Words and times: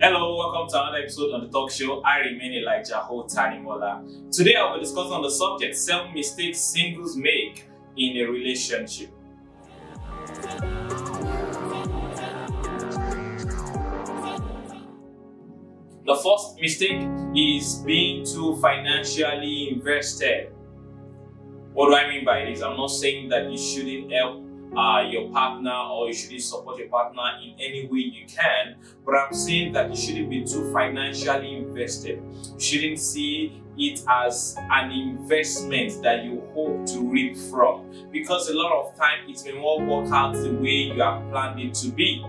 Hello, 0.00 0.36
welcome 0.36 0.68
to 0.68 0.80
another 0.80 0.98
episode 0.98 1.32
on 1.32 1.40
the 1.40 1.48
talk 1.48 1.72
show. 1.72 2.00
I 2.02 2.18
remain 2.18 2.52
Elijah 2.52 3.04
Hotanimola. 3.10 4.30
Today 4.30 4.54
I'll 4.54 4.74
be 4.74 4.80
discussing 4.84 5.10
on 5.10 5.22
the 5.22 5.30
subject 5.30 5.74
seven 5.74 6.14
mistakes 6.14 6.60
singles 6.60 7.16
make 7.16 7.68
in 7.96 8.16
a 8.18 8.30
relationship. 8.30 9.10
The 16.06 16.14
first 16.14 16.60
mistake 16.60 17.08
is 17.34 17.82
being 17.84 18.24
too 18.24 18.56
financially 18.62 19.70
invested. 19.72 20.52
What 21.72 21.88
do 21.88 21.96
I 21.96 22.08
mean 22.08 22.24
by 22.24 22.44
this? 22.44 22.62
I'm 22.62 22.76
not 22.76 22.92
saying 22.92 23.30
that 23.30 23.50
you 23.50 23.58
shouldn't 23.58 24.12
help 24.12 24.47
uh, 24.76 25.04
your 25.08 25.30
partner 25.30 25.74
or 25.74 26.08
you 26.08 26.14
shouldn't 26.14 26.42
support 26.42 26.78
your 26.78 26.88
partner 26.88 27.22
in 27.42 27.54
any 27.58 27.86
way 27.86 28.00
you 28.00 28.26
can, 28.26 28.76
but 29.04 29.14
I'm 29.14 29.32
saying 29.32 29.72
that 29.72 29.90
you 29.90 29.96
shouldn't 29.96 30.30
be 30.30 30.44
too 30.44 30.72
financially 30.72 31.56
invested. 31.56 32.22
You 32.54 32.60
shouldn't 32.60 33.00
see 33.00 33.62
it 33.78 34.02
as 34.08 34.56
an 34.58 34.90
investment 34.90 36.02
that 36.02 36.24
you 36.24 36.42
hope 36.54 36.84
to 36.86 37.00
reap 37.08 37.36
from 37.36 37.90
because 38.12 38.48
a 38.48 38.54
lot 38.54 38.72
of 38.72 38.96
time 38.96 39.28
it 39.28 39.40
may 39.44 39.52
not 39.52 39.86
work 39.86 40.12
out 40.12 40.34
the 40.34 40.52
way 40.54 40.92
you 40.92 41.00
have 41.00 41.30
planned 41.30 41.60
it 41.60 41.74
to 41.74 41.90
be. 41.90 42.24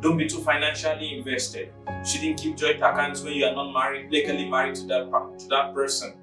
Don't 0.00 0.16
be 0.16 0.26
too 0.26 0.40
financially 0.40 1.16
invested. 1.18 1.72
You 1.88 2.04
shouldn't 2.04 2.40
keep 2.40 2.56
joint 2.56 2.78
accounts 2.78 3.22
when 3.22 3.34
you 3.34 3.44
are 3.46 3.54
not 3.54 3.72
married, 3.72 4.10
legally 4.10 4.48
married 4.48 4.74
to 4.76 4.86
that, 4.86 5.38
to 5.38 5.48
that 5.48 5.74
person. 5.74 6.14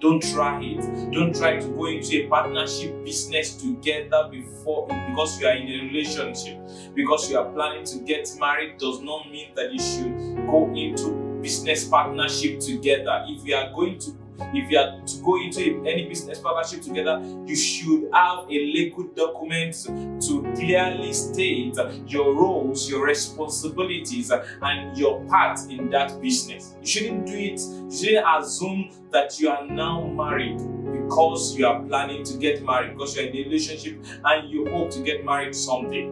Don't 0.00 0.22
try 0.22 0.60
it. 0.62 1.10
Don't 1.12 1.34
try 1.34 1.58
to 1.58 1.68
go 1.68 1.86
into 1.86 2.24
a 2.24 2.28
partnership 2.28 3.04
business 3.04 3.56
together 3.56 4.28
before 4.30 4.86
because 4.86 5.40
you 5.40 5.46
are 5.48 5.54
in 5.54 5.66
a 5.66 5.84
relationship. 5.86 6.56
Because 6.94 7.28
you 7.28 7.38
are 7.38 7.50
planning 7.52 7.84
to 7.86 7.98
get 8.00 8.30
married 8.38 8.78
does 8.78 9.00
not 9.00 9.28
mean 9.30 9.54
that 9.56 9.72
you 9.72 9.80
should 9.80 10.46
go 10.46 10.72
into 10.72 11.10
business 11.42 11.84
partnership 11.88 12.60
together. 12.60 13.24
If 13.26 13.44
you 13.44 13.56
are 13.56 13.72
going 13.72 13.98
to 14.00 14.12
if 14.54 14.70
you 14.70 14.78
are 14.78 15.00
to 15.00 15.22
go 15.22 15.40
into 15.40 15.84
any 15.86 16.08
business 16.08 16.38
partnership 16.38 16.82
together, 16.82 17.20
you 17.46 17.56
should 17.56 18.08
have 18.12 18.44
a 18.48 18.52
legal 18.52 19.04
document 19.14 19.74
to 20.22 20.42
clearly 20.56 21.12
state 21.12 21.76
your 22.06 22.34
roles, 22.34 22.88
your 22.88 23.04
responsibilities, 23.04 24.30
and 24.30 24.96
your 24.96 25.24
part 25.26 25.60
in 25.68 25.90
that 25.90 26.20
business. 26.20 26.74
You 26.80 26.86
shouldn't 26.86 27.26
do 27.26 27.34
it, 27.34 27.60
you 27.60 27.90
shouldn't 27.90 28.26
assume 28.38 28.90
that 29.10 29.38
you 29.40 29.48
are 29.48 29.66
now 29.66 30.06
married 30.06 30.58
because 30.92 31.56
you 31.56 31.66
are 31.66 31.82
planning 31.82 32.22
to 32.24 32.36
get 32.38 32.62
married, 32.62 32.92
because 32.92 33.16
you're 33.16 33.26
in 33.26 33.36
a 33.36 33.44
relationship 33.44 33.98
and 34.24 34.50
you 34.50 34.66
hope 34.70 34.90
to 34.90 35.02
get 35.02 35.24
married 35.24 35.54
someday. 35.54 36.10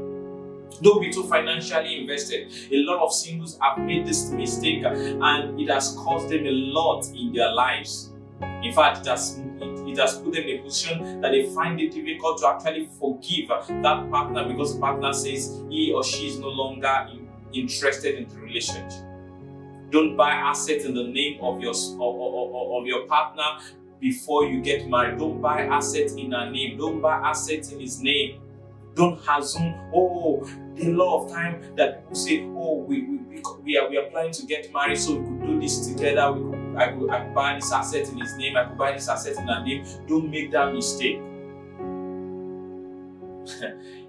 Don't 0.83 1.01
be 1.01 1.11
too 1.11 1.23
financially 1.25 2.01
invested. 2.01 2.53
A 2.71 2.77
lot 2.79 3.03
of 3.03 3.13
singles 3.13 3.59
have 3.63 3.79
made 3.79 4.07
this 4.07 4.31
mistake 4.31 4.85
and 4.85 5.59
it 5.59 5.71
has 5.71 5.95
caused 5.99 6.29
them 6.29 6.45
a 6.45 6.51
lot 6.51 7.07
in 7.15 7.33
their 7.33 7.53
lives. 7.53 8.13
In 8.67 8.73
fact, 8.73 8.99
it 8.99 9.07
has, 9.07 9.39
it, 9.61 9.89
it, 9.89 9.99
has 9.99 10.19
put 10.19 10.33
them 10.33 10.43
in 10.43 10.59
a 10.59 10.63
position 10.63 11.21
that 11.21 11.31
they 11.31 11.47
find 11.55 11.81
it 11.81 11.93
difficult 11.93 12.39
to 12.41 12.49
actually 12.49 12.89
forgive 12.99 13.49
that 13.49 14.11
partner 14.11 14.49
because 14.49 14.75
the 14.75 14.81
partner 14.81 15.13
says 15.13 15.63
he 15.71 15.93
or 15.93 16.03
she 16.03 16.27
is 16.27 16.41
no 16.41 16.49
longer 16.49 17.07
in, 17.13 17.29
interested 17.53 18.17
in 18.17 18.29
the 18.29 18.41
relationship. 18.41 18.91
Don't 19.91 20.17
buy 20.17 20.33
assets 20.33 20.85
in 20.85 20.95
the 20.95 21.05
name 21.05 21.39
of 21.41 21.61
your, 21.61 21.71
of, 21.71 22.01
of, 22.01 22.73
of 22.83 22.87
your 22.87 23.07
partner 23.07 23.61
before 24.01 24.47
you 24.47 24.61
get 24.61 24.89
married. 24.89 25.17
Don't 25.19 25.41
buy 25.41 25.63
assets 25.63 26.15
in 26.15 26.33
her 26.33 26.51
name. 26.51 26.77
Don't 26.77 27.01
buy 27.01 27.19
assets 27.19 27.71
in 27.71 27.79
his 27.79 28.01
name. 28.03 28.41
Don't 28.97 29.21
assume, 29.29 29.77
oh, 29.95 30.45
the 30.75 30.93
lot 30.93 31.25
of 31.25 31.31
time 31.31 31.63
that 31.77 32.03
people 32.03 32.17
say, 32.17 32.43
oh, 32.47 32.79
we, 32.79 33.03
we, 33.03 33.43
we, 33.63 33.79
are, 33.79 33.89
we 33.89 33.97
are 33.97 34.11
planning 34.11 34.33
to 34.33 34.45
get 34.45 34.73
married, 34.73 34.99
so 34.99 35.15
we 35.15 35.25
could 35.25 35.47
do 35.47 35.61
this 35.61 35.87
together. 35.87 36.33
We 36.33 36.51
could 36.51 36.66
I 36.77 36.93
could, 36.93 37.11
I 37.11 37.25
could 37.25 37.35
buy 37.35 37.55
this 37.55 37.73
asset 37.73 38.09
in 38.09 38.19
his 38.19 38.37
name, 38.37 38.57
I 38.57 38.65
could 38.65 38.79
buy 38.79 38.93
this 38.93 39.09
asset 39.09 39.37
in 39.37 39.47
her 39.47 39.65
name. 39.65 39.85
Don't 40.07 40.31
make 40.31 40.51
that 40.53 40.73
mistake. 40.73 41.21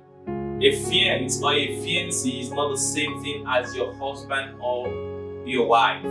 a 0.59 0.85
fiance 0.85 1.43
or 1.43 1.53
a 1.53 1.67
fiancé 1.77 2.41
is 2.41 2.51
not 2.51 2.69
the 2.69 2.77
same 2.77 3.21
thing 3.21 3.45
as 3.47 3.75
your 3.75 3.93
husband 3.95 4.55
or 4.59 4.87
your 5.45 5.67
wife. 5.67 6.03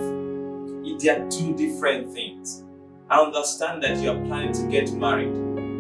They 1.01 1.09
are 1.09 1.29
two 1.29 1.55
different 1.55 2.13
things. 2.13 2.65
I 3.11 3.21
understand 3.21 3.83
that 3.83 3.99
you 3.99 4.11
are 4.11 4.25
planning 4.27 4.53
to 4.53 4.67
get 4.69 4.93
married, 4.93 5.35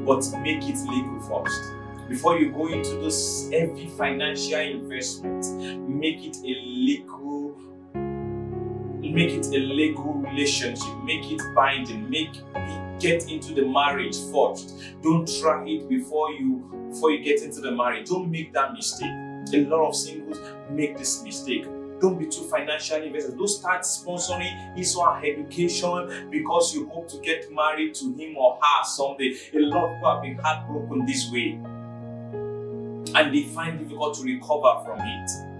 but 0.04 0.24
make 0.42 0.62
it 0.64 0.78
legal 0.88 1.20
first. 1.20 1.72
Before 2.08 2.38
you 2.38 2.52
go 2.52 2.68
into 2.68 2.96
this 2.96 3.48
heavy 3.50 3.88
financial 3.96 4.60
investment, 4.60 5.44
make 5.88 6.24
it 6.24 6.36
a 6.38 6.60
legal 6.64 7.15
make 9.16 9.30
it 9.30 9.46
a 9.46 9.58
legal 9.58 10.12
relationship, 10.12 10.94
make 11.02 11.24
it 11.32 11.40
binding, 11.54 12.08
make 12.10 12.34
get 13.00 13.30
into 13.30 13.54
the 13.54 13.64
marriage 13.66 14.16
first. 14.30 14.78
Don't 15.02 15.26
try 15.40 15.64
it 15.66 15.88
before 15.88 16.32
you 16.32 16.88
before 16.90 17.10
you 17.12 17.24
get 17.24 17.42
into 17.42 17.62
the 17.62 17.70
marriage. 17.70 18.10
Don't 18.10 18.30
make 18.30 18.52
that 18.52 18.74
mistake. 18.74 19.10
A 19.54 19.64
lot 19.64 19.88
of 19.88 19.96
singles 19.96 20.38
make 20.70 20.98
this 20.98 21.22
mistake. 21.22 21.64
Don't 21.98 22.18
be 22.18 22.26
too 22.26 22.42
financially 22.42 23.06
invested. 23.06 23.38
Don't 23.38 23.48
start 23.48 23.82
sponsoring 23.82 24.76
his 24.76 24.94
or 24.94 25.14
her 25.14 25.24
education 25.24 26.28
because 26.30 26.74
you 26.74 26.86
hope 26.90 27.08
to 27.08 27.18
get 27.20 27.50
married 27.50 27.94
to 27.94 28.12
him 28.12 28.36
or 28.36 28.58
her 28.60 28.84
someday. 28.84 29.34
A 29.54 29.60
lot 29.60 29.84
of 29.84 29.94
people 29.94 30.12
have 30.12 30.22
been 30.22 30.36
heartbroken 30.36 31.06
this 31.06 31.30
way. 31.32 31.58
And 33.14 33.34
they 33.34 33.44
find 33.44 33.78
difficult 33.78 34.18
to 34.18 34.24
recover 34.24 34.84
from 34.84 35.00
it 35.00 35.55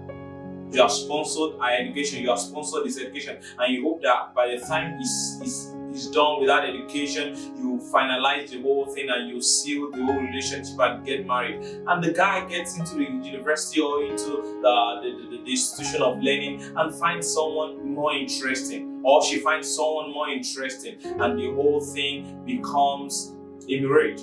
you 0.71 0.81
have 0.81 0.91
sponsored 0.91 1.59
our 1.59 1.71
education, 1.71 2.21
you 2.21 2.29
have 2.29 2.39
sponsored 2.39 2.85
this 2.85 2.99
education, 2.99 3.37
and 3.59 3.73
you 3.73 3.83
hope 3.83 4.01
that 4.03 4.33
by 4.35 4.47
the 4.47 4.59
time 4.65 4.97
it's, 4.99 5.39
it's, 5.41 5.73
it's 5.89 6.07
done 6.11 6.39
with 6.39 6.49
that 6.49 6.65
education, 6.65 7.35
you 7.57 7.79
finalize 7.93 8.49
the 8.49 8.61
whole 8.61 8.85
thing 8.85 9.09
and 9.09 9.29
you 9.29 9.41
seal 9.41 9.89
the 9.91 10.03
whole 10.03 10.15
relationship 10.15 10.77
and 10.79 11.05
get 11.05 11.25
married. 11.25 11.63
And 11.87 12.03
the 12.03 12.11
guy 12.11 12.47
gets 12.47 12.77
into 12.77 12.95
the 12.95 13.03
university 13.03 13.79
or 13.81 14.03
into 14.03 14.59
the, 14.61 14.99
the, 15.01 15.37
the, 15.37 15.43
the 15.43 15.51
institution 15.51 16.01
of 16.01 16.17
learning 16.21 16.61
and 16.75 16.93
finds 16.95 17.33
someone 17.33 17.93
more 17.93 18.13
interesting, 18.13 19.01
or 19.03 19.23
she 19.23 19.39
finds 19.39 19.73
someone 19.73 20.11
more 20.11 20.29
interesting, 20.29 20.97
and 21.03 21.39
the 21.39 21.51
whole 21.53 21.81
thing 21.81 22.43
becomes 22.45 23.35
a 23.69 23.79
marriage 23.79 24.21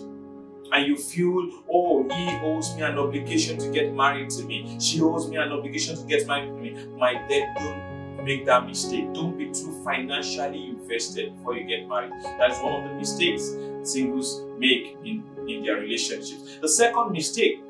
and 0.74 0.86
you 0.88 0.96
feel, 0.96 1.62
oh, 1.72 2.02
he 2.10 2.38
owes 2.42 2.74
me 2.74 2.82
an 2.82 2.98
obligation 2.98 3.56
to 3.58 3.70
get 3.70 3.94
married 3.94 4.28
to 4.30 4.42
me. 4.44 4.76
She 4.80 5.00
owes 5.00 5.28
me 5.28 5.36
an 5.36 5.52
obligation 5.52 5.96
to 5.96 6.04
get 6.04 6.26
married 6.26 6.48
to 6.48 6.54
me. 6.54 6.86
My 6.98 7.12
dad, 7.28 7.56
don't 7.56 8.24
make 8.24 8.44
that 8.46 8.66
mistake. 8.66 9.12
Don't 9.14 9.38
be 9.38 9.52
too 9.52 9.80
financially 9.84 10.70
invested 10.70 11.36
before 11.36 11.56
you 11.56 11.64
get 11.64 11.86
married. 11.88 12.10
That 12.24 12.50
is 12.50 12.58
one 12.58 12.82
of 12.82 12.90
the 12.90 12.96
mistakes 12.96 13.52
singles 13.84 14.42
make 14.58 14.96
in, 15.04 15.22
in 15.46 15.62
their 15.62 15.76
relationships. 15.76 16.58
The 16.60 16.68
second 16.68 17.12
mistake 17.12 17.60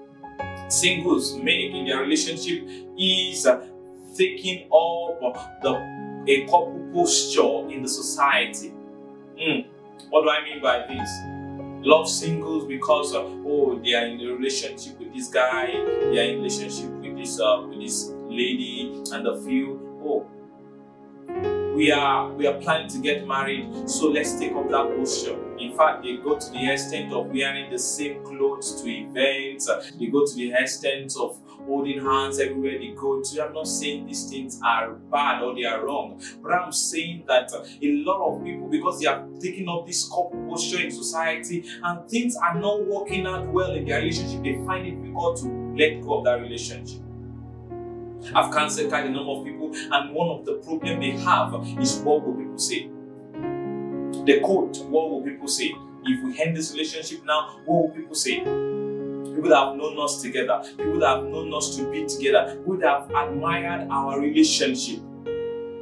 singles 0.68 1.36
make 1.36 1.72
in 1.72 1.86
their 1.86 2.00
relationship 2.00 2.66
is 2.98 3.46
uh, 3.46 3.66
taking 4.16 4.64
up 4.72 5.60
the 5.60 5.94
a 6.26 6.46
couple 6.46 6.88
posture 6.94 7.68
in 7.68 7.82
the 7.82 7.88
society. 7.88 8.72
Mm. 9.38 9.66
What 10.08 10.22
do 10.22 10.30
I 10.30 10.42
mean 10.42 10.62
by 10.62 10.86
this? 10.88 11.33
Love 11.84 12.08
singles 12.08 12.64
because 12.64 13.14
uh, 13.14 13.22
oh 13.22 13.78
they 13.84 13.94
are 13.94 14.06
in 14.06 14.20
a 14.20 14.32
relationship 14.32 14.98
with 14.98 15.12
this 15.12 15.28
guy 15.28 15.66
they 15.66 16.18
are 16.18 16.30
in 16.32 16.36
relationship 16.38 16.90
with 16.90 17.16
this 17.16 17.40
uh, 17.40 17.64
with 17.68 17.78
this 17.80 18.12
lady 18.28 19.02
and 19.12 19.26
the 19.26 19.40
few. 19.44 19.80
Oh 20.04 20.26
we 21.74 21.90
are 21.90 22.32
we 22.32 22.46
are 22.46 22.58
planning 22.60 22.88
to 22.88 22.98
get 22.98 23.26
married 23.26 23.88
so 23.88 24.08
let's 24.08 24.38
take 24.38 24.52
up 24.52 24.68
that 24.70 24.96
posture. 24.96 25.36
In 25.58 25.76
fact 25.76 26.04
they 26.04 26.16
go 26.16 26.38
to 26.38 26.50
the 26.50 26.70
extent 26.70 27.12
of 27.12 27.26
wearing 27.26 27.70
the 27.70 27.78
same 27.78 28.24
clothes 28.24 28.80
to 28.82 28.88
events. 28.88 29.68
They 29.98 30.06
go 30.06 30.24
to 30.24 30.34
the 30.34 30.52
extent 30.52 31.14
of 31.20 31.38
holding 31.66 32.00
hands 32.00 32.38
everywhere 32.38 32.78
they 32.78 32.92
go 32.96 33.22
to 33.22 33.44
i'm 33.44 33.52
not 33.52 33.66
saying 33.66 34.06
these 34.06 34.28
things 34.28 34.60
are 34.64 34.92
bad 35.10 35.42
or 35.42 35.54
they 35.54 35.64
are 35.64 35.84
wrong 35.84 36.20
but 36.42 36.52
i'm 36.52 36.72
saying 36.72 37.24
that 37.26 37.50
a 37.52 38.04
lot 38.04 38.20
of 38.28 38.44
people 38.44 38.68
because 38.68 39.00
they 39.00 39.06
are 39.06 39.26
taking 39.40 39.68
up 39.68 39.86
this 39.86 40.08
couple 40.08 40.44
posture 40.48 40.80
in 40.80 40.90
society 40.90 41.64
and 41.82 42.08
things 42.08 42.36
are 42.36 42.58
not 42.58 42.84
working 42.84 43.26
out 43.26 43.46
well 43.46 43.72
in 43.72 43.84
their 43.84 44.00
relationship 44.00 44.42
they 44.42 44.54
find 44.66 44.86
it 44.86 45.00
difficult 45.02 45.38
to 45.38 45.48
let 45.76 46.00
go 46.02 46.18
of 46.18 46.24
that 46.24 46.40
relationship 46.40 47.00
I've 48.34 48.52
cancelled 48.52 48.88
quite 48.88 49.06
a 49.06 49.10
number 49.10 49.32
of 49.32 49.44
people, 49.44 49.70
and 49.74 50.14
one 50.14 50.28
of 50.28 50.46
the 50.46 50.54
problem 50.54 51.00
they 51.00 51.10
have 51.10 51.54
is 51.78 51.98
what 51.98 52.24
will 52.24 52.34
people 52.34 52.58
say? 52.58 52.88
The 54.24 54.40
quote, 54.42 54.78
what 54.86 55.10
will 55.10 55.22
people 55.22 55.48
say? 55.48 55.74
If 56.04 56.24
we 56.24 56.40
end 56.40 56.56
this 56.56 56.72
relationship 56.72 57.24
now, 57.24 57.60
what 57.66 57.82
will 57.82 57.90
people 57.90 58.14
say? 58.14 58.42
People 59.34 59.50
that 59.50 59.66
have 59.66 59.76
known 59.76 59.98
us 59.98 60.22
together, 60.22 60.62
people 60.76 61.00
that 61.00 61.16
have 61.16 61.24
known 61.24 61.52
us 61.52 61.76
to 61.76 61.90
be 61.90 62.06
together, 62.06 62.56
people 62.56 62.78
that 62.78 63.00
have 63.00 63.10
admired 63.10 63.88
our 63.90 64.20
relationship 64.20 65.00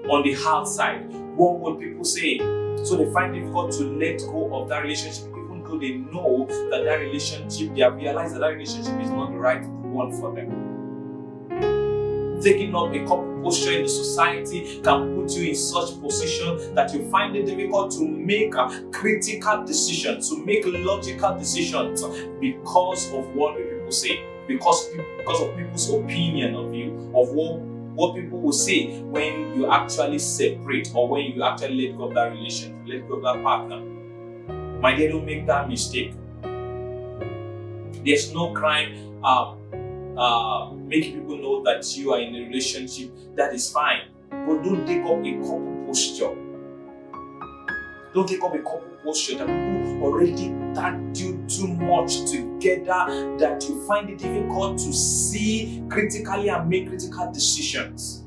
on 0.08 0.22
the 0.22 0.34
outside, 0.46 1.12
what 1.36 1.60
will 1.60 1.76
people 1.76 2.04
say? 2.04 2.38
So 2.84 2.96
they 2.96 3.12
find 3.12 3.36
it 3.36 3.40
difficult 3.40 3.72
to 3.72 3.84
let 3.84 4.20
go 4.20 4.54
of 4.54 4.68
that 4.70 4.82
relationship, 4.82 5.28
even 5.28 5.62
though 5.64 5.78
they 5.78 5.92
know 5.92 6.46
that 6.70 6.82
that 6.84 6.96
relationship, 6.96 7.74
they 7.74 7.82
have 7.82 7.94
realized 7.94 8.34
that 8.34 8.40
that 8.40 8.48
relationship 8.48 9.00
is 9.00 9.10
not 9.10 9.30
the 9.30 9.38
right 9.38 9.64
one 9.66 10.10
for 10.12 10.34
them 10.34 10.71
taking 12.42 12.74
up 12.74 12.92
a 12.92 13.00
couple 13.00 13.40
posture 13.42 13.72
in 13.72 13.82
the 13.82 13.88
society 13.88 14.80
can 14.82 15.14
put 15.16 15.30
you 15.32 15.50
in 15.50 15.54
such 15.54 16.00
position 16.00 16.74
that 16.74 16.92
you 16.92 17.08
find 17.10 17.36
it 17.36 17.46
difficult 17.46 17.90
to 17.92 18.06
make 18.06 18.54
a 18.54 18.84
critical 18.92 19.64
decision, 19.64 20.20
to 20.20 20.44
make 20.44 20.62
logical 20.66 21.38
decisions 21.38 22.02
because 22.40 23.12
of 23.12 23.26
what 23.34 23.56
people 23.56 23.92
say, 23.92 24.24
because, 24.46 24.88
because 25.18 25.40
of 25.42 25.56
people's 25.56 25.90
opinion 25.92 26.54
of 26.54 26.74
you, 26.74 26.92
of 27.14 27.30
what 27.30 27.60
what 27.94 28.14
people 28.14 28.40
will 28.40 28.52
say 28.52 29.00
when 29.02 29.54
you 29.54 29.70
actually 29.70 30.18
separate 30.18 30.90
or 30.94 31.08
when 31.08 31.26
you 31.26 31.42
actually 31.42 31.88
let 31.88 31.98
go 31.98 32.04
of 32.04 32.14
that 32.14 32.32
relationship, 32.32 32.74
let 32.86 33.06
go 33.06 33.16
of 33.16 33.22
that 33.22 33.42
partner. 33.42 33.80
My 34.80 34.94
dear, 34.94 35.10
don't 35.10 35.26
make 35.26 35.46
that 35.46 35.68
mistake. 35.68 36.14
There's 38.04 38.32
no 38.32 38.52
crime 38.52 39.20
uh, 39.22 39.54
uh, 40.16 40.72
making 40.74 41.20
people 41.20 41.36
know 41.38 41.62
that 41.64 41.96
you 41.96 42.12
are 42.12 42.20
in 42.20 42.34
a 42.34 42.40
relationship. 42.40 43.12
That 43.36 43.54
is 43.54 43.70
fine. 43.70 44.08
But 44.30 44.62
don't 44.62 44.86
take 44.86 45.02
up 45.02 45.24
a 45.24 45.32
couple 45.40 45.84
posture. 45.86 46.34
Don't 48.14 48.28
take 48.28 48.42
up 48.42 48.54
a 48.54 48.58
couple 48.58 48.92
posture 49.04 49.38
that 49.38 49.46
people 49.46 50.02
already 50.02 50.48
that 50.74 50.94
you 51.14 51.44
too 51.48 51.68
much 51.68 52.30
together 52.30 53.36
that 53.38 53.64
you 53.68 53.86
find 53.86 54.10
it 54.10 54.18
difficult 54.18 54.78
to 54.78 54.92
see 54.92 55.82
critically 55.88 56.48
and 56.48 56.68
make 56.68 56.88
critical 56.88 57.30
decisions. 57.32 58.21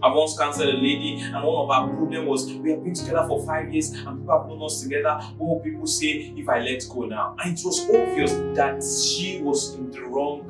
I 0.00 0.14
once 0.14 0.38
counseled 0.38 0.68
a 0.68 0.76
lady, 0.76 1.20
and 1.20 1.34
one 1.34 1.64
of 1.64 1.70
our 1.70 1.88
problem 1.88 2.26
was 2.26 2.46
we 2.52 2.70
have 2.70 2.84
been 2.84 2.94
together 2.94 3.26
for 3.26 3.44
five 3.44 3.72
years 3.72 3.90
and 3.90 4.20
people 4.20 4.38
have 4.38 4.48
known 4.48 4.62
us 4.62 4.80
together. 4.80 5.18
What 5.36 5.64
people 5.64 5.88
say 5.88 6.32
if 6.36 6.48
I 6.48 6.60
let 6.60 6.84
go 6.88 7.06
now? 7.06 7.34
And 7.42 7.58
it 7.58 7.64
was 7.64 7.80
obvious 7.90 8.32
that 8.56 8.82
she 8.82 9.40
was 9.42 9.74
in 9.74 9.90
the 9.90 10.02
wrong 10.02 10.46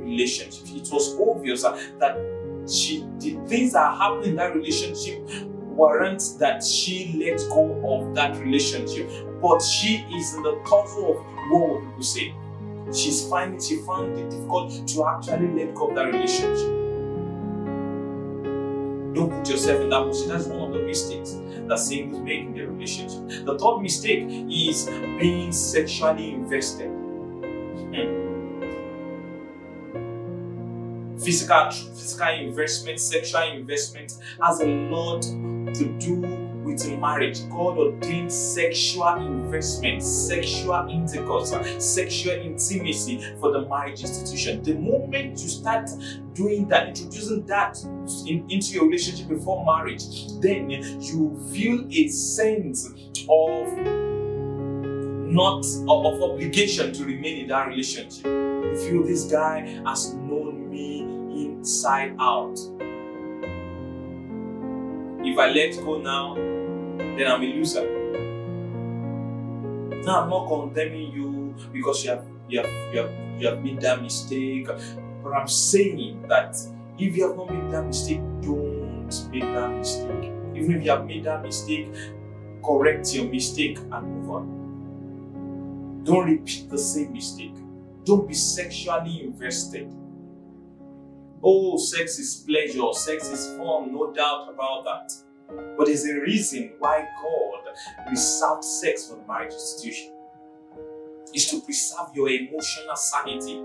relationship. 0.00 0.66
It 0.74 0.88
was 0.90 1.14
obvious 1.20 1.62
that 1.62 2.16
she 2.66 3.06
the 3.18 3.38
things 3.46 3.74
that 3.74 3.82
are 3.82 3.96
happening 3.96 4.30
in 4.30 4.36
that 4.36 4.54
relationship 4.54 5.28
warrant 5.70 6.22
that 6.38 6.64
she 6.64 7.12
let 7.18 7.38
go 7.50 7.80
of 7.86 8.14
that 8.14 8.36
relationship. 8.38 9.10
But 9.42 9.60
she 9.60 10.06
is 10.12 10.34
in 10.34 10.42
the 10.42 10.58
tussle 10.66 11.18
of 11.18 11.50
what 11.50 11.80
people 11.80 12.02
say. 12.02 12.34
She's 12.94 13.28
finding 13.28 13.60
she 13.60 13.76
found 13.82 14.18
it 14.18 14.30
difficult 14.30 14.88
to 14.88 15.06
actually 15.06 15.48
let 15.52 15.74
go 15.74 15.88
of 15.88 15.96
that 15.96 16.06
relationship. 16.06 16.89
Don't 19.14 19.30
put 19.30 19.48
yourself 19.48 19.80
in 19.80 19.90
that 19.90 20.04
position. 20.06 20.28
That's 20.30 20.46
one 20.46 20.68
of 20.68 20.72
the 20.72 20.82
mistakes 20.86 21.36
that 21.66 21.78
singles 21.78 22.20
make 22.22 22.40
in 22.40 22.54
their 22.54 22.68
relationship. 22.68 23.44
The 23.44 23.58
third 23.58 23.80
mistake 23.80 24.24
is 24.28 24.86
being 25.18 25.52
sexually 25.52 26.34
invested. 26.34 26.90
Hmm. 27.92 28.30
Physical, 31.18 31.70
physical 31.70 32.28
investment, 32.28 33.00
sexual 33.00 33.42
investment 33.52 34.14
has 34.42 34.60
a 34.60 34.66
lot 34.66 35.22
to 35.22 35.84
do 35.98 36.39
with 36.72 36.98
marriage. 36.98 37.48
God 37.48 37.78
ordained 37.78 38.32
sexual 38.32 39.16
investment, 39.16 40.02
sexual 40.02 40.88
intercourse, 40.88 41.54
sexual 41.78 42.34
intimacy 42.34 43.20
for 43.40 43.52
the 43.52 43.66
marriage 43.68 44.00
institution. 44.00 44.62
The 44.62 44.74
moment 44.74 45.40
you 45.40 45.48
start 45.48 45.90
doing 46.34 46.68
that, 46.68 46.88
introducing 46.88 47.44
that 47.46 47.78
in, 48.26 48.46
into 48.50 48.74
your 48.74 48.86
relationship 48.86 49.28
before 49.28 49.64
marriage, 49.64 50.28
then 50.40 50.70
you 50.70 51.38
feel 51.52 51.86
a 51.90 52.08
sense 52.08 52.86
of 53.28 54.10
not 55.30 55.64
of, 55.88 56.06
of 56.06 56.22
obligation 56.22 56.92
to 56.92 57.04
remain 57.04 57.42
in 57.42 57.48
that 57.48 57.68
relationship. 57.68 58.24
You 58.24 58.76
feel 58.76 59.02
this 59.04 59.24
guy 59.24 59.60
has 59.86 60.14
known 60.14 60.68
me 60.68 61.00
inside 61.44 62.16
out. 62.18 62.58
If 65.22 65.38
I 65.38 65.50
let 65.50 65.76
go 65.84 65.98
now, 65.98 66.34
then 67.20 67.30
I'm 67.30 67.42
a 67.42 67.46
loser. 67.46 67.82
Now 70.04 70.22
I'm 70.22 70.30
not 70.30 70.48
condemning 70.48 71.12
you 71.12 71.54
because 71.70 72.02
you 72.02 72.10
have 72.10 72.24
you 72.48 72.62
have 72.62 72.94
you 72.94 73.00
have, 73.00 73.10
you 73.38 73.46
have 73.48 73.62
made 73.62 73.80
that 73.82 74.00
mistake. 74.00 74.68
But 75.22 75.32
I'm 75.34 75.46
saying 75.46 76.24
that 76.28 76.56
if 76.98 77.14
you 77.16 77.28
have 77.28 77.36
not 77.36 77.52
made 77.52 77.70
that 77.72 77.84
mistake, 77.84 78.22
don't 78.40 79.30
make 79.30 79.42
that 79.42 79.70
mistake. 79.70 80.32
Even 80.54 80.76
if 80.76 80.84
you 80.84 80.90
have 80.90 81.04
made 81.04 81.24
that 81.24 81.42
mistake, 81.42 81.92
correct 82.64 83.14
your 83.14 83.26
mistake 83.26 83.78
and 83.78 84.02
move 84.02 84.30
on. 84.30 86.02
Don't 86.04 86.26
repeat 86.26 86.70
the 86.70 86.78
same 86.78 87.12
mistake. 87.12 87.54
Don't 88.04 88.26
be 88.26 88.32
sexually 88.32 89.24
invested. 89.24 89.92
Oh, 91.42 91.76
sex 91.76 92.18
is 92.18 92.44
pleasure, 92.46 92.92
sex 92.92 93.28
is 93.28 93.46
fun, 93.58 93.92
no 93.92 94.12
doubt 94.12 94.48
about 94.52 94.84
that. 94.84 95.29
But 95.76 95.86
there's 95.86 96.04
a 96.06 96.20
reason 96.20 96.72
why 96.78 97.06
God 97.22 97.74
reserved 98.08 98.64
sex 98.64 99.08
for 99.08 99.16
the 99.16 99.26
marriage 99.26 99.52
institution. 99.52 100.12
It's 101.32 101.50
to 101.50 101.60
preserve 101.60 102.08
your 102.14 102.28
emotional 102.28 102.96
sanity, 102.96 103.62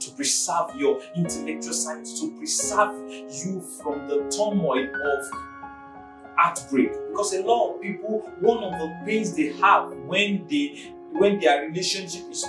to 0.00 0.10
preserve 0.16 0.74
your 0.76 1.00
intellectual 1.16 1.72
sanity, 1.72 2.14
to 2.20 2.36
preserve 2.36 3.10
you 3.10 3.60
from 3.82 4.06
the 4.06 4.28
turmoil 4.34 4.86
of 4.86 5.30
heartbreak. 6.36 6.92
Because 7.10 7.34
a 7.34 7.42
lot 7.42 7.74
of 7.74 7.82
people, 7.82 8.20
one 8.40 8.62
of 8.62 8.72
the 8.72 8.94
pains 9.06 9.34
they 9.34 9.52
have 9.54 9.90
when 10.06 10.46
they 10.48 10.92
when 11.12 11.38
their 11.38 11.68
relationship 11.68 12.28
is 12.30 12.44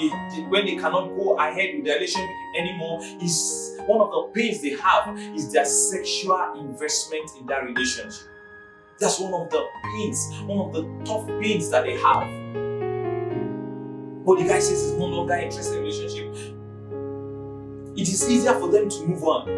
it, 0.00 0.48
when 0.48 0.66
they 0.66 0.74
cannot 0.74 1.08
go 1.16 1.38
ahead 1.38 1.76
with 1.76 1.84
their 1.84 1.94
relationship 1.94 2.28
anymore 2.56 3.00
is 3.20 3.76
one 3.86 4.00
of 4.00 4.10
the 4.10 4.30
pains 4.34 4.60
they 4.62 4.70
have 4.70 5.18
is 5.34 5.52
their 5.52 5.64
sexual 5.64 6.54
investment 6.58 7.30
in 7.38 7.46
that 7.46 7.64
relationship. 7.64 8.28
That's 8.98 9.18
one 9.18 9.34
of 9.34 9.50
the 9.50 9.64
pains, 9.84 10.28
one 10.44 10.58
of 10.58 10.72
the 10.72 10.82
tough 11.04 11.26
pains 11.40 11.70
that 11.70 11.84
they 11.84 11.98
have. 11.98 12.28
But 14.24 14.38
the 14.38 14.44
guy 14.46 14.60
says 14.60 14.82
he's 14.82 14.92
no 14.92 15.06
longer 15.06 15.34
interested 15.34 15.76
in 15.76 15.82
relationship. 15.82 16.34
It 17.96 18.08
is 18.08 18.30
easier 18.30 18.54
for 18.54 18.70
them 18.70 18.88
to 18.88 19.06
move 19.06 19.24
on 19.24 19.48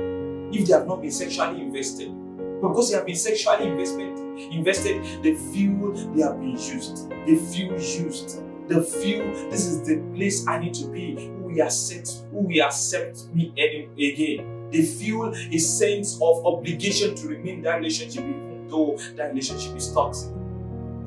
if 0.53 0.67
they 0.67 0.73
have 0.73 0.87
not 0.87 1.03
been 1.03 1.11
sexually 1.11 1.61
invested. 1.61 2.13
Because 2.61 2.91
they 2.91 2.97
have 2.97 3.07
been 3.07 3.17
sexually 3.17 3.69
investment, 3.69 4.19
invested, 4.53 5.23
they 5.23 5.35
feel 5.35 5.93
they 6.15 6.23
have 6.23 6.41
been 6.41 6.53
used. 6.53 7.11
They 7.11 7.37
feel 7.37 7.73
used. 7.73 8.41
They 8.69 8.83
feel 8.83 9.25
this 9.51 9.67
is 9.67 9.87
the 9.87 9.99
place 10.15 10.47
I 10.47 10.59
need 10.59 10.73
to 10.75 10.87
be. 10.87 11.31
Will 11.55 11.67
accept, 11.67 12.25
who 12.31 12.39
will 12.41 12.65
accept 12.65 13.27
me 13.33 13.53
again. 13.53 14.71
They 14.71 14.83
feel 14.83 15.33
a 15.33 15.59
sense 15.59 16.17
of 16.21 16.45
obligation 16.45 17.15
to 17.15 17.29
remain 17.29 17.57
in 17.57 17.63
that 17.63 17.77
relationship 17.77 18.25
even 18.25 18.67
though 18.69 18.99
that 19.15 19.29
relationship 19.29 19.77
is 19.77 19.93
toxic. 19.93 20.33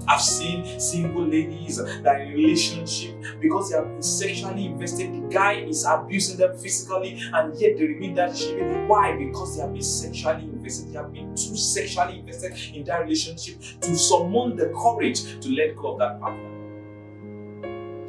I've 0.07 0.21
seen 0.21 0.79
single 0.79 1.27
ladies 1.27 1.83
that 1.83 2.21
in 2.21 2.29
relationship 2.29 3.21
because 3.41 3.69
they 3.69 3.75
have 3.75 3.89
been 3.89 4.01
sexually 4.01 4.67
invested. 4.67 5.13
The 5.13 5.27
guy 5.27 5.55
is 5.55 5.85
abusing 5.85 6.37
them 6.37 6.57
physically, 6.57 7.19
and 7.33 7.59
yet 7.59 7.77
they 7.77 7.83
remain 7.87 8.13
that 8.15 8.29
relationship. 8.29 8.87
Why? 8.87 9.17
Because 9.17 9.57
they 9.57 9.63
have 9.63 9.73
been 9.73 9.83
sexually 9.83 10.43
invested. 10.43 10.93
They 10.93 10.97
have 10.97 11.11
been 11.11 11.35
too 11.35 11.57
sexually 11.57 12.19
invested 12.19 12.53
in 12.73 12.85
that 12.85 13.01
relationship 13.01 13.59
to 13.81 13.95
summon 13.97 14.55
the 14.55 14.67
courage 14.67 15.41
to 15.41 15.49
let 15.49 15.75
go 15.75 15.93
of 15.93 15.99
that 15.99 16.21
partner. 16.21 16.53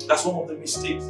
That's 0.07 0.25
one 0.25 0.41
of 0.41 0.49
the 0.49 0.55
mistakes 0.55 1.05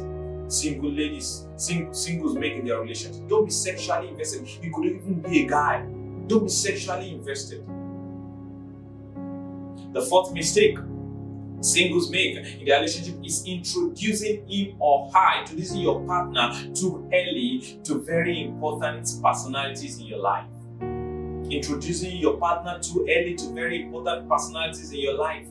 single 0.49 0.91
ladies, 0.91 1.47
sing, 1.55 1.93
singles 1.93 2.35
make 2.35 2.53
in 2.53 2.65
their 2.65 2.81
relationship. 2.81 3.27
Don't 3.27 3.45
be 3.45 3.51
sexually 3.51 4.09
invested. 4.09 4.47
You 4.61 4.71
could 4.73 4.85
even 4.85 5.21
be 5.21 5.45
a 5.45 5.47
guy. 5.47 5.85
Don't 6.27 6.43
be 6.43 6.49
sexually 6.49 7.13
invested. 7.13 7.65
The 9.93 10.01
fourth 10.01 10.33
mistake 10.33 10.77
singles 11.61 12.09
make 12.09 12.37
in 12.37 12.65
their 12.65 12.79
relationship 12.79 13.15
is 13.23 13.45
introducing 13.45 14.47
him 14.47 14.75
or 14.79 15.11
her, 15.11 15.41
introducing 15.41 15.81
your 15.81 16.05
partner 16.05 16.51
too 16.73 17.09
early 17.13 17.79
to 17.83 18.01
very 18.01 18.43
important 18.43 19.09
personalities 19.23 19.99
in 19.99 20.05
your 20.05 20.19
life. 20.19 20.45
Introducing 21.49 22.17
your 22.17 22.37
partner 22.37 22.79
too 22.79 23.07
early 23.09 23.35
to 23.35 23.53
very 23.53 23.83
important 23.83 24.29
personalities 24.29 24.91
in 24.91 24.99
your 24.99 25.15
life. 25.15 25.47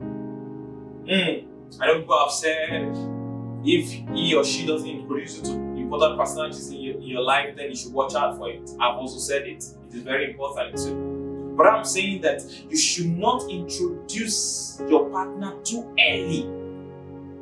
Mm. 0.00 1.46
I 1.80 1.86
know 1.86 2.00
people 2.00 2.18
have 2.18 2.30
said 2.30 3.19
if 3.64 3.90
he 4.14 4.34
or 4.34 4.44
she 4.44 4.66
doesn't 4.66 4.88
introduce 4.88 5.38
you 5.38 5.42
to 5.44 5.70
important 5.92 6.18
personalities 6.18 6.68
in 6.70 6.80
your, 6.80 6.94
in 6.96 7.02
your 7.02 7.22
life, 7.22 7.56
then 7.56 7.70
you 7.70 7.76
should 7.76 7.92
watch 7.92 8.14
out 8.14 8.36
for 8.36 8.48
it. 8.48 8.70
I've 8.78 8.96
also 8.96 9.18
said 9.18 9.42
it. 9.42 9.64
It 9.88 9.96
is 9.96 10.02
very 10.02 10.30
important 10.30 10.76
too. 10.76 11.54
But 11.56 11.66
I'm 11.66 11.84
saying 11.84 12.22
that 12.22 12.42
you 12.70 12.76
should 12.76 13.18
not 13.18 13.50
introduce 13.50 14.80
your 14.88 15.10
partner 15.10 15.54
too 15.64 15.94
early 16.08 16.42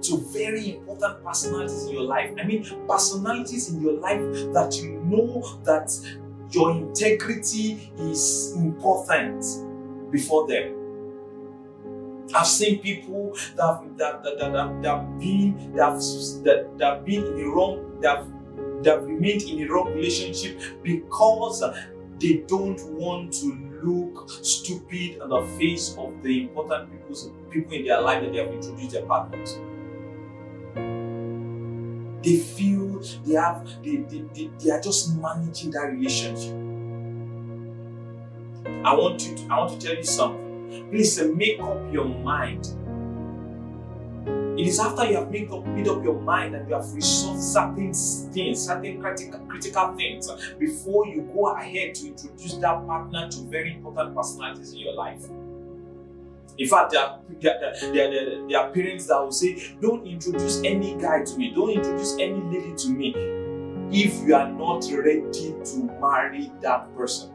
to 0.00 0.16
very 0.32 0.76
important 0.76 1.22
personalities 1.22 1.84
in 1.84 1.92
your 1.92 2.02
life. 2.02 2.32
I 2.40 2.44
mean, 2.44 2.64
personalities 2.88 3.70
in 3.70 3.82
your 3.82 4.00
life 4.00 4.18
that 4.54 4.80
you 4.82 5.00
know 5.04 5.60
that 5.64 5.92
your 6.50 6.70
integrity 6.70 7.92
is 7.98 8.54
important 8.56 9.44
before 10.10 10.48
them. 10.48 10.77
I've 12.34 12.46
seen 12.46 12.80
people 12.80 13.36
that 13.56 13.82
that, 13.96 14.22
that, 14.22 14.38
that, 14.38 14.52
that, 14.52 14.82
that 14.82 15.18
been 15.18 15.72
that 15.74 15.98
that, 16.44 16.78
that 16.78 17.04
been 17.04 17.26
in 17.26 17.36
the 17.36 17.44
wrong 17.44 18.00
that 18.00 18.26
have 18.84 19.04
remained 19.04 19.42
in 19.42 19.66
a 19.66 19.72
wrong 19.72 19.92
relationship 19.94 20.60
because 20.82 21.62
they 22.20 22.44
don't 22.46 22.80
want 22.92 23.32
to 23.32 23.68
look 23.82 24.28
stupid 24.42 25.20
on 25.20 25.28
the 25.30 25.42
face 25.58 25.96
of 25.96 26.22
the 26.22 26.42
important 26.42 26.90
people's, 26.90 27.30
people 27.50 27.72
in 27.72 27.84
their 27.86 28.00
life 28.00 28.22
that 28.22 28.32
they 28.32 28.38
have 28.38 28.52
introduced 28.52 28.92
their 28.92 29.06
partners. 29.06 29.58
They 32.22 32.36
feel 32.36 33.00
they 33.24 33.34
have 33.34 33.64
they, 33.82 33.96
they, 33.96 34.24
they, 34.34 34.50
they 34.58 34.70
are 34.70 34.80
just 34.80 35.16
managing 35.16 35.70
that 35.70 35.92
relationship. 35.92 36.54
I 38.84 38.94
want 38.94 39.20
to 39.20 39.46
I 39.48 39.58
want 39.58 39.80
to 39.80 39.86
tell 39.86 39.96
you 39.96 40.04
something. 40.04 40.47
Please 40.90 41.22
make 41.22 41.60
up 41.60 41.92
your 41.92 42.06
mind 42.06 42.68
it 44.58 44.66
is 44.66 44.80
after 44.80 45.04
you 45.04 45.14
have 45.14 45.30
made 45.30 45.48
up, 45.52 45.64
made 45.66 45.86
up 45.86 46.02
your 46.02 46.20
mind 46.20 46.56
and 46.56 46.68
you 46.68 46.74
have 46.74 46.92
resolved 46.92 47.40
certain 47.40 47.94
things, 47.94 48.66
certain 48.66 49.00
critical, 49.00 49.38
critical 49.46 49.94
things, 49.94 50.28
before 50.58 51.06
you 51.06 51.30
go 51.32 51.54
ahead 51.54 51.94
to 51.94 52.08
introduce 52.08 52.54
that 52.54 52.84
partner 52.84 53.28
to 53.28 53.42
very 53.42 53.76
important 53.76 54.16
personalities 54.16 54.72
in 54.72 54.80
your 54.80 54.94
life. 54.94 55.24
In 56.58 56.66
fact, 56.66 56.90
there 56.90 57.02
are, 57.02 57.20
there, 57.40 57.60
there, 57.92 58.48
there 58.48 58.58
are 58.58 58.70
parents 58.70 59.06
that 59.06 59.20
will 59.20 59.30
say, 59.30 59.76
Don't 59.80 60.04
introduce 60.04 60.60
any 60.64 60.96
guy 60.96 61.22
to 61.22 61.36
me, 61.36 61.52
don't 61.54 61.70
introduce 61.70 62.14
any 62.14 62.40
lady 62.40 62.74
to 62.78 62.88
me 62.88 63.14
if 63.92 64.26
you 64.26 64.34
are 64.34 64.50
not 64.50 64.84
ready 64.90 65.22
to 65.30 65.98
marry 66.00 66.50
that 66.62 66.92
person. 66.96 67.30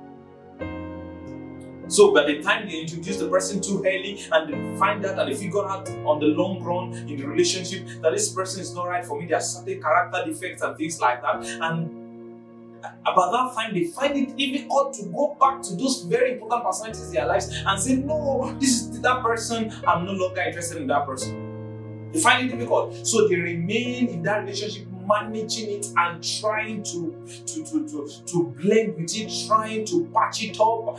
So 1.93 2.12
by 2.12 2.25
the 2.25 2.41
time 2.41 2.67
they 2.67 2.81
introduce 2.81 3.17
the 3.17 3.29
person 3.29 3.62
too 3.62 3.83
early 3.85 4.19
and 4.31 4.50
they 4.50 4.79
find 4.79 5.05
out 5.05 5.19
and 5.19 5.31
they 5.31 5.35
figure 5.35 5.63
out 5.63 5.88
on 6.07 6.19
the 6.19 6.25
long 6.25 6.59
run 6.63 6.91
in 7.07 7.17
the 7.17 7.23
relationship 7.23 7.85
that 8.01 8.12
this 8.12 8.33
person 8.33 8.62
is 8.62 8.73
not 8.73 8.88
right 8.88 9.05
for 9.05 9.19
me, 9.19 9.27
there 9.27 9.38
are 9.38 9.41
certain 9.41 9.79
character 9.79 10.23
defects 10.25 10.63
and 10.63 10.75
things 10.75 11.00
like 11.00 11.21
that. 11.21 11.45
And 11.45 12.83
about 13.05 13.31
that 13.31 13.53
time, 13.55 13.75
they 13.75 13.83
find 13.83 14.17
it 14.17 14.35
difficult 14.35 14.95
to 14.95 15.03
go 15.03 15.38
back 15.39 15.62
to 15.62 15.75
those 15.75 16.01
very 16.05 16.33
important 16.33 16.63
personalities 16.63 17.09
in 17.09 17.13
their 17.13 17.27
lives 17.27 17.53
and 17.63 17.79
say, 17.79 17.97
No, 17.97 18.57
this 18.59 18.81
is 18.81 19.01
that 19.01 19.21
person, 19.21 19.71
I'm 19.88 20.03
no 20.03 20.13
longer 20.13 20.41
interested 20.41 20.81
in 20.81 20.88
that 20.88 21.05
person. 21.05 22.12
They 22.12 22.19
find 22.19 22.50
it 22.50 22.55
difficult. 22.55 23.05
So 23.05 23.27
they 23.27 23.35
remain 23.35 24.07
in 24.07 24.23
that 24.23 24.39
relationship 24.39 24.88
managing 25.07 25.69
it 25.69 25.85
and 25.95 26.23
trying 26.23 26.81
to, 26.81 27.23
to, 27.45 27.63
to, 27.65 27.88
to, 27.88 28.09
to 28.25 28.43
blend 28.59 28.95
with 28.95 29.15
it, 29.15 29.31
trying 29.47 29.85
to 29.85 30.09
patch 30.12 30.43
it 30.43 30.59
up 30.59 30.97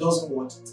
doesn't 0.00 0.30
want 0.30 0.54
it. 0.54 0.70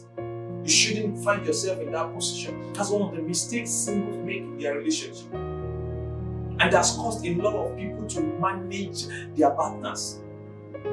You 0.63 0.69
shouldn't 0.69 1.23
find 1.23 1.45
yourself 1.45 1.79
in 1.79 1.91
that 1.91 2.13
position. 2.15 2.73
That's 2.73 2.89
one 2.89 3.01
of 3.01 3.15
the 3.15 3.21
mistakes 3.21 3.69
singles 3.69 4.17
make 4.25 4.37
in 4.37 4.57
their 4.57 4.77
relationship. 4.77 5.31
And 5.33 6.73
that's 6.73 6.95
caused 6.95 7.25
a 7.25 7.35
lot 7.35 7.53
of 7.53 7.77
people 7.77 8.07
to 8.07 8.21
manage 8.21 9.05
their 9.35 9.51
partners, 9.51 10.21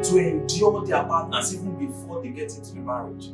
to 0.03 0.19
endure 0.19 0.85
their 0.85 1.05
partners 1.05 1.55
even 1.55 1.79
before 1.79 2.23
they 2.23 2.29
get 2.29 2.55
into 2.55 2.75
the 2.75 2.81
marriage. 2.81 3.31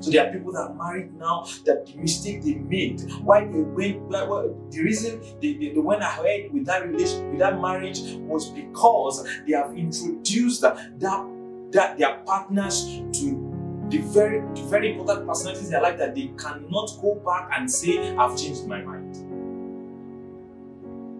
So 0.00 0.10
there 0.10 0.28
are 0.28 0.32
people 0.32 0.52
that 0.52 0.60
are 0.60 0.74
married 0.74 1.14
now 1.14 1.46
that 1.64 1.86
the 1.86 1.96
mistake 1.96 2.42
they 2.42 2.54
made, 2.54 3.00
why 3.22 3.46
they 3.46 3.60
went, 3.60 4.02
well, 4.02 4.54
the 4.70 4.82
reason 4.82 5.20
they, 5.40 5.54
they, 5.54 5.70
they, 5.70 5.80
went 5.80 6.02
ahead 6.02 6.52
with 6.52 6.66
that 6.66 6.86
relation, 6.86 7.30
with 7.30 7.40
that 7.40 7.60
marriage 7.60 8.00
was 8.18 8.50
because 8.50 9.26
they 9.46 9.54
have 9.54 9.76
introduced 9.76 10.60
that, 10.60 11.00
that 11.00 11.98
their 11.98 12.18
partners 12.26 12.84
to 13.12 13.47
the 13.90 13.98
very, 13.98 14.40
the 14.54 14.66
very 14.68 14.92
important 14.92 15.26
personalities 15.26 15.66
in 15.66 15.70
their 15.70 15.82
life 15.82 15.98
that 15.98 16.14
they 16.14 16.30
cannot 16.38 16.90
go 17.00 17.20
back 17.24 17.50
and 17.56 17.70
say, 17.70 18.14
I've 18.16 18.36
changed 18.36 18.66
my 18.66 18.82
mind. 18.82 19.16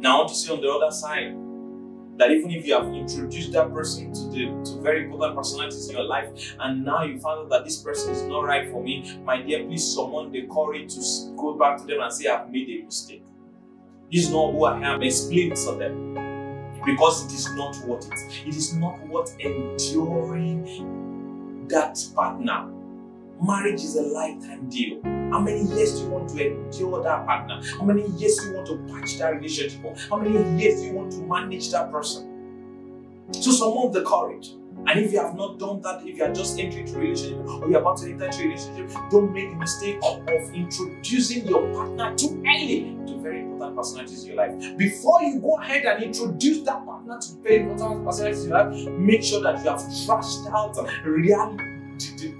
Now, 0.00 0.16
I 0.16 0.18
want 0.18 0.28
to 0.28 0.34
say 0.34 0.52
on 0.52 0.60
the 0.60 0.70
other 0.70 0.90
side 0.90 1.34
that 2.18 2.30
even 2.30 2.50
if 2.50 2.66
you 2.66 2.74
have 2.74 2.92
introduced 2.92 3.52
that 3.52 3.72
person 3.72 4.12
to 4.12 4.28
the 4.28 4.46
to 4.64 4.80
very 4.82 5.04
important 5.04 5.36
personalities 5.36 5.88
in 5.88 5.96
your 5.96 6.04
life, 6.04 6.56
and 6.60 6.84
now 6.84 7.02
you 7.02 7.18
found 7.18 7.40
out 7.40 7.48
that 7.50 7.64
this 7.64 7.82
person 7.82 8.12
is 8.12 8.22
not 8.22 8.40
right 8.44 8.70
for 8.70 8.82
me, 8.82 9.18
my 9.24 9.40
dear, 9.40 9.64
please 9.64 9.94
summon 9.94 10.30
the 10.30 10.46
courage 10.46 10.94
to 10.94 11.00
go 11.36 11.54
back 11.56 11.78
to 11.78 11.84
them 11.84 12.00
and 12.00 12.12
say, 12.12 12.28
I've 12.28 12.50
made 12.50 12.68
a 12.68 12.84
mistake. 12.84 13.24
This 14.12 14.24
is 14.26 14.30
not 14.30 14.52
who 14.52 14.64
I 14.64 14.80
am. 14.80 15.02
Explain 15.02 15.54
to 15.54 15.72
them. 15.72 16.14
Because 16.84 17.26
it 17.26 17.32
is 17.34 17.50
not 17.54 17.76
what 17.86 18.04
it. 18.06 18.46
It 18.46 18.56
is 18.56 18.74
not 18.74 18.98
what 19.06 19.34
enduring 19.38 21.07
that 21.68 21.98
partner. 22.14 22.68
Marriage 23.40 23.84
is 23.84 23.96
a 23.96 24.02
lifetime 24.02 24.68
deal. 24.68 25.00
How 25.30 25.40
many 25.40 25.62
years 25.62 25.98
do 25.98 26.04
you 26.04 26.10
want 26.10 26.28
to 26.30 26.46
endure 26.46 27.02
that 27.02 27.24
partner? 27.24 27.60
How 27.78 27.84
many 27.84 28.06
years 28.16 28.36
do 28.36 28.48
you 28.48 28.54
want 28.54 28.66
to 28.66 28.92
patch 28.92 29.18
that 29.18 29.36
relationship? 29.36 29.80
How 30.10 30.16
many 30.16 30.60
years 30.60 30.80
do 30.80 30.86
you 30.86 30.92
want 30.94 31.12
to 31.12 31.18
manage 31.18 31.70
that 31.70 31.92
person? 31.92 32.28
So, 33.32 33.52
some 33.52 33.76
of 33.78 33.92
the 33.92 34.02
courage. 34.02 34.54
And 34.86 35.00
if 35.00 35.12
you 35.12 35.20
have 35.20 35.36
not 35.36 35.58
done 35.58 35.82
that, 35.82 36.06
if 36.06 36.16
you 36.16 36.24
are 36.24 36.32
just 36.32 36.58
entering 36.58 36.86
into 36.86 36.98
a 36.98 37.00
relationship 37.00 37.46
or 37.46 37.68
you're 37.68 37.80
about 37.80 37.98
to 37.98 38.10
enter 38.10 38.24
into 38.24 38.40
a 38.40 38.46
relationship, 38.46 38.90
don't 39.10 39.32
make 39.32 39.50
the 39.50 39.56
mistake 39.56 39.98
of, 40.02 40.20
of 40.28 40.54
introducing 40.54 41.46
your 41.46 41.72
partner 41.74 42.14
too 42.16 42.42
early 42.46 42.96
to 43.06 43.20
very 43.20 43.37
important 43.68 43.76
personalities 43.76 44.24
in 44.24 44.34
your 44.34 44.36
life. 44.36 44.78
Before 44.78 45.22
you 45.22 45.40
go 45.40 45.58
ahead 45.58 45.84
and 45.84 46.02
introduce 46.02 46.64
that 46.64 46.84
partner 46.84 47.18
to 47.20 47.32
very 47.42 47.60
important 47.60 48.04
personalities 48.04 48.44
in 48.44 48.50
your 48.50 48.64
life, 48.64 48.88
make 48.98 49.22
sure 49.22 49.42
that 49.42 49.58
you 49.64 49.70
have 49.70 49.80
trashed 49.80 50.50
out 50.52 50.76
reality, 51.04 51.64
the, 52.16 52.34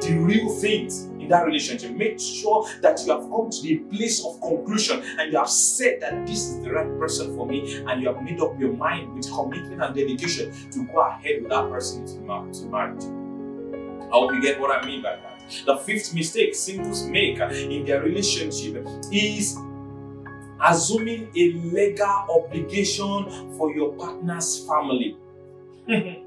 the 0.00 0.18
real 0.18 0.48
things 0.48 1.04
in 1.04 1.28
that 1.28 1.46
relationship. 1.46 1.92
Make 1.92 2.18
sure 2.18 2.68
that 2.80 3.00
you 3.04 3.12
have 3.12 3.22
come 3.22 3.50
to 3.50 3.62
the 3.62 3.76
place 3.90 4.24
of 4.24 4.40
conclusion 4.40 5.02
and 5.18 5.32
you 5.32 5.38
have 5.38 5.50
said 5.50 6.00
that 6.00 6.26
this 6.26 6.48
is 6.48 6.62
the 6.62 6.72
right 6.72 6.98
person 6.98 7.34
for 7.36 7.46
me 7.46 7.82
and 7.86 8.02
you 8.02 8.08
have 8.08 8.22
made 8.22 8.40
up 8.40 8.58
your 8.58 8.72
mind 8.72 9.14
with 9.14 9.30
commitment 9.32 9.82
and 9.82 9.94
dedication 9.94 10.52
to 10.70 10.86
go 10.86 11.00
ahead 11.00 11.42
with 11.42 11.50
that 11.50 11.68
person 11.70 12.02
into 12.02 12.66
marriage. 12.66 13.04
I 13.04 14.14
hope 14.14 14.32
you 14.34 14.42
get 14.42 14.60
what 14.60 14.70
I 14.70 14.86
mean 14.86 15.02
by 15.02 15.16
that. 15.16 15.32
The 15.66 15.76
fifth 15.78 16.14
mistake 16.14 16.54
singles 16.54 17.04
make 17.04 17.38
in 17.38 17.84
their 17.84 18.02
relationship 18.02 18.86
is 19.10 19.56
assuming 20.64 21.30
a 21.36 21.52
legal 21.52 22.26
obligation 22.30 23.52
for 23.56 23.74
your 23.74 23.92
partner's 23.94 24.66
family. 24.66 25.16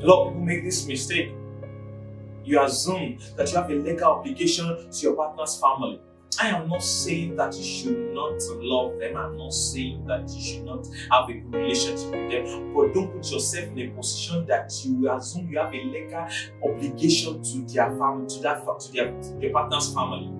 a 0.00 0.02
lot 0.02 0.26
of 0.26 0.32
people 0.32 0.44
make 0.44 0.64
this 0.64 0.86
mistake. 0.86 1.32
You 2.44 2.62
assume 2.62 3.18
that 3.36 3.50
you 3.50 3.56
have 3.58 3.70
a 3.70 3.74
legal 3.74 4.12
obligation 4.12 4.90
to 4.90 5.02
your 5.02 5.14
partner's 5.14 5.60
family. 5.60 6.00
I 6.40 6.48
am 6.48 6.68
not 6.68 6.82
saying 6.82 7.36
that 7.36 7.54
you 7.56 7.64
should 7.64 8.14
not 8.14 8.40
love 8.60 8.98
them. 8.98 9.16
I'm 9.16 9.36
not 9.36 9.52
saying 9.52 10.06
that 10.06 10.30
you 10.30 10.40
should 10.40 10.64
not 10.64 10.86
have 11.10 11.28
a 11.28 11.34
good 11.34 11.54
relationship 11.54 12.10
with 12.12 12.30
them. 12.30 12.72
But 12.72 12.94
don't 12.94 13.12
put 13.12 13.30
yourself 13.30 13.66
in 13.66 13.78
a 13.78 13.88
position 13.88 14.46
that 14.46 14.72
you 14.84 15.12
assume 15.12 15.50
you 15.50 15.58
have 15.58 15.74
a 15.74 15.82
legal 15.82 16.26
obligation 16.64 17.42
to 17.42 17.72
their 17.72 17.90
family, 17.98 18.26
to 18.28 18.40
that 18.42 18.64
to 18.64 18.92
their, 18.92 19.10
to 19.20 19.28
their 19.40 19.50
partner's 19.50 19.92
family. 19.92 20.39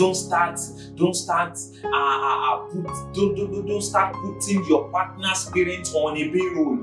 Don't 0.00 0.14
start, 0.14 0.58
don't 0.94 1.12
start, 1.12 1.58
uh, 1.84 1.88
uh, 1.88 2.54
uh, 2.54 2.58
put, 2.68 3.12
don't, 3.12 3.36
don't, 3.36 3.66
don't 3.66 3.82
start 3.82 4.14
putting 4.14 4.64
your 4.64 4.88
partner's 4.88 5.50
parents 5.50 5.92
on 5.94 6.16
a 6.16 6.26
payroll 6.30 6.78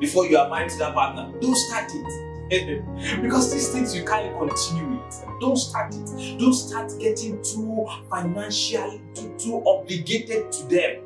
before 0.00 0.26
you 0.26 0.36
are 0.36 0.50
married 0.50 0.70
to 0.70 0.78
that 0.78 0.92
partner. 0.92 1.32
Don't 1.40 1.54
start 1.54 1.88
it. 1.94 3.22
because 3.22 3.52
these 3.52 3.68
things 3.68 3.94
you 3.94 4.04
can't 4.04 4.36
continue 4.36 5.00
it. 5.06 5.14
Don't 5.40 5.56
start 5.56 5.94
it. 5.94 6.36
Don't 6.40 6.52
start 6.52 6.92
getting 6.98 7.40
too 7.44 7.86
financially, 8.10 9.00
too, 9.14 9.36
too 9.38 9.62
obligated 9.64 10.50
to 10.50 10.64
them. 10.64 11.00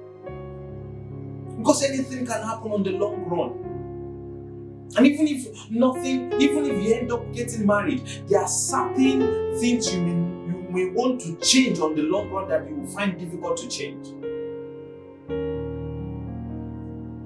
Because 1.58 1.82
anything 1.82 2.24
can 2.24 2.42
happen 2.42 2.72
on 2.72 2.82
the 2.82 2.92
long 2.92 3.26
run. 3.26 3.77
And 4.96 5.06
even 5.06 5.28
if 5.28 5.70
nothing, 5.70 6.32
even 6.40 6.64
if 6.64 6.82
you 6.82 6.94
end 6.94 7.12
up 7.12 7.32
getting 7.32 7.66
married, 7.66 8.06
there 8.26 8.40
are 8.40 8.48
certain 8.48 9.20
things 9.58 9.92
you 9.94 10.00
may, 10.00 10.12
you 10.12 10.66
may 10.70 10.90
want 10.90 11.20
to 11.22 11.36
change 11.36 11.78
on 11.78 11.94
the 11.94 12.02
long 12.02 12.30
run 12.30 12.48
that 12.48 12.68
you 12.68 12.74
will 12.76 12.86
find 12.86 13.18
difficult 13.18 13.58
to 13.58 13.68
change. 13.68 14.08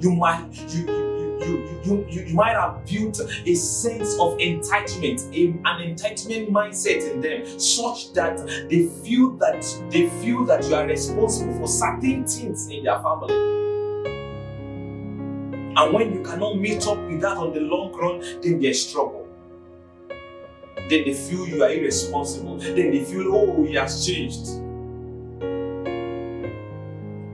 You 0.02 0.10
might 0.16 0.48
you 0.74 0.86
you, 0.86 1.38
you, 1.46 1.80
you, 1.84 2.06
you, 2.10 2.22
you 2.26 2.34
might 2.34 2.54
have 2.54 2.84
built 2.86 3.20
a 3.20 3.54
sense 3.54 4.14
of 4.14 4.36
entitlement, 4.38 5.22
a, 5.34 5.48
an 5.68 5.94
entitlement 5.94 6.50
mindset 6.50 7.10
in 7.12 7.20
them, 7.20 7.58
such 7.58 8.12
that 8.14 8.38
they 8.68 8.86
feel 9.04 9.30
that 9.38 9.62
they 9.90 10.08
feel 10.20 10.44
that 10.46 10.64
you 10.64 10.74
are 10.74 10.86
responsible 10.86 11.58
for 11.58 11.66
certain 11.68 12.26
things 12.26 12.68
in 12.68 12.84
their 12.84 13.00
family. 13.02 13.71
And 15.74 15.92
when 15.92 16.12
you 16.12 16.22
cannot 16.22 16.58
meet 16.58 16.86
up 16.86 16.98
with 16.98 17.20
that 17.22 17.36
on 17.36 17.52
the 17.52 17.60
long 17.60 17.92
run, 17.92 18.20
then 18.42 18.60
there's 18.60 18.92
trouble. 18.92 19.26
Then 20.08 21.04
they 21.04 21.14
feel 21.14 21.46
you 21.48 21.62
are 21.62 21.70
irresponsible. 21.70 22.58
Then 22.58 22.90
they 22.90 23.04
feel, 23.04 23.34
oh, 23.34 23.64
he 23.64 23.74
has 23.74 24.06
changed. 24.06 24.46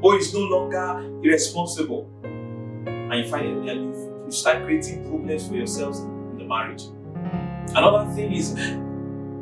Oh, 0.01 0.17
he's 0.17 0.33
no 0.33 0.41
longer 0.41 1.21
irresponsible. 1.25 2.09
And 2.25 3.15
you 3.15 3.29
find 3.29 3.67
that 3.69 3.75
you, 3.75 4.23
you 4.27 4.31
start 4.31 4.65
creating 4.65 5.05
problems 5.09 5.49
for 5.49 5.55
yourselves 5.55 6.01
in 6.01 6.39
the 6.39 6.45
marriage. 6.45 6.85
Another 7.75 8.11
thing 8.15 8.33
is 8.33 8.55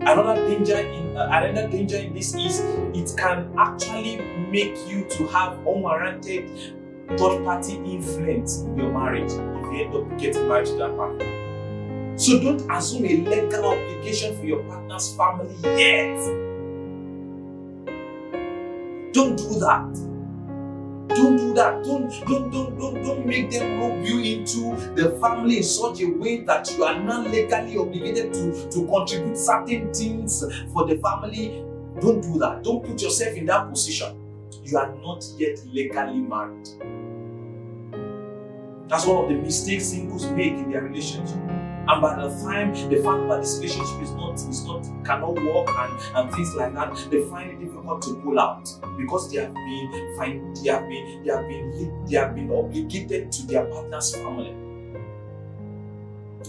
Another 0.06 0.36
danger 0.46 0.78
in 0.78 1.16
uh, 1.16 1.28
another 1.32 1.66
danger 1.66 1.96
in 1.96 2.14
this 2.14 2.32
is 2.36 2.60
it 2.94 3.18
can 3.18 3.52
actually 3.58 4.18
make 4.52 4.76
you 4.88 5.04
to 5.10 5.26
have 5.26 5.58
unwarranted 5.66 6.48
third 7.16 7.44
party 7.44 7.76
influence 7.76 8.60
in 8.62 8.76
your 8.76 8.92
marriage 8.92 9.32
if 9.32 9.72
you 9.72 9.84
end 9.84 9.94
up 9.94 10.18
getting 10.18 10.48
married 10.48 10.66
to 10.66 10.74
that 10.76 10.96
partner. 10.96 12.16
So 12.18 12.40
don't 12.40 12.70
assume 12.70 13.04
a 13.04 13.16
legal 13.18 13.66
obligation 13.66 14.36
for 14.38 14.46
your 14.46 14.62
partner's 14.64 15.14
family 15.14 15.54
yet. 15.62 16.16
Don't 19.12 19.36
do 19.36 19.60
that. 19.60 19.94
Don't 21.08 21.36
do 21.36 21.54
that. 21.54 21.82
Don't, 21.84 22.10
don't, 22.26 22.50
don't, 22.50 22.78
don't, 22.78 23.02
don't 23.02 23.26
make 23.26 23.50
them 23.50 23.80
rope 23.80 24.06
you 24.06 24.18
into 24.20 24.76
the 24.94 25.16
family 25.20 25.58
in 25.58 25.62
such 25.62 26.00
a 26.02 26.06
way 26.06 26.40
that 26.40 26.70
you 26.76 26.84
are 26.84 26.98
not 26.98 27.30
legally 27.30 27.78
obligated 27.78 28.32
to, 28.34 28.70
to 28.70 28.86
contribute 28.86 29.36
certain 29.36 29.92
things 29.92 30.44
for 30.72 30.86
the 30.86 30.96
family. 30.98 31.64
Don't 32.00 32.20
do 32.20 32.38
that. 32.38 32.62
Don't 32.62 32.84
put 32.84 33.00
yourself 33.00 33.34
in 33.36 33.46
that 33.46 33.70
position. 33.70 34.25
You 34.66 34.78
are 34.78 34.92
not 34.96 35.24
yet 35.38 35.64
legally 35.66 36.18
married. 36.18 36.68
That's 38.88 39.06
one 39.06 39.22
of 39.22 39.28
the 39.28 39.36
mistakes 39.36 39.86
singles 39.86 40.28
make 40.32 40.54
in 40.54 40.72
their 40.72 40.82
relationship. 40.82 41.36
And 41.36 42.02
by 42.02 42.16
the 42.16 42.28
time 42.42 42.72
they 42.90 43.00
find 43.00 43.30
that 43.30 43.42
this 43.42 43.58
relationship 43.58 44.02
is 44.02 44.10
not, 44.10 44.34
is 44.34 44.64
not, 44.64 44.82
cannot 45.04 45.34
work 45.36 45.68
and, 45.68 46.16
and 46.16 46.34
things 46.34 46.52
like 46.56 46.74
that, 46.74 46.96
they 47.12 47.22
find 47.26 47.52
it 47.52 47.64
difficult 47.64 48.02
to 48.02 48.14
pull 48.24 48.40
out 48.40 48.68
because 48.98 49.30
they 49.30 49.40
have 49.40 49.54
been 49.54 50.14
find 50.16 50.56
they 50.56 50.70
have 50.70 50.88
been 50.88 51.22
they 51.24 51.32
have 51.32 51.46
been 51.46 52.04
they 52.06 52.16
have 52.16 52.34
been 52.34 52.50
obligated 52.50 53.30
to 53.30 53.46
their 53.46 53.66
partner's 53.66 54.16
family. 54.16 54.52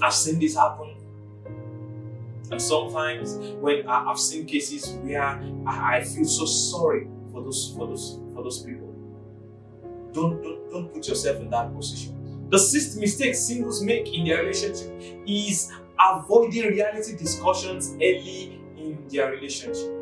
I've 0.02 0.14
seen 0.14 0.40
this 0.40 0.56
happen. 0.56 0.96
And 2.50 2.60
sometimes 2.60 3.36
when 3.62 3.88
I, 3.88 4.06
have 4.06 4.18
seen 4.18 4.48
cases 4.48 4.88
where 5.04 5.22
I, 5.22 5.98
I 5.98 6.04
feel 6.04 6.26
so 6.26 6.46
sorry 6.46 7.08
for 7.38 7.44
those 7.44 7.74
for 7.76 7.88
those 7.88 8.20
for 8.34 8.44
those 8.44 8.64
people. 8.64 8.94
Don't 10.14 10.42
don't 10.42 10.72
don't 10.72 10.94
put 10.94 11.08
yourself 11.08 11.38
in 11.38 11.50
that 11.52 11.74
position. 11.76 12.16
The 12.50 12.58
sixth 12.58 12.98
mistake 12.98 13.36
singles 13.36 13.84
make 13.84 14.14
in 14.14 14.26
their 14.26 14.40
relationship 14.40 14.92
is 15.28 15.72
avoiding 16.00 16.68
reality 16.70 17.16
discussions 17.16 17.94
early 17.96 18.60
in 18.78 19.08
their 19.10 19.32
relationship. 19.32 19.94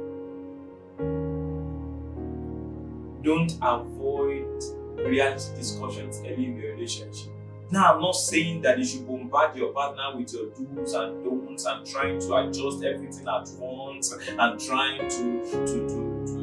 Don't 3.24 3.58
avoid 3.62 4.63
reality 4.98 5.56
discussions 5.58 6.20
early 6.20 6.46
in 6.46 6.58
your 6.58 6.74
relationship. 6.74 7.32
Now, 7.72 7.96
I'm 7.96 8.01
not 8.01 8.15
saying 8.15 8.62
that 8.62 8.77
you 8.77 8.86
should 8.86 9.08
bombard 9.08 9.56
your 9.58 9.74
partner 9.74 10.15
with 10.15 10.32
your 10.32 10.46
do's 10.51 10.94
and 10.94 11.24
don'ts 11.24 11.65
and 11.65 11.86
trying 11.86 12.20
to 12.20 12.36
adjust 12.36 12.84
everything 12.84 13.27
at 13.27 13.50
once 13.58 14.13
and 14.13 14.60
trying 14.60 15.10
to, 15.10 15.44
to, 15.44 15.65
to, 15.65 15.88
to, 15.89 16.35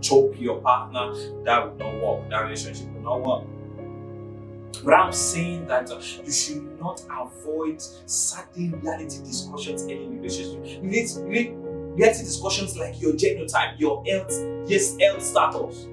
choke 0.00 0.34
your 0.38 0.60
partner. 0.60 1.14
That 1.44 1.64
will 1.64 1.76
not 1.76 2.02
work. 2.02 2.30
That 2.30 2.40
relationship 2.40 2.88
will 2.94 3.02
not 3.02 3.20
work. 3.22 3.46
But 4.84 4.94
I'm 4.94 5.12
saying 5.12 5.66
that 5.66 5.90
uh, 5.90 6.00
you 6.24 6.32
should 6.32 6.80
not 6.80 7.02
avoid 7.10 7.82
certain 8.06 8.80
reality 8.80 9.18
discussions 9.24 9.82
in 9.82 9.90
a 9.90 10.08
relationship. 10.08 10.64
You 10.82 10.88
need, 10.88 11.10
you 11.10 11.28
need 11.28 11.54
reality 11.96 12.24
discussions 12.24 12.76
like 12.78 13.00
your 13.00 13.12
genotype, 13.12 13.78
your 13.78 14.04
health, 14.06 14.32
yes, 14.66 14.96
health 14.98 15.22
status. 15.22 15.88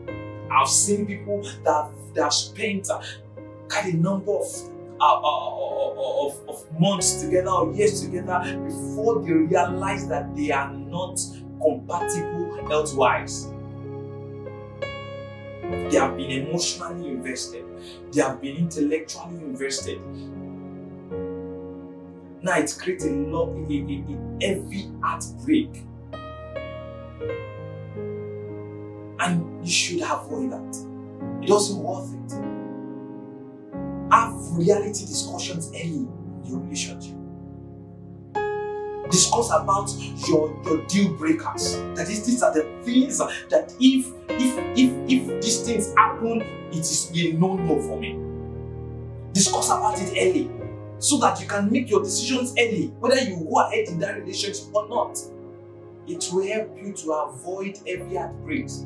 I've 0.50 0.70
seen 0.70 1.06
people 1.06 1.42
that, 1.66 1.90
that 2.14 2.24
have 2.24 2.34
spent 2.34 2.90
uh, 2.90 3.02
quite 3.70 3.94
a 3.94 3.98
number 3.98 4.32
of 4.32 4.46
uh, 5.00 5.04
uh, 5.04 5.20
uh, 5.22 6.28
of, 6.28 6.50
of 6.50 6.80
months 6.80 7.22
together 7.22 7.50
or 7.50 7.72
years 7.74 8.02
together 8.02 8.40
before 8.66 9.22
they 9.22 9.32
realize 9.32 10.08
that 10.08 10.36
they 10.36 10.50
are 10.50 10.74
not 10.74 11.20
compatible 11.62 12.68
health 12.68 12.96
wise. 12.96 13.48
They 15.70 15.98
have 15.98 16.16
been 16.16 16.32
emotionally 16.32 17.10
invested. 17.10 17.66
They 18.12 18.22
have 18.22 18.42
been 18.42 18.58
intellectually 18.58 19.36
invested. 19.36 20.00
Now 22.42 22.58
it 22.58 22.76
creates 22.80 23.06
a 23.06 23.12
lot, 23.12 23.50
a, 23.50 24.06
a, 24.42 24.56
a 24.64 24.92
heartbreak. 25.02 25.84
And 29.20 29.66
you 29.66 29.72
should 29.72 30.02
avoid 30.02 30.52
that. 30.52 31.42
It 31.44 31.48
doesn't 31.48 31.82
worth 31.82 32.14
it. 32.14 32.32
Have 34.12 34.34
reality 34.56 35.06
discussions 35.06 35.70
early 35.70 36.08
in 36.08 36.42
your 36.46 36.60
relationship 36.60 37.16
discuss 39.10 39.50
about 39.52 39.90
your 40.28 40.60
your 40.66 40.86
deal 40.86 41.14
breakers. 41.14 41.76
That 41.96 42.10
is 42.10 42.26
these 42.26 42.44
are 42.44 42.54
the 42.54 42.64
things 42.84 43.18
that 43.18 43.74
if 43.80 44.08
if 44.30 44.58
if 44.78 44.92
if 45.10 45.42
these 45.42 45.62
things 45.62 45.94
happen 45.96 46.42
it 46.72 46.80
is 46.80 47.12
a 47.16 47.32
no 47.34 47.56
no 47.56 47.82
for 47.82 48.00
me. 48.00 48.18
Discuss 49.34 49.68
about 49.70 50.00
it 50.00 50.12
early 50.18 50.50
so 51.00 51.20
that 51.20 51.40
you 51.40 51.48
can 51.48 51.72
make 51.72 51.90
your 51.90 52.04
decisions 52.04 52.54
early 52.58 52.88
whether 53.00 53.20
you 53.20 53.38
go 53.50 53.60
ahead 53.68 53.88
in 53.88 54.00
that 54.00 54.18
relationship 54.20 54.74
or 54.74 54.88
not. 54.88 55.18
It 56.08 56.26
will 56.32 56.48
help 56.48 56.78
you 56.78 56.94
to 56.94 57.12
avoid 57.12 57.78
heavy 57.86 58.16
heartbreaks. 58.16 58.86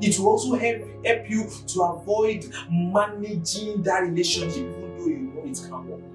It 0.00 0.18
will 0.18 0.28
also 0.28 0.54
help 0.54 0.82
help 1.04 1.28
you 1.30 1.48
to 1.68 1.82
avoid 1.82 2.46
managing 2.70 3.82
that 3.82 4.02
relationship 4.02 4.58
even 4.58 4.98
though 4.98 5.06
you 5.06 5.18
know 5.18 5.42
it 5.44 5.60
can 5.68 5.88
work 5.88 6.11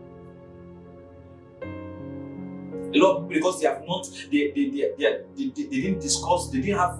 a 2.93 2.97
lot 2.97 3.27
because 3.27 3.59
they 3.61 3.67
have 3.67 3.83
not, 3.87 4.07
they, 4.31 4.51
they, 4.51 4.69
they, 4.69 4.91
they, 4.97 5.23
they, 5.35 5.63
they 5.63 5.81
didn't 5.81 5.99
discuss, 5.99 6.49
they 6.49 6.61
didn't 6.61 6.77
have 6.79 6.99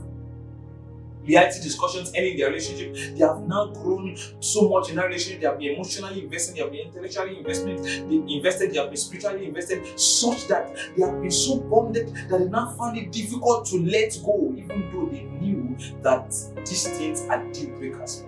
reality 1.28 1.62
discussions 1.62 2.12
early 2.18 2.32
in 2.32 2.38
their 2.38 2.48
relationship. 2.48 2.94
They 2.94 3.26
have 3.26 3.42
now 3.42 3.68
grown 3.68 4.16
so 4.40 4.70
much 4.70 4.90
in 4.90 4.96
that 4.96 5.08
relationship. 5.08 5.42
They 5.42 5.48
have 5.48 5.60
been 5.60 5.76
emotionally 5.76 6.24
invested, 6.24 6.56
they 6.56 6.62
have 6.62 6.72
been 6.72 6.88
intellectually 6.88 7.38
invested, 7.38 7.84
they 7.84 8.34
invested, 8.34 8.74
they 8.74 8.78
have 8.80 8.90
been 8.90 8.98
spiritually 8.98 9.46
invested, 9.46 10.00
such 10.00 10.48
that 10.48 10.74
they 10.96 11.04
have 11.04 11.22
been 11.22 11.32
so 11.32 11.60
bonded 11.60 12.16
that 12.30 12.40
they 12.40 12.46
now 12.46 12.74
find 12.78 12.98
it 12.98 13.12
difficult 13.12 13.66
to 13.68 13.80
let 13.86 14.18
go, 14.24 14.54
even 14.58 14.90
though 14.92 15.06
they 15.12 15.24
knew 15.24 15.76
that 16.02 16.30
these 16.60 16.88
things 16.98 17.22
are 17.30 17.44
deal 17.52 17.70
breakers. 17.78 18.24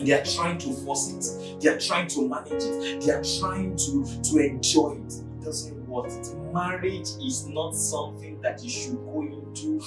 They 0.00 0.12
are 0.12 0.24
trying 0.24 0.58
to 0.58 0.72
force 0.72 1.10
it. 1.10 1.60
They 1.60 1.68
are 1.70 1.78
trying 1.78 2.08
to 2.08 2.28
manage 2.28 2.62
it. 2.62 3.00
They 3.00 3.12
are 3.12 3.22
trying 3.22 3.76
to, 3.76 4.22
to 4.22 4.38
enjoy 4.38 5.00
it. 5.04 5.12
It 5.14 5.44
doesn't 5.44 5.88
work. 5.88 6.10
Marriage 6.52 7.08
is 7.20 7.46
not 7.48 7.74
something 7.74 8.40
that 8.42 8.62
you 8.62 8.70
should 8.70 8.96
go 9.04 9.22
into 9.22 9.82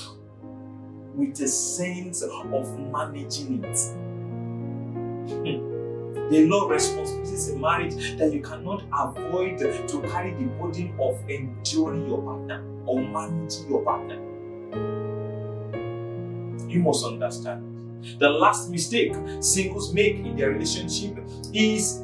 with 1.15 1.39
a 1.41 1.47
sense 1.47 2.21
of 2.21 2.79
managing 2.91 3.63
it. 3.63 3.77
Hmm. 5.31 6.29
the 6.29 6.45
law 6.47 6.67
responsibilities 6.67 7.49
in 7.49 7.61
marriage 7.61 8.17
that 8.17 8.33
you 8.33 8.41
cannot 8.41 8.83
avoid 8.91 9.59
to 9.59 10.01
carry 10.09 10.31
the 10.31 10.45
burden 10.59 10.93
of 10.99 11.17
enduring 11.29 12.07
your 12.07 12.21
partner 12.21 12.63
or 12.85 13.01
managing 13.01 13.69
your 13.69 13.83
partner. 13.83 14.15
You 16.67 16.79
must 16.79 17.05
understand. 17.05 17.70
The 18.19 18.29
last 18.29 18.69
mistake 18.69 19.13
singles 19.39 19.93
make 19.93 20.15
in 20.15 20.35
their 20.35 20.51
relationship 20.51 21.17
is 21.53 22.03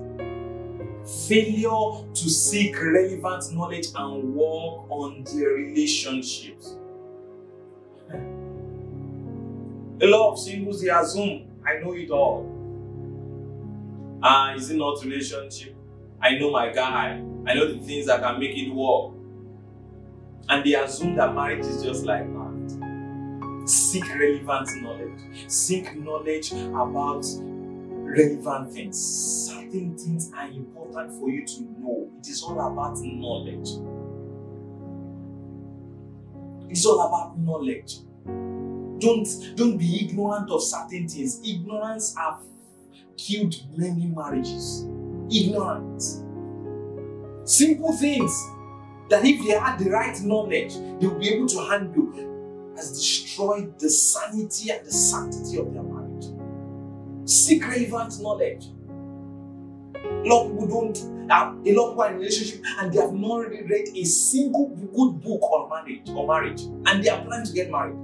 failure 1.28 2.06
to 2.14 2.30
seek 2.30 2.76
relevant 2.82 3.54
knowledge 3.54 3.88
and 3.96 4.36
work 4.36 4.90
on 4.90 5.24
their 5.34 5.50
relationships. 5.50 6.76
A 10.02 10.06
lot 10.06 10.34
of 10.34 10.40
singles 10.40 10.82
they 10.82 10.90
assume 10.90 11.48
I 11.66 11.80
know 11.80 11.94
it 11.94 12.10
all. 12.10 12.46
Ah, 14.22 14.54
is 14.56 14.70
it 14.70 14.78
not 14.78 15.04
relationship? 15.04 15.76
I 16.22 16.38
know 16.38 16.52
my 16.52 16.72
guy. 16.72 17.22
I 17.46 17.54
know 17.54 17.72
the 17.72 17.80
things 17.80 18.08
that 18.08 18.22
can 18.22 18.40
make 18.40 18.58
it 18.58 18.74
work. 18.74 19.14
And 20.50 20.64
they 20.64 20.76
assume 20.76 21.16
that 21.16 21.34
marriage 21.34 21.66
is 21.66 21.84
just 21.84 22.06
like 22.06 22.26
that. 22.34 22.47
Seek 23.68 24.08
relevant 24.16 24.70
knowledge. 24.82 25.20
Seek 25.48 25.94
knowledge 25.98 26.54
about 26.54 27.26
relevant 27.38 28.72
things. 28.72 28.98
Certain 28.98 29.98
things 29.98 30.32
are 30.34 30.48
important 30.48 31.12
for 31.20 31.30
you 31.30 31.46
to 31.46 31.64
know. 31.78 32.10
It 32.20 32.30
is 32.30 32.42
all 32.44 32.54
about 32.54 32.98
knowledge. 33.02 33.68
It's 36.70 36.86
all 36.86 37.02
about 37.08 37.38
knowledge. 37.38 37.98
Don't, 39.00 39.28
don't 39.58 39.78
be 39.78 40.06
ignorant 40.06 40.50
of 40.50 40.64
certain 40.64 41.10
things. 41.10 41.42
Ignorance 41.46 42.16
have 42.16 42.40
killed 43.18 43.54
many 43.76 44.06
marriages. 44.06 44.88
Ignorance. 45.30 46.24
Simple 47.44 47.92
things 47.98 48.32
that 49.10 49.26
if 49.26 49.46
they 49.46 49.60
had 49.60 49.78
the 49.78 49.90
right 49.90 50.18
knowledge, 50.22 50.76
they 51.02 51.08
would 51.08 51.20
be 51.20 51.34
able 51.34 51.48
to 51.48 51.60
handle 51.68 52.37
has 52.78 52.92
destroyed 52.92 53.78
the 53.80 53.90
sanity 53.90 54.72
and 54.72 54.86
the 54.86 54.92
sanctity 54.92 55.58
of 55.58 55.74
their 55.74 55.84
marriage. 55.84 56.28
Seek 57.30 57.68
relevant 57.68 58.22
knowledge. 58.22 58.68
A 59.96 60.24
lot 60.30 60.46
of 60.46 60.52
people 60.52 60.68
don't 60.68 60.98
have 61.30 61.58
a 61.66 61.74
lot 61.74 61.90
of 61.90 61.94
people 61.94 62.04
in 62.04 62.16
relationship 62.16 62.62
and 62.80 62.94
they 62.94 63.00
have 63.00 63.14
not 63.14 63.38
really 63.38 63.64
read 63.64 63.88
a 63.96 64.04
single 64.06 64.70
good 64.70 65.22
book 65.22 65.42
on 65.42 65.70
marriage 65.70 66.10
or 66.10 66.28
marriage, 66.28 66.62
and 66.62 67.04
they 67.04 67.10
are 67.10 67.22
planning 67.26 67.46
to 67.46 67.54
get 67.54 67.70
married. 67.70 67.98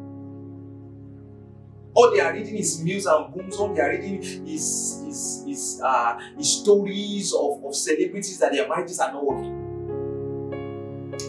All 1.96 2.12
they 2.12 2.20
are 2.20 2.34
reading 2.34 2.58
is 2.58 2.84
news 2.84 3.06
and 3.06 3.34
Booms. 3.34 3.56
All 3.58 3.74
they 3.74 3.82
are 3.82 3.90
reading 3.90 4.24
is 4.48 5.04
is 5.08 5.44
is, 5.48 5.82
uh, 5.84 6.20
is 6.40 6.62
stories 6.62 7.34
of, 7.34 7.64
of 7.64 7.76
celebrities 7.76 8.40
that 8.40 8.52
their 8.52 8.68
marriages 8.68 9.00
are 9.00 9.14
not 9.14 9.24
working. 9.24 9.54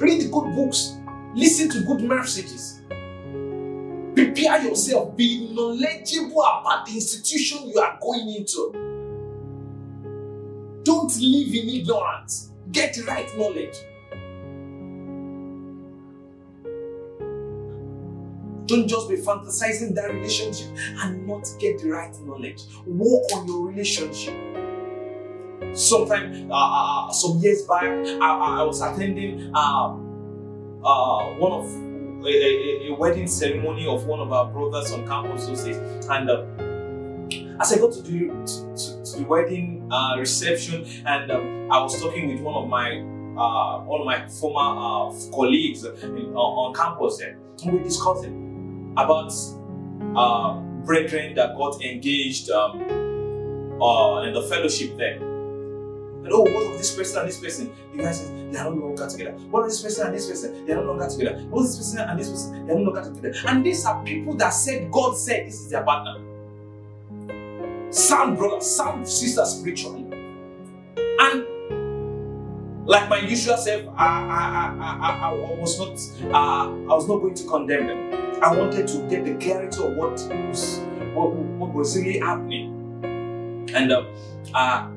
Read 0.01 0.31
good 0.33 0.55
books. 0.57 0.97
Listen 1.35 1.69
to 1.69 1.81
good 1.81 2.01
messages. 2.09 2.81
Prepare 4.15 4.63
yourself. 4.63 5.17
Be 5.17 5.53
knowledgeable 5.53 6.43
about 6.43 6.87
the 6.87 6.95
institution 6.95 7.69
you 7.69 7.81
are 7.81 7.99
going 8.01 8.29
into. 8.35 8.73
Don't 10.85 11.17
live 11.19 11.55
in 11.55 11.69
ignorance. 11.69 12.51
Get 12.71 12.97
right 13.07 13.29
knowledge. 13.37 13.77
Don't 18.67 18.89
just 18.89 19.09
be 19.09 19.17
fantasizing 19.17 19.95
that 19.95 20.11
relationship 20.11 20.69
and 21.01 21.27
not 21.27 21.47
get 21.59 21.81
the 21.81 21.91
right 21.91 22.15
knowledge. 22.23 22.63
Work 22.87 23.25
on 23.35 23.47
your 23.47 23.67
relationship. 23.67 24.35
Sometime, 25.75 26.51
uh, 26.51 26.55
uh, 26.55 27.09
uh 27.09 27.13
some 27.13 27.39
years 27.39 27.63
back, 27.63 27.85
I, 27.85 28.61
I 28.61 28.63
was 28.63 28.81
attending 28.81 29.51
uh, 29.55 29.97
uh, 30.83 31.35
one 31.35 31.53
of 31.53 31.94
a, 32.27 32.87
a, 32.87 32.89
a, 32.89 32.95
wedding 32.95 33.27
ceremony 33.27 33.87
of 33.87 34.07
one 34.07 34.21
of 34.21 34.33
our 34.33 34.47
brothers 34.47 34.93
on 34.93 35.07
campus 35.07 35.47
those 35.47 35.67
and 35.67 36.31
uh, 36.31 36.45
as 37.61 37.73
I 37.73 37.79
got 37.79 37.93
to 37.93 38.03
the 38.03 38.29
to, 38.29 39.05
to, 39.05 39.19
the 39.19 39.25
wedding 39.29 39.89
uh, 39.93 40.17
reception, 40.19 40.85
and 41.07 41.31
um, 41.31 41.71
I 41.71 41.81
was 41.81 42.01
talking 42.01 42.29
with 42.29 42.41
one 42.41 42.55
of 42.55 42.69
my 42.69 42.99
uh, 43.39 43.81
one 43.81 44.01
of 44.01 44.07
my 44.07 44.29
former 44.29 45.11
uh, 45.11 45.31
colleagues 45.31 45.85
in, 45.85 46.35
on 46.35 46.75
campus 46.75 47.21
and 47.21 47.37
we 47.65 47.79
were 47.79 47.85
discussing 47.85 48.93
about 48.97 49.33
uh, 50.17 50.55
brethren 50.85 51.35
that 51.35 51.57
got 51.57 51.83
engaged 51.83 52.51
um, 52.51 52.81
uh, 53.81 54.23
in 54.23 54.33
the 54.35 54.43
fellowship 54.49 54.97
there. 54.97 55.34
And 56.25 56.33
oh, 56.33 56.41
what 56.41 56.73
of 56.73 56.79
this 56.79 56.97
person 56.97 57.19
and 57.19 57.29
this 57.29 57.39
person? 57.39 57.71
The 57.93 58.03
guy 58.03 58.13
says 58.13 58.31
they 58.51 58.59
are 58.59 58.71
no 58.71 58.87
longer 58.87 59.07
together. 59.07 59.33
What 59.51 59.65
of 59.65 59.69
this 59.69 59.83
person 59.83 60.07
and 60.07 60.17
this 60.17 60.27
person? 60.27 60.65
They 60.65 60.73
are 60.73 60.77
no 60.77 60.85
longer 60.85 61.07
together. 61.07 61.39
What 61.51 61.61
of 61.61 61.67
this 61.67 61.77
person 61.77 61.99
and 62.01 62.19
this 62.19 62.31
person? 62.31 62.67
They 62.67 62.73
are 62.73 62.79
no 62.79 62.91
longer 62.91 63.05
together. 63.15 63.35
And 63.47 63.65
these 63.65 63.85
are 63.85 64.03
people 64.03 64.33
that 64.37 64.49
said 64.51 64.91
God 64.91 65.19
said 65.19 65.47
this 65.47 65.61
is 65.61 65.69
their 65.69 65.83
partner. 65.83 66.23
Sound 67.93 68.39
brother, 68.39 68.63
sound 68.63 69.07
sister 69.07 69.45
spiritually. 69.45 70.07
And 70.97 71.45
like 72.87 73.11
my 73.11 73.19
usual 73.19 73.59
self, 73.59 73.85
I, 73.95 74.07
I, 74.07 74.77
I, 74.81 75.29
I, 75.29 75.33
was 75.61 75.79
not 75.79 76.35
uh, 76.35 76.71
I 76.71 76.95
was 76.95 77.07
not 77.07 77.19
going 77.19 77.35
to 77.35 77.45
condemn 77.45 77.87
them. 77.87 78.43
I 78.43 78.57
wanted 78.57 78.89
to 78.89 78.99
get 79.11 79.27
the 79.27 79.35
clarity 79.35 79.85
of 79.85 79.95
what 79.95 80.13
was 80.49 80.79
what, 81.13 81.35
what 81.35 81.75
was 81.75 81.99
really 81.99 82.19
happening. 82.19 82.71
And 83.75 83.93
uh, 83.93 84.07
uh, 84.55 84.89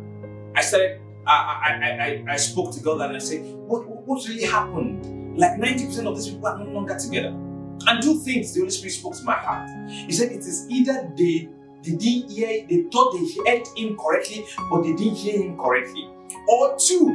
I 0.55 0.61
started 0.61 1.01
I, 1.27 1.77
I, 1.81 2.23
I, 2.29 2.33
I 2.33 2.35
spoke 2.37 2.73
to 2.73 2.79
God 2.79 3.01
and 3.01 3.15
I 3.15 3.19
said, 3.19 3.43
what, 3.67 3.85
what 3.87 4.25
really 4.27 4.45
happened? 4.45 5.37
Like 5.37 5.59
90% 5.59 6.07
of 6.07 6.15
these 6.15 6.29
people 6.29 6.47
are 6.47 6.57
no 6.57 6.71
longer 6.71 6.97
together. 6.97 7.29
And 7.29 8.01
two 8.01 8.19
things 8.19 8.53
the 8.53 8.61
Holy 8.61 8.71
Spirit 8.71 8.93
spoke 8.93 9.15
to 9.17 9.23
my 9.23 9.33
heart. 9.33 9.69
He 9.89 10.11
said 10.11 10.31
it 10.31 10.39
is 10.39 10.67
either 10.69 11.11
they, 11.15 11.49
they 11.83 11.91
didn't 11.91 12.31
hear, 12.31 12.65
they 12.67 12.83
thought 12.91 13.13
they 13.13 13.27
heard 13.45 13.67
him 13.75 13.97
correctly, 13.97 14.45
but 14.69 14.83
they 14.83 14.93
didn't 14.93 15.15
hear 15.15 15.41
him 15.41 15.57
correctly. 15.57 16.09
Or 16.47 16.77
two, 16.79 17.07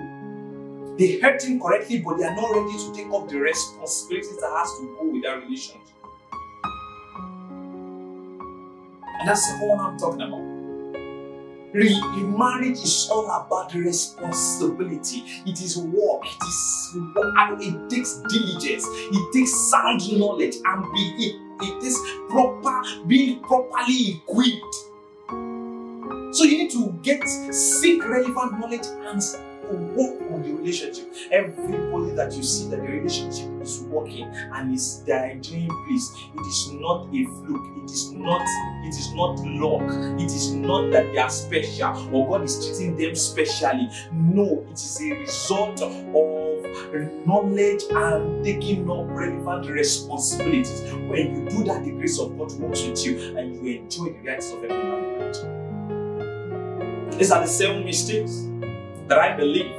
they 0.98 1.18
heard 1.18 1.42
him 1.42 1.58
correctly, 1.58 2.00
but 2.00 2.18
they 2.18 2.24
are 2.24 2.36
not 2.36 2.50
ready 2.50 2.78
to 2.78 2.92
take 2.94 3.10
up 3.12 3.28
the 3.28 3.38
responsibilities 3.38 4.36
that 4.40 4.52
has 4.56 4.78
to 4.78 4.96
go 4.98 5.08
with 5.08 5.22
that 5.22 5.42
relationship. 5.42 5.80
And 9.20 9.28
that's 9.28 9.46
the 9.46 9.66
one 9.66 9.80
I'm 9.80 9.98
talking 9.98 10.20
about. 10.20 10.51
Marriage 11.74 12.78
is 12.78 13.08
all 13.10 13.30
about 13.30 13.72
responsibility. 13.74 15.24
It 15.46 15.60
is 15.62 15.78
work. 15.78 16.22
It 16.26 16.44
is 16.46 16.96
work. 17.14 17.60
It 17.60 17.90
takes 17.90 18.16
diligence. 18.28 18.84
It 18.86 19.32
takes 19.32 19.70
sound 19.70 20.18
knowledge 20.18 20.56
and 20.64 20.82
be 20.92 21.14
it, 21.18 21.40
it 21.62 21.84
is 21.84 21.98
proper 22.28 22.82
being 23.06 23.40
properly 23.40 24.22
equipped. 24.22 24.74
So 26.34 26.44
you 26.44 26.58
need 26.58 26.70
to 26.72 26.92
get 27.02 27.26
seek 27.28 28.04
relevant 28.04 28.58
knowledge 28.58 28.86
and 28.86 29.22
work 29.72 30.20
on 30.32 30.42
the 30.42 30.52
relationship. 30.52 31.12
Everybody 31.30 32.14
that 32.14 32.32
you 32.32 32.42
see 32.42 32.68
that 32.70 32.76
the 32.76 32.82
relationship 32.82 33.50
is 33.60 33.80
working 33.82 34.24
and 34.24 34.74
is 34.74 35.02
they 35.04 35.12
are 35.12 35.26
enjoying 35.26 35.70
peace, 35.88 36.10
it 36.34 36.46
is 36.46 36.70
not 36.72 37.06
a 37.08 37.24
fluke. 37.24 37.72
It 37.82 37.90
is 37.90 38.12
not. 38.12 38.42
It 38.84 38.94
is 38.94 39.12
not 39.12 39.38
luck. 39.40 39.82
It 40.20 40.26
is 40.26 40.52
not 40.52 40.90
that 40.92 41.12
they 41.12 41.18
are 41.18 41.30
special 41.30 42.14
or 42.14 42.28
God 42.28 42.44
is 42.44 42.64
treating 42.64 42.96
them 42.96 43.14
specially. 43.14 43.88
No, 44.12 44.64
it 44.68 44.74
is 44.74 45.00
a 45.00 45.10
result 45.14 45.82
of 45.82 45.92
knowledge 47.26 47.82
and 47.90 48.44
taking 48.44 48.90
up 48.90 49.06
relevant 49.08 49.68
responsibilities. 49.68 50.82
When 50.92 51.34
you 51.34 51.48
do 51.48 51.64
that, 51.64 51.84
the 51.84 51.90
grace 51.92 52.18
of 52.18 52.36
God 52.38 52.52
works 52.52 52.82
with 52.86 53.04
you 53.04 53.36
and 53.36 53.54
you 53.54 53.80
enjoy 53.80 54.06
the 54.06 54.20
rights 54.28 54.52
of 54.52 54.62
heaven 54.62 54.80
and 54.80 55.34
These 57.18 57.30
are 57.30 57.40
the 57.40 57.46
seven 57.46 57.84
mistakes 57.84 58.48
that 59.08 59.18
I 59.18 59.36
believe 59.36 59.74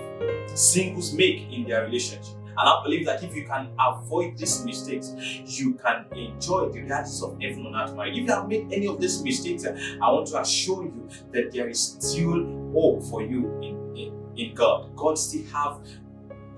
singles 0.55 1.13
make 1.13 1.51
in 1.51 1.65
their 1.65 1.86
relationship. 1.86 2.36
And 2.55 2.69
I 2.69 2.83
believe 2.83 3.05
that 3.07 3.23
if 3.23 3.36
you 3.36 3.45
can 3.47 3.69
avoid 3.79 4.38
these 4.38 4.63
mistakes, 4.63 5.12
you 5.45 5.73
can 5.73 6.05
enjoy 6.15 6.69
the 6.69 6.83
realities 6.83 7.23
of 7.23 7.41
heaven 7.41 7.65
on 7.65 7.75
earth 7.75 7.95
marriage. 7.95 8.15
If 8.15 8.25
you 8.25 8.31
have 8.31 8.47
made 8.47 8.71
any 8.71 8.88
of 8.88 9.01
these 9.01 9.23
mistakes, 9.23 9.65
I 9.65 10.12
want 10.12 10.27
to 10.27 10.39
assure 10.39 10.83
you 10.83 11.09
that 11.31 11.51
there 11.51 11.67
is 11.67 11.81
still 11.99 12.45
hope 12.71 13.03
for 13.05 13.23
you 13.23 13.51
in, 13.62 13.97
in, 13.97 14.13
in 14.38 14.53
God. 14.53 14.95
God 14.95 15.17
still 15.17 15.45
have 15.51 15.79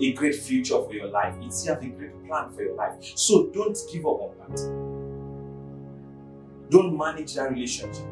a 0.02 0.12
great 0.14 0.36
future 0.36 0.84
for 0.84 0.94
your 0.94 1.08
life. 1.08 1.34
It 1.42 1.54
still 1.54 1.76
have 1.76 1.84
a 1.84 1.88
great 1.88 2.28
plan 2.28 2.50
for 2.52 2.62
your 2.64 2.76
life. 2.76 2.96
So 3.16 3.48
don't 3.54 3.78
give 3.92 4.06
up 4.06 4.20
on 4.20 4.32
that. 4.40 4.58
Don't 6.70 6.98
manage 6.98 7.36
that 7.36 7.52
relationship 7.52 8.06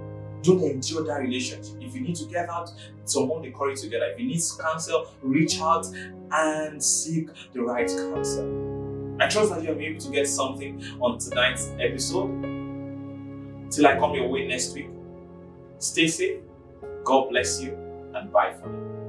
don't 0.43 0.61
endure 0.61 1.03
that 1.05 1.21
relationship. 1.21 1.81
If 1.81 1.95
you 1.95 2.01
need 2.01 2.15
to 2.17 2.25
get 2.25 2.49
out, 2.49 2.69
someone 3.05 3.41
the 3.41 3.51
courage 3.51 3.81
together. 3.81 4.05
If 4.05 4.19
you 4.19 4.27
need 4.27 4.41
counsel, 4.59 5.07
reach 5.21 5.59
out 5.59 5.87
and 6.31 6.83
seek 6.83 7.29
the 7.53 7.61
right 7.61 7.87
counsel. 7.87 9.17
I 9.19 9.27
trust 9.27 9.51
that 9.51 9.63
you'll 9.63 9.75
be 9.75 9.85
able 9.85 10.01
to 10.01 10.11
get 10.11 10.27
something 10.27 10.83
on 10.99 11.17
tonight's 11.17 11.71
episode. 11.79 12.29
Till 13.71 13.87
I 13.87 13.97
come 13.97 14.13
your 14.15 14.27
way 14.27 14.47
next 14.47 14.73
week. 14.73 14.89
Stay 15.79 16.07
safe. 16.07 16.39
God 17.03 17.29
bless 17.29 17.61
you 17.61 17.73
and 18.13 18.31
bye 18.31 18.53
for 18.53 18.69
now. 18.69 19.02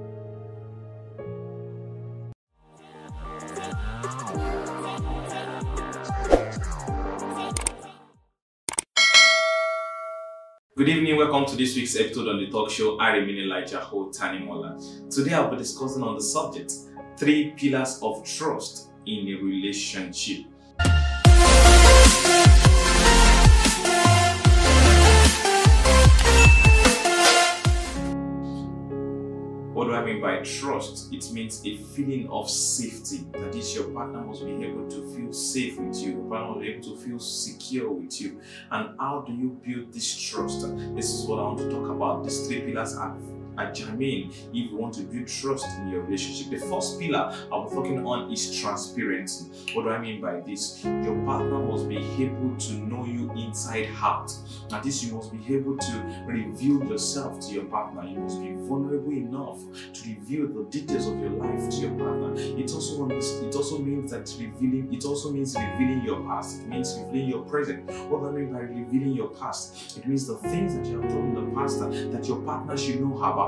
Good 10.85 10.99
evening, 10.99 11.16
welcome 11.16 11.47
to 11.47 11.57
this 11.57 11.75
week's 11.77 11.97
episode 11.97 12.29
on 12.29 12.37
the 12.37 12.51
talk 12.51 12.68
show 12.68 12.99
I 12.99 13.16
remain 13.16 13.38
Elijah 13.38 13.81
Ho 13.81 14.11
Tanimola. 14.11 15.11
Today 15.11 15.33
I'll 15.33 15.51
be 15.51 15.57
discussing 15.57 16.03
on 16.03 16.14
the 16.14 16.20
subject 16.20 16.75
three 17.16 17.53
pillars 17.53 17.99
of 18.03 18.23
trust 18.23 18.90
in 19.07 19.27
a 19.29 19.42
relationship. 19.42 20.44
I 29.94 30.04
mean 30.04 30.20
by 30.20 30.38
trust? 30.38 31.12
It 31.12 31.30
means 31.33 31.64
a 31.64 31.76
feeling 31.76 32.28
of 32.28 32.50
safety. 32.50 33.24
That 33.33 33.54
is, 33.54 33.74
your 33.74 33.88
partner 33.90 34.20
must 34.20 34.44
be 34.44 34.52
able 34.64 34.88
to 34.88 35.14
feel 35.14 35.33
safe 35.33 35.78
with 35.78 35.96
you. 35.96 36.12
Your 36.12 36.28
partner 36.28 36.48
must 36.48 36.61
be 36.61 36.68
able 36.70 36.83
to 36.83 36.96
feel 36.96 37.18
secure 37.18 37.90
with 37.90 38.20
you. 38.20 38.40
And 38.70 38.98
how 38.98 39.24
do 39.26 39.33
you 39.33 39.61
build 39.64 39.92
this 39.92 40.16
trust? 40.16 40.62
This 40.94 41.12
is 41.12 41.26
what 41.26 41.38
I 41.38 41.42
want 41.42 41.59
to 41.59 41.70
talk 41.70 41.88
about. 41.88 42.24
These 42.24 42.46
three 42.46 42.61
pillars 42.62 42.96
are 42.96 43.16
at 43.59 43.75
germane 43.75 44.31
if 44.31 44.71
you 44.71 44.77
want 44.77 44.95
to 44.95 45.03
build 45.03 45.27
trust 45.27 45.67
in 45.79 45.88
your 45.88 46.03
relationship. 46.03 46.51
The 46.51 46.67
first 46.67 46.99
pillar 47.01 47.35
I'm 47.53 47.69
talking 47.69 48.05
on 48.07 48.33
is 48.33 48.61
transparency. 48.61 49.51
What 49.75 49.85
do 49.85 49.90
I 49.90 49.99
mean 49.99 50.21
by 50.21 50.40
this? 50.40 50.85
Your 50.85 51.17
partner 51.25 51.59
must 51.59 51.88
be 51.88 51.99
able 52.23 52.57
to 52.57 52.73
know 52.75 53.05
you 53.05 53.31
inside 53.33 53.88
out. 54.01 54.33
At 54.73 54.83
this, 54.83 55.05
you 55.05 55.14
must 55.14 55.33
be 55.33 55.55
able 55.55 55.77
to 55.77 56.25
reveal 56.27 56.85
yourself 56.85 57.40
to 57.40 57.53
your 57.53 57.64
partner. 57.64 58.05
You 58.05 58.19
must 58.21 58.40
be 58.40 58.53
vulnerable 58.53 59.12
enough 59.12 59.61
to 59.93 60.09
reveal 60.09 60.49
the 60.49 60.64
details 60.71 61.07
of 61.07 61.19
your 61.21 61.31
life 61.31 61.71
to 61.71 61.77
your 61.77 61.90
partner. 61.90 62.35
It 62.37 62.73
also 62.73 63.09
it 63.09 63.55
also 63.55 63.79
means 63.79 64.11
that 64.11 64.33
revealing 64.38 64.93
it 64.93 65.05
also 65.05 65.31
means 65.31 65.55
revealing 65.57 66.03
your 66.05 66.23
past. 66.23 66.62
It 66.62 66.69
means 66.69 66.99
revealing 66.99 67.29
your 67.29 67.43
present. 67.43 67.90
What 68.09 68.21
do 68.23 68.29
I 68.29 68.33
mean 68.33 68.53
by 68.53 68.61
revealing 68.61 69.12
your 69.12 69.29
past? 69.29 69.97
It 69.97 70.07
means 70.07 70.27
the 70.27 70.37
things 70.37 70.75
that 70.75 70.87
you 70.87 71.01
have 71.01 71.11
done 71.11 71.29
in 71.29 71.35
the 71.35 71.55
past 71.55 71.81
that 71.81 72.27
your 72.27 72.40
partner 72.40 72.77
should 72.77 73.01
know 73.01 73.17
about. 73.17 73.43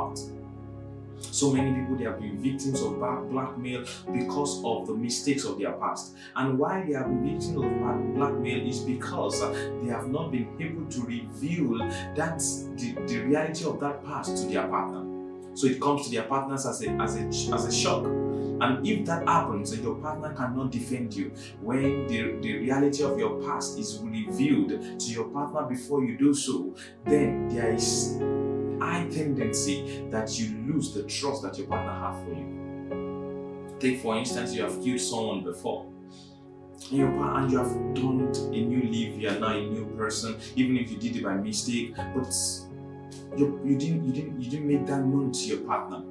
So 1.20 1.52
many 1.52 1.80
people 1.80 1.96
they 1.96 2.04
have 2.04 2.20
been 2.20 2.40
victims 2.42 2.80
of 2.82 2.98
blackmail 2.98 3.84
because 4.12 4.62
of 4.64 4.86
the 4.86 4.94
mistakes 4.94 5.44
of 5.44 5.58
their 5.58 5.72
past. 5.72 6.14
And 6.34 6.58
why 6.58 6.84
they 6.86 6.92
have 6.92 7.06
been 7.06 7.24
victims 7.24 7.56
of 7.56 8.14
blackmail 8.14 8.66
is 8.66 8.80
because 8.80 9.42
uh, 9.42 9.52
they 9.82 9.90
have 9.90 10.08
not 10.08 10.30
been 10.30 10.48
able 10.60 10.86
to 10.86 11.00
reveal 11.02 11.78
that 12.14 12.38
the, 12.76 12.96
the 13.06 13.18
reality 13.20 13.64
of 13.64 13.80
that 13.80 14.04
past 14.04 14.36
to 14.36 14.48
their 14.48 14.66
partner. 14.68 15.04
So 15.54 15.66
it 15.66 15.80
comes 15.80 16.04
to 16.06 16.10
their 16.10 16.24
partners 16.24 16.66
as 16.66 16.82
a 16.82 16.90
as 17.00 17.16
a 17.16 17.54
as 17.54 17.64
a 17.64 17.72
shock. 17.72 18.04
And 18.58 18.86
if 18.86 19.04
that 19.04 19.28
happens 19.28 19.72
and 19.72 19.82
your 19.82 19.96
partner 19.96 20.32
cannot 20.32 20.70
defend 20.70 21.12
you, 21.12 21.30
when 21.60 22.06
the, 22.06 22.38
the 22.40 22.56
reality 22.58 23.02
of 23.02 23.18
your 23.18 23.42
past 23.42 23.78
is 23.78 23.98
revealed 24.02 24.98
to 24.98 25.06
your 25.06 25.24
partner 25.28 25.64
before 25.64 26.02
you 26.02 26.16
do 26.16 26.32
so, 26.32 26.74
then 27.04 27.48
there 27.48 27.72
is 27.74 28.16
high 28.80 29.08
tendency 29.08 30.06
that 30.10 30.38
you 30.38 30.56
lose 30.66 30.94
the 30.94 31.02
trust 31.04 31.42
that 31.42 31.58
your 31.58 31.66
partner 31.66 31.92
has 31.92 32.24
for 32.24 32.34
you. 32.34 33.76
Take 33.78 34.00
for 34.00 34.16
instance, 34.16 34.54
you 34.54 34.62
have 34.62 34.82
killed 34.82 35.00
someone 35.00 35.44
before. 35.44 35.86
And, 36.90 36.98
your, 36.98 37.08
and 37.08 37.50
you 37.50 37.58
have 37.58 37.94
done 37.94 38.32
a 38.52 38.60
new 38.60 38.82
life, 38.82 39.20
you 39.20 39.28
are 39.28 39.40
now 39.40 39.56
a 39.56 39.66
new 39.66 39.86
person, 39.96 40.36
even 40.56 40.76
if 40.76 40.90
you 40.90 40.98
did 40.98 41.16
it 41.16 41.24
by 41.24 41.34
mistake, 41.34 41.94
but 42.14 42.32
you, 43.36 43.60
you 43.64 43.76
didn't 43.76 44.04
you 44.04 44.12
didn't 44.12 44.40
you 44.40 44.50
didn't 44.50 44.66
make 44.66 44.86
that 44.86 44.98
known 45.04 45.32
to 45.32 45.40
your 45.40 45.58
partner 45.58 46.02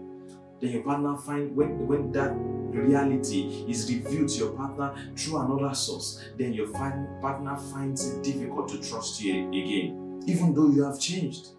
then 0.59 0.71
your 0.71 0.83
partner 0.83 1.17
find 1.17 1.55
when 1.55 1.87
when 1.87 2.11
that 2.11 2.31
reality 2.35 3.65
is 3.67 3.91
revealed 3.91 4.29
to 4.29 4.37
your 4.39 4.51
partner 4.51 4.93
through 5.15 5.37
another 5.39 5.73
source 5.73 6.23
then 6.37 6.53
your 6.53 6.67
partner 6.67 7.57
finds 7.73 8.07
it 8.07 8.23
difficult 8.23 8.67
to 8.67 8.77
trust 8.81 9.21
you 9.21 9.47
again 9.49 10.21
even 10.27 10.53
though 10.53 10.69
you 10.69 10.83
have 10.83 10.99
changed 10.99 11.49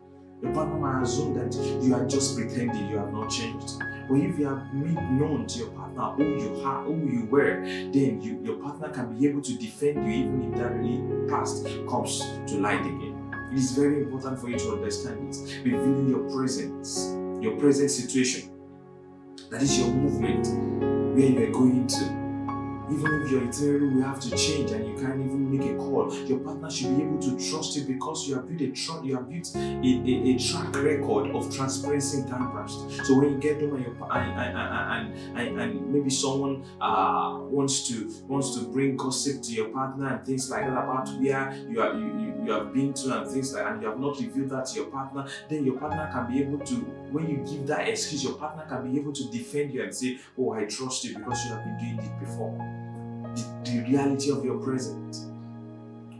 your 0.42 0.52
partner 0.52 0.76
might 0.76 1.02
assume 1.02 1.34
that 1.34 1.54
you 1.82 1.94
are 1.94 2.06
just 2.06 2.36
pretending 2.36 2.88
you 2.88 2.98
have 2.98 3.12
not 3.12 3.30
changed 3.30 3.74
but 4.08 4.18
if 4.18 4.38
you 4.38 4.46
have 4.46 4.72
made 4.72 4.94
known 4.94 5.46
to 5.46 5.58
your 5.58 5.70
partner 5.70 6.02
who 6.12 6.36
you 6.40 6.62
are, 6.62 6.84
who 6.84 7.10
you 7.10 7.24
were, 7.24 7.60
then 7.64 8.20
you, 8.22 8.40
your 8.44 8.56
partner 8.56 8.88
can 8.90 9.18
be 9.18 9.26
able 9.26 9.42
to 9.42 9.56
defend 9.58 10.06
you 10.06 10.26
even 10.26 10.52
if 10.52 10.58
that 10.58 11.28
past 11.28 11.66
comes 11.88 12.20
to 12.46 12.58
light 12.60 12.80
again. 12.80 13.32
It 13.52 13.58
is 13.58 13.72
very 13.72 14.02
important 14.02 14.40
for 14.40 14.48
you 14.48 14.58
to 14.58 14.72
understand 14.72 15.34
it. 15.34 15.64
Revealing 15.64 16.08
your 16.08 16.30
presence, 16.30 17.16
your 17.42 17.56
present 17.56 17.90
situation. 17.90 18.52
That 19.50 19.62
is 19.62 19.78
your 19.78 19.88
movement, 19.88 20.46
where 21.16 21.26
you 21.26 21.48
are 21.48 21.52
going 21.52 21.86
to. 21.88 22.25
Even 22.90 23.22
if 23.22 23.30
your 23.30 23.42
itinerary 23.42 23.94
will 23.94 24.02
have 24.02 24.20
to 24.20 24.30
change 24.30 24.70
and 24.70 24.86
you 24.86 24.94
can't 24.94 25.20
even 25.20 25.50
make 25.50 25.68
a 25.70 25.76
call, 25.76 26.12
your 26.26 26.38
partner 26.38 26.70
should 26.70 26.96
be 26.96 27.02
able 27.02 27.18
to 27.18 27.50
trust 27.50 27.76
you 27.76 27.84
because 27.84 28.28
you 28.28 28.34
have 28.34 28.48
built 28.48 28.60
a 28.60 28.70
tr- 28.70 29.04
you 29.04 29.16
have 29.16 29.28
built 29.28 29.54
a, 29.54 29.58
a, 29.58 30.34
a, 30.34 30.38
track 30.38 30.74
record 30.76 31.34
of 31.34 31.54
transparency 31.54 32.18
in 32.18 32.28
time 32.28 32.52
past. 32.52 32.78
So 33.04 33.18
when 33.18 33.32
you 33.32 33.38
get 33.38 33.60
home 33.60 33.74
and, 33.74 33.84
your, 33.84 34.12
and, 34.12 34.56
and, 34.56 35.38
and, 35.38 35.60
and, 35.60 35.92
maybe 35.92 36.10
someone 36.10 36.64
uh, 36.80 37.38
wants 37.40 37.88
to 37.88 38.08
wants 38.28 38.56
to 38.56 38.64
bring 38.68 38.96
gossip 38.96 39.42
to 39.42 39.52
your 39.52 39.68
partner 39.68 40.14
and 40.14 40.24
things 40.24 40.50
like 40.50 40.64
that 40.66 40.72
about 40.72 41.08
where 41.08 41.52
you 41.68 41.80
are 41.80 41.94
you, 41.94 42.06
you, 42.20 42.34
you 42.44 42.52
have 42.52 42.72
been 42.72 42.92
to 42.94 43.20
and 43.20 43.30
things 43.30 43.52
like 43.52 43.66
and 43.66 43.82
you 43.82 43.88
have 43.88 43.98
not 43.98 44.18
revealed 44.18 44.50
that 44.50 44.66
to 44.66 44.76
your 44.76 44.86
partner, 44.86 45.26
then 45.48 45.64
your 45.64 45.78
partner 45.78 46.08
can 46.12 46.32
be 46.32 46.40
able 46.42 46.64
to 46.64 46.74
when 47.12 47.28
you 47.28 47.36
give 47.38 47.66
that 47.68 47.88
excuse, 47.88 48.24
your 48.24 48.34
partner 48.34 48.64
can 48.68 48.90
be 48.90 48.98
able 48.98 49.12
to 49.12 49.30
defend 49.30 49.72
you 49.72 49.82
and 49.82 49.94
say, 49.94 50.18
Oh, 50.38 50.52
I 50.52 50.64
trust 50.64 51.04
you 51.04 51.16
because 51.16 51.44
you 51.44 51.50
have 51.52 51.64
been 51.64 51.78
doing 51.78 51.98
it 51.98 52.20
before 52.20 52.52
the, 53.34 53.70
the 53.70 53.88
reality 53.88 54.30
of 54.30 54.44
your 54.44 54.58
present. 54.58 55.16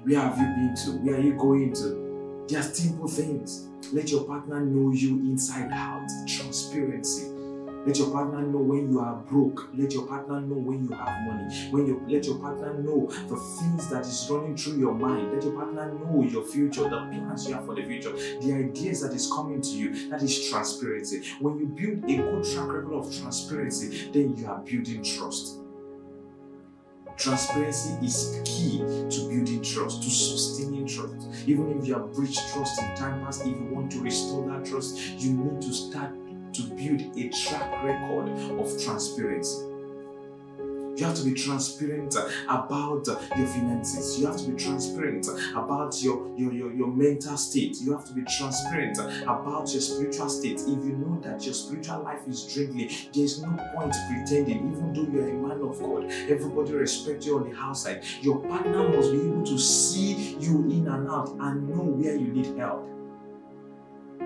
Where 0.05 0.21
have 0.21 0.39
you 0.39 0.47
been 0.47 0.75
to? 0.85 0.91
Where 0.99 1.17
are 1.17 1.21
you 1.21 1.35
going 1.35 1.73
to? 1.75 2.47
Just 2.49 2.77
simple 2.77 3.09
things. 3.09 3.69
Let 3.93 4.11
your 4.11 4.25
partner 4.25 4.61
know 4.61 4.93
you 4.93 5.19
inside 5.21 5.73
out. 5.73 6.09
Transparency. 6.29 7.36
Let 7.87 7.99
your 7.99 8.11
partner 8.11 8.43
know 8.43 8.59
when 8.59 8.91
you 8.91 8.99
are 8.99 9.15
broke. 9.15 9.69
Let 9.73 9.93
your 9.93 10.09
partner 10.09 10.41
know 10.41 10.57
when 10.57 10.89
you 10.89 10.97
have 10.97 11.25
money. 11.25 11.71
When 11.71 11.87
you 11.87 12.03
let 12.09 12.27
your 12.27 12.37
partner 12.39 12.75
know 12.75 13.07
the 13.07 13.37
things 13.37 13.89
that 13.91 14.01
is 14.01 14.27
running 14.29 14.57
through 14.57 14.79
your 14.79 14.93
mind. 14.93 15.33
Let 15.33 15.45
your 15.45 15.53
partner 15.53 15.93
know 15.93 16.25
your 16.25 16.43
future, 16.43 16.83
the 16.83 16.89
plans 16.89 17.49
you 17.49 17.55
have 17.55 17.65
for 17.65 17.77
the 17.77 17.85
future, 17.85 18.11
the 18.11 18.53
ideas 18.55 19.03
that 19.03 19.15
is 19.15 19.31
coming 19.31 19.63
to 19.63 19.69
you. 19.69 20.11
That 20.11 20.21
is 20.21 20.51
transparency. 20.51 21.23
When 21.39 21.59
you 21.59 21.67
build 21.67 22.11
a 22.11 22.17
good 22.17 22.45
track 22.53 22.73
record 22.73 22.93
of 22.93 23.17
transparency, 23.17 24.11
then 24.11 24.37
you 24.37 24.49
are 24.49 24.59
building 24.59 25.05
trust. 25.05 25.61
Transparency 27.17 28.05
is 28.05 28.43
key 28.45 28.79
to 28.79 29.29
building 29.29 29.63
trust, 29.63 30.03
to 30.03 30.11
sustaining 30.11 30.87
trust. 30.87 31.15
Even 31.47 31.79
if 31.79 31.87
you 31.87 31.95
have 31.95 32.13
breached 32.13 32.41
trust 32.53 32.83
in 32.83 32.95
time 32.97 33.25
past, 33.25 33.43
if 33.43 33.57
you 33.57 33.69
want 33.71 33.93
to 33.93 34.01
restore 34.01 34.47
that 34.51 34.67
trust, 34.67 34.99
you 35.19 35.33
need 35.33 35.63
to 35.63 35.73
start 35.73 36.11
to 36.57 36.63
build 36.75 37.17
a 37.17 37.29
track 37.29 37.85
record 37.85 38.31
of 38.59 38.83
transparency. 38.83 39.67
You 40.97 41.05
have 41.05 41.15
to 41.17 41.25
be 41.25 41.35
transparent 41.35 42.17
about 42.49 43.07
your 43.37 43.47
finances. 43.47 44.19
You 44.19 44.27
have 44.29 44.39
to 44.39 44.49
be 44.49 44.57
transparent 44.57 45.29
about 45.55 46.03
your, 46.03 46.35
your, 46.39 46.51
your, 46.55 46.73
your, 46.73 46.89
mental 46.89 47.37
state. 47.37 47.77
You 47.83 47.93
have 47.93 48.07
to 48.07 48.15
be 48.15 48.23
transparent 48.23 48.99
about 49.25 49.71
your 49.71 49.83
spiritual 49.83 50.31
state. 50.31 50.61
If 50.61 50.67
you 50.67 50.97
know 50.97 51.21
that 51.21 51.45
your 51.45 51.53
spiritual 51.53 52.03
life 52.03 52.27
is 52.27 52.47
dwindling, 52.47 52.91
there's 53.13 53.43
no 53.43 53.51
point 53.75 53.95
pretending, 54.09 54.73
even 54.73 54.95
though 54.95 55.13
you're 55.13 55.29
a 55.29 55.35
man 55.35 55.61
of 55.61 55.79
God. 55.79 56.11
Everybody 56.31 56.73
respect 56.73 57.27
you 57.27 57.37
on 57.37 57.51
the 57.51 57.59
outside. 57.59 58.03
Your 58.23 58.39
partner 58.39 58.89
must 58.89 59.13
be 59.13 59.19
able 59.19 59.45
to 59.45 59.59
see 59.59 60.37
you 60.41 60.63
in 60.71 60.89
and 60.89 61.11
out 61.11 61.29
and 61.39 61.69
know 61.69 61.83
where 61.83 62.17
you 62.17 62.29
need 62.29 62.57
help. 62.57 62.96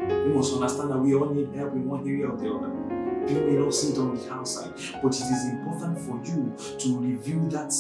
You 0.00 0.32
must 0.34 0.54
understand 0.54 0.90
that 0.90 0.98
we 0.98 1.14
all 1.14 1.28
need 1.28 1.54
help 1.54 1.72
in 1.72 1.88
one 1.88 2.06
area 2.08 2.28
or 2.28 2.36
the 2.36 2.52
other. 2.52 2.90
You 3.28 3.40
may 3.46 3.52
not 3.52 3.74
see 3.74 3.92
it 3.92 3.98
on 3.98 4.16
the 4.16 4.32
outside, 4.32 4.72
but 5.02 5.14
it 5.14 5.22
is 5.22 5.44
important 5.50 5.98
for 5.98 6.20
you 6.24 6.56
to 6.78 6.98
reveal 6.98 7.40
that 7.50 7.72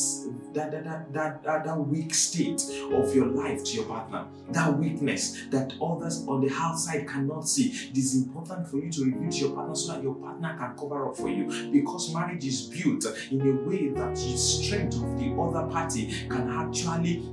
that, 0.52 0.70
that, 0.72 1.12
that, 1.12 1.42
that, 1.42 1.64
that, 1.64 1.78
weak 1.78 2.12
state 2.12 2.62
of 2.92 3.14
your 3.14 3.26
life 3.26 3.62
to 3.64 3.76
your 3.76 3.84
partner, 3.84 4.26
that 4.50 4.76
weakness 4.76 5.46
that 5.50 5.72
others 5.80 6.26
on 6.26 6.40
the 6.40 6.52
outside 6.54 7.06
cannot 7.08 7.48
see. 7.48 7.68
It 7.90 7.96
is 7.96 8.16
important 8.16 8.68
for 8.68 8.78
you 8.78 8.90
to 8.90 9.04
reveal 9.04 9.30
to 9.30 9.36
your 9.38 9.54
partner 9.54 9.74
so 9.74 9.92
that 9.92 10.02
your 10.02 10.14
partner 10.14 10.56
can 10.58 10.76
cover 10.76 11.08
up 11.08 11.16
for 11.16 11.28
you 11.28 11.70
because 11.70 12.12
marriage 12.12 12.44
is 12.44 12.62
built 12.62 13.06
in 13.30 13.40
a 13.40 13.68
way 13.68 13.88
that 13.90 14.14
the 14.16 14.36
strength 14.36 14.96
of 14.96 15.18
the 15.18 15.32
other 15.40 15.70
party 15.70 16.26
can 16.28 16.50
actually 16.50 17.28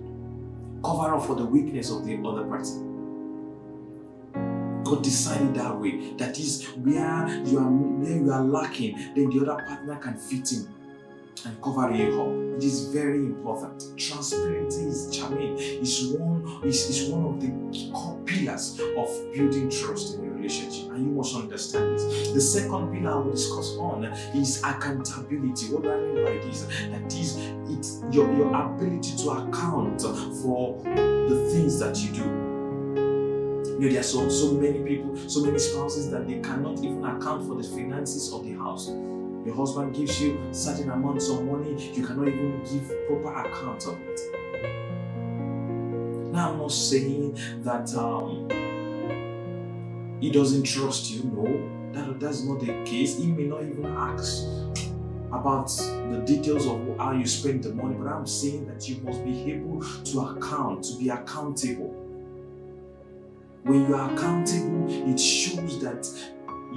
cover 0.83 1.15
up 1.15 1.25
for 1.25 1.35
the 1.35 1.45
weakness 1.45 1.89
of 1.91 2.05
the 2.05 2.15
other 2.23 2.43
party. 2.45 2.86
God 4.87 5.03
designed 5.03 5.57
it 5.57 5.59
that 5.59 5.77
way. 5.77 6.13
That 6.13 6.39
is 6.39 6.65
where 6.77 7.27
you 7.45 7.59
are 7.59 7.69
where 7.69 8.17
you 8.17 8.31
are 8.31 8.43
lacking, 8.43 8.95
then 9.15 9.29
the 9.29 9.41
other 9.41 9.61
partner 9.63 9.95
can 9.97 10.17
fit 10.17 10.51
in 10.53 10.67
and 11.45 11.61
cover 11.61 11.91
you 11.91 12.21
up. 12.21 12.57
It 12.57 12.63
is 12.63 12.85
very 12.87 13.17
important. 13.17 13.97
Transparency 13.97 14.85
is 14.85 15.15
charming. 15.15 15.57
Is 15.57 16.07
one 16.17 16.63
is, 16.63 16.89
is 16.89 17.09
one 17.09 17.25
of 17.25 17.41
the 17.41 17.91
core 17.91 18.19
pillars 18.25 18.79
of 18.79 19.33
building 19.33 19.69
trust 19.69 20.15
in 20.15 20.25
a 20.25 20.31
relationship, 20.31 20.89
and 20.91 21.05
you 21.05 21.11
must 21.11 21.35
understand 21.35 21.99
this. 21.99 22.31
The 22.31 22.41
second 22.41 22.93
pillar 22.93 23.11
I 23.11 23.15
will 23.17 23.31
discuss 23.31 23.75
on 23.77 24.05
is 24.05 24.63
accountability. 24.63 25.73
What 25.73 25.83
do 25.83 25.91
I 25.91 25.97
mean 25.97 26.23
by 26.23 26.45
this? 26.47 26.61
That 26.63 27.13
is, 27.13 27.35
it's 27.69 28.03
your, 28.11 28.33
your 28.33 28.55
ability 28.55 29.17
to 29.17 29.29
account 29.31 30.01
for 30.01 30.81
the 30.83 31.49
things 31.51 31.77
that 31.79 31.97
you 31.97 32.11
do 32.13 32.46
you 33.79 33.85
know, 33.85 33.91
there 33.91 33.99
are 33.99 34.03
so, 34.03 34.27
so 34.27 34.53
many 34.53 34.79
people, 34.79 35.15
so 35.29 35.43
many 35.43 35.59
spouses 35.59 36.09
that 36.09 36.27
they 36.27 36.39
cannot 36.39 36.79
even 36.79 37.05
account 37.05 37.45
for 37.47 37.53
the 37.61 37.63
finances 37.63 38.33
of 38.33 38.43
the 38.43 38.53
house. 38.53 38.87
Your 38.87 39.53
husband 39.55 39.93
gives 39.95 40.19
you 40.19 40.39
certain 40.51 40.89
amounts 40.89 41.29
of 41.29 41.45
money, 41.45 41.75
you 41.93 42.03
cannot 42.03 42.27
even 42.27 42.59
give 42.63 42.87
proper 43.07 43.47
account 43.47 43.85
of 43.85 43.99
it. 44.01 44.19
Now, 46.33 46.51
I'm 46.51 46.57
not 46.57 46.71
saying 46.71 47.37
that 47.61 47.93
um, 47.93 48.49
he 50.19 50.31
doesn't 50.31 50.63
trust 50.63 51.11
you. 51.11 51.25
No, 51.25 51.45
that, 51.93 52.19
that's 52.19 52.43
not 52.43 52.59
the 52.59 52.83
case. 52.83 53.19
He 53.19 53.27
may 53.27 53.43
not 53.43 53.61
even 53.61 53.85
ask 53.85 54.43
about 55.31 55.67
the 55.67 56.23
details 56.25 56.65
of 56.65 56.81
how 56.97 57.11
you 57.11 57.27
spend 57.27 57.63
the 57.63 57.75
money, 57.75 57.93
but 57.95 58.07
I'm 58.07 58.25
saying 58.25 58.65
that 58.69 58.89
you 58.89 58.97
must 59.03 59.23
be 59.23 59.51
able 59.51 59.83
to 59.83 60.19
account, 60.21 60.83
to 60.85 60.97
be 60.97 61.09
accountable 61.09 61.96
when 63.67 63.85
you 63.85 63.95
are 63.95 64.13
accountable, 64.13 64.85
it 64.89 65.19
shows 65.19 65.81
that 65.81 66.07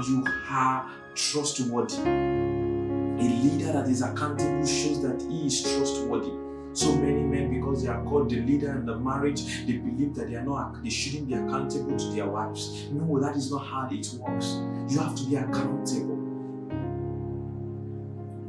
you 0.08 0.24
are 0.50 0.90
trustworthy. 1.14 1.96
A 2.02 3.22
leader 3.22 3.72
that 3.72 3.88
is 3.88 4.02
accountable 4.02 4.66
shows 4.66 5.00
that 5.02 5.22
he 5.30 5.46
is 5.46 5.62
trustworthy. 5.62 6.32
So 6.72 6.94
many 6.96 7.22
men, 7.22 7.52
because 7.52 7.84
they 7.84 7.88
are 7.88 8.02
called 8.04 8.30
the 8.30 8.40
leader 8.40 8.72
in 8.72 8.86
the 8.86 8.96
marriage, 8.96 9.66
they 9.66 9.74
believe 9.74 10.14
that 10.14 10.30
they 10.30 10.36
are 10.36 10.44
not 10.44 10.82
they 10.82 10.90
shouldn't 10.90 11.28
be 11.28 11.34
accountable 11.34 11.96
to 11.96 12.12
their 12.12 12.26
wives. 12.26 12.88
No, 12.90 13.20
that 13.20 13.36
is 13.36 13.50
not 13.52 13.66
how 13.66 13.88
it 13.90 14.08
works. 14.18 14.60
You 14.88 14.98
have 14.98 15.14
to 15.14 15.24
be 15.26 15.36
accountable. 15.36 16.19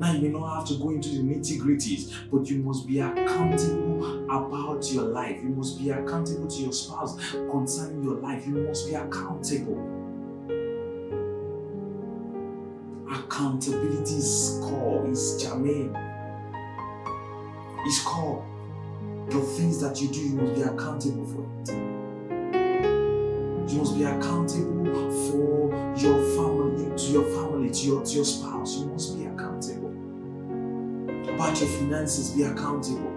Now, 0.01 0.13
you 0.13 0.19
may 0.19 0.29
not 0.29 0.55
have 0.55 0.67
to 0.69 0.83
go 0.83 0.89
into 0.89 1.09
the 1.09 1.19
nitty 1.19 1.59
gritties, 1.59 2.11
but 2.31 2.49
you 2.49 2.57
must 2.63 2.87
be 2.87 2.99
accountable 2.99 4.25
about 4.25 4.91
your 4.91 5.03
life. 5.03 5.37
You 5.43 5.49
must 5.49 5.77
be 5.77 5.91
accountable 5.91 6.47
to 6.47 6.59
your 6.59 6.73
spouse 6.73 7.15
concerning 7.51 8.03
your 8.03 8.15
life. 8.15 8.47
You 8.47 8.53
must 8.53 8.87
be 8.87 8.95
accountable. 8.95 9.77
Accountability 13.13 14.15
is 14.15 14.59
core, 14.63 15.07
is 15.07 15.39
germane. 15.39 15.95
Is 17.85 17.99
core. 17.99 18.43
The 19.29 19.39
things 19.39 19.79
that 19.81 20.01
you 20.01 20.07
do, 20.07 20.19
you 20.19 20.35
must 20.35 20.55
be 20.55 20.61
accountable 20.63 21.27
for 21.27 21.43
it. 21.61 21.69
You 23.71 23.77
must 23.77 23.95
be 23.95 24.03
accountable 24.03 25.11
for 25.29 25.69
your 25.95 26.17
family, 26.35 26.97
to 26.97 27.03
your 27.11 27.25
family, 27.35 27.69
to 27.69 27.85
your, 27.85 28.03
to 28.03 28.15
your 28.15 28.25
spouse. 28.25 28.79
You 28.79 28.87
must 28.87 29.15
be. 29.15 29.30
About 31.41 31.59
your 31.59 31.69
finances, 31.69 32.29
be 32.29 32.43
accountable. 32.43 33.11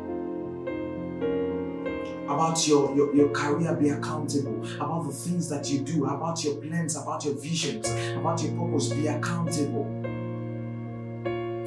About 2.24 2.66
your, 2.66 2.96
your, 2.96 3.14
your 3.14 3.28
career 3.28 3.74
be 3.74 3.90
accountable. 3.90 4.64
About 4.76 5.06
the 5.06 5.12
things 5.12 5.46
that 5.50 5.68
you 5.68 5.80
do 5.80 6.06
about 6.06 6.42
your 6.42 6.54
plans 6.54 6.96
about 6.96 7.22
your 7.26 7.34
visions 7.34 7.86
about 8.16 8.42
your 8.42 8.56
purpose 8.56 8.88
be 8.88 9.08
accountable. 9.08 9.84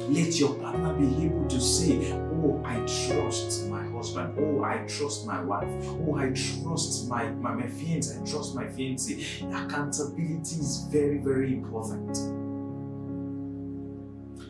Let 0.08 0.40
your 0.40 0.54
partner 0.54 0.94
be 0.94 1.26
able 1.26 1.46
to 1.46 1.60
say 1.60 2.10
oh 2.12 2.60
i 2.64 2.74
trust 3.06 3.68
my 3.68 3.84
husband. 3.84 4.36
Oh 4.40 4.64
i 4.64 4.78
trust 4.78 5.26
my 5.28 5.40
wife. 5.40 5.68
Oh 6.08 6.16
i 6.16 6.30
trust 6.30 7.08
my 7.08 7.30
my, 7.30 7.54
my 7.54 7.68
fiance. 7.68 8.18
I 8.20 8.24
trust 8.28 8.56
my 8.56 8.66
fiance. 8.66 9.14
Accountability 9.52 10.56
is 10.56 10.88
very 10.90 11.18
very 11.18 11.52
important 11.52 12.47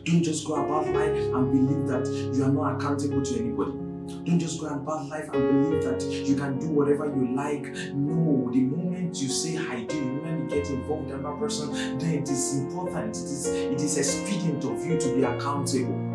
don't 0.09 0.23
just 0.23 0.45
go 0.45 0.55
about 0.55 0.87
life 0.93 1.11
and 1.11 1.51
believe 1.51 1.87
that 1.87 2.07
you 2.35 2.43
are 2.43 2.51
not 2.51 2.75
accountable 2.75 3.21
to 3.21 3.39
anybody 3.39 3.73
don't 4.09 4.39
just 4.39 4.59
go 4.59 4.67
about 4.67 5.07
life 5.07 5.29
and 5.33 5.69
believe 5.69 5.83
that 5.83 6.01
you 6.03 6.35
can 6.35 6.57
do 6.59 6.69
whatever 6.69 7.05
you 7.05 7.35
like. 7.35 7.63
No, 7.93 8.49
the 8.51 8.61
moment 8.61 9.21
you 9.21 9.27
say 9.27 9.57
I 9.57 9.83
do, 9.83 9.99
the 9.99 10.05
moment 10.05 10.51
you 10.51 10.57
get 10.57 10.69
involved 10.69 11.05
with 11.05 11.15
another 11.15 11.37
person, 11.37 11.97
then 11.99 12.15
it 12.15 12.29
is 12.29 12.57
important. 12.57 13.15
It 13.15 13.23
is 13.23 13.47
it 13.47 13.81
is 13.81 13.97
expedient 13.97 14.63
of 14.65 14.85
you 14.85 14.97
to 14.99 15.15
be 15.15 15.23
accountable. 15.23 16.07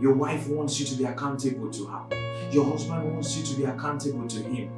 Your 0.00 0.14
wife 0.14 0.48
wants 0.48 0.78
you 0.80 0.86
to 0.86 0.94
be 0.94 1.04
accountable 1.04 1.70
to 1.70 1.86
her. 1.86 2.50
Your 2.50 2.64
husband 2.64 3.12
wants 3.12 3.36
you 3.36 3.44
to 3.44 3.54
be 3.54 3.64
accountable 3.64 4.26
to 4.28 4.42
him. 4.42 4.70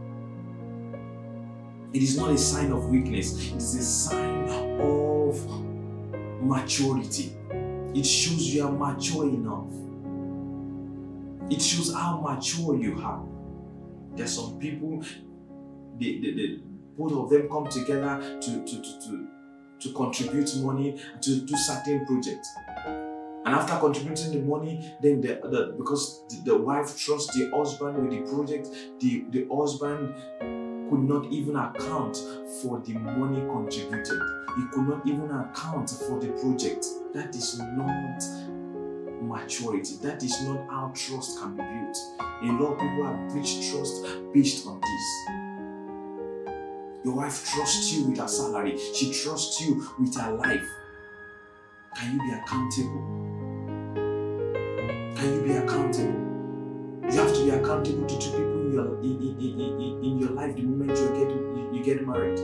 It 1.93 2.03
is 2.03 2.17
not 2.17 2.31
a 2.31 2.39
sign 2.39 2.73
of 2.73 2.89
weakness, 2.89 3.51
it 3.51 3.57
is 3.57 3.75
a 3.75 3.83
sign 3.83 4.49
of 4.81 5.39
maturity. 6.43 7.37
It 7.95 8.07
shows 8.07 8.55
you 8.55 8.65
are 8.65 8.73
mature 8.73 9.25
enough. 9.29 9.73
It 11.51 11.61
shows 11.61 11.93
how 11.93 12.21
mature 12.21 12.77
you 12.77 13.01
are. 13.03 13.25
There's 14.15 14.35
some 14.35 14.59
people, 14.59 15.03
they, 15.99 16.19
they, 16.19 16.59
both 16.97 17.13
of 17.13 17.31
them 17.31 17.49
come 17.49 17.69
together 17.69 18.39
to, 18.41 18.65
to, 18.65 18.83
to, 18.83 19.01
to, 19.01 19.29
to 19.81 19.93
contribute 19.93 20.55
money 20.59 21.01
to 21.21 21.41
do 21.41 21.57
certain 21.57 22.07
projects. 22.07 22.49
And 23.45 23.55
after 23.55 23.77
contributing 23.79 24.33
the 24.33 24.41
money, 24.41 24.95
then 25.03 25.21
the, 25.21 25.41
the 25.43 25.75
because 25.77 26.23
the, 26.29 26.53
the 26.53 26.59
wife 26.59 26.97
trusts 26.97 27.35
the 27.35 27.51
husband 27.57 27.99
with 27.99 28.11
the 28.11 28.31
project, 28.31 28.69
the, 29.01 29.25
the 29.31 29.49
husband 29.51 30.15
could 30.91 31.09
not 31.09 31.25
even 31.27 31.55
account 31.55 32.17
for 32.61 32.81
the 32.81 32.95
money 32.95 33.41
contributed. 33.43 34.21
He 34.57 34.65
could 34.73 34.89
not 34.89 35.07
even 35.07 35.31
account 35.31 35.89
for 35.91 36.19
the 36.19 36.29
project. 36.43 36.85
That 37.15 37.35
is 37.37 37.61
not 37.61 38.21
maturity. 39.23 39.95
That 40.03 40.21
is 40.25 40.43
not 40.43 40.69
how 40.69 40.93
trust 40.95 41.39
can 41.39 41.57
be 41.57 41.63
built. 41.63 41.97
A 42.19 42.47
lot 42.61 42.73
of 42.73 42.81
people 42.81 43.07
have 43.07 43.29
breached 43.31 43.71
trust 43.71 44.05
based 44.35 44.67
on 44.67 44.81
this. 44.81 45.07
Your 47.05 47.15
wife 47.15 47.47
trusts 47.47 47.93
you 47.93 48.09
with 48.09 48.19
her 48.19 48.29
salary, 48.29 48.77
she 48.95 49.13
trusts 49.13 49.61
you 49.61 49.87
with 49.99 50.17
her 50.17 50.33
life. 50.33 50.69
Can 51.97 52.15
you 52.15 52.21
be 52.21 52.33
accountable? 52.33 53.05
Can 55.17 55.35
you 55.35 55.43
be 55.43 55.53
accountable? 55.53 56.27
You 57.11 57.19
have 57.19 57.35
to 57.35 57.45
be 57.45 57.51
accountable 57.51 58.07
to 58.07 58.19
two 58.19 58.31
people 58.31 58.50
in 58.71 58.75
your, 58.75 58.99
in, 59.01 59.21
in, 59.41 59.61
in, 59.61 60.05
in 60.05 60.19
your 60.19 60.31
life 60.31 60.55
the 60.55 60.63
moment 60.63 60.99
you 60.99 61.09
get, 61.09 61.75
you, 61.75 61.83
get 61.83 62.07
married. 62.07 62.39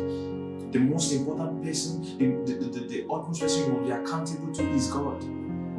The 0.72 0.78
most 0.78 1.12
important 1.12 1.64
person, 1.64 2.02
the, 2.18 2.54
the, 2.54 2.64
the, 2.66 2.80
the 2.86 3.04
utmost 3.10 3.40
person 3.40 3.66
you 3.66 3.72
must 3.72 3.84
be 3.84 3.90
accountable 3.90 4.52
to 4.52 4.70
is 4.70 4.88
God. 4.88 5.20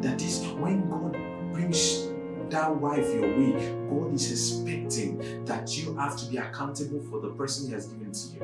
That 0.01 0.21
is, 0.21 0.47
when 0.59 0.89
God 0.89 1.13
brings 1.51 2.07
that 2.49 2.73
wife 2.75 3.13
your 3.13 3.27
way, 3.37 3.75
God 3.89 4.13
is 4.13 4.31
expecting 4.31 5.43
that 5.45 5.77
you 5.77 5.95
have 5.97 6.15
to 6.17 6.25
be 6.27 6.37
accountable 6.37 7.01
for 7.09 7.19
the 7.19 7.29
person 7.29 7.67
He 7.67 7.73
has 7.73 7.87
given 7.87 8.11
to 8.11 8.27
you. 8.35 8.41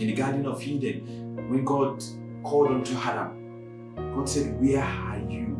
In 0.00 0.08
the 0.08 0.12
Garden 0.14 0.46
of 0.46 0.62
Eden, 0.62 1.48
when 1.48 1.64
God 1.64 2.02
called 2.42 2.68
unto 2.68 2.94
Adam, 2.96 3.94
God 4.14 4.28
said, 4.28 4.60
Where 4.60 4.82
are 4.82 5.18
you? 5.18 5.56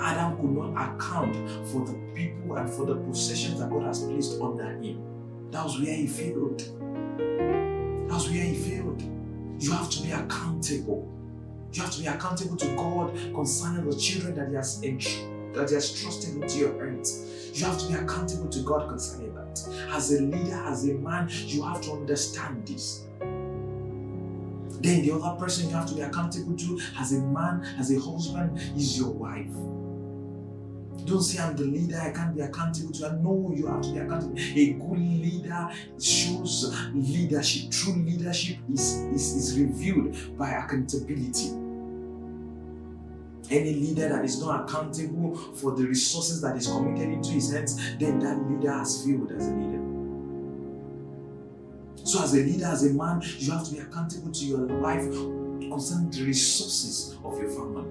Adam 0.00 0.36
could 0.36 0.50
not 0.50 0.96
account 0.96 1.34
for 1.68 1.84
the 1.84 1.94
people 2.14 2.56
and 2.56 2.68
for 2.70 2.86
the 2.86 2.96
possessions 2.96 3.60
that 3.60 3.70
God 3.70 3.84
has 3.84 4.02
placed 4.02 4.40
under 4.40 4.70
him. 4.70 5.02
That 5.50 5.64
was 5.64 5.80
where 5.80 5.94
he 5.94 6.06
failed. 6.06 6.58
That 6.58 8.14
was 8.14 8.30
where 8.30 8.42
he 8.42 8.54
failed. 8.54 9.02
You 9.58 9.72
have 9.72 9.90
to 9.90 10.02
be 10.02 10.10
accountable. 10.12 11.12
You 11.72 11.82
have 11.82 11.90
to 11.92 12.00
be 12.00 12.06
accountable 12.06 12.56
to 12.56 12.76
God 12.76 13.14
concerning 13.34 13.88
the 13.88 13.96
children 13.96 14.34
that 14.36 14.48
He 14.48 14.54
has 14.54 14.80
that 14.80 15.68
He 15.68 15.74
has 15.74 16.00
trusted 16.00 16.34
into 16.42 16.58
your 16.58 16.84
hands. 16.84 17.50
You 17.54 17.64
have 17.64 17.78
to 17.78 17.88
be 17.88 17.94
accountable 17.94 18.48
to 18.48 18.60
God 18.60 18.88
concerning 18.88 19.34
that. 19.34 19.66
As 19.90 20.12
a 20.12 20.22
leader, 20.22 20.54
as 20.66 20.88
a 20.88 20.94
man, 20.94 21.28
you 21.30 21.62
have 21.62 21.80
to 21.82 21.92
understand 21.92 22.66
this. 22.66 23.05
Then 24.80 25.02
the 25.02 25.12
other 25.12 25.38
person 25.38 25.68
you 25.68 25.74
have 25.74 25.86
to 25.88 25.94
be 25.94 26.02
accountable 26.02 26.56
to 26.56 26.80
as 26.98 27.12
a 27.12 27.20
man, 27.20 27.66
as 27.78 27.90
a 27.90 28.00
husband, 28.00 28.58
is 28.76 28.98
your 28.98 29.10
wife. 29.10 29.54
Don't 31.06 31.22
say 31.22 31.40
I'm 31.40 31.56
the 31.56 31.64
leader, 31.64 32.00
I 32.00 32.10
can't 32.10 32.34
be 32.34 32.40
accountable 32.42 32.92
to 32.92 33.08
her. 33.08 33.16
No, 33.22 33.52
you 33.54 33.68
have 33.68 33.80
to 33.82 33.92
be 33.92 33.98
accountable. 33.98 34.36
A 34.38 34.72
good 34.72 34.98
leader 34.98 35.70
shows 36.00 36.74
leadership. 36.92 37.70
True 37.70 37.94
leadership 37.94 38.58
is, 38.72 38.96
is, 39.14 39.34
is 39.34 39.60
revealed 39.60 40.36
by 40.36 40.50
accountability. 40.50 41.50
Any 43.48 43.74
leader 43.74 44.08
that 44.08 44.24
is 44.24 44.40
not 44.40 44.68
accountable 44.68 45.36
for 45.36 45.76
the 45.76 45.86
resources 45.86 46.40
that 46.40 46.56
is 46.56 46.66
committed 46.66 47.08
into 47.12 47.30
his 47.30 47.52
hands, 47.52 47.76
then 47.98 48.18
that 48.18 48.38
leader 48.50 48.72
has 48.72 49.04
failed 49.04 49.30
as 49.30 49.46
a 49.46 49.52
leader. 49.52 49.85
So, 52.04 52.22
as 52.22 52.34
a 52.34 52.38
leader, 52.38 52.66
as 52.66 52.84
a 52.86 52.92
man, 52.92 53.22
you 53.38 53.50
have 53.52 53.64
to 53.64 53.72
be 53.72 53.78
accountable 53.80 54.30
to 54.32 54.44
your 54.44 54.60
life 54.60 55.04
concerning 55.70 56.10
the 56.10 56.24
resources 56.24 57.16
of 57.24 57.38
your 57.40 57.50
family. 57.50 57.90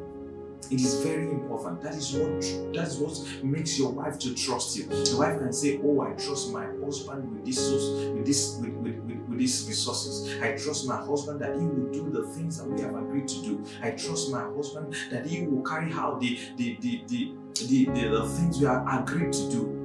It 0.71 0.81
is 0.81 0.95
very 1.03 1.29
important. 1.29 1.81
That 1.83 1.93
is 1.93 2.13
what 2.13 2.41
that 2.73 2.87
is 2.87 2.97
what 2.97 3.43
makes 3.43 3.77
your 3.77 3.91
wife 3.91 4.17
to 4.19 4.33
trust 4.33 4.75
you. 4.75 4.85
The 4.85 5.15
wife 5.15 5.37
can 5.37 5.53
say, 5.53 5.79
"Oh, 5.83 6.01
I 6.01 6.13
trust 6.13 6.51
my 6.51 6.65
husband 6.83 7.31
with 7.31 7.45
this 7.45 7.69
with 7.69 8.25
this 8.25 8.57
with, 8.59 8.73
with, 8.73 8.95
with, 9.03 9.19
with 9.29 9.37
these 9.37 9.65
resources. 9.67 10.41
I 10.41 10.57
trust 10.57 10.87
my 10.87 10.97
husband 10.97 11.39
that 11.41 11.53
he 11.55 11.65
will 11.65 11.91
do 11.91 12.09
the 12.09 12.25
things 12.29 12.57
that 12.57 12.67
we 12.67 12.81
have 12.81 12.95
agreed 12.95 13.27
to 13.27 13.41
do. 13.43 13.63
I 13.83 13.91
trust 13.91 14.31
my 14.31 14.41
husband 14.41 14.95
that 15.11 15.27
he 15.27 15.45
will 15.45 15.61
carry 15.61 15.93
out 15.93 16.19
the 16.19 16.39
the 16.57 16.77
the 16.81 17.03
the, 17.07 17.33
the, 17.67 17.85
the, 17.85 18.07
the 18.09 18.29
things 18.29 18.59
we 18.59 18.65
have 18.65 18.87
agreed 18.87 19.33
to 19.33 19.51
do." 19.51 19.84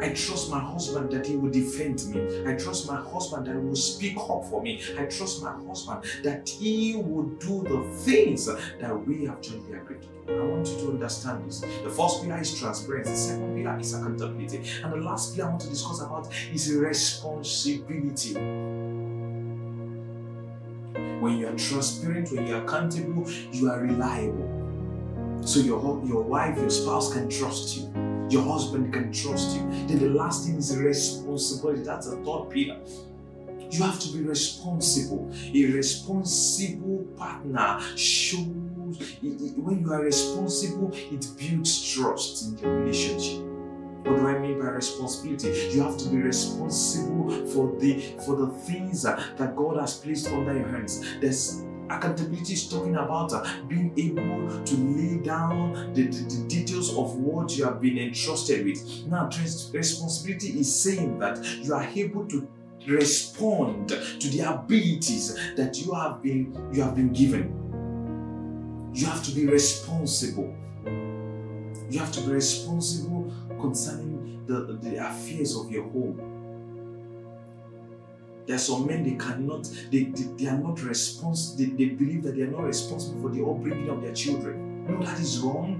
I 0.00 0.10
trust 0.10 0.50
my 0.50 0.60
husband 0.60 1.10
that 1.10 1.26
he 1.26 1.36
will 1.36 1.50
defend 1.50 2.06
me. 2.06 2.48
I 2.48 2.54
trust 2.54 2.86
my 2.88 2.96
husband 2.96 3.46
that 3.46 3.54
he 3.54 3.60
will 3.60 3.74
speak 3.74 4.16
up 4.16 4.44
for 4.44 4.62
me. 4.62 4.80
I 4.96 5.06
trust 5.06 5.42
my 5.42 5.52
husband 5.66 6.04
that 6.22 6.48
he 6.48 6.96
will 6.96 7.24
do 7.24 7.64
the 7.64 7.82
things 8.04 8.46
that 8.46 9.06
we 9.06 9.24
have 9.24 9.40
jointly 9.40 9.76
agreed 9.76 10.02
to 10.02 10.08
do. 10.08 10.40
I 10.40 10.44
want 10.44 10.68
you 10.68 10.76
to 10.76 10.90
understand 10.90 11.46
this. 11.46 11.60
The 11.60 11.90
first 11.90 12.22
pillar 12.22 12.38
is 12.38 12.58
transparency. 12.58 13.10
The 13.10 13.16
second 13.16 13.56
pillar 13.56 13.78
is 13.78 13.94
accountability. 13.94 14.62
And 14.84 14.92
the 14.92 14.98
last 14.98 15.34
pillar 15.34 15.48
I 15.48 15.50
want 15.50 15.62
to 15.62 15.68
discuss 15.68 16.00
about 16.00 16.28
is 16.52 16.72
responsibility. 16.72 18.34
When 21.20 21.38
you 21.38 21.48
are 21.48 21.56
transparent, 21.56 22.30
when 22.30 22.46
you 22.46 22.54
are 22.54 22.62
accountable, 22.62 23.28
you 23.52 23.68
are 23.68 23.80
reliable. 23.80 25.42
So 25.42 25.58
your, 25.60 25.80
your 26.06 26.22
wife, 26.22 26.56
your 26.56 26.70
spouse 26.70 27.12
can 27.12 27.28
trust 27.28 27.78
you. 27.78 28.07
Your 28.30 28.42
husband 28.42 28.92
can 28.92 29.12
trust 29.12 29.56
you. 29.56 29.62
Then 29.86 29.98
the 29.98 30.10
last 30.10 30.46
thing 30.46 30.56
is 30.56 30.76
responsibility. 30.76 31.82
That's 31.82 32.08
the 32.08 32.16
third 32.16 32.50
pillar. 32.50 32.78
You 33.70 33.82
have 33.82 33.98
to 34.00 34.08
be 34.12 34.22
responsible. 34.22 35.30
A 35.54 35.66
responsible 35.66 37.04
partner 37.16 37.80
shows, 37.96 38.46
when 39.20 39.80
you 39.80 39.92
are 39.92 40.02
responsible, 40.02 40.90
it 40.94 41.26
builds 41.38 41.92
trust 41.92 42.46
in 42.46 42.56
the 42.56 42.68
relationship. 42.68 43.44
What 44.04 44.16
do 44.16 44.26
I 44.26 44.38
mean 44.38 44.58
by 44.58 44.68
responsibility? 44.68 45.48
You 45.74 45.82
have 45.82 45.98
to 45.98 46.08
be 46.08 46.16
responsible 46.16 47.30
for 47.48 47.76
the 47.78 48.00
for 48.24 48.36
the 48.36 48.46
things 48.46 49.02
that 49.02 49.54
God 49.54 49.76
has 49.78 49.98
placed 49.98 50.28
under 50.28 50.54
your 50.56 50.68
hands. 50.68 51.04
There's 51.20 51.62
Accountability 51.90 52.52
is 52.52 52.68
talking 52.68 52.96
about 52.96 53.32
uh, 53.32 53.44
being 53.66 53.92
able 53.96 54.64
to 54.64 54.74
lay 54.76 55.22
down 55.22 55.92
the, 55.94 56.02
the, 56.06 56.24
the, 56.24 56.48
details 56.48 56.90
of 56.96 57.16
what 57.16 57.56
you 57.56 57.64
have 57.64 57.80
been 57.80 57.98
entrusted 57.98 58.64
with. 58.64 59.06
Now, 59.06 59.30
responsibility 59.72 60.60
is 60.60 60.82
saying 60.82 61.18
that 61.18 61.42
you 61.62 61.74
are 61.74 61.84
able 61.84 62.26
to 62.26 62.48
respond 62.86 63.88
to 63.88 64.28
the 64.28 64.40
abilities 64.40 65.34
that 65.56 65.78
you 65.78 65.92
have 65.92 66.22
been 66.22 66.54
you 66.72 66.82
have 66.82 66.94
been 66.94 67.12
given. 67.12 67.54
You 68.94 69.06
have 69.06 69.22
to 69.24 69.32
be 69.32 69.46
responsible. 69.46 70.54
You 71.90 71.98
have 72.00 72.12
to 72.12 72.20
be 72.20 72.32
responsible 72.32 73.32
concerning 73.60 74.44
the, 74.46 74.78
the 74.82 74.96
affairs 74.96 75.56
of 75.56 75.70
your 75.70 75.84
home. 75.84 76.37
There 78.48 78.56
are 78.56 78.58
some 78.58 78.86
men 78.86 79.04
they 79.04 79.22
cannot, 79.22 79.68
they, 79.92 80.04
they, 80.04 80.22
they 80.38 80.46
are 80.46 80.56
not 80.56 80.82
responsible, 80.82 81.58
they, 81.58 81.66
they 81.66 81.90
believe 81.90 82.22
that 82.22 82.34
they 82.34 82.44
are 82.44 82.50
not 82.50 82.64
responsible 82.64 83.20
for 83.20 83.28
the 83.28 83.44
upbringing 83.44 83.90
of 83.90 84.00
their 84.00 84.14
children. 84.14 84.86
No, 84.86 85.04
that 85.04 85.20
is 85.20 85.40
wrong. 85.40 85.78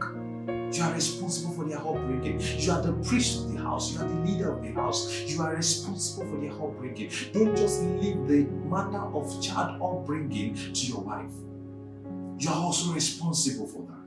You 0.70 0.82
are 0.82 0.92
responsible 0.92 1.54
for 1.54 1.64
their 1.64 1.78
upbringing. 1.78 2.38
You 2.58 2.72
are 2.72 2.82
the 2.82 2.92
priest 3.08 3.38
of 3.38 3.54
the 3.54 3.58
house. 3.60 3.94
You 3.94 4.02
are 4.02 4.06
the 4.06 4.14
leader 4.16 4.52
of 4.52 4.62
the 4.62 4.72
house. 4.72 5.22
You 5.22 5.40
are 5.40 5.56
responsible 5.56 6.26
for 6.30 6.38
their 6.42 6.52
upbringing. 6.52 7.10
Don't 7.32 7.56
just 7.56 7.80
leave 7.84 8.28
the 8.28 8.44
matter 8.68 9.00
of 9.16 9.42
child 9.42 9.80
upbringing 9.80 10.54
to 10.54 10.86
your 10.86 11.00
wife. 11.00 11.32
You 12.38 12.50
are 12.50 12.64
also 12.66 12.92
responsible 12.92 13.66
for 13.66 13.86
that. 13.86 13.97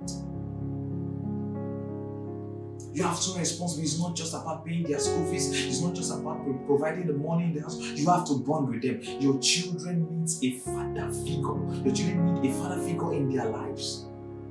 You 2.94 3.04
have 3.04 3.22
to 3.22 3.34
be 3.34 3.40
responsible. 3.40 3.84
It's 3.84 4.00
not 4.00 4.16
just 4.16 4.34
about 4.34 4.66
paying 4.66 4.84
their 4.84 5.00
school 5.00 5.26
fees. 5.32 5.50
It's 5.50 5.82
not 5.82 5.96
just 5.96 6.12
about 6.12 6.44
providing 6.66 7.08
the 7.08 7.14
money 7.14 7.46
in 7.46 7.54
the 7.54 7.62
house. 7.62 7.80
You 7.80 8.10
have 8.10 8.26
to 8.28 8.34
bond 8.36 8.70
with 8.70 8.82
them. 8.82 9.00
Your 9.22 9.40
children 9.40 10.26
need 10.26 10.30
a 10.44 10.60
father 10.60 11.10
figure. 11.14 11.86
Your 11.86 11.96
children 11.96 12.34
need 12.34 12.52
a 12.52 12.54
father 12.54 12.82
figure 12.82 13.14
in 13.14 13.34
their 13.34 13.46
lives. 13.46 14.08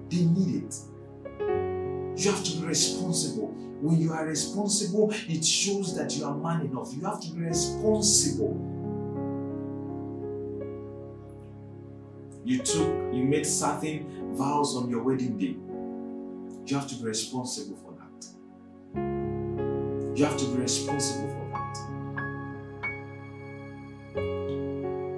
They 0.08 0.24
need 0.24 0.64
it. 0.64 0.74
You 2.18 2.30
have 2.30 2.42
to 2.44 2.56
be 2.60 2.66
responsible. 2.66 3.48
When 3.80 4.00
you 4.00 4.12
are 4.12 4.26
responsible, 4.26 5.12
it 5.28 5.44
shows 5.44 5.94
that 5.96 6.16
you 6.16 6.24
are 6.24 6.34
man 6.34 6.62
enough. 6.62 6.92
You 6.94 7.04
have 7.04 7.20
to 7.20 7.30
be 7.32 7.42
responsible. 7.42 8.56
You 12.44 12.58
took, 12.58 13.14
you 13.14 13.24
made 13.24 13.46
certain 13.46 14.34
vows 14.34 14.76
on 14.76 14.88
your 14.88 15.02
wedding 15.02 15.36
day. 15.36 15.56
You 16.66 16.76
have 16.78 16.88
to 16.88 16.94
be 16.96 17.04
responsible 17.04 17.76
for. 17.76 17.89
You 20.14 20.24
have 20.24 20.36
to 20.36 20.44
be 20.46 20.58
responsible 20.60 21.28
for 21.28 21.46
that. 21.52 21.76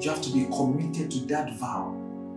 You 0.02 0.10
have 0.10 0.20
to 0.22 0.30
be 0.32 0.44
committed 0.46 1.10
to 1.12 1.20
that 1.26 1.58
vow. 1.58 1.96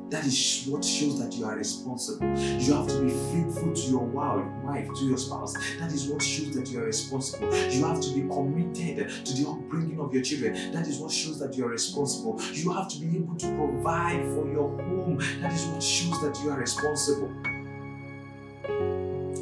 That 0.09 0.23
is 0.25 0.65
what 0.67 0.85
shows 0.85 1.19
that 1.19 1.33
you 1.33 1.45
are 1.45 1.55
responsible. 1.55 2.27
You 2.37 2.73
have 2.73 2.87
to 2.87 3.01
be 3.01 3.09
faithful 3.09 3.73
to 3.73 3.81
your 3.81 4.05
wife, 4.05 4.87
to 4.99 5.05
your 5.05 5.17
spouse. 5.17 5.53
That 5.79 5.91
is 5.91 6.07
what 6.07 6.21
shows 6.21 6.53
that 6.55 6.69
you 6.69 6.79
are 6.79 6.85
responsible. 6.85 7.53
You 7.53 7.83
have 7.85 7.99
to 8.01 8.13
be 8.13 8.21
committed 8.21 9.09
to 9.25 9.33
the 9.33 9.49
upbringing 9.49 9.99
of 9.99 10.13
your 10.13 10.23
children. 10.23 10.71
That 10.71 10.87
is 10.87 10.99
what 10.99 11.11
shows 11.11 11.39
that 11.39 11.57
you 11.57 11.65
are 11.65 11.71
responsible. 11.71 12.39
You 12.53 12.71
have 12.71 12.87
to 12.89 12.99
be 12.99 13.17
able 13.17 13.35
to 13.35 13.47
provide 13.55 14.23
for 14.27 14.47
your 14.47 14.69
home. 14.69 15.17
That 15.41 15.51
is 15.51 15.65
what 15.65 15.81
shows 15.83 16.21
that 16.21 16.39
you 16.43 16.51
are 16.51 16.59
responsible. 16.59 17.31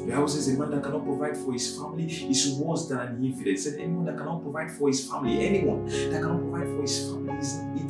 The 0.04 0.12
Bible 0.12 0.28
says 0.28 0.50
a 0.50 0.60
man 0.60 0.70
that 0.72 0.84
cannot 0.84 1.06
provide 1.06 1.38
for 1.38 1.54
his 1.54 1.78
family 1.78 2.04
is 2.04 2.56
worse 2.56 2.90
than 2.90 3.00
an 3.00 3.24
infidel. 3.24 3.54
It 3.54 3.60
said 3.60 3.80
anyone 3.80 4.04
that 4.04 4.18
cannot 4.18 4.42
provide 4.42 4.70
for 4.70 4.90
his 4.90 5.10
family, 5.10 5.46
anyone 5.46 5.86
that 5.86 6.22
cannot 6.22 6.42
provide 6.42 6.68
for 6.68 6.82
his 6.82 7.00
family 7.08 7.34
is, 7.38 7.60
it, 7.78 7.90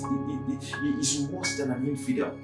it, 0.53 0.73
it, 0.83 0.99
is 0.99 1.27
worse 1.29 1.57
than 1.57 1.71
an 1.71 1.87
infidel. 1.87 2.37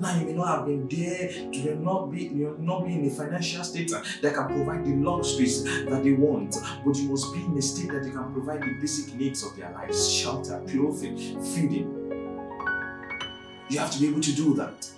Now 0.00 0.18
you 0.18 0.26
may 0.26 0.32
not 0.32 0.48
have 0.48 0.66
been 0.66 0.88
there, 0.88 1.30
you 1.30 1.62
may 1.62 1.74
not 1.74 2.10
be, 2.10 2.24
you 2.24 2.56
may 2.58 2.66
not 2.66 2.86
be 2.86 2.94
in 2.94 3.06
a 3.06 3.10
financial 3.10 3.62
state 3.62 3.92
that 4.20 4.34
can 4.34 4.46
provide 4.48 4.84
the 4.84 4.96
luxuries 4.96 5.62
that 5.62 6.02
they 6.02 6.12
want, 6.12 6.56
but 6.84 6.96
you 6.96 7.08
must 7.08 7.32
be 7.32 7.44
in 7.44 7.56
a 7.56 7.62
state 7.62 7.92
that 7.92 8.04
you 8.04 8.10
can 8.10 8.32
provide 8.32 8.62
the 8.62 8.74
basic 8.80 9.14
needs 9.14 9.44
of 9.44 9.56
their 9.56 9.70
lives: 9.70 10.10
shelter, 10.10 10.60
clothing, 10.66 11.16
feeding. 11.40 11.86
You 13.68 13.78
have 13.78 13.92
to 13.92 14.00
be 14.00 14.08
able 14.08 14.22
to 14.22 14.32
do 14.34 14.54
that. 14.54 14.90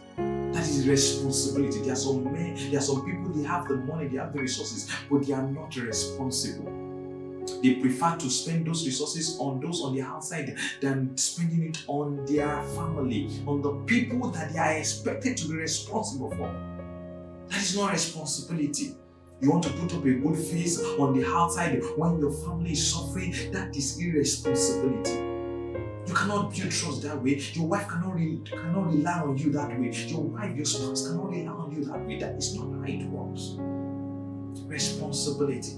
That 0.63 0.69
is 0.69 0.89
responsibility. 0.89 1.81
There 1.81 1.93
are 1.93 1.97
some 1.97 2.23
men, 2.23 2.55
there 2.71 2.79
are 2.79 2.83
some 2.83 3.05
people, 3.05 3.31
they 3.35 3.43
have 3.49 3.67
the 3.67 3.79
money, 3.79 4.07
they 4.07 4.19
have 4.19 4.33
the 4.33 4.39
resources, 4.39 4.89
but 5.11 5.27
they 5.27 5.33
are 5.33 5.43
not 5.43 5.75
responsible. 5.75 6.71
They 7.61 7.75
prefer 7.81 8.17
to 8.19 8.31
spend 8.31 8.69
those 8.69 8.87
resources 8.87 9.39
on 9.41 9.59
those 9.59 9.83
on 9.83 9.97
the 9.97 10.03
outside 10.03 10.57
than 10.81 11.17
spending 11.17 11.65
it 11.65 11.83
on 11.89 12.25
their 12.27 12.63
family, 12.77 13.29
on 13.45 13.61
the 13.61 13.73
people 13.87 14.31
that 14.31 14.53
they 14.53 14.61
are 14.61 14.75
expected 14.75 15.37
to 15.39 15.49
be 15.49 15.57
responsible 15.57 16.31
for. 16.31 16.47
That 17.49 17.61
is 17.61 17.77
not 17.77 17.91
responsibility. 17.91 18.95
You 19.41 19.51
want 19.51 19.65
to 19.65 19.71
put 19.71 19.93
up 19.95 20.05
a 20.05 20.13
good 20.13 20.39
face 20.39 20.79
on 20.81 21.19
the 21.19 21.27
outside 21.27 21.83
when 21.97 22.21
your 22.21 22.31
family 22.31 22.71
is 22.71 22.89
suffering. 22.89 23.35
That 23.51 23.77
is 23.77 23.99
irresponsibility. 23.99 25.32
You 26.07 26.15
cannot 26.15 26.53
build 26.53 26.71
trust 26.73 27.03
that 27.03 27.23
way. 27.23 27.41
Your 27.53 27.67
wife 27.67 27.87
cannot, 27.87 28.15
re- 28.15 28.41
cannot 28.45 28.87
rely 28.93 29.21
on 29.21 29.39
you 29.39 29.53
that 29.53 29.69
way. 29.79 29.91
Your 29.91 30.21
wife, 30.21 30.57
your 30.57 30.65
spouse 30.65 31.07
cannot 31.07 31.31
rely 31.31 31.53
on 31.53 31.73
you 31.73 31.85
that 31.85 32.05
way. 32.05 32.19
That 32.19 32.35
is 32.37 32.57
not 32.57 32.73
how 32.73 32.85
it 32.85 33.05
works. 33.07 33.57
Responsibility. 34.67 35.77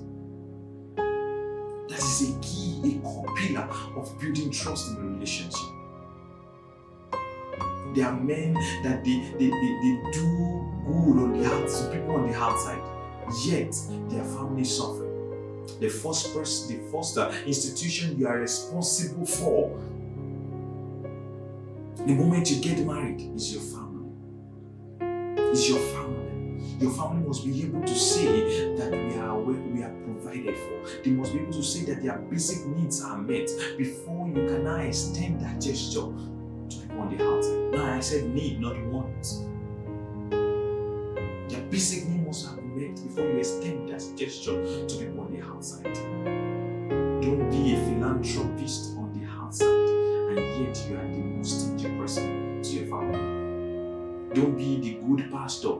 That 0.97 1.99
is 1.99 2.31
a 2.31 2.41
key, 2.41 2.81
a 2.97 3.07
core 3.07 3.35
pillar 3.37 3.68
of 3.97 4.18
building 4.18 4.51
trust 4.51 4.91
in 4.91 4.97
a 4.97 5.01
relationship. 5.01 5.61
There 7.95 8.07
are 8.07 8.16
men 8.16 8.55
that 8.83 9.05
they, 9.05 9.20
they, 9.39 9.51
they, 9.51 9.72
they 9.83 10.11
do 10.11 10.72
good 10.87 11.18
on 11.22 11.39
the 11.39 11.47
outside, 11.47 11.93
people 11.93 12.16
on 12.16 12.31
the 12.31 12.37
outside, 12.37 12.81
yet 13.45 13.77
their 14.09 14.25
family 14.25 14.64
suffer. 14.64 15.05
The 15.81 15.89
first 15.89 16.35
person, 16.35 16.77
the 16.77 16.91
first 16.91 17.18
uh, 17.18 17.31
institution 17.47 18.18
you 18.18 18.27
are 18.27 18.39
responsible 18.39 19.27
for 19.27 19.79
the 21.97 22.14
moment 22.14 22.51
you 22.51 22.61
get 22.61 22.84
married 22.84 23.20
is 23.34 23.53
your 23.55 23.62
family. 23.62 24.11
Is 25.53 25.68
your 25.68 25.78
family. 25.78 26.61
Your 26.80 26.90
family 26.90 27.26
must 27.26 27.45
be 27.45 27.62
able 27.62 27.82
to 27.82 27.95
say 27.95 28.74
that 28.76 28.90
we 28.90 29.14
are 29.16 29.38
we 29.38 29.82
are 29.82 29.95
provided 30.05 30.57
for. 30.59 31.03
They 31.03 31.11
must 31.11 31.32
be 31.32 31.38
able 31.38 31.53
to 31.53 31.62
say 31.62 31.84
that 31.86 32.03
their 32.03 32.18
basic 32.18 32.66
needs 32.66 33.03
are 33.03 33.16
met 33.16 33.49
before 33.78 34.28
you 34.28 34.34
can 34.34 34.64
now 34.64 34.76
extend 34.76 35.40
that 35.40 35.61
gesture 35.61 36.01
to 36.68 36.76
people 36.80 37.01
on 37.01 37.16
the 37.16 37.24
outside. 37.24 37.70
Now 37.70 37.95
I 37.95 38.01
said 38.01 38.26
need, 38.26 38.61
not 38.61 38.76
want. 38.86 39.24
Their 41.49 41.62
basic 41.70 42.09
needs 42.09 42.26
must 42.26 42.47
have 42.47 42.57
been 42.57 42.76
met 42.76 43.03
before 43.03 43.24
you 43.24 43.38
extend 43.38 43.88
that 43.88 44.03
gesture 44.16 44.86
to 44.86 44.97
people 44.97 45.20
on 45.20 45.32
the 45.32 45.42
outside. 45.42 45.95
Don't 47.22 47.49
be 47.51 47.74
a 47.74 47.78
philanthropist 47.78 48.97
on 48.99 49.12
the 49.18 49.26
outside 49.30 50.14
and 50.37 50.66
yet 50.66 50.87
you 50.89 50.97
are 50.97 51.07
the 51.07 51.18
most 51.18 51.61
stingy 51.61 51.97
person 51.97 52.62
to 52.62 52.70
your 52.70 52.87
family. 52.87 54.35
Don't 54.35 54.57
be 54.57 54.80
the 54.80 54.95
good 55.07 55.30
pastor 55.30 55.74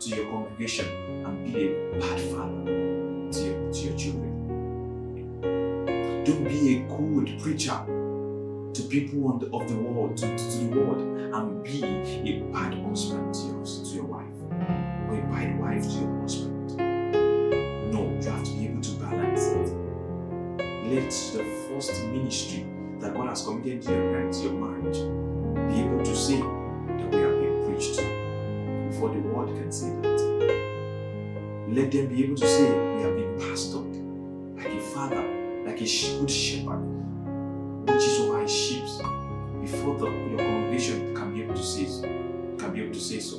to 0.00 0.08
your 0.08 0.26
congregation 0.30 0.86
and 1.24 1.44
be 1.44 1.68
a 1.68 1.98
bad 1.98 2.20
father 2.32 2.64
to 2.64 3.40
your, 3.40 3.72
to 3.72 3.80
your 3.80 3.96
children. 3.96 4.30
Don't 6.24 6.44
be 6.44 6.76
a 6.76 6.80
good 6.96 7.40
preacher 7.40 7.80
to 8.74 8.82
people 8.90 9.28
on 9.28 9.38
the, 9.38 9.46
of 9.54 9.68
the 9.68 9.76
world, 9.76 10.16
to, 10.18 10.36
to, 10.36 10.58
the 10.58 10.66
world, 10.76 10.98
and 10.98 11.62
be 11.62 11.82
a 11.82 12.40
bad 12.52 12.74
husband 12.84 13.32
to 13.34 13.40
your, 13.46 13.64
to 13.64 13.94
your 13.94 14.04
wife, 14.04 14.26
or 15.08 15.14
a 15.14 15.22
bad 15.30 15.58
wife 15.60 15.82
to 15.84 15.94
your 16.00 16.20
husband. 16.20 16.76
No, 17.92 18.00
you 18.20 18.30
have 18.30 18.44
to 18.44 18.50
be 18.50 18.66
able 18.66 18.82
to 18.82 18.90
balance 18.96 19.46
it. 19.46 19.70
Let 20.58 21.10
the 21.10 21.44
first 21.68 22.04
ministry 22.06 22.66
that 23.04 23.12
God 23.14 23.28
has 23.28 23.44
committed 23.44 23.82
to 23.82 23.92
your, 23.92 24.32
to 24.32 24.38
your 24.38 24.52
marriage 24.52 24.96
be 25.68 25.80
able 25.82 26.02
to 26.02 26.16
say 26.16 26.38
that 26.38 27.10
we 27.12 27.18
are 27.22 27.36
being 27.38 27.66
preached 27.66 27.96
before 28.88 29.10
the 29.10 29.18
world 29.28 29.54
can 29.54 29.70
say 29.70 29.90
that. 30.00 30.20
Let 31.68 31.90
them 31.92 32.06
be 32.06 32.24
able 32.24 32.36
to 32.36 32.46
say 32.46 32.70
we 32.96 33.04
are 33.04 33.14
being 33.14 33.36
pastored 33.38 33.94
like 34.56 34.72
a 34.72 34.80
father, 34.80 35.22
like 35.66 35.82
a 35.82 35.84
good 35.84 36.30
shepherd, 36.30 36.80
which 37.86 38.04
is 38.04 38.20
over 38.20 38.40
his 38.40 38.50
sheep. 38.50 38.84
Before 39.60 39.98
the, 39.98 40.06
your 40.06 40.38
congregation 40.38 41.14
can 41.14 41.34
be 41.34 41.42
able 41.42 41.54
to 41.54 41.62
say 41.62 41.84
so, 41.86 42.02
can 42.58 42.72
be 42.72 42.80
able 42.82 42.94
to 42.94 43.00
say 43.00 43.20
so. 43.20 43.36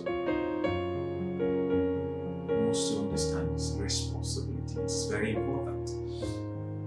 You 2.50 2.66
must 2.68 2.98
understand 2.98 3.56
this 3.56 3.76
responsibility. 3.80 4.80
It's 4.82 5.06
very 5.06 5.36
important. 5.36 5.75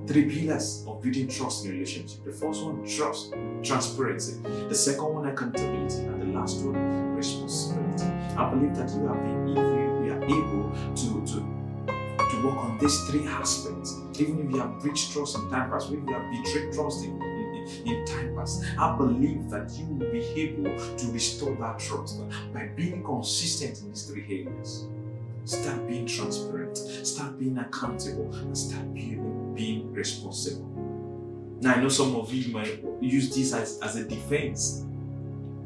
Three 0.08 0.24
pillars 0.24 0.86
of 0.88 1.02
building 1.02 1.28
trust 1.28 1.66
in 1.66 1.72
relationship. 1.72 2.24
The 2.24 2.32
first 2.32 2.64
one, 2.64 2.82
trust, 2.86 3.34
transparency. 3.62 4.40
The 4.66 4.74
second 4.74 5.04
one, 5.04 5.26
accountability. 5.26 5.98
And 5.98 6.22
the 6.22 6.38
last 6.38 6.64
one, 6.64 7.14
responsibility. 7.14 8.04
I 8.34 8.48
believe 8.48 8.74
that 8.76 8.88
you 8.88 9.06
have 9.06 9.22
been, 9.22 9.48
if 9.50 10.00
we 10.00 10.08
are 10.08 10.24
able 10.24 10.72
to, 10.96 11.26
to, 11.26 11.40
to 12.30 12.42
work 12.42 12.56
on 12.56 12.78
these 12.80 12.98
three 13.10 13.26
aspects, 13.26 13.96
even 14.18 14.46
if 14.46 14.50
you 14.50 14.58
have 14.58 14.80
breached 14.80 15.12
trust 15.12 15.36
in 15.36 15.50
time 15.50 15.70
past, 15.70 15.90
even 15.92 16.04
if 16.04 16.08
you 16.08 16.14
have 16.14 16.42
betrayed 16.42 16.72
trust 16.72 17.04
in, 17.04 17.20
in, 17.20 17.86
in 17.86 18.04
time 18.06 18.34
past, 18.34 18.64
I 18.78 18.96
believe 18.96 19.50
that 19.50 19.70
you 19.72 19.84
will 19.88 20.10
be 20.10 20.20
able 20.40 20.96
to 20.96 21.12
restore 21.12 21.54
that 21.56 21.80
trust 21.80 22.22
by 22.54 22.68
being 22.74 23.04
consistent 23.04 23.82
in 23.82 23.90
these 23.90 24.04
three 24.04 24.24
areas. 24.24 24.86
Start 25.44 25.86
being 25.86 26.06
transparent, 26.06 26.78
start 26.78 27.38
being 27.38 27.58
accountable, 27.58 28.34
and 28.34 28.56
start 28.56 28.92
being, 28.94 29.18
being 29.58 29.92
responsible. 29.92 30.66
Now, 31.60 31.74
I 31.74 31.82
know 31.82 31.88
some 31.88 32.14
of 32.14 32.32
you 32.32 32.52
might 32.52 32.80
use 33.00 33.34
this 33.34 33.52
as, 33.52 33.80
as 33.80 33.96
a 33.96 34.04
defense. 34.04 34.84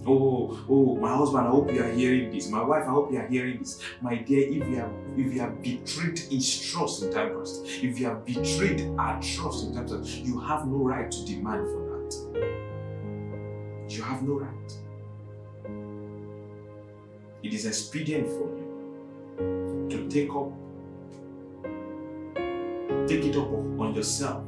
Oh, 0.04 0.58
oh, 0.68 0.96
my 0.96 1.14
husband, 1.14 1.46
I 1.46 1.50
hope 1.50 1.70
you 1.72 1.84
are 1.84 1.92
hearing 1.92 2.32
this. 2.32 2.48
My 2.48 2.64
wife, 2.64 2.84
I 2.84 2.90
hope 2.90 3.12
you 3.12 3.18
are 3.18 3.26
hearing 3.28 3.58
this. 3.58 3.80
My 4.00 4.16
dear, 4.16 4.48
if 4.48 4.66
you 4.68 4.76
have 4.76 4.90
if 5.16 5.32
you 5.32 5.40
have 5.40 5.62
betrayed 5.62 6.18
his 6.18 6.70
trust 6.70 7.02
in 7.04 7.12
time 7.12 7.36
past, 7.36 7.64
if 7.66 8.00
you 8.00 8.06
have 8.06 8.24
betrayed 8.24 8.90
our 8.98 9.20
trust 9.20 9.66
in 9.66 9.74
time 9.74 9.86
past, 9.86 10.08
you 10.08 10.40
have 10.40 10.66
no 10.66 10.78
right 10.78 11.08
to 11.08 11.24
demand 11.24 11.68
for 11.68 11.82
that. 11.92 12.12
You 13.88 14.02
have 14.02 14.22
no 14.22 14.40
right. 14.40 14.72
It 17.44 17.54
is 17.54 17.66
expedient 17.66 18.26
for 18.26 18.48
you 18.56 19.88
to 19.90 20.08
take 20.08 20.30
up 20.30 20.50
take 23.06 23.24
it 23.24 23.36
up 23.36 23.50
on 23.52 23.94
yourself 23.94 24.44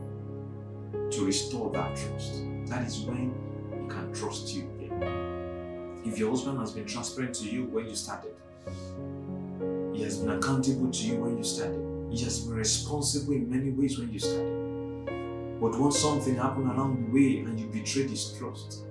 to 1.10 1.24
restore 1.26 1.70
that 1.72 1.96
trust. 1.96 2.42
That 2.66 2.86
is 2.86 3.00
when 3.00 3.34
he 3.70 3.88
can 3.88 4.12
trust 4.12 4.54
you 4.54 4.70
again. 4.78 6.02
if 6.04 6.18
your 6.18 6.30
husband 6.30 6.58
has 6.58 6.72
been 6.72 6.86
transparent 6.86 7.34
to 7.36 7.44
you 7.44 7.64
when 7.64 7.88
you 7.88 7.94
started, 7.94 8.34
he 9.94 10.02
has 10.02 10.18
been 10.18 10.30
accountable 10.30 10.90
to 10.90 11.06
you 11.06 11.16
when 11.16 11.38
you 11.38 11.44
started, 11.44 11.80
he 12.10 12.22
has 12.24 12.40
been 12.40 12.56
responsible 12.56 13.32
in 13.32 13.50
many 13.50 13.70
ways 13.70 13.98
when 13.98 14.12
you 14.12 14.18
started. 14.18 14.64
But 15.60 15.78
once 15.78 15.98
something 15.98 16.36
happened 16.36 16.70
along 16.70 17.06
the 17.06 17.12
way 17.12 17.38
and 17.38 17.58
you 17.58 17.66
betrayed 17.66 18.10
his 18.10 18.32
trust, 18.32 18.84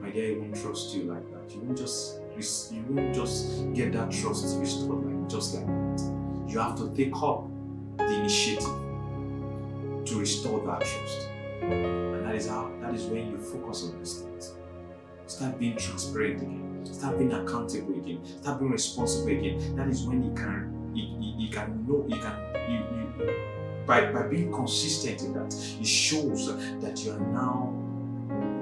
my 0.00 0.10
dear, 0.10 0.30
he 0.30 0.36
won't 0.36 0.54
trust 0.54 0.94
you 0.94 1.04
like 1.04 1.30
that. 1.32 1.54
You 1.54 1.60
won't 1.62 1.78
just 1.78 2.20
you 2.72 2.84
won't 2.88 3.14
just 3.14 3.72
get 3.74 3.92
that 3.92 4.10
trust 4.10 4.58
restored 4.58 5.04
like 5.04 5.28
just 5.28 5.54
like 5.54 5.66
that. 5.66 6.46
You 6.48 6.58
have 6.60 6.76
to 6.76 6.94
take 6.94 7.14
up 7.16 7.48
the 7.98 8.20
initiative 8.20 8.64
to 10.04 10.18
restore 10.18 10.64
that 10.66 10.80
trust. 10.80 11.28
And 11.62 12.26
that 12.26 12.34
is 12.34 12.48
how 12.48 12.70
that 12.80 12.94
is 12.94 13.04
when 13.06 13.30
you 13.30 13.38
focus 13.38 13.84
on 13.84 13.98
these 13.98 14.20
things. 14.20 14.54
Start 15.26 15.58
being 15.58 15.76
transparent 15.76 16.42
again. 16.42 16.86
Start 16.86 17.18
being 17.18 17.32
accountable 17.32 17.94
again. 17.94 18.20
Start 18.42 18.60
being 18.60 18.70
responsible 18.70 19.28
again. 19.28 19.76
That 19.76 19.88
is 19.88 20.02
when 20.02 20.22
you 20.22 20.32
can 20.34 20.92
you, 20.94 21.04
you, 21.36 21.50
can 21.50 21.84
know 21.86 22.04
you 22.08 22.20
can 22.20 22.70
you, 22.70 22.78
you 22.78 23.06
by, 23.86 24.12
by 24.12 24.26
being 24.26 24.52
consistent 24.52 25.22
in 25.22 25.32
that, 25.34 25.54
it 25.54 25.86
shows 25.86 26.46
that 26.80 27.04
you 27.04 27.12
are 27.12 27.20
now 27.20 27.72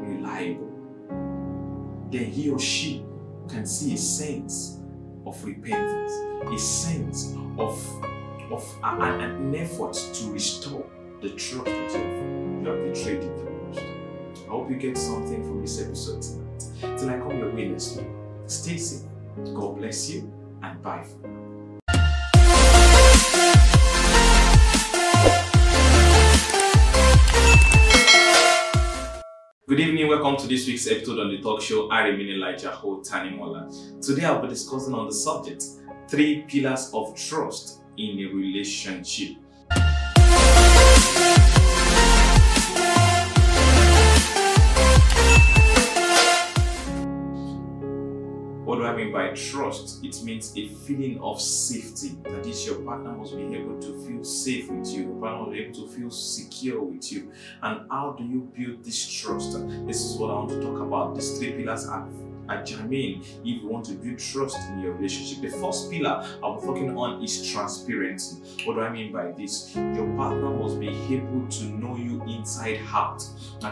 reliable. 0.02 0.70
Then 2.10 2.24
he 2.26 2.50
or 2.50 2.58
she 2.58 3.04
can 3.48 3.64
see 3.66 3.94
a 3.94 3.96
sense 3.96 4.80
of 5.26 5.42
repentance, 5.44 6.12
a 6.46 6.58
sense 6.58 7.34
of 7.58 7.82
of 8.50 8.78
an, 8.82 9.54
effort 9.54 9.94
to 9.94 10.30
restore 10.30 10.86
the 11.22 11.30
trust 11.30 11.64
that 11.64 11.92
you 11.92 11.98
have, 11.98 12.62
you 12.62 12.68
have 12.68 12.94
betrayed 12.94 13.22
in 13.22 13.36
the 13.36 13.44
past. 13.72 13.86
I 14.44 14.50
hope 14.50 14.70
you 14.70 14.76
get 14.76 14.98
something 14.98 15.42
from 15.42 15.62
this 15.62 15.80
episode 15.80 16.20
tonight. 16.22 16.98
Till 16.98 17.10
I 17.10 17.18
come 17.18 17.38
your 17.38 17.54
way 17.54 17.68
next 17.68 17.96
week. 17.96 18.06
Stay 18.46 18.76
safe. 18.76 19.08
God 19.54 19.78
bless 19.78 20.10
you 20.10 20.32
and 20.62 20.82
bye 20.82 21.02
for 21.02 21.26
now. 21.26 21.40
Good 29.66 29.80
evening, 29.80 30.08
welcome 30.08 30.36
to 30.36 30.46
this 30.46 30.66
week's 30.66 30.86
episode 30.86 31.18
on 31.18 31.30
the 31.30 31.40
talk 31.40 31.62
show 31.62 31.88
I 31.88 32.08
remain 32.08 32.28
Elijah 32.28 32.70
Ho 32.70 33.00
Tanimola. 33.00 34.02
Today 34.04 34.26
I'll 34.26 34.42
be 34.42 34.48
discussing 34.48 34.92
on 34.94 35.06
the 35.06 35.14
subject 35.14 35.64
three 36.06 36.42
pillars 36.46 36.90
of 36.92 37.16
trust 37.16 37.80
in 37.96 38.18
a 38.20 38.34
relationship. 38.34 39.36
What 48.64 48.76
do 48.76 48.86
I 48.86 48.96
mean 48.96 49.12
by 49.12 49.28
trust? 49.34 50.02
It 50.02 50.20
means 50.24 50.52
a 50.56 50.66
feeling 50.68 51.20
of 51.20 51.40
safety. 51.40 52.16
That 52.24 52.46
is, 52.46 52.66
your 52.66 52.76
partner 52.76 53.12
must 53.12 53.36
be 53.36 53.42
able 53.54 53.78
to 53.78 54.06
feel 54.06 54.24
safe 54.24 54.70
with 54.70 54.88
you. 54.88 55.02
Your 55.02 55.20
partner 55.20 55.40
must 55.40 55.52
be 55.52 55.60
able 55.60 55.74
to 55.74 55.88
feel 55.94 56.10
secure 56.10 56.82
with 56.82 57.12
you. 57.12 57.30
And 57.62 57.88
how 57.90 58.16
do 58.18 58.24
you 58.24 58.50
build 58.56 58.82
this 58.82 59.06
trust? 59.06 59.52
This 59.86 60.04
is 60.04 60.16
what 60.16 60.30
I 60.30 60.34
want 60.34 60.48
to 60.48 60.60
talk 60.60 60.80
about. 60.80 61.14
These 61.14 61.38
three 61.38 61.52
pillars 61.52 61.86
are 61.86 62.08
at 62.48 62.66
germane 62.66 63.20
if 63.20 63.62
you 63.62 63.68
want 63.68 63.84
to 63.86 63.92
build 63.92 64.18
trust 64.18 64.56
in 64.70 64.80
your 64.80 64.92
relationship. 64.92 65.42
The 65.42 65.56
first 65.58 65.90
pillar 65.90 66.24
I'm 66.42 66.60
talking 66.60 66.96
on 66.96 67.22
is 67.22 67.50
transparency. 67.50 68.42
What 68.64 68.74
do 68.74 68.80
I 68.80 68.90
mean 68.90 69.12
by 69.12 69.32
this? 69.32 69.74
Your 69.74 70.06
partner 70.16 70.50
must 70.50 70.78
be 70.80 70.88
able 70.88 71.46
to 71.48 71.64
know 71.64 71.96
you 71.96 72.22
inside 72.24 72.80
out. 72.92 73.22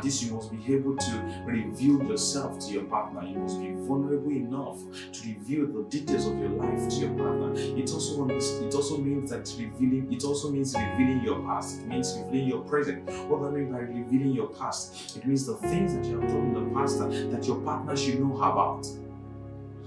this, 0.03 0.23
you 0.23 0.35
must 0.35 0.51
be 0.51 0.75
able 0.75 0.97
to 0.97 1.43
reveal 1.47 2.03
yourself 2.05 2.59
to 2.61 2.73
your 2.73 2.85
partner. 2.85 3.25
You 3.27 3.39
must 3.39 3.61
be 3.61 3.73
vulnerable 3.73 4.31
enough 4.31 4.79
to 5.12 5.29
reveal 5.29 5.66
the 5.66 5.89
details 5.89 6.27
of 6.27 6.39
your 6.39 6.51
life 6.51 6.89
to 6.89 6.97
your 6.97 7.11
partner. 7.11 7.53
It 7.55 7.91
also 7.93 8.29
it 8.29 8.75
also 8.75 8.99
means 8.99 9.31
that 9.31 9.53
revealing 9.59 10.12
it 10.12 10.25
also 10.25 10.51
means 10.51 10.75
revealing 10.75 11.23
your 11.23 11.41
past. 11.43 11.81
It 11.81 11.87
means 11.87 12.18
revealing 12.18 12.49
your 12.49 12.62
present. 12.62 13.05
What 13.29 13.41
do 13.41 13.49
I 13.49 13.51
mean 13.51 13.73
by 13.73 13.81
revealing 13.81 14.33
your 14.33 14.49
past? 14.49 15.16
It 15.16 15.27
means 15.27 15.47
the 15.47 15.57
things 15.57 15.95
that 15.95 16.05
you 16.05 16.20
have 16.20 16.29
done 16.29 16.55
in 16.55 16.55
the 16.55 16.75
past 16.75 16.99
that 16.99 17.47
your 17.47 17.61
partner 17.61 17.97
should 17.97 18.20
know 18.20 18.37
about 18.37 18.61
about. 18.62 18.86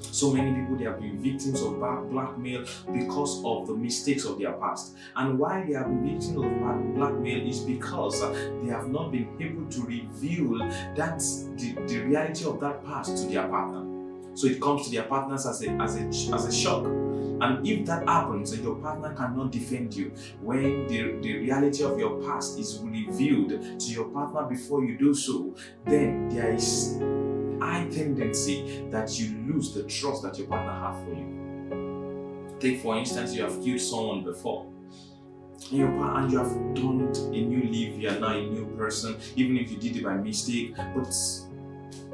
So 0.02 0.32
many 0.32 0.60
people 0.60 0.78
they 0.78 0.86
have 0.86 1.00
been 1.00 1.20
victims 1.20 1.62
of 1.62 1.80
blackmail 1.80 2.66
because 2.94 3.44
of 3.44 3.68
the 3.68 3.74
mistakes 3.74 4.26
of 4.26 4.38
their 4.38 4.54
past. 4.54 4.96
And 5.16 5.40
why 5.40 5.64
they 5.66 5.74
have 5.74 5.88
been 5.88 6.04
victims 6.04 6.38
of 6.38 6.96
blackmail 6.96 7.48
is 7.48 7.60
because 7.62 8.22
uh, 8.22 8.32
they 8.62 8.70
have 8.70 8.88
not 8.90 9.12
been 9.12 9.30
able 9.40 9.66
to 9.70 9.82
reveal 9.82 10.60
that 10.96 11.20
the, 11.58 11.76
the 11.88 12.00
reality 12.06 12.46
of 12.46 12.60
that 12.60 12.86
past 12.86 13.18
to 13.18 13.30
their 13.30 13.48
partner. 13.48 13.84
So 14.36 14.48
it 14.48 14.62
comes 14.62 14.86
to 14.86 14.92
their 14.92 15.04
partners 15.04 15.46
as 15.46 15.64
a 15.64 15.70
as 15.82 15.96
a 15.96 16.36
as 16.36 16.46
a 16.46 16.52
shock. 16.52 16.86
And 16.86 17.68
if 17.68 17.86
that 17.88 18.08
happens 18.08 18.54
and 18.54 18.64
your 18.64 18.76
partner 18.76 19.14
cannot 19.14 19.52
defend 19.52 19.94
you, 19.94 20.14
when 20.42 20.88
the, 20.88 21.18
the 21.22 21.40
reality 21.40 21.84
of 21.84 22.00
your 22.00 22.22
past 22.24 22.58
is 22.58 22.80
revealed 22.82 23.50
to 23.80 23.86
your 23.92 24.06
partner 24.06 24.44
before 24.44 24.86
you 24.86 24.98
do 24.98 25.14
so, 25.14 25.54
then 25.84 26.30
there 26.30 26.54
is 26.54 26.98
high 27.66 27.88
tendency 27.90 28.88
that 28.92 29.20
you 29.20 29.38
lose 29.48 29.74
the 29.74 29.84
trust 29.84 30.24
that 30.24 30.38
your 30.38 30.48
partner 30.48 30.72
has 30.72 31.04
for 31.04 31.14
you. 31.14 32.58
Take 32.60 32.82
for 32.82 32.98
instance, 32.98 33.34
you 33.34 33.44
have 33.44 33.62
killed 33.64 33.82
someone 33.82 34.24
before. 34.24 34.72
And, 35.72 35.82
and 35.82 36.32
you 36.32 36.38
have 36.38 36.52
done 36.76 37.12
a 37.16 37.42
new 37.42 37.64
life, 37.64 38.00
you 38.00 38.10
are 38.10 38.20
now 38.20 38.38
a 38.38 38.46
new 38.46 38.66
person, 38.78 39.18
even 39.36 39.58
if 39.58 39.72
you 39.72 39.78
did 39.78 39.98
it 39.98 40.04
by 40.04 40.16
mistake, 40.16 40.76
but 40.96 41.14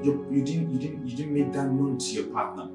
you, 0.03 0.25
you 0.31 0.43
didn't 0.43 0.71
you 0.71 0.79
didn't 0.79 1.07
you 1.07 1.17
didn't 1.17 1.33
make 1.33 1.51
that 1.53 1.65
known 1.65 1.97
to 1.97 2.05
your 2.05 2.25
partner. 2.25 2.69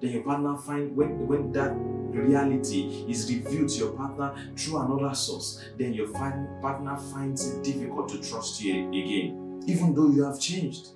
Then 0.00 0.10
your 0.10 0.22
partner 0.22 0.56
find 0.56 0.94
when 0.96 1.26
when 1.26 1.52
that 1.52 1.74
reality 2.14 3.04
is 3.08 3.32
revealed 3.32 3.70
to 3.70 3.78
your 3.78 3.92
partner 3.92 4.34
through 4.56 4.78
another 4.80 5.14
source, 5.14 5.60
then 5.78 5.92
your 5.92 6.08
partner 6.08 6.96
finds 7.12 7.48
it 7.50 7.64
difficult 7.64 8.08
to 8.10 8.18
trust 8.22 8.62
you 8.62 8.88
again, 8.88 9.62
even 9.66 9.94
though 9.94 10.10
you 10.10 10.22
have 10.24 10.38
changed. 10.38 10.93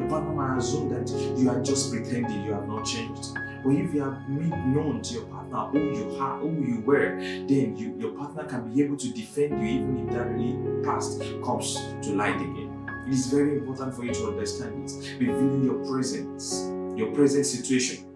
Your 0.00 0.08
partner 0.08 0.32
might 0.32 0.56
assume 0.56 0.88
that 0.88 1.10
you 1.38 1.50
are 1.50 1.60
just 1.60 1.92
pretending 1.92 2.42
you 2.42 2.54
have 2.54 2.66
not 2.66 2.86
changed. 2.86 3.34
But 3.62 3.74
if 3.74 3.92
you 3.92 4.02
have 4.02 4.26
made 4.30 4.48
known 4.74 5.02
to 5.02 5.14
your 5.14 5.24
partner 5.24 5.66
who 5.66 5.94
you 5.94 6.16
are, 6.18 6.38
who 6.38 6.64
you 6.64 6.80
were, 6.80 7.16
then 7.20 7.76
you, 7.76 7.94
your 7.98 8.12
partner 8.12 8.44
can 8.44 8.72
be 8.72 8.82
able 8.82 8.96
to 8.96 9.12
defend 9.12 9.60
you 9.60 9.82
even 9.82 10.08
if 10.08 10.14
that 10.14 10.30
really 10.30 10.82
past 10.82 11.20
comes 11.44 11.74
to 11.74 12.14
light 12.14 12.36
again. 12.36 12.88
It 13.06 13.12
is 13.12 13.26
very 13.26 13.58
important 13.58 13.94
for 13.94 14.04
you 14.04 14.14
to 14.14 14.28
understand 14.28 14.88
this. 14.88 14.96
Revealing 15.18 15.64
your 15.64 15.84
presence, 15.86 16.70
your 16.96 17.12
present 17.12 17.44
situation. 17.44 18.06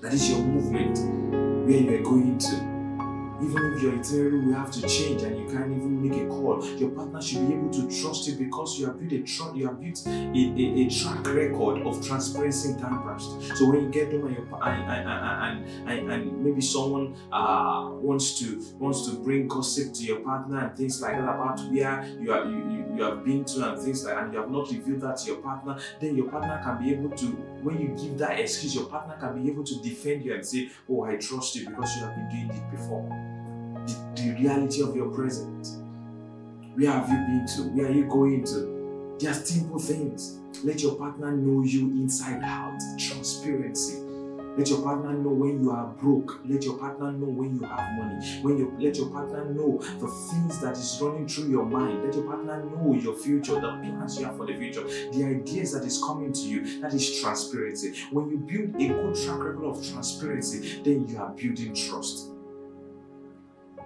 That 0.00 0.14
is 0.14 0.30
your 0.30 0.38
movement, 0.38 0.98
where 1.68 1.76
you 1.76 2.00
are 2.00 2.02
going 2.02 2.38
to 2.38 2.75
even 3.42 3.72
if 3.74 3.82
your 3.82 3.98
itinerary 3.98 4.40
will 4.40 4.54
have 4.54 4.70
to 4.70 4.80
change 4.82 5.22
and 5.22 5.38
you 5.38 5.46
can't 5.46 5.70
even 5.70 6.02
make 6.02 6.20
a 6.22 6.26
call, 6.28 6.64
your 6.76 6.90
partner 6.90 7.20
should 7.20 7.46
be 7.46 7.54
able 7.54 7.70
to 7.70 7.82
trust 8.00 8.26
you 8.28 8.34
because 8.36 8.78
you 8.78 8.86
have 8.86 8.98
built 8.98 9.12
a 9.12 9.22
tr- 9.22 9.54
you 9.54 9.66
have 9.66 9.80
built 9.80 10.06
a, 10.06 10.10
a, 10.10 10.86
a, 10.86 10.90
track 10.90 11.26
record 11.26 11.86
of 11.86 12.04
transparency 12.06 12.70
in 12.70 12.78
time 12.78 13.02
past. 13.02 13.30
So 13.56 13.68
when 13.70 13.84
you 13.84 13.90
get 13.90 14.12
home 14.12 14.26
and, 14.26 14.36
your, 14.36 14.46
and, 14.62 15.08
and, 15.08 15.88
and, 15.88 16.12
and, 16.12 16.44
maybe 16.44 16.60
someone 16.60 17.16
uh, 17.32 17.88
wants 17.90 18.38
to 18.40 18.62
wants 18.78 19.06
to 19.08 19.16
bring 19.16 19.48
gossip 19.48 19.92
to 19.94 20.02
your 20.04 20.20
partner 20.20 20.66
and 20.66 20.76
things 20.76 21.00
like 21.00 21.16
that 21.16 21.22
about 21.22 21.60
where 21.60 22.04
you 22.20 22.32
are 22.32 22.44
you, 22.44 22.56
you, 22.70 22.84
you 22.96 23.02
have 23.02 23.24
been 23.24 23.44
to 23.44 23.72
and 23.72 23.82
things 23.82 24.04
like 24.04 24.16
and 24.16 24.32
you 24.32 24.40
have 24.40 24.50
not 24.50 24.70
revealed 24.70 25.00
that 25.00 25.16
to 25.18 25.26
your 25.32 25.36
partner, 25.42 25.78
then 26.00 26.16
your 26.16 26.30
partner 26.30 26.60
can 26.62 26.82
be 26.82 26.92
able 26.92 27.10
to 27.16 27.26
when 27.66 27.80
you 27.80 27.88
give 27.88 28.16
that 28.18 28.38
excuse, 28.38 28.76
your 28.76 28.84
partner 28.84 29.16
can 29.18 29.42
be 29.42 29.50
able 29.50 29.64
to 29.64 29.74
defend 29.82 30.24
you 30.24 30.32
and 30.34 30.46
say, 30.46 30.70
Oh, 30.88 31.02
I 31.02 31.16
trust 31.16 31.56
you 31.56 31.68
because 31.68 31.96
you 31.96 32.04
have 32.04 32.14
been 32.14 32.28
doing 32.28 32.50
it 32.50 32.70
before 32.70 33.02
the, 33.86 34.22
the 34.22 34.40
reality 34.40 34.82
of 34.82 34.94
your 34.94 35.08
present. 35.08 35.66
Where 36.76 36.92
have 36.92 37.08
you 37.08 37.16
been 37.16 37.44
to? 37.56 37.62
Where 37.70 37.86
are 37.86 37.92
you 37.92 38.04
going 38.04 38.44
to? 38.44 38.76
Are 39.28 39.34
simple 39.34 39.80
things. 39.80 40.38
Let 40.62 40.80
your 40.80 40.94
partner 40.94 41.32
know 41.32 41.64
you 41.64 41.90
inside 41.90 42.42
out. 42.44 42.78
Transparency. 42.98 44.05
Let 44.56 44.70
your 44.70 44.80
partner 44.80 45.12
know 45.12 45.30
when 45.30 45.62
you 45.62 45.70
are 45.70 45.86
broke. 45.86 46.40
Let 46.46 46.64
your 46.64 46.78
partner 46.78 47.12
know 47.12 47.26
when 47.26 47.56
you 47.56 47.66
have 47.66 47.98
money. 47.98 48.24
When 48.40 48.56
you 48.56 48.74
let 48.78 48.96
your 48.96 49.10
partner 49.10 49.44
know 49.44 49.78
the 49.98 50.08
things 50.08 50.60
that 50.62 50.78
is 50.78 50.98
running 51.02 51.28
through 51.28 51.50
your 51.50 51.66
mind. 51.66 52.04
Let 52.04 52.14
your 52.14 52.24
partner 52.24 52.64
know 52.64 52.94
your 52.94 53.14
future, 53.14 53.56
the 53.56 53.60
plans 53.60 54.18
you 54.18 54.24
have 54.24 54.38
for 54.38 54.46
the 54.46 54.56
future, 54.56 54.82
the 54.82 55.24
ideas 55.24 55.72
that 55.72 55.84
is 55.84 56.02
coming 56.02 56.32
to 56.32 56.40
you. 56.40 56.80
That 56.80 56.94
is 56.94 57.20
transparency. 57.20 57.94
When 58.10 58.30
you 58.30 58.38
build 58.38 58.80
a 58.80 58.88
good 58.88 59.14
track 59.14 59.40
record 59.40 59.64
of 59.64 59.86
transparency, 59.86 60.80
then 60.82 61.06
you 61.06 61.18
are 61.18 61.30
building 61.30 61.74
trust. 61.74 62.30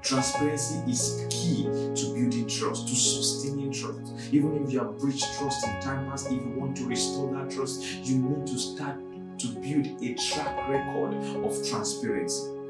Transparency 0.03 0.91
is 0.91 1.27
key 1.29 1.65
to 1.65 2.15
building 2.15 2.49
trust, 2.49 2.89
to 2.89 2.95
sustaining 2.95 3.73
trust. 3.73 4.33
Even 4.33 4.65
if 4.65 4.73
you 4.73 4.79
have 4.79 4.97
breached 4.99 5.27
trust 5.37 5.67
in 5.67 5.81
time 5.81 6.09
past, 6.09 6.27
if 6.27 6.33
you 6.33 6.55
want 6.57 6.77
to 6.77 6.87
restore 6.87 7.35
that 7.35 7.51
trust, 7.51 7.83
you 8.05 8.17
need 8.17 8.47
to 8.47 8.57
start 8.57 8.97
to 9.41 9.49
build 9.49 10.03
a 10.03 10.15
track 10.15 10.69
record 10.69 11.15
of 11.45 11.69
transparency. 11.69 12.61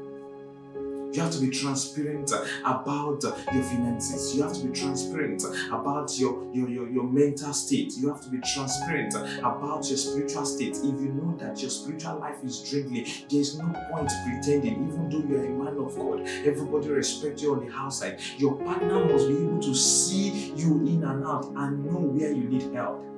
You 1.13 1.21
have 1.21 1.31
to 1.33 1.41
be 1.41 1.49
transparent 1.49 2.31
about 2.63 3.21
your 3.51 3.63
finances. 3.63 4.33
You 4.33 4.43
have 4.43 4.53
to 4.53 4.65
be 4.65 4.71
transparent 4.71 5.43
about 5.69 6.17
your, 6.17 6.49
your, 6.53 6.69
your, 6.69 6.89
your, 6.89 7.03
mental 7.03 7.51
state. 7.51 7.93
You 7.97 8.07
have 8.07 8.21
to 8.21 8.29
be 8.29 8.37
transparent 8.37 9.13
about 9.39 9.89
your 9.89 9.97
spiritual 9.97 10.45
state. 10.45 10.77
If 10.77 10.83
you 10.85 11.11
know 11.11 11.35
that 11.37 11.59
your 11.59 11.69
spiritual 11.69 12.19
life 12.19 12.37
is 12.45 12.61
dwindling, 12.61 13.07
there's 13.29 13.57
no 13.57 13.65
point 13.91 14.09
pretending, 14.25 14.87
even 14.87 15.09
though 15.09 15.27
you're 15.27 15.45
a 15.45 15.49
man 15.49 15.77
of 15.77 15.93
God. 15.97 16.21
Everybody 16.45 16.87
respects 16.87 17.41
you 17.41 17.55
on 17.55 17.67
the 17.67 17.73
outside. 17.73 18.21
Your 18.37 18.55
partner 18.55 19.03
must 19.03 19.27
be 19.27 19.35
able 19.35 19.59
to 19.59 19.75
see 19.75 20.53
you 20.55 20.77
in 20.87 21.03
and 21.03 21.25
out 21.25 21.51
and 21.57 21.85
know 21.85 21.99
where 21.99 22.31
you 22.31 22.43
need 22.43 22.73
help. 22.73 23.10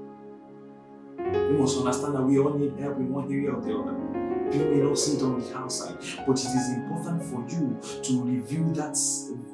You 1.32 1.58
must 1.60 1.78
understand 1.78 2.16
that 2.16 2.24
we 2.24 2.40
all 2.40 2.54
need 2.54 2.80
help 2.80 2.98
in 2.98 3.12
one 3.12 3.32
area 3.32 3.52
or 3.52 3.62
the 3.62 3.78
other. 3.78 4.14
You 4.54 4.66
may 4.66 4.82
not 4.84 4.98
see 5.00 5.18
it 5.18 5.24
on 5.24 5.42
the 5.42 5.58
outside, 5.58 5.98
but 6.28 6.38
it 6.38 6.46
is 6.46 6.70
important 6.74 7.24
for 7.24 7.44
you 7.50 7.80
to 8.04 8.24
reveal 8.24 8.66
that 8.74 8.96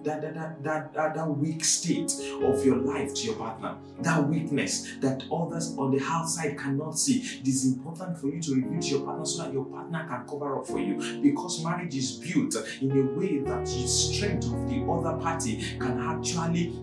that, 0.03 0.21
that, 0.21 0.63
that, 0.63 0.93
that, 0.93 1.15
that 1.15 1.27
weak 1.27 1.63
state 1.63 2.13
of 2.41 2.65
your 2.65 2.77
life 2.77 3.13
to 3.13 3.27
your 3.27 3.35
partner. 3.35 3.75
That 4.01 4.27
weakness 4.27 4.95
that 5.01 5.23
others 5.31 5.75
on 5.77 5.91
the 5.91 6.03
outside 6.03 6.57
cannot 6.57 6.97
see. 6.97 7.19
It 7.39 7.47
is 7.47 7.65
important 7.65 8.17
for 8.17 8.27
you 8.27 8.41
to 8.41 8.55
reveal 8.55 8.81
to 8.81 8.87
your 8.87 9.01
partner 9.01 9.25
so 9.25 9.43
that 9.43 9.53
your 9.53 9.65
partner 9.65 10.05
can 10.07 10.27
cover 10.27 10.59
up 10.59 10.67
for 10.67 10.79
you. 10.79 11.21
Because 11.21 11.63
marriage 11.63 11.95
is 11.95 12.13
built 12.13 12.55
in 12.81 12.91
a 12.91 13.19
way 13.19 13.39
that 13.39 13.65
the 13.65 13.87
strength 13.87 14.45
of 14.45 14.69
the 14.69 14.83
other 14.89 15.17
party 15.21 15.77
can 15.79 15.99
actually 15.99 16.77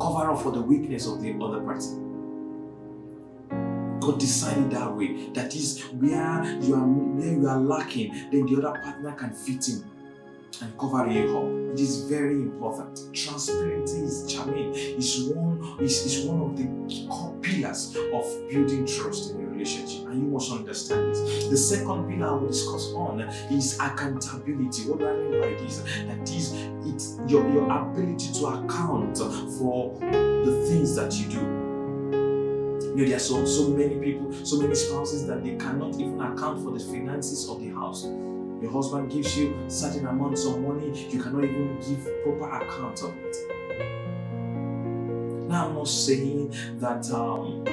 cover 0.00 0.30
up 0.30 0.42
for 0.42 0.52
the 0.52 0.60
weakness 0.60 1.06
of 1.06 1.22
the 1.22 1.32
other 1.42 1.60
party. 1.60 1.86
God 4.02 4.18
designed 4.18 4.72
it 4.72 4.76
that 4.76 4.96
way. 4.96 5.28
That 5.30 5.54
is 5.54 5.80
where 5.92 6.44
you 6.60 6.74
are 6.74 6.86
where 6.86 7.32
you 7.32 7.46
are 7.48 7.60
lacking, 7.60 8.12
then 8.32 8.46
the 8.46 8.58
other 8.58 8.80
partner 8.80 9.12
can 9.12 9.32
fit 9.32 9.68
in 9.68 9.84
and 10.60 10.78
cover 10.78 11.08
you 11.08 11.38
up. 11.38 11.72
It 11.72 11.80
is 11.80 12.04
very 12.04 12.34
important. 12.34 13.14
Transparency 13.14 14.00
is 14.00 14.32
charming. 14.32 14.74
Is 14.74 15.30
one 15.34 15.78
is, 15.80 16.04
is 16.04 16.26
one 16.26 16.40
of 16.40 16.56
the 16.56 17.08
core 17.08 17.34
pillars 17.40 17.96
of 18.12 18.50
building 18.50 18.86
trust 18.86 19.30
in 19.30 19.40
a 19.40 19.46
relationship, 19.46 20.08
and 20.08 20.20
you 20.20 20.28
must 20.28 20.50
understand 20.50 21.14
this. 21.14 21.48
The 21.48 21.56
second 21.56 22.10
pillar 22.10 22.26
I 22.26 22.32
will 22.32 22.48
discuss 22.48 22.92
on 22.94 23.20
is 23.20 23.78
accountability. 23.78 24.88
What 24.88 24.98
do 24.98 25.08
I 25.08 25.16
mean 25.16 25.40
by 25.40 25.62
this? 25.62 25.78
That 25.78 26.28
is, 26.28 26.52
it's 26.86 27.18
your, 27.30 27.48
your 27.52 27.70
ability 27.70 28.32
to 28.34 28.46
account 28.46 29.18
for 29.58 29.96
the 30.00 30.66
things 30.68 30.96
that 30.96 31.14
you 31.14 31.28
do 31.28 31.71
you 32.94 32.98
know, 32.98 33.06
there 33.06 33.16
are 33.16 33.20
so, 33.20 33.44
so 33.46 33.70
many 33.70 33.98
people, 33.98 34.30
so 34.44 34.60
many 34.60 34.74
spouses 34.74 35.26
that 35.26 35.42
they 35.42 35.56
cannot 35.56 35.94
even 35.94 36.20
account 36.20 36.62
for 36.62 36.72
the 36.72 36.78
finances 36.78 37.48
of 37.48 37.58
the 37.58 37.70
house. 37.70 38.04
Your 38.04 38.70
husband 38.70 39.10
gives 39.10 39.34
you 39.36 39.56
certain 39.66 40.06
amounts 40.06 40.44
of 40.44 40.60
money, 40.60 41.08
you 41.08 41.22
cannot 41.22 41.44
even 41.44 41.78
give 41.80 42.06
proper 42.22 42.50
account 42.50 43.02
of 43.02 43.14
it. 43.24 43.36
Now, 45.48 45.68
I'm 45.68 45.74
not 45.74 45.88
saying 45.88 46.54
that 46.80 47.10
um, 47.12 47.64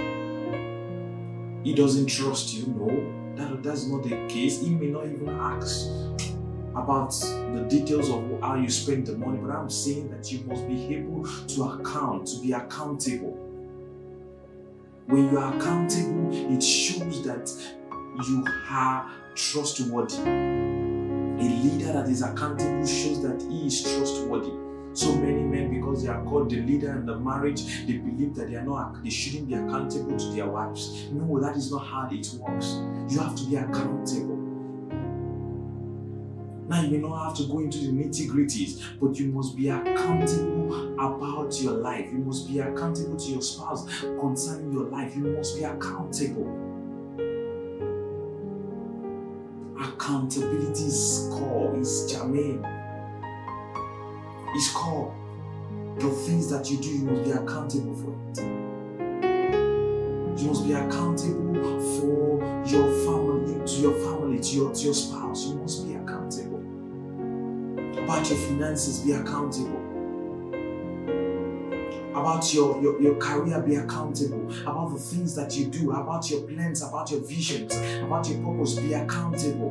he 1.65 1.73
doesn't 1.75 2.07
trust 2.07 2.53
you. 2.53 2.67
No, 2.67 2.87
that, 3.35 3.61
that's 3.61 3.87
not 3.87 4.03
the 4.03 4.25
case. 4.29 4.61
He 4.61 4.69
may 4.69 4.87
not 4.87 5.05
even 5.05 5.27
ask 5.27 5.85
about 6.75 7.11
the 7.11 7.65
details 7.69 8.09
of 8.09 8.23
how 8.39 8.55
you 8.55 8.69
spend 8.69 9.07
the 9.07 9.17
money, 9.17 9.37
but 9.37 9.51
I'm 9.51 9.69
saying 9.69 10.11
that 10.11 10.31
you 10.31 10.45
must 10.45 10.65
be 10.65 10.95
able 10.95 11.25
to 11.25 11.63
account, 11.63 12.27
to 12.27 12.39
be 12.39 12.53
accountable 12.53 13.48
when 15.09 15.27
you 15.31 15.39
are 15.39 15.57
accountable, 15.57 16.29
it 16.31 16.61
shows 16.61 17.23
that 17.23 17.51
you 18.27 18.45
are 18.69 19.11
trustworthy. 19.33 20.17
A 20.21 21.49
leader 21.49 21.93
that 21.93 22.07
is 22.07 22.21
accountable 22.21 22.85
shows 22.85 23.23
that 23.23 23.41
he 23.49 23.65
is 23.65 23.81
trustworthy. 23.81 24.51
So 24.93 25.15
many 25.15 25.41
men, 25.41 25.73
because 25.73 26.03
they 26.03 26.09
are 26.09 26.23
called 26.25 26.51
the 26.51 26.61
leader 26.61 26.91
in 26.91 27.07
the 27.07 27.17
marriage, 27.17 27.87
they 27.87 27.93
believe 27.93 28.35
that 28.35 28.49
they 28.49 28.55
are 28.55 28.65
not 28.65 29.03
they 29.03 29.09
shouldn't 29.09 29.47
be 29.47 29.55
accountable 29.55 30.15
to 30.15 30.25
their 30.31 30.45
wives. 30.45 31.07
No, 31.11 31.39
that 31.39 31.55
is 31.57 31.71
not 31.71 31.87
how 31.87 32.07
it 32.11 32.27
works. 32.39 32.75
You 33.11 33.19
have 33.19 33.35
to 33.35 33.45
be 33.45 33.55
accountable. 33.55 34.48
Now, 36.69 36.83
you 36.83 36.91
may 36.91 36.97
not 36.99 37.29
have 37.29 37.37
to 37.37 37.51
go 37.51 37.59
into 37.59 37.79
the 37.79 37.87
nitty 37.87 38.29
gritties, 38.29 38.79
but 39.01 39.17
you 39.17 39.31
must 39.31 39.57
be 39.57 39.69
accountable 39.69 40.93
about 40.93 41.59
your 41.59 41.73
life. 41.73 42.11
You 42.11 42.19
must 42.19 42.47
be 42.47 42.59
accountable 42.59 43.17
to 43.17 43.31
your 43.31 43.41
spouse 43.41 43.89
concerning 44.19 44.71
your 44.71 44.83
life. 44.83 45.15
You 45.15 45.23
must 45.23 45.57
be 45.57 45.63
accountable. 45.63 46.45
Accountability 49.81 50.85
is 50.85 51.27
is 51.79 52.11
germane, 52.11 52.63
is 54.55 54.69
core. 54.69 55.15
The 55.97 56.09
things 56.09 56.51
that 56.51 56.69
you 56.69 56.77
do, 56.77 56.89
you 56.89 57.05
must 57.05 57.23
be 57.23 57.31
accountable 57.31 57.95
for 57.95 58.11
it. 58.29 58.37
You 60.39 60.47
must 60.47 60.67
be 60.67 60.73
accountable 60.73 61.79
for 61.97 62.63
your 62.65 62.91
family, 63.05 63.65
to 63.65 63.81
your 63.81 63.93
family, 64.05 64.39
to 64.39 64.55
your, 64.55 64.73
to 64.73 64.81
your 64.81 64.93
spouse. 64.93 65.47
You 65.47 65.55
must 65.55 65.87
be 65.87 65.95
accountable 65.95 66.48
about 68.09 68.27
your 68.27 68.39
finances, 68.39 69.01
be 69.01 69.11
accountable. 69.11 69.85
About 72.09 72.51
your, 72.51 72.81
your, 72.81 72.99
your 72.99 73.15
career, 73.17 73.61
be 73.61 73.75
accountable. 73.75 74.51
About 74.63 74.93
the 74.93 74.99
things 74.99 75.35
that 75.35 75.55
you 75.55 75.67
do, 75.67 75.91
about 75.91 76.27
your 76.27 76.41
plans, 76.41 76.81
about 76.81 77.11
your 77.11 77.19
visions, 77.19 77.75
about 78.01 78.27
your 78.27 78.41
purpose, 78.41 78.79
be 78.79 78.93
accountable. 78.93 79.69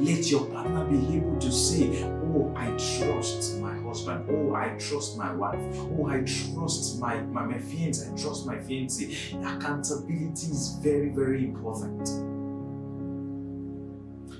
Let 0.00 0.30
your 0.30 0.46
partner 0.46 0.86
be 0.86 1.18
able 1.18 1.36
to 1.38 1.52
say, 1.52 2.02
Oh, 2.04 2.50
I 2.56 2.68
trust 2.68 3.60
my 3.60 3.76
husband. 3.80 4.24
Oh, 4.30 4.54
I 4.54 4.70
trust 4.78 5.18
my 5.18 5.34
wife. 5.34 5.60
Oh, 5.98 6.06
I 6.06 6.20
trust 6.20 6.98
my, 6.98 7.20
my, 7.20 7.44
my 7.44 7.58
fiance. 7.58 8.10
I 8.10 8.16
trust 8.16 8.46
my 8.46 8.56
fiancé. 8.56 9.34
Accountability 9.44 10.46
is 10.46 10.78
very, 10.80 11.10
very 11.10 11.44
important. 11.44 12.37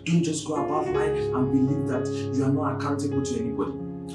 Don't 0.09 0.23
just 0.23 0.47
go 0.47 0.55
about 0.55 0.87
life 0.95 1.11
and 1.11 1.53
believe 1.53 1.87
that 1.87 2.07
you 2.35 2.43
are 2.43 2.51
not 2.51 2.77
accountable 2.77 3.23
to 3.23 3.39
anybody. 3.39 3.73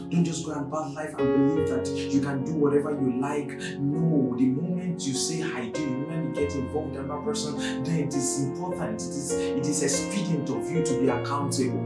Don't 0.10 0.26
just 0.26 0.44
go 0.44 0.54
about 0.54 0.92
life 0.96 1.14
and 1.20 1.56
believe 1.56 1.70
that 1.70 1.88
you 1.88 2.20
can 2.20 2.44
do 2.44 2.54
whatever 2.56 2.90
you 2.90 3.22
like. 3.22 3.50
No, 3.78 4.36
the 4.36 4.46
moment 4.46 5.06
you 5.06 5.14
say 5.14 5.44
I 5.44 5.68
do, 5.70 5.86
the 5.86 5.92
moment 5.92 6.36
you 6.36 6.48
get 6.48 6.56
involved 6.56 6.96
with 6.96 7.06
another 7.06 7.22
person, 7.22 7.84
then 7.84 8.00
it 8.08 8.16
is 8.16 8.42
important. 8.42 9.04
It 9.04 9.08
is 9.08 9.32
it 9.34 9.68
is 9.68 9.84
expedient 9.84 10.50
of 10.50 10.72
you 10.72 10.84
to 10.84 11.00
be 11.00 11.10
accountable. 11.10 11.84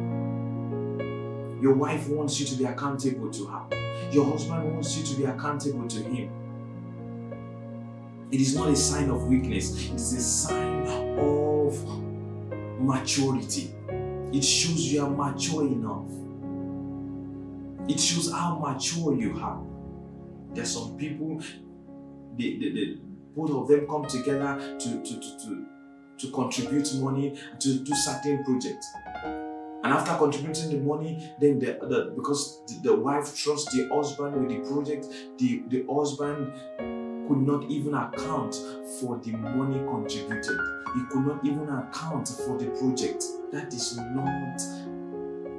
Your 1.62 1.74
wife 1.74 2.08
wants 2.08 2.40
you 2.40 2.46
to 2.46 2.56
be 2.56 2.64
accountable 2.64 3.30
to 3.30 3.46
her. 3.48 3.66
Your 4.14 4.24
husband 4.24 4.74
wants 4.74 4.98
you 4.98 5.04
to 5.04 5.16
be 5.16 5.26
accountable 5.26 5.86
to 5.86 6.02
him. 6.02 6.30
It 8.32 8.40
is 8.40 8.56
not 8.56 8.70
a 8.70 8.76
sign 8.78 9.10
of 9.10 9.28
weakness, 9.28 9.90
it 9.90 9.96
is 9.96 10.14
a 10.14 10.22
sign 10.22 10.88
of 11.20 11.76
maturity. 12.80 13.74
It 14.34 14.44
shows 14.44 14.92
you 14.92 15.04
are 15.04 15.10
mature 15.10 15.66
enough. 15.66 16.10
It 17.90 18.00
shows 18.00 18.32
how 18.32 18.60
mature 18.60 19.16
you 19.16 19.40
are. 19.40 19.64
There's 20.54 20.72
some 20.74 20.98
people, 20.98 21.42
they, 22.38 22.58
they, 22.58 22.70
they, 22.72 22.98
both 23.36 23.52
of 23.52 23.68
them 23.68 23.88
come 23.88 24.06
together 24.06 24.78
to, 24.80 25.04
to, 25.04 25.20
to, 25.20 25.38
to, 25.40 25.66
to 26.18 26.32
contribute 26.32 26.94
money 26.96 27.40
to 27.60 27.80
do 27.80 27.96
certain 27.96 28.44
projects. 28.44 28.88
And 29.84 29.94
after 29.94 30.16
contributing 30.16 30.70
the 30.72 30.80
money, 30.80 31.32
then 31.40 31.60
the, 31.60 31.78
the 31.88 32.14
because 32.16 32.62
the, 32.68 32.90
the 32.90 32.96
wife 32.96 33.34
trusts 33.38 33.74
the 33.74 33.88
husband 33.94 34.36
with 34.36 34.50
the 34.50 34.70
project, 34.70 35.08
the, 35.38 35.64
the 35.70 35.86
husband 35.90 36.52
could 37.28 37.38
not 37.38 37.70
even 37.70 37.94
account 37.94 38.56
for 39.00 39.18
the 39.20 39.32
money 39.32 39.80
contributed. 39.80 40.58
He 40.96 41.04
could 41.10 41.26
not 41.26 41.46
even 41.46 41.70
account 41.70 42.28
for 42.28 42.58
the 42.58 42.66
project. 42.80 43.24
That 43.52 43.74
is 43.74 43.98
not 43.98 44.62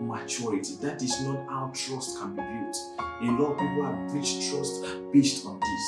maturity. 0.01 0.75
That 0.83 1.03
is 1.03 1.21
not 1.23 1.49
how 1.49 1.71
trust 1.75 2.19
can 2.19 2.37
be 2.37 2.43
built. 2.43 2.77
A 2.99 3.25
lot 3.33 3.53
of 3.53 3.59
people 3.59 3.85
have 3.85 4.09
breached 4.09 4.51
trust 4.51 4.85
based 5.11 5.47
on 5.47 5.59
this. 5.59 5.85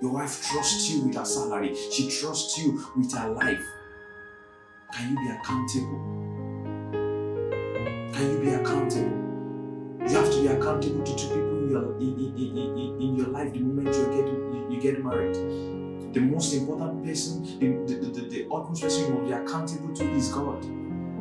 Your 0.00 0.12
wife 0.12 0.42
trusts 0.46 0.90
you 0.90 1.02
with 1.06 1.16
her 1.16 1.24
salary. 1.24 1.74
She 1.90 2.08
trusts 2.08 2.56
you 2.56 2.84
with 2.96 3.12
her 3.14 3.30
life. 3.30 3.64
Can 4.92 5.10
you 5.10 5.16
be 5.16 5.28
accountable? 5.34 6.00
Can 8.12 8.32
you 8.32 8.38
be 8.38 8.50
accountable? 8.50 9.26
You 10.08 10.14
have 10.16 10.30
to 10.30 10.40
be 10.40 10.46
accountable 10.46 11.02
to 11.02 11.16
two 11.16 11.28
people 11.28 11.58
in 11.64 11.70
your 11.70 11.96
in, 11.96 12.14
in, 12.18 12.56
in, 12.56 13.00
in, 13.02 13.16
your 13.16 13.26
life 13.28 13.52
the 13.52 13.58
moment 13.58 13.88
you 13.88 14.06
get 14.06 14.26
you 14.70 14.80
get 14.80 15.04
married. 15.04 15.36
The 16.16 16.22
most 16.22 16.54
important 16.54 17.04
person, 17.04 17.44
the, 17.58 17.94
the, 17.94 18.06
the, 18.06 18.20
the 18.22 18.46
utmost 18.50 18.80
person 18.80 19.06
you 19.06 19.20
will 19.20 19.26
be 19.26 19.32
accountable 19.32 19.94
to 19.96 20.10
is 20.12 20.30
God. 20.30 20.62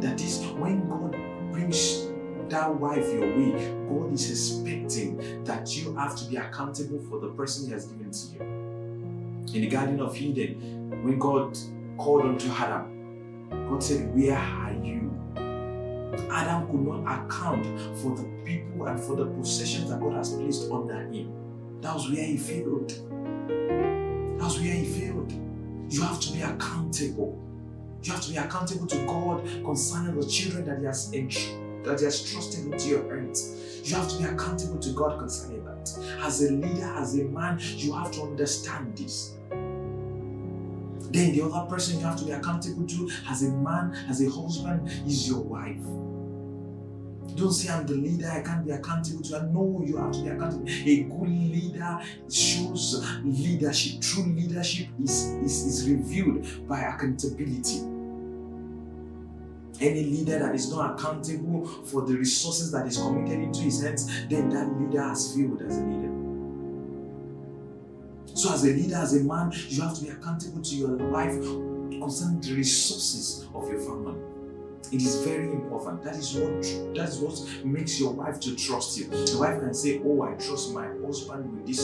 That 0.02 0.22
is 0.22 0.46
when 0.56 0.88
God 0.88 1.12
brings 1.52 2.08
that 2.48 2.74
wife 2.74 3.06
your 3.12 3.28
way, 3.28 3.76
God 3.90 4.14
is 4.14 4.32
expecting 4.32 5.44
that 5.44 5.76
you 5.76 5.94
have 5.96 6.16
to 6.16 6.26
be 6.30 6.38
accountable 6.38 7.00
for 7.10 7.20
the 7.20 7.28
person 7.28 7.66
He 7.68 7.74
has 7.74 7.88
given 7.88 8.10
to 8.10 8.28
you. 8.36 8.40
In 9.54 9.62
the 9.64 9.68
Garden 9.68 10.00
of 10.00 10.16
Eden, 10.16 11.04
when 11.04 11.20
God 11.20 11.58
called 11.98 12.22
unto 12.22 12.50
Adam, 12.52 13.50
God 13.70 13.84
said, 13.84 14.16
Where 14.16 14.38
are 14.38 14.72
you? 14.82 15.12
Adam 16.32 16.68
could 16.68 16.88
not 16.88 17.26
account 17.26 17.66
for 17.98 18.16
the 18.16 18.24
people 18.46 18.86
and 18.86 18.98
for 18.98 19.18
the 19.18 19.26
possessions 19.26 19.90
that 19.90 20.00
God 20.00 20.14
has 20.14 20.36
placed 20.36 20.72
under 20.72 21.02
him. 21.02 21.34
That 21.82 21.94
was 21.94 22.10
where 22.10 22.24
he 22.24 22.38
failed. 22.38 22.94
That 24.38 24.44
was 24.44 24.60
where 24.60 24.74
he 24.74 24.86
failed. 24.86 25.32
You 25.90 26.02
have 26.02 26.20
to 26.20 26.34
be 26.34 26.42
accountable. 26.42 27.42
You 28.04 28.12
have 28.12 28.22
to 28.22 28.32
be 28.32 28.38
accountable 28.38 28.88
to 28.88 29.06
God 29.06 29.44
concerning 29.64 30.20
the 30.20 30.28
children 30.28 30.66
that 30.66 30.80
He 30.80 30.86
has 30.86 31.10
that 31.10 32.00
He 32.00 32.06
has 32.06 32.32
trusted 32.32 32.66
into 32.66 32.90
your 32.90 33.16
hands. 33.16 33.82
You 33.84 33.96
have 33.96 34.10
to 34.10 34.18
be 34.18 34.24
accountable 34.26 34.80
to 34.80 34.90
God 34.92 35.20
concerning 35.20 35.64
that. 35.66 35.98
As 36.22 36.44
a 36.44 36.52
leader, 36.52 36.92
as 36.98 37.18
a 37.18 37.24
man, 37.24 37.60
you 37.62 37.94
have 37.94 38.12
to 38.12 38.22
understand 38.24 38.98
this. 38.98 39.36
Then 41.12 41.32
the 41.34 41.42
other 41.44 41.70
person 41.70 42.00
you 42.00 42.06
have 42.06 42.18
to 42.18 42.26
be 42.26 42.32
accountable 42.32 42.86
to 42.86 43.10
as 43.30 43.44
a 43.44 43.52
man, 43.52 43.96
as 44.10 44.22
a 44.22 44.30
husband, 44.30 44.90
is 45.08 45.30
your 45.30 45.42
wife. 45.42 45.78
Don't 47.34 47.52
say 47.52 47.74
I'm 47.74 47.86
the 47.86 47.96
leader, 47.96 48.30
I 48.30 48.42
can't 48.42 48.66
be 48.66 48.72
accountable 48.72 49.22
to 49.24 49.40
her. 49.40 49.48
No, 49.48 49.84
you 49.86 49.98
have 49.98 50.12
to 50.14 50.22
be 50.22 50.30
accountable. 50.30 50.70
A 50.70 51.04
good 51.04 51.30
leader 51.30 52.00
shows 52.32 53.06
leadership. 53.24 54.02
True 54.02 54.24
leadership 54.24 54.88
is, 55.04 55.26
is, 55.44 55.66
is 55.66 55.90
revealed 55.90 56.68
by 56.68 56.82
accountability. 56.82 57.80
Any 59.82 60.06
leader 60.06 60.40
that 60.40 60.56
is 60.56 60.72
not 60.72 60.98
accountable 60.98 61.66
for 61.66 62.04
the 62.04 62.16
resources 62.16 62.72
that 62.72 62.88
is 62.88 62.98
committed 62.98 63.40
into 63.40 63.62
his 63.62 63.84
hands, 63.84 64.06
then 64.30 64.50
that 64.50 64.72
leader 64.80 65.02
has 65.02 65.36
failed 65.36 65.62
as 65.62 65.78
a 65.78 65.82
leader. 65.82 66.12
So, 68.34 68.54
as 68.54 68.64
a 68.64 68.68
leader, 68.68 68.96
as 68.96 69.16
a 69.16 69.24
man, 69.24 69.52
you 69.68 69.82
have 69.82 69.96
to 69.96 70.04
be 70.04 70.10
accountable 70.10 70.62
to 70.62 70.76
your 70.76 70.90
life 70.90 71.42
concerning 72.00 72.40
the 72.40 72.54
resources 72.54 73.48
of 73.54 73.70
your 73.70 73.80
family. 73.80 74.35
It 74.92 75.02
is 75.02 75.24
very 75.24 75.52
important. 75.52 76.04
That 76.04 76.16
is 76.16 76.36
what 76.36 76.62
that 76.96 77.10
is 77.10 77.20
what 77.20 77.66
makes 77.66 78.00
your 78.00 78.12
wife 78.14 78.40
to 78.42 78.56
trust 78.56 78.98
you. 78.98 79.06
The 79.08 79.38
wife 79.40 79.60
can 79.60 79.74
say, 79.74 80.02
"Oh, 80.06 80.22
I 80.22 80.34
trust 80.34 80.74
my 80.74 80.88
husband 81.06 81.52
with 81.54 81.66
this 81.66 81.82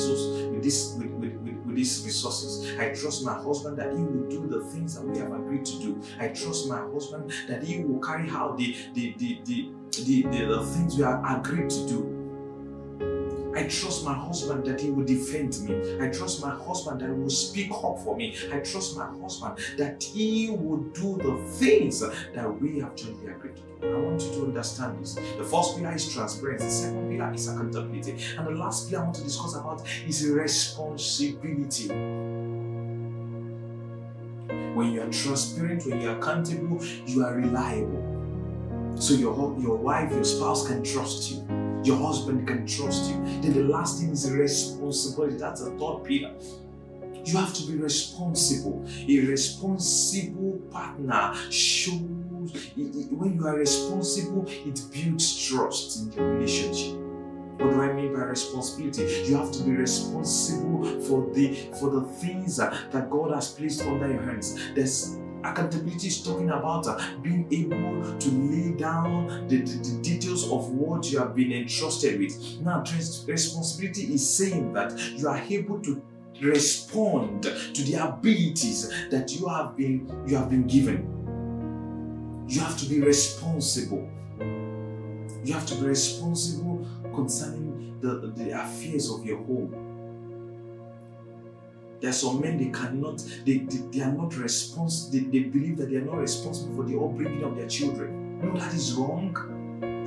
with 0.52 0.64
this 0.64 0.96
with, 0.98 1.12
with, 1.12 1.34
with, 1.42 1.56
with 1.66 1.76
these 1.76 2.04
resources. 2.06 2.78
I 2.80 2.90
trust 2.94 3.26
my 3.26 3.34
husband 3.34 3.78
that 3.78 3.92
he 3.92 4.04
will 4.04 4.28
do 4.30 4.48
the 4.48 4.64
things 4.66 4.96
that 4.96 5.04
we 5.06 5.18
have 5.20 5.32
agreed 5.34 5.66
to 5.66 5.80
do. 5.80 6.02
I 6.20 6.30
trust 6.30 6.68
my 6.70 6.80
husband 6.80 7.32
that 7.48 7.64
he 7.64 7.84
will 7.84 8.00
carry 8.00 8.30
out 8.30 8.58
the 8.58 8.76
the 8.94 9.16
the 9.18 9.42
the, 9.46 9.72
the, 10.06 10.22
the, 10.24 10.46
the 10.46 10.66
things 10.66 10.98
we 10.98 11.04
have 11.04 11.24
agreed 11.26 11.70
to 11.70 11.88
do." 11.88 12.21
I 13.56 13.64
trust 13.64 14.06
my 14.06 14.14
husband 14.14 14.66
that 14.66 14.80
he 14.80 14.90
will 14.90 15.06
defend 15.06 15.60
me. 15.62 15.76
I 16.00 16.08
trust 16.10 16.42
my 16.42 16.52
husband 16.52 17.02
that 17.02 17.10
he 17.10 17.14
will 17.14 17.30
speak 17.30 17.72
up 17.72 18.00
for 18.00 18.16
me. 18.16 18.36
I 18.52 18.60
trust 18.60 18.98
my 18.98 19.08
husband 19.22 19.58
that 19.78 20.02
he 20.04 20.50
will 20.52 20.78
do 20.78 21.18
the 21.18 21.38
things 21.60 22.00
that 22.00 22.62
we 22.62 22.80
have 22.80 22.96
jointly 22.96 23.32
agreed 23.32 23.56
to 23.58 23.62
do. 23.62 23.96
I 23.96 24.00
want 24.00 24.22
you 24.22 24.32
to 24.32 24.44
understand 24.46 25.02
this. 25.02 25.16
The 25.16 25.44
first 25.44 25.78
pillar 25.78 25.94
is 25.94 26.14
transparency, 26.14 26.66
the 26.66 26.72
second 26.72 27.10
pillar 27.10 27.34
is 27.34 27.48
accountability, 27.48 28.16
and 28.38 28.48
the 28.48 28.52
last 28.52 28.90
pillar 28.90 29.02
I 29.02 29.06
want 29.06 29.16
to 29.18 29.24
discuss 29.24 29.56
about 29.56 29.84
is 30.08 30.26
responsibility. 30.28 31.88
When 34.74 34.94
you 34.94 35.02
are 35.02 35.10
transparent, 35.10 35.86
when 35.86 36.00
you 36.00 36.10
are 36.10 36.18
accountable, 36.18 36.84
you 37.06 37.26
are 37.26 37.36
reliable. 37.36 38.96
So 38.96 39.14
your, 39.16 39.58
your 39.60 39.76
wife, 39.76 40.12
your 40.12 40.24
spouse 40.24 40.68
can 40.68 40.84
trust 40.84 41.32
you. 41.32 41.61
Your 41.84 41.98
husband 41.98 42.48
can 42.48 42.66
trust 42.68 43.12
you. 43.12 43.18
Then 43.42 43.54
the 43.54 43.64
last 43.64 44.00
thing 44.00 44.12
is 44.12 44.30
responsibility. 44.32 45.38
That's 45.38 45.64
the 45.64 45.72
third 45.72 46.04
pillar. 46.04 46.34
You 47.26 47.38
have 47.38 47.54
to 47.54 47.68
be 47.68 47.78
responsible. 47.78 48.86
A 49.08 49.20
responsible 49.26 50.60
partner 50.72 51.34
shows 51.50 52.22
when 52.76 53.36
you 53.36 53.46
are 53.46 53.56
responsible, 53.56 54.46
it 54.48 54.82
builds 54.92 55.48
trust 55.48 56.02
in 56.02 56.12
your 56.14 56.34
relationship. 56.34 56.98
What 57.60 57.70
do 57.70 57.82
I 57.82 57.94
mean 57.94 58.14
by 58.14 58.22
responsibility? 58.22 59.26
You 59.30 59.38
have 59.38 59.52
to 59.52 59.64
be 59.64 59.72
responsible 59.72 60.84
for 61.02 61.30
the 61.34 61.54
for 61.80 61.92
the 61.92 62.02
things 62.02 62.58
that 62.58 63.10
God 63.10 63.32
has 63.36 63.52
placed 63.52 63.84
under 63.84 64.08
your 64.08 64.24
hands. 64.24 64.58
There's 64.74 65.18
Accountability 65.44 66.08
is 66.08 66.24
talking 66.24 66.50
about 66.50 66.88
uh, 66.88 67.00
being 67.22 67.48
able 67.52 68.18
to 68.20 68.30
lay 68.30 68.72
down 68.78 69.48
the, 69.48 69.58
the, 69.58 69.78
the, 69.78 70.02
details 70.02 70.50
of 70.52 70.70
what 70.70 71.12
you 71.12 71.18
have 71.20 71.36
been 71.36 71.52
entrusted 71.52 72.20
with. 72.20 72.60
Now, 72.62 72.84
responsibility 73.26 74.14
is 74.14 74.38
saying 74.38 74.74
that 74.74 74.98
you 75.18 75.28
are 75.28 75.38
able 75.38 75.80
to 75.80 76.02
respond 76.42 77.44
to 77.44 77.84
the 77.84 77.96
abilities 77.96 78.90
that 79.10 79.32
you 79.32 79.48
have 79.48 79.76
been 79.76 80.08
you 80.28 80.36
have 80.36 80.50
been 80.50 80.68
given. 80.68 81.08
You 82.48 82.60
have 82.62 82.78
to 82.78 82.86
be 82.86 83.00
responsible. 83.00 84.10
You 85.44 85.54
have 85.54 85.66
to 85.68 85.76
be 85.76 85.88
responsible 85.88 86.88
concerning 87.16 88.00
the, 88.02 88.32
the 88.36 88.52
affairs 88.52 89.10
of 89.10 89.26
your 89.26 89.38
home 89.38 89.91
there 92.02 92.10
are 92.10 92.14
some 92.14 92.42
men 92.42 92.58
they 92.58 92.72
cannot, 92.78 93.24
they, 93.46 93.60
they, 93.60 93.78
they 93.92 94.02
are 94.02 94.12
not 94.12 94.36
responsible, 94.36 95.12
they, 95.12 95.40
they 95.40 95.46
believe 95.48 95.78
that 95.78 95.90
they 95.90 95.98
are 95.98 96.06
not 96.06 96.18
responsible 96.18 96.76
for 96.76 96.90
the 96.90 97.00
upbringing 97.00 97.44
of 97.44 97.56
their 97.56 97.68
children. 97.68 98.40
No, 98.42 98.58
that 98.60 98.74
is 98.74 98.94
wrong. 98.94 99.38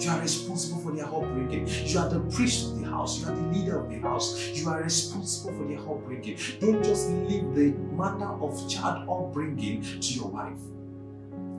You 0.00 0.10
are 0.10 0.20
responsible 0.20 0.80
for 0.80 0.90
their 0.90 1.06
upbringing. 1.06 1.68
You 1.68 1.98
are 2.00 2.08
the 2.08 2.18
priest 2.34 2.66
of 2.66 2.80
the 2.80 2.86
house. 2.86 3.20
You 3.20 3.28
are 3.28 3.34
the 3.36 3.42
leader 3.56 3.78
of 3.78 3.88
the 3.88 4.00
house. 4.00 4.48
You 4.48 4.68
are 4.68 4.82
responsible 4.82 5.56
for 5.56 5.68
their 5.68 5.78
upbringing. 5.78 6.36
Don't 6.58 6.82
just 6.82 7.10
leave 7.10 7.54
the 7.54 7.70
matter 7.94 8.26
of 8.26 8.68
child 8.68 9.08
upbringing 9.08 9.82
to 9.82 10.14
your 10.14 10.26
wife. 10.26 10.58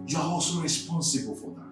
You 0.08 0.18
are 0.18 0.34
also 0.34 0.62
responsible 0.62 1.36
for 1.36 1.52
that. 1.52 1.65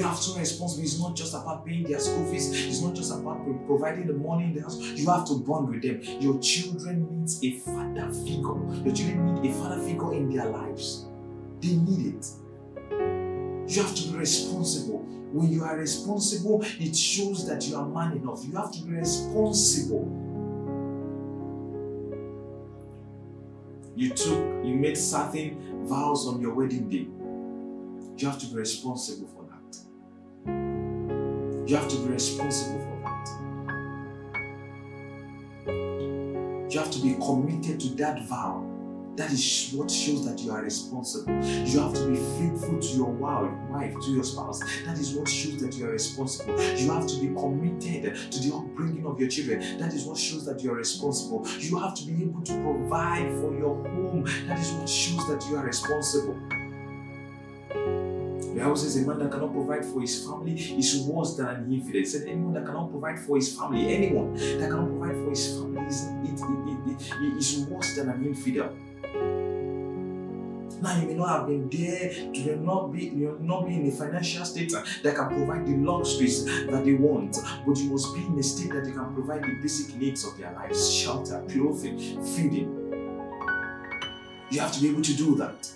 You 0.00 0.06
have 0.06 0.18
to 0.18 0.32
be 0.32 0.40
responsible. 0.40 0.82
It's 0.82 0.98
not 0.98 1.14
just 1.14 1.34
about 1.34 1.66
paying 1.66 1.82
their 1.82 1.98
school 2.00 2.24
fees. 2.24 2.50
It's 2.50 2.80
not 2.80 2.94
just 2.94 3.12
about 3.12 3.44
providing 3.66 4.06
the 4.06 4.14
money 4.14 4.44
in 4.44 4.54
the 4.54 4.62
house. 4.62 4.78
You 4.78 5.06
have 5.10 5.26
to 5.26 5.34
bond 5.34 5.68
with 5.68 5.82
them. 5.82 6.00
Your 6.22 6.40
children 6.40 7.26
need 7.26 7.28
a 7.44 7.58
father 7.58 8.10
figure. 8.10 8.82
Your 8.82 8.94
children 8.94 9.34
need 9.34 9.50
a 9.50 9.54
father 9.58 9.78
figure 9.82 10.14
in 10.14 10.34
their 10.34 10.46
lives. 10.46 11.04
They 11.60 11.74
need 11.74 12.14
it. 12.14 12.26
You 13.70 13.82
have 13.82 13.94
to 13.94 14.08
be 14.08 14.16
responsible. 14.16 15.00
When 15.34 15.52
you 15.52 15.64
are 15.64 15.76
responsible, 15.76 16.64
it 16.64 16.96
shows 16.96 17.46
that 17.46 17.68
you 17.68 17.76
are 17.76 17.86
man 17.86 18.16
enough. 18.16 18.42
You 18.46 18.56
have 18.56 18.72
to 18.72 18.82
be 18.82 18.92
responsible. 18.92 20.08
You 23.94 24.08
took, 24.14 24.64
you 24.64 24.76
made 24.76 24.96
certain 24.96 25.86
vows 25.86 26.26
on 26.26 26.40
your 26.40 26.54
wedding 26.54 26.88
day. 26.88 27.06
You 28.16 28.30
have 28.30 28.38
to 28.38 28.46
be 28.46 28.54
responsible 28.54 29.28
for 29.28 29.39
you 31.70 31.76
have 31.76 31.88
to 31.88 31.96
be 31.98 32.08
responsible 32.08 32.80
for 32.80 32.96
that. 33.04 33.28
You 36.68 36.80
have 36.80 36.90
to 36.90 37.00
be 37.00 37.14
committed 37.14 37.78
to 37.78 37.88
that 37.90 38.26
vow. 38.26 38.66
That 39.14 39.30
is 39.30 39.72
what 39.74 39.88
shows 39.88 40.24
that 40.26 40.40
you 40.40 40.50
are 40.50 40.62
responsible. 40.62 41.32
You 41.44 41.78
have 41.78 41.94
to 41.94 42.08
be 42.08 42.16
faithful 42.16 42.80
to 42.80 42.88
your 42.88 43.12
wife, 43.12 43.94
to 44.02 44.10
your 44.10 44.24
spouse. 44.24 44.58
That 44.84 44.98
is 44.98 45.14
what 45.14 45.28
shows 45.28 45.60
that 45.60 45.76
you 45.76 45.86
are 45.86 45.92
responsible. 45.92 46.60
You 46.60 46.90
have 46.90 47.06
to 47.06 47.20
be 47.20 47.28
committed 47.28 48.16
to 48.32 48.40
the 48.40 48.52
upbringing 48.56 49.06
of 49.06 49.20
your 49.20 49.28
children. 49.28 49.78
That 49.78 49.94
is 49.94 50.06
what 50.06 50.18
shows 50.18 50.44
that 50.46 50.60
you 50.64 50.72
are 50.72 50.76
responsible. 50.76 51.46
You 51.58 51.78
have 51.78 51.94
to 51.94 52.04
be 52.04 52.24
able 52.24 52.42
to 52.42 52.52
provide 52.64 53.30
for 53.34 53.54
your 53.56 53.76
home. 53.76 54.24
That 54.48 54.58
is 54.58 54.72
what 54.72 54.88
shows 54.88 55.24
that 55.28 55.46
you 55.48 55.56
are 55.56 55.66
responsible. 55.66 56.36
The 58.50 58.58
Bible 58.58 58.76
says 58.76 58.96
a 58.96 59.06
man 59.06 59.20
that 59.20 59.30
cannot 59.30 59.52
provide 59.52 59.84
for 59.84 60.00
his 60.00 60.26
family 60.26 60.54
is 60.54 61.02
worse 61.02 61.36
than 61.36 61.46
an 61.46 61.72
infidel. 61.72 62.02
It 62.02 62.08
said 62.08 62.26
anyone 62.26 62.52
that 62.54 62.66
cannot 62.66 62.90
provide 62.90 63.20
for 63.20 63.36
his 63.36 63.56
family, 63.56 63.94
anyone 63.94 64.34
that 64.34 64.68
cannot 64.68 64.88
provide 64.88 65.14
for 65.14 65.30
his 65.30 65.46
family 65.54 65.86
is, 65.86 66.08
it, 66.24 66.40
it, 66.90 67.12
it, 67.22 67.36
is 67.38 67.66
worse 67.66 67.94
than 67.94 68.08
an 68.08 68.26
infidel. 68.26 68.74
Now 70.82 71.00
you 71.00 71.06
may 71.06 71.14
not 71.14 71.28
have 71.28 71.46
been 71.46 71.68
there, 71.68 72.12
you 72.12 72.44
may 72.44 72.56
not 72.56 72.92
be, 72.92 73.04
you 73.04 73.38
may 73.38 73.46
not 73.46 73.66
be 73.66 73.74
in 73.76 73.86
a 73.86 73.92
financial 73.92 74.44
state 74.44 74.72
that 74.72 75.14
can 75.14 75.28
provide 75.28 75.64
the 75.64 75.76
luxuries 75.76 76.44
that 76.44 76.84
they 76.84 76.94
want, 76.94 77.38
but 77.64 77.78
you 77.78 77.90
must 77.90 78.12
be 78.14 78.26
in 78.26 78.36
a 78.36 78.42
state 78.42 78.72
that 78.72 78.84
you 78.84 78.94
can 78.94 79.14
provide 79.14 79.44
the 79.44 79.58
basic 79.62 79.94
needs 79.94 80.26
of 80.26 80.36
their 80.38 80.52
lives: 80.54 80.92
shelter, 80.92 81.40
clothing, 81.48 81.98
feeding. 82.24 82.76
You 84.50 84.58
have 84.58 84.72
to 84.72 84.80
be 84.80 84.88
able 84.88 85.02
to 85.02 85.14
do 85.14 85.36
that. 85.36 85.70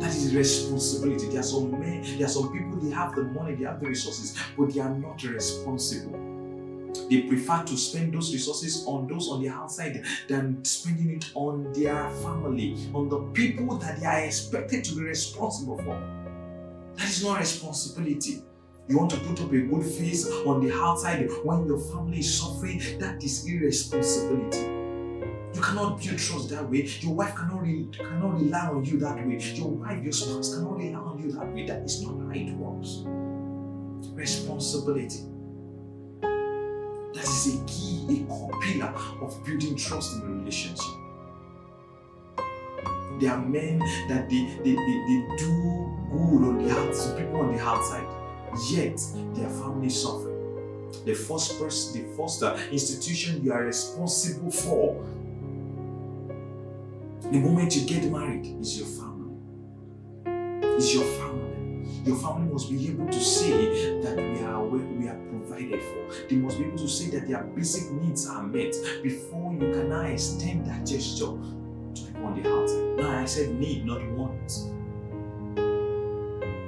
That 0.00 0.14
is 0.14 0.34
responsibility. 0.34 1.26
There 1.26 1.40
are 1.40 1.42
some 1.42 1.72
men, 1.72 2.02
there 2.18 2.26
are 2.26 2.30
some 2.30 2.52
people, 2.52 2.76
they 2.80 2.94
have 2.94 3.14
the 3.16 3.24
money, 3.24 3.56
they 3.56 3.64
have 3.64 3.80
the 3.80 3.88
resources, 3.88 4.36
but 4.56 4.72
they 4.72 4.80
are 4.80 4.94
not 4.94 5.22
responsible. 5.24 6.18
They 7.10 7.22
prefer 7.22 7.64
to 7.64 7.76
spend 7.76 8.14
those 8.14 8.32
resources 8.32 8.84
on 8.86 9.08
those 9.08 9.28
on 9.28 9.42
the 9.42 9.48
outside 9.48 10.04
than 10.28 10.64
spending 10.64 11.10
it 11.10 11.30
on 11.34 11.72
their 11.72 12.08
family, 12.22 12.76
on 12.94 13.08
the 13.08 13.18
people 13.32 13.76
that 13.78 13.98
they 14.00 14.06
are 14.06 14.20
expected 14.20 14.84
to 14.84 14.94
be 14.94 15.02
responsible 15.02 15.78
for. 15.78 16.00
That 16.96 17.08
is 17.08 17.24
not 17.24 17.40
responsibility. 17.40 18.42
You 18.88 18.98
want 18.98 19.10
to 19.10 19.18
put 19.18 19.40
up 19.40 19.52
a 19.52 19.60
good 19.60 19.84
face 19.84 20.26
on 20.46 20.66
the 20.66 20.72
outside 20.72 21.28
when 21.42 21.66
your 21.66 21.78
family 21.78 22.20
is 22.20 22.38
suffering. 22.40 22.80
That 22.98 23.22
is 23.22 23.46
irresponsibility. 23.46 24.77
You 25.58 25.64
cannot 25.64 26.00
build 26.00 26.18
trust 26.20 26.50
that 26.50 26.70
way. 26.70 26.88
Your 27.00 27.14
wife 27.14 27.34
cannot, 27.34 27.62
re- 27.62 27.88
cannot 27.90 28.34
rely 28.40 28.68
on 28.68 28.84
you 28.84 28.96
that 29.00 29.16
way. 29.26 29.38
Your 29.38 29.66
wife, 29.66 30.04
your 30.04 30.12
spouse 30.12 30.54
cannot 30.54 30.76
rely 30.76 30.94
on 30.94 31.18
you 31.20 31.32
that 31.32 31.52
way. 31.52 31.66
That 31.66 31.82
is 31.82 32.00
not 32.00 32.12
how 32.12 32.30
it 32.30 32.52
works. 32.52 33.02
Responsibility. 34.14 35.24
That 36.20 37.24
is 37.24 37.56
a 37.56 37.64
key, 37.64 38.22
a 38.22 38.30
core 38.30 38.52
pillar 38.62 38.94
of 39.20 39.44
building 39.44 39.74
trust 39.74 40.14
in 40.14 40.22
a 40.22 40.26
relationship. 40.26 40.84
There 43.18 43.32
are 43.32 43.44
men 43.44 43.80
that 44.08 44.30
they, 44.30 44.44
they, 44.62 44.76
they, 44.76 44.98
they 45.08 45.36
do 45.38 45.90
good 46.12 46.42
on 46.46 46.64
the 46.64 46.70
outside, 46.70 47.18
people 47.18 47.40
on 47.40 47.56
the 47.56 47.60
outside, 47.60 48.06
yet 48.70 49.00
their 49.34 49.48
family 49.48 49.90
suffer. 49.90 50.36
The 51.04 51.14
first 51.14 51.58
person, 51.58 52.00
the 52.00 52.16
first 52.16 52.44
uh, 52.44 52.56
institution 52.70 53.42
you 53.42 53.52
are 53.52 53.64
responsible 53.64 54.52
for 54.52 55.04
the 57.22 57.38
moment 57.40 57.74
you 57.76 57.86
get 57.86 58.10
married 58.10 58.46
is 58.60 58.78
your 58.78 58.86
family. 58.86 59.34
Is 60.76 60.94
your 60.94 61.04
family. 61.04 61.88
Your 62.04 62.16
family 62.16 62.52
must 62.52 62.70
be 62.70 62.88
able 62.88 63.06
to 63.06 63.20
say 63.20 64.00
that 64.02 64.16
we 64.16 64.40
are 64.44 64.64
we 64.64 65.08
are 65.08 65.18
provided 65.28 65.82
for. 65.82 66.26
They 66.28 66.36
must 66.36 66.58
be 66.58 66.64
able 66.64 66.78
to 66.78 66.88
say 66.88 67.10
that 67.10 67.28
their 67.28 67.42
basic 67.42 67.90
needs 67.92 68.28
are 68.28 68.44
met 68.44 68.74
before 69.02 69.52
you 69.52 69.72
can 69.72 69.88
now 69.90 70.02
extend 70.02 70.66
that 70.66 70.86
gesture 70.86 71.26
to 71.94 72.02
people 72.06 72.24
on 72.24 72.40
the 72.40 72.48
outside. 72.48 72.96
Now 72.96 73.18
I 73.20 73.24
said 73.24 73.54
need, 73.58 73.84
not 73.84 74.08
want. 74.12 74.48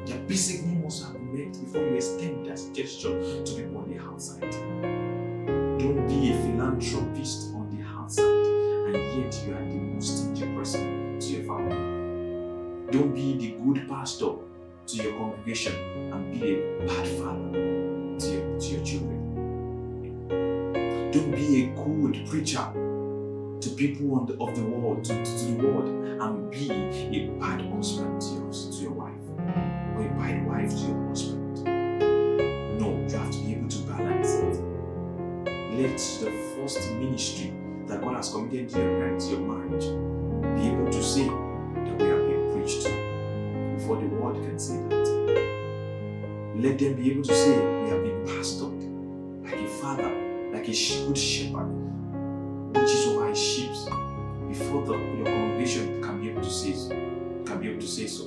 Their 0.06 0.18
basic 0.26 0.64
needs 0.66 0.82
must 0.82 1.04
have 1.04 1.12
been 1.14 1.32
met 1.32 1.60
before 1.60 1.82
you 1.82 1.94
extend 1.94 2.46
that 2.46 2.60
gesture 2.74 3.44
to 3.44 3.54
people 3.54 3.78
on 3.78 3.88
the 3.88 4.02
outside. 4.02 4.50
Don't 5.78 6.06
be 6.08 6.32
a 6.32 6.36
philanthropist 6.42 7.54
on 7.54 7.70
the 7.70 7.82
outside 7.86 8.70
and 8.94 9.22
yet 9.22 9.46
you 9.46 9.54
are 9.54 9.64
the 9.64 9.89
person 10.60 11.18
to 11.18 11.26
your 11.26 11.44
family. 11.44 12.92
Don't 12.92 13.14
be 13.14 13.38
the 13.38 13.50
good 13.64 13.88
pastor 13.88 14.32
to 14.88 14.96
your 14.96 15.16
congregation 15.16 15.72
and 16.12 16.38
be 16.38 16.54
a 16.54 16.86
bad 16.86 17.08
father 17.16 17.50
to 17.52 18.26
your, 18.28 18.60
to 18.60 18.66
your 18.66 18.84
children. 18.84 20.28
Don't 21.12 21.30
be 21.30 21.64
a 21.64 21.66
good 21.82 22.28
preacher 22.28 22.66
to 22.74 23.70
people 23.74 24.14
on 24.16 24.26
the, 24.26 24.34
of 24.34 24.54
the 24.54 24.62
world, 24.62 25.02
to, 25.04 25.24
to, 25.24 25.44
the 25.46 25.66
world, 25.66 25.88
and 25.88 26.50
be 26.50 26.70
a 26.70 27.28
bad 27.40 27.62
husband 27.72 28.20
to 28.20 28.28
your, 28.34 28.52
to 28.52 28.82
your 28.82 28.92
wife, 28.92 29.14
or 29.96 30.04
a 30.04 30.08
bad 30.18 30.46
wife 30.46 30.70
to 30.70 30.76
your 30.76 31.08
husband. 31.08 31.64
No, 32.78 32.90
you 33.08 33.16
have 33.16 33.30
to 33.30 33.38
be 33.38 33.54
able 33.54 33.68
to 33.68 33.78
balance 33.84 34.34
it. 34.34 34.60
Let 35.72 35.96
the 35.96 36.30
first 36.54 36.92
ministry 36.92 37.54
that 37.86 38.02
God 38.02 38.16
has 38.16 38.30
committed 38.30 38.68
to 38.68 38.78
your 38.78 38.98
marriage, 38.98 39.24
your 39.24 39.40
marriage, 39.40 40.19
be 40.40 40.68
able 40.68 40.90
to 40.90 41.02
say 41.02 41.26
that 41.26 41.96
we 41.98 42.08
have 42.08 42.26
been 42.26 42.52
preached 42.52 42.84
before 43.76 43.96
the 43.96 44.06
world 44.06 44.36
can 44.44 44.58
say 44.58 44.76
that. 44.88 45.06
Let 46.56 46.78
them 46.78 46.94
be 46.94 47.10
able 47.10 47.22
to 47.22 47.34
say 47.34 47.56
we 47.82 47.90
have 47.90 48.02
been 48.02 48.24
pastored 48.26 48.80
like 49.44 49.60
a 49.60 49.68
father, 49.80 50.10
like 50.52 50.68
a 50.68 50.72
good 51.06 51.18
shepherd, 51.18 51.70
which 52.74 52.90
is 52.90 53.06
over 53.08 53.28
his 53.28 53.38
sheep, 53.38 53.70
before 54.48 54.84
the, 54.84 54.92
your 54.92 55.26
congregation 55.26 56.02
can 56.02 56.20
be 56.20 56.30
able 56.30 56.42
to 56.42 56.50
say 56.50 56.72
so. 56.72 56.88
Can 57.44 57.58
be 57.60 57.68
able 57.68 57.80
to 57.80 57.86
say 57.86 58.06
so. 58.06 58.24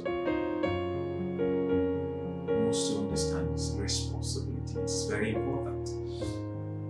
You 2.47 2.65
must 2.67 2.95
understand 2.97 3.53
this 3.53 3.75
responsibility. 3.77 4.79
It's 4.79 5.05
very 5.05 5.35
important 5.35 5.73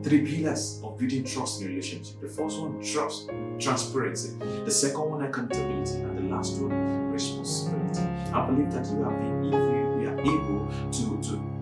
three 0.04 0.26
pillars 0.26 0.83
building 0.98 1.24
trust 1.24 1.62
in 1.62 1.68
a 1.68 1.70
relationship. 1.70 2.22
The 2.22 2.28
first 2.28 2.60
one, 2.60 2.82
trust, 2.82 3.30
transparency. 3.60 4.38
The 4.66 4.72
second 4.72 5.10
one, 5.10 5.24
accountability. 5.24 5.96
And 5.96 6.18
the 6.18 6.36
last 6.36 6.60
one, 6.62 7.12
responsibility. 7.12 8.02
I 8.34 8.46
believe 8.46 8.72
that 8.72 8.86
you 8.88 9.04
have 9.04 9.18
been, 9.20 9.46
if 9.46 9.54
you, 9.54 10.10
are 10.10 10.20
able 10.20 10.68
to, 10.92 11.30
to, 11.30 11.54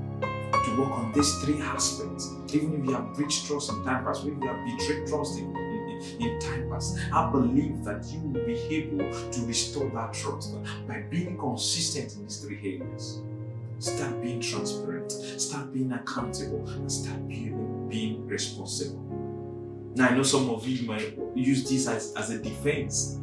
to 0.65 0.79
work 0.79 0.91
on 0.91 1.11
these 1.13 1.33
three 1.43 1.61
aspects, 1.61 2.29
even 2.53 2.79
if 2.79 2.85
you 2.85 2.93
have 2.93 3.13
breached 3.13 3.45
trust 3.45 3.71
in 3.71 3.83
time 3.83 4.05
past, 4.05 4.25
even 4.25 4.37
if 4.37 4.43
you 4.43 4.49
have 4.49 4.77
betrayed 4.77 5.07
trust 5.07 5.39
in, 5.39 5.55
in, 5.55 6.01
in 6.21 6.39
time 6.39 6.69
past, 6.69 6.97
I 7.13 7.29
believe 7.29 7.83
that 7.83 8.05
you 8.05 8.19
will 8.21 8.45
be 8.45 8.53
able 8.53 9.31
to 9.31 9.45
restore 9.45 9.89
that 9.89 10.13
trust 10.13 10.55
by 10.87 11.01
being 11.09 11.37
consistent 11.37 12.15
in 12.15 12.23
these 12.23 12.37
three 12.37 12.79
areas. 12.79 13.21
Start 13.79 14.21
being 14.21 14.39
transparent, 14.39 15.11
start 15.11 15.73
being 15.73 15.91
accountable, 15.91 16.67
and 16.69 16.91
start 16.91 17.27
being, 17.27 17.87
being 17.89 18.27
responsible. 18.27 19.10
Now, 19.95 20.07
I 20.07 20.15
know 20.15 20.23
some 20.23 20.49
of 20.49 20.65
you 20.67 20.87
might 20.87 21.17
use 21.35 21.69
this 21.69 21.87
as, 21.87 22.13
as 22.15 22.29
a 22.29 22.39
defense. 22.39 23.19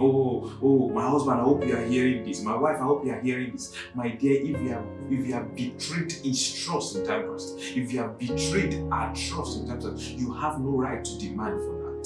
Oh, 0.00 0.52
oh, 0.62 0.88
my 0.88 1.08
husband, 1.08 1.40
I 1.40 1.44
hope 1.44 1.64
you 1.66 1.76
are 1.76 1.84
hearing 1.84 2.24
this. 2.24 2.42
My 2.42 2.56
wife, 2.56 2.76
I 2.76 2.84
hope 2.84 3.04
you 3.04 3.12
are 3.12 3.20
hearing 3.20 3.52
this. 3.52 3.74
My 3.94 4.08
dear, 4.08 4.40
if 4.40 4.60
you 4.60 4.68
have 4.70 4.84
if 5.10 5.26
you 5.26 5.32
have 5.34 5.54
betrayed 5.54 6.10
his 6.10 6.64
trust 6.64 6.96
in 6.96 7.06
time 7.06 7.28
past, 7.30 7.58
if 7.58 7.92
you 7.92 8.00
have 8.00 8.18
betrayed 8.18 8.82
our 8.90 9.14
trust 9.14 9.60
in 9.60 9.68
time 9.68 9.80
past, 9.82 10.10
you 10.10 10.32
have 10.32 10.58
no 10.58 10.70
right 10.70 11.04
to 11.04 11.18
demand 11.18 11.60
for 11.60 11.74
that. 11.84 12.04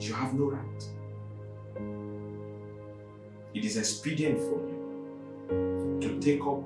You 0.00 0.12
have 0.12 0.34
no 0.34 0.50
right. 0.50 0.84
It 3.54 3.64
is 3.64 3.76
expedient 3.76 4.38
for 4.38 4.58
you 4.68 5.98
to 6.00 6.20
take 6.20 6.44
up 6.44 6.62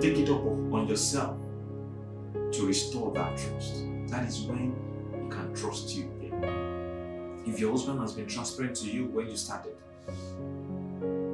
take 0.00 0.18
it 0.18 0.28
up 0.28 0.44
on 0.44 0.86
yourself 0.86 1.38
to 2.56 2.66
restore 2.66 3.12
that 3.12 3.36
trust. 3.36 3.84
That 4.08 4.28
is 4.28 4.42
when 4.42 4.74
he 5.12 5.28
can 5.30 5.54
trust 5.54 5.94
you 5.96 6.10
again. 6.20 7.42
If 7.46 7.58
your 7.58 7.72
husband 7.72 8.00
has 8.00 8.12
been 8.12 8.26
transparent 8.26 8.76
to 8.76 8.86
you 8.86 9.06
when 9.06 9.28
you 9.28 9.36
started, 9.36 9.74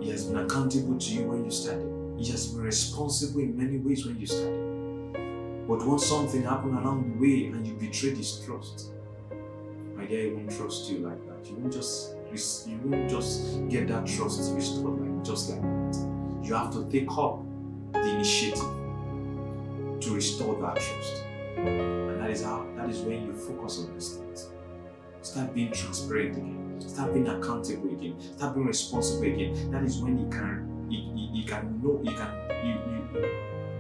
he 0.01 0.11
has 0.11 0.25
been 0.25 0.39
accountable 0.39 0.99
to 0.99 1.15
you 1.15 1.25
when 1.25 1.45
you 1.45 1.51
started, 1.51 1.87
he 2.19 2.31
has 2.31 2.49
been 2.49 2.63
responsible 2.63 3.41
in 3.41 3.57
many 3.57 3.79
ways 3.79 4.07
when 4.07 4.19
you 4.19 4.27
started. 4.27 5.67
But 5.69 5.87
once 5.87 6.07
something 6.07 6.43
happened 6.43 6.79
along 6.79 7.13
the 7.13 7.21
way 7.21 7.47
and 7.47 7.67
you 7.67 7.75
betrayed 7.75 8.17
his 8.17 8.41
trust, 8.41 8.91
my 9.95 10.05
dear, 10.07 10.25
he 10.25 10.31
won't 10.33 10.51
trust 10.51 10.91
you 10.91 10.99
like 10.99 11.25
that. 11.27 11.49
You 11.49 11.57
won't 11.57 11.73
just 11.73 12.17
you 12.67 12.79
won't 12.85 13.11
just 13.11 13.69
get 13.69 13.89
that 13.89 14.07
trust 14.07 14.55
restored 14.55 15.01
like 15.01 15.25
just 15.25 15.51
like 15.51 15.61
that. 15.63 16.43
You 16.43 16.55
have 16.55 16.73
to 16.73 16.89
take 16.91 17.11
up 17.11 17.43
the 17.93 18.09
initiative 18.15 18.80
to 20.01 20.15
restore 20.15 20.61
that 20.63 20.77
trust. 20.77 21.25
And 21.57 22.21
that 22.21 22.31
is 22.31 22.43
how 22.43 22.67
that 22.77 22.89
is 22.89 23.01
when 23.01 23.27
you 23.27 23.35
focus 23.35 23.81
on 23.81 23.95
these 23.95 24.17
things. 24.17 24.51
Start 25.23 25.55
being 25.55 25.73
transparent 25.73 26.37
again. 26.37 26.81
Start 26.81 27.13
being 27.13 27.29
accountable 27.29 27.93
again. 27.93 28.17
Start 28.37 28.55
being 28.55 28.67
responsible 28.67 29.25
again. 29.25 29.71
That 29.71 29.85
is 29.85 29.99
when 29.99 30.19
you 30.19 30.29
can 30.31 30.87
you, 30.89 31.01
you, 31.15 31.41
you 31.41 31.45
can 31.47 31.81
know 31.83 32.01
you 32.03 32.17
can 32.17 32.33
you, 32.65 32.73
you 32.73 33.01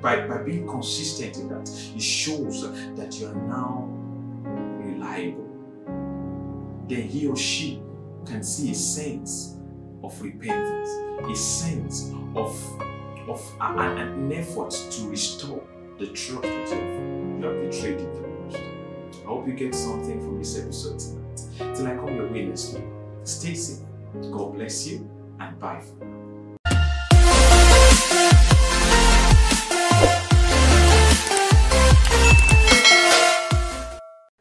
by, 0.01 0.27
by 0.27 0.39
being 0.43 0.67
consistent 0.67 1.37
in 1.37 1.49
that, 1.49 1.69
it 1.69 2.01
shows 2.01 2.63
that 2.97 3.19
you 3.19 3.27
are 3.27 3.35
now 3.35 3.87
reliable. 4.79 5.47
Then 6.89 7.03
he 7.03 7.27
or 7.27 7.37
she 7.37 7.83
can 8.25 8.43
see 8.43 8.71
a 8.71 8.75
sense 8.75 9.59
of 10.03 10.21
repentance, 10.23 10.91
a 11.23 11.37
sense 11.37 12.11
of, 12.35 12.59
of 13.29 13.55
an 13.61 14.33
effort 14.33 14.71
to 14.71 15.09
restore 15.09 15.63
the 16.01 16.07
trust 16.07 16.43
that 16.45 16.71
you 16.71 17.43
have, 17.43 17.71
betrayed 17.71 18.01
in 18.01 18.11
the 18.15 18.21
past. 18.49 19.23
I 19.23 19.27
hope 19.27 19.47
you 19.47 19.53
get 19.53 19.75
something 19.75 20.19
from 20.19 20.39
this 20.39 20.59
episode 20.59 20.99
tonight. 20.99 21.77
Till 21.77 21.87
I 21.87 21.95
come 21.95 22.17
your 22.17 22.33
way 22.33 22.47
next 22.47 22.73
week, 22.73 22.85
stay 23.25 23.53
safe. 23.53 23.85
God 24.33 24.55
bless 24.55 24.87
you 24.87 25.07
and 25.41 25.59
bye 25.59 25.79
for 25.79 26.03
now. 26.03 26.17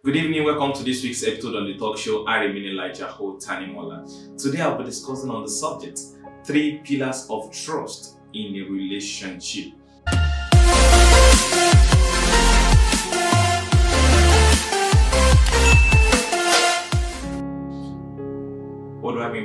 Good 0.06 0.16
evening, 0.16 0.46
welcome 0.46 0.72
to 0.72 0.84
this 0.84 1.04
week's 1.04 1.28
episode 1.28 1.58
on 1.58 1.66
the 1.66 1.78
talk 1.78 1.98
show. 1.98 2.26
I 2.26 2.38
remain 2.38 2.68
Elijah 2.68 3.08
Ho 3.08 3.34
Tanimola. 3.36 4.42
Today 4.42 4.62
I'll 4.62 4.78
be 4.78 4.86
discussing 4.86 5.30
on 5.30 5.44
the 5.44 5.50
subject 5.50 6.00
three 6.46 6.80
pillars 6.86 7.28
of 7.30 7.52
trust 7.52 8.16
in 8.34 8.56
a 8.56 8.62
relationship. 8.62 9.74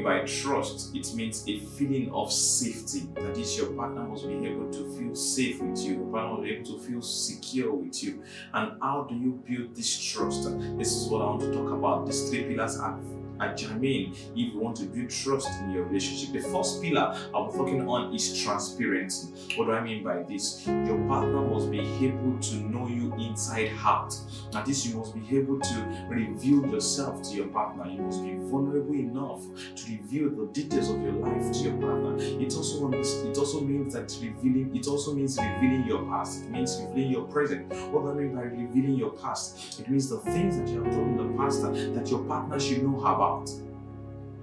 By 0.03 0.21
trust? 0.21 0.95
It 0.95 1.15
means 1.15 1.45
a 1.49 1.59
feeling 1.61 2.11
of 2.13 2.33
safety. 2.33 3.09
That 3.15 3.37
is, 3.39 3.57
your 3.57 3.73
partner 3.73 4.03
must 4.03 4.27
be 4.27 4.35
able 4.47 4.71
to 4.71 4.99
feel 4.99 5.15
safe 5.15 5.63
with 5.63 5.79
you. 5.79 5.95
Your 5.95 6.07
partner 6.07 6.31
must 6.33 6.43
be 6.43 6.51
able 6.51 6.65
to 6.67 6.79
feel 6.79 7.03
secure 7.03 7.73
with 7.73 8.03
you. 8.03 8.23
And 8.53 8.73
how 8.83 9.07
do 9.09 9.15
you 9.15 9.43
build 9.47 9.75
this 9.75 9.97
trust? 9.97 10.45
This 10.79 10.93
is 10.93 11.09
what 11.09 11.23
I 11.23 11.27
want 11.27 11.41
to 11.43 11.53
talk 11.53 11.71
about. 11.71 12.07
These 12.07 12.29
three 12.29 12.45
pillars 12.45 12.79
are 12.79 12.99
are 13.41 13.55
germane 13.55 14.13
if 14.13 14.53
you 14.53 14.59
want 14.59 14.77
to 14.77 14.85
build 14.85 15.11
trust 15.11 15.49
in 15.63 15.71
your 15.71 15.85
relationship. 15.85 16.33
The 16.33 16.49
first 16.49 16.83
pillar 16.83 17.17
I'm 17.35 17.51
talking 17.53 17.87
on 17.89 18.15
is 18.15 18.43
transparency. 18.43 19.33
What 19.57 19.67
do 19.67 19.73
I 19.73 19.83
mean 19.83 20.03
by 20.03 20.23
this? 20.23 20.67
Your 20.67 20.99
partner 21.09 21.41
must 21.43 21.71
be 21.71 21.81
able 21.81 22.39
to 22.39 22.55
know 22.57 22.89
you 22.89 23.13
inside 23.15 23.71
out. 23.83 24.15
At 24.55 24.67
this, 24.67 24.87
you 24.87 24.97
must 24.97 25.15
be 25.15 25.37
able 25.37 25.59
to 25.61 26.07
reveal 26.09 26.67
yourself 26.67 27.23
to 27.23 27.31
your 27.35 27.49
partner. 27.49 27.87
You 27.91 28.03
must 28.03 28.23
be 28.23 28.35
vulnerable 28.35 28.95
enough 28.95 29.43
to 29.77 29.93
reveal 29.93 30.31
the 30.31 30.53
details 30.53 30.91
of 30.91 31.01
your 31.03 31.13
life 31.13 31.53
to 31.53 31.59
your 31.59 31.77
partner. 31.79 32.17
It 32.19 32.55
also 32.55 32.91
it 32.93 33.39
also 33.39 33.61
means 33.61 33.95
that 33.95 34.17
revealing 34.21 34.75
it 34.75 34.87
also 34.87 35.15
means 35.15 35.39
revealing 35.39 35.85
your 35.87 36.05
past. 36.07 36.45
It 36.45 36.51
means 36.51 36.81
revealing 36.81 37.11
your 37.11 37.25
present. 37.25 37.73
What 37.93 38.03
do 38.03 38.11
I 38.11 38.15
mean 38.15 38.35
by 38.35 38.43
revealing 38.43 38.95
your 38.95 39.11
past? 39.11 39.81
It 39.81 39.89
means 39.89 40.09
the 40.09 40.19
things 40.19 40.59
that 40.59 40.69
you 40.69 40.83
have 40.83 40.93
done 40.93 41.19
in 41.19 41.33
the 41.33 41.39
past 41.39 41.63
that 41.63 42.11
your 42.11 42.21
partner 42.25 42.59
should 42.61 42.83
know 42.83 43.01
about 43.01 43.34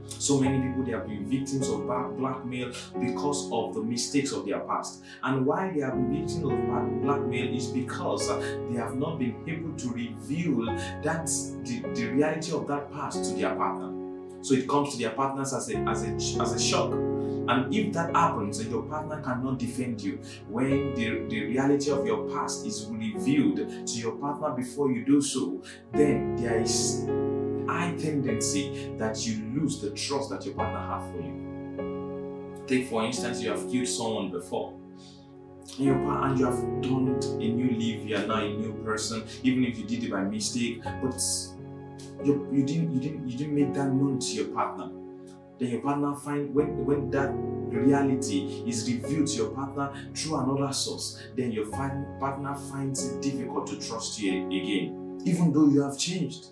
So 0.07 0.39
many 0.39 0.67
people 0.67 0.83
they 0.83 0.91
have 0.91 1.07
been 1.07 1.25
victims 1.25 1.69
of 1.69 1.87
blackmail 2.17 2.71
because 2.99 3.51
of 3.51 3.73
the 3.73 3.81
mistakes 3.81 4.31
of 4.31 4.45
their 4.45 4.59
past. 4.59 5.03
And 5.23 5.45
why 5.45 5.71
they 5.73 5.81
have 5.81 5.93
been 5.93 6.11
victims 6.11 6.43
of 6.43 7.01
blackmail 7.01 7.55
is 7.55 7.67
because 7.67 8.29
uh, 8.29 8.39
they 8.69 8.77
have 8.77 8.95
not 8.95 9.19
been 9.19 9.35
able 9.47 9.73
to 9.77 9.89
reveal 9.89 10.65
that 11.03 11.25
the, 11.63 11.81
the 11.95 12.07
reality 12.11 12.51
of 12.51 12.67
that 12.67 12.91
past 12.91 13.23
to 13.23 13.35
their 13.35 13.55
partner. 13.55 13.91
So 14.43 14.53
it 14.55 14.67
comes 14.67 14.93
to 14.93 14.97
their 14.99 15.11
partners 15.11 15.53
as 15.53 15.69
a 15.71 15.77
as 15.77 16.03
a 16.03 16.41
as 16.41 16.53
a 16.53 16.59
shock. 16.59 16.91
And 16.91 17.73
if 17.73 17.91
that 17.93 18.15
happens 18.15 18.59
and 18.59 18.69
your 18.69 18.83
partner 18.83 19.19
cannot 19.21 19.57
defend 19.57 20.01
you, 20.01 20.19
when 20.47 20.93
the, 20.93 21.25
the 21.27 21.45
reality 21.45 21.89
of 21.89 22.05
your 22.05 22.29
past 22.29 22.65
is 22.65 22.85
revealed 22.89 23.87
to 23.87 23.93
your 23.93 24.13
partner 24.13 24.51
before 24.51 24.91
you 24.91 25.03
do 25.03 25.21
so, 25.21 25.61
then 25.91 26.35
there 26.35 26.61
is 26.61 27.03
high 27.67 27.95
tendency 27.95 28.93
that 28.97 29.25
you 29.25 29.43
lose 29.53 29.81
the 29.81 29.91
trust 29.91 30.29
that 30.29 30.45
your 30.45 30.55
partner 30.55 30.79
has 30.79 31.11
for 31.11 31.21
you. 31.21 32.63
Take 32.67 32.87
for 32.87 33.03
instance, 33.03 33.41
you 33.41 33.49
have 33.49 33.69
killed 33.69 33.87
someone 33.87 34.31
before. 34.31 34.73
And, 35.77 35.85
your, 35.85 35.95
and 35.95 36.39
you 36.39 36.45
have 36.45 36.81
done 36.81 37.19
a 37.23 37.47
new 37.47 37.71
leave, 37.71 38.05
you 38.05 38.17
are 38.17 38.25
now 38.25 38.43
a 38.43 38.49
new 38.49 38.73
person, 38.83 39.23
even 39.43 39.63
if 39.63 39.77
you 39.77 39.85
did 39.85 40.03
it 40.03 40.11
by 40.11 40.23
mistake, 40.23 40.81
but 41.01 41.21
you, 42.23 42.47
you 42.51 42.63
didn't 42.63 42.91
you 42.93 42.99
didn't 42.99 43.29
you 43.29 43.37
didn't 43.37 43.55
make 43.55 43.73
that 43.73 43.87
known 43.87 44.19
to 44.19 44.27
your 44.27 44.47
partner. 44.47 44.91
Then 45.59 45.69
your 45.69 45.81
partner 45.81 46.15
find 46.15 46.53
when 46.53 46.85
when 46.85 47.09
that 47.11 47.31
reality 47.33 48.63
is 48.67 48.91
revealed 48.91 49.27
to 49.27 49.35
your 49.35 49.49
partner 49.51 49.93
through 50.13 50.37
another 50.37 50.73
source, 50.73 51.21
then 51.35 51.51
your 51.51 51.67
partner 51.67 52.55
finds 52.69 53.07
it 53.07 53.21
difficult 53.21 53.67
to 53.67 53.79
trust 53.79 54.19
you 54.19 54.47
again, 54.47 55.21
even 55.25 55.53
though 55.53 55.67
you 55.67 55.81
have 55.81 55.97
changed. 55.97 56.47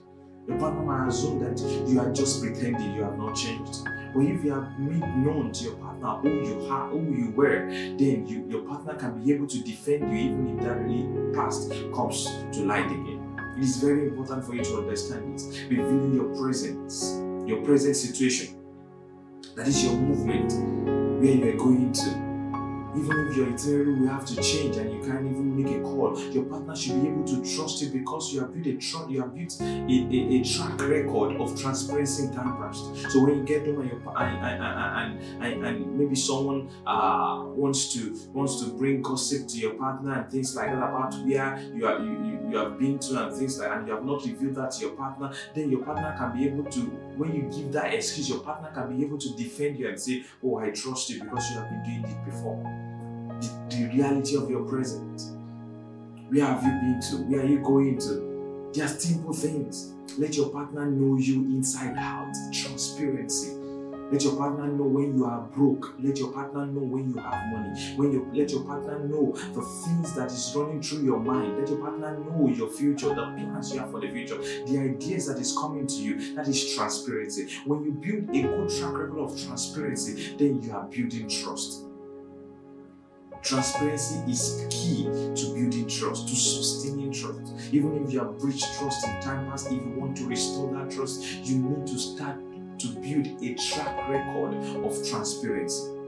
Your 0.47 0.57
partner 0.57 0.81
might 0.81 1.07
assume 1.07 1.39
that 1.39 1.59
you 1.87 1.99
are 1.99 2.11
just 2.11 2.41
pretending 2.41 2.95
you 2.95 3.03
have 3.03 3.17
not 3.17 3.35
changed. 3.35 3.83
But 4.13 4.21
if 4.21 4.43
you 4.43 4.51
have 4.53 4.79
made 4.79 5.01
known 5.23 5.51
to 5.51 5.63
your 5.63 5.75
partner 5.75 6.07
who 6.17 6.47
you 6.47 6.67
are, 6.67 6.89
who 6.89 7.13
you 7.13 7.31
were, 7.31 7.67
then 7.69 8.25
you, 8.25 8.45
your 8.49 8.61
partner 8.63 8.95
can 8.95 9.23
be 9.23 9.31
able 9.33 9.47
to 9.47 9.61
defend 9.61 10.11
you 10.11 10.31
even 10.31 10.57
if 10.57 10.63
that 10.63 11.33
past 11.35 11.71
comes 11.93 12.25
to 12.53 12.65
light 12.65 12.85
again. 12.85 13.37
It 13.57 13.63
is 13.63 13.77
very 13.77 14.07
important 14.07 14.45
for 14.45 14.55
you 14.55 14.63
to 14.63 14.77
understand 14.77 15.37
this. 15.37 15.61
Revealing 15.69 16.15
your 16.15 16.35
presence, 16.35 17.21
your 17.47 17.61
present 17.63 17.95
situation. 17.95 18.55
That 19.55 19.67
is 19.67 19.83
your 19.83 19.93
movement, 19.93 20.53
where 21.21 21.33
you 21.33 21.53
are 21.53 21.57
going 21.57 21.91
to 21.91 22.28
even 22.95 23.27
if 23.27 23.37
your 23.37 23.53
itinerary 23.53 23.93
will 23.99 24.07
have 24.07 24.25
to 24.25 24.35
change 24.41 24.77
and 24.77 24.91
you 24.91 24.99
can't 25.01 25.25
even 25.25 25.55
make 25.55 25.75
a 25.75 25.81
call, 25.81 26.19
your 26.31 26.45
partner 26.45 26.75
should 26.75 27.01
be 27.01 27.09
able 27.09 27.23
to 27.23 27.55
trust 27.55 27.81
you 27.81 27.89
because 27.89 28.33
you 28.33 28.39
have 28.41 28.53
built 28.53 28.67
a 28.67 28.77
trust, 28.77 29.09
you 29.09 29.21
have 29.21 29.33
built 29.33 29.55
a, 29.61 29.63
a, 29.63 30.39
a, 30.39 30.43
track 30.43 30.79
record 30.81 31.39
of 31.39 31.59
transparency 31.59 32.23
in 32.23 32.33
past. 32.33 33.11
So 33.11 33.23
when 33.23 33.37
you 33.37 33.43
get 33.43 33.65
home 33.65 33.81
and, 33.81 33.89
your, 33.89 34.01
and, 34.17 34.63
and, 34.63 35.43
and, 35.43 35.65
and, 35.65 35.99
maybe 35.99 36.15
someone 36.15 36.69
uh, 36.85 37.43
wants 37.45 37.93
to 37.93 38.15
wants 38.33 38.61
to 38.61 38.69
bring 38.77 39.01
gossip 39.01 39.47
to 39.49 39.57
your 39.57 39.73
partner 39.73 40.21
and 40.21 40.31
things 40.31 40.55
like 40.55 40.69
that 40.69 40.77
about 40.77 41.13
where 41.15 41.59
you 41.73 41.85
are 41.85 41.99
you, 41.99 42.11
you, 42.23 42.39
you 42.49 42.57
have 42.57 42.79
been 42.79 42.97
to 42.99 43.27
and 43.27 43.35
things 43.35 43.59
like 43.59 43.71
and 43.71 43.87
you 43.87 43.93
have 43.93 44.05
not 44.05 44.23
revealed 44.25 44.55
that 44.55 44.71
to 44.71 44.85
your 44.85 44.95
partner, 44.95 45.31
then 45.53 45.69
your 45.69 45.83
partner 45.83 46.15
can 46.17 46.37
be 46.37 46.45
able 46.47 46.63
to 46.71 46.91
when 47.20 47.36
you 47.36 47.41
give 47.53 47.74
that 47.74 47.93
excuse, 47.93 48.30
your 48.30 48.39
partner 48.39 48.72
can 48.74 48.95
be 48.95 49.05
able 49.05 49.17
to 49.17 49.36
defend 49.36 49.78
you 49.78 49.89
and 49.89 49.99
say, 49.99 50.24
Oh, 50.41 50.57
I 50.57 50.70
trust 50.72 51.09
you 51.09 51.22
because 51.22 51.51
you 51.51 51.57
have 51.57 51.70
been 51.70 51.84
doing 51.84 52.05
it 52.05 52.26
before 52.26 52.55
the, 53.41 53.76
the 53.76 53.93
reality 53.93 54.38
of 54.38 54.49
your 54.49 54.63
present. 54.63 55.22
Where 56.30 56.45
have 56.45 56.63
you 56.63 56.72
been 56.72 57.01
to? 57.09 57.17
Where 57.24 57.41
are 57.41 57.45
you 57.45 57.59
going 57.59 57.97
to? 57.99 58.82
Are 58.82 58.88
simple 58.88 59.34
things. 59.34 59.93
Let 60.17 60.38
your 60.38 60.49
partner 60.49 60.86
know 60.86 61.17
you 61.17 61.41
inside 61.45 61.97
out. 61.97 62.34
Transparency. 62.53 63.59
Let 64.12 64.24
your 64.24 64.36
partner 64.36 64.68
know 64.68 64.86
when 64.86 65.16
you 65.16 65.26
are 65.26 65.41
broke. 65.41 65.93
Let 65.99 66.18
your 66.18 66.32
partner 66.32 66.66
know 66.66 66.82
when 66.82 67.14
you 67.14 67.22
have 67.22 67.51
money. 67.51 67.80
When 67.95 68.12
you 68.12 68.28
let 68.34 68.49
your 68.49 68.64
partner 68.64 68.97
know 68.99 69.34
the 69.53 69.62
things 69.62 70.16
that 70.16 70.32
is 70.32 70.51
running 70.55 70.82
through 70.82 71.03
your 71.03 71.20
mind. 71.20 71.60
Let 71.60 71.70
your 71.70 71.78
partner 71.78 72.18
know 72.18 72.49
your 72.49 72.70
future, 72.70 73.10
the 73.10 73.16
plans 73.16 73.72
you 73.72 73.80
have 73.80 73.91
for 73.91 74.01
the 74.01 74.10
future, 74.10 74.38
the 74.38 74.80
ideas 74.80 75.28
that 75.28 75.38
is 75.38 75.55
coming 75.55 75.86
to 75.86 75.95
you. 75.95 76.36
That 76.36 76.47
is 76.47 76.74
transparency. 76.76 77.49
When 77.66 77.84
you 77.84 77.91
build 77.91 78.36
a 78.36 78.41
good 78.41 78.70
track 78.80 78.97
record 78.97 79.20
of 79.20 79.39
transparency, 79.39 80.36
then 80.38 80.64
you 80.64 80.72
are 80.72 80.86
building 80.88 81.30
trust. 81.30 81.86
Transparency 83.43 84.20
is 84.30 84.66
key 84.70 85.03
to 85.03 85.53
building 85.53 85.88
trust, 85.88 86.28
to 86.28 86.36
sustaining 86.36 87.14
trust. 87.14 87.39
Even 87.72 88.03
if 88.03 88.12
you 88.12 88.20
have 88.20 88.38
breached 88.38 88.66
trust 88.78 89.07
in 89.07 89.22
time 89.22 89.49
past, 89.49 89.68
if 89.68 89.74
you 89.74 89.93
want 89.95 90.18
to 90.18 90.26
restore 90.26 90.74
that 90.74 90.91
trust, 90.91 91.24
you 91.43 91.60
need 91.60 91.88
to 91.88 91.97
start 91.97 92.38
to 92.80 92.88
build 92.88 93.41
a 93.43 93.55
track 93.55 94.09
record 94.09 94.55
of 94.86 95.07
transparency. 95.07 95.99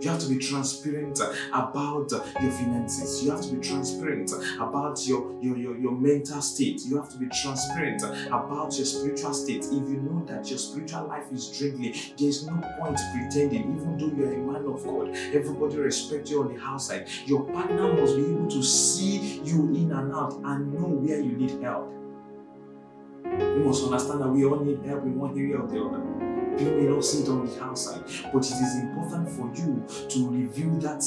You 0.00 0.10
have 0.10 0.20
to 0.20 0.28
be 0.28 0.38
transparent 0.38 1.18
about 1.52 2.12
your 2.40 2.52
finances. 2.52 3.24
You 3.24 3.32
have 3.32 3.40
to 3.40 3.52
be 3.52 3.60
transparent 3.60 4.30
about 4.60 5.04
your, 5.04 5.34
your, 5.42 5.56
your, 5.56 5.76
your 5.76 5.92
mental 5.92 6.40
state. 6.40 6.82
You 6.86 6.98
have 6.98 7.08
to 7.08 7.18
be 7.18 7.26
transparent 7.42 8.04
about 8.28 8.76
your 8.76 8.86
spiritual 8.86 9.34
state. 9.34 9.64
If 9.64 9.72
you 9.72 10.00
know 10.00 10.24
that 10.26 10.48
your 10.48 10.58
spiritual 10.58 11.08
life 11.08 11.24
is 11.32 11.48
dwindling, 11.58 11.96
there's 12.16 12.46
no 12.46 12.60
point 12.78 13.00
pretending, 13.12 13.74
even 13.74 13.98
though 13.98 14.16
you're 14.16 14.34
a 14.34 14.38
man 14.38 14.72
of 14.72 14.84
God. 14.84 15.16
Everybody 15.34 15.78
respect 15.78 16.30
you 16.30 16.42
on 16.42 16.54
the 16.54 16.62
outside. 16.62 17.08
Your 17.26 17.42
partner 17.52 17.92
must 17.92 18.14
be 18.14 18.22
able 18.22 18.48
to 18.50 18.62
see 18.62 19.40
you 19.42 19.74
in 19.74 19.90
and 19.90 20.12
out 20.12 20.34
and 20.44 20.74
know 20.74 20.86
where 20.86 21.20
you 21.20 21.32
need 21.32 21.60
help. 21.60 21.92
You 23.36 23.62
must 23.64 23.84
understand 23.84 24.20
that 24.20 24.28
we 24.28 24.44
all 24.44 24.60
need 24.60 24.84
help 24.84 25.02
in 25.04 25.18
one 25.18 25.38
area 25.38 25.56
or 25.58 25.66
the 25.66 25.82
other. 25.84 26.02
You 26.58 26.70
may 26.72 26.88
not 26.88 27.04
see 27.04 27.22
it 27.22 27.28
on 27.28 27.46
the 27.46 27.62
outside, 27.62 28.02
but 28.32 28.44
it 28.44 28.52
is 28.52 28.76
important 28.80 29.28
for 29.30 29.48
you 29.54 29.86
to 30.08 30.28
reveal 30.28 30.74
that 30.80 31.02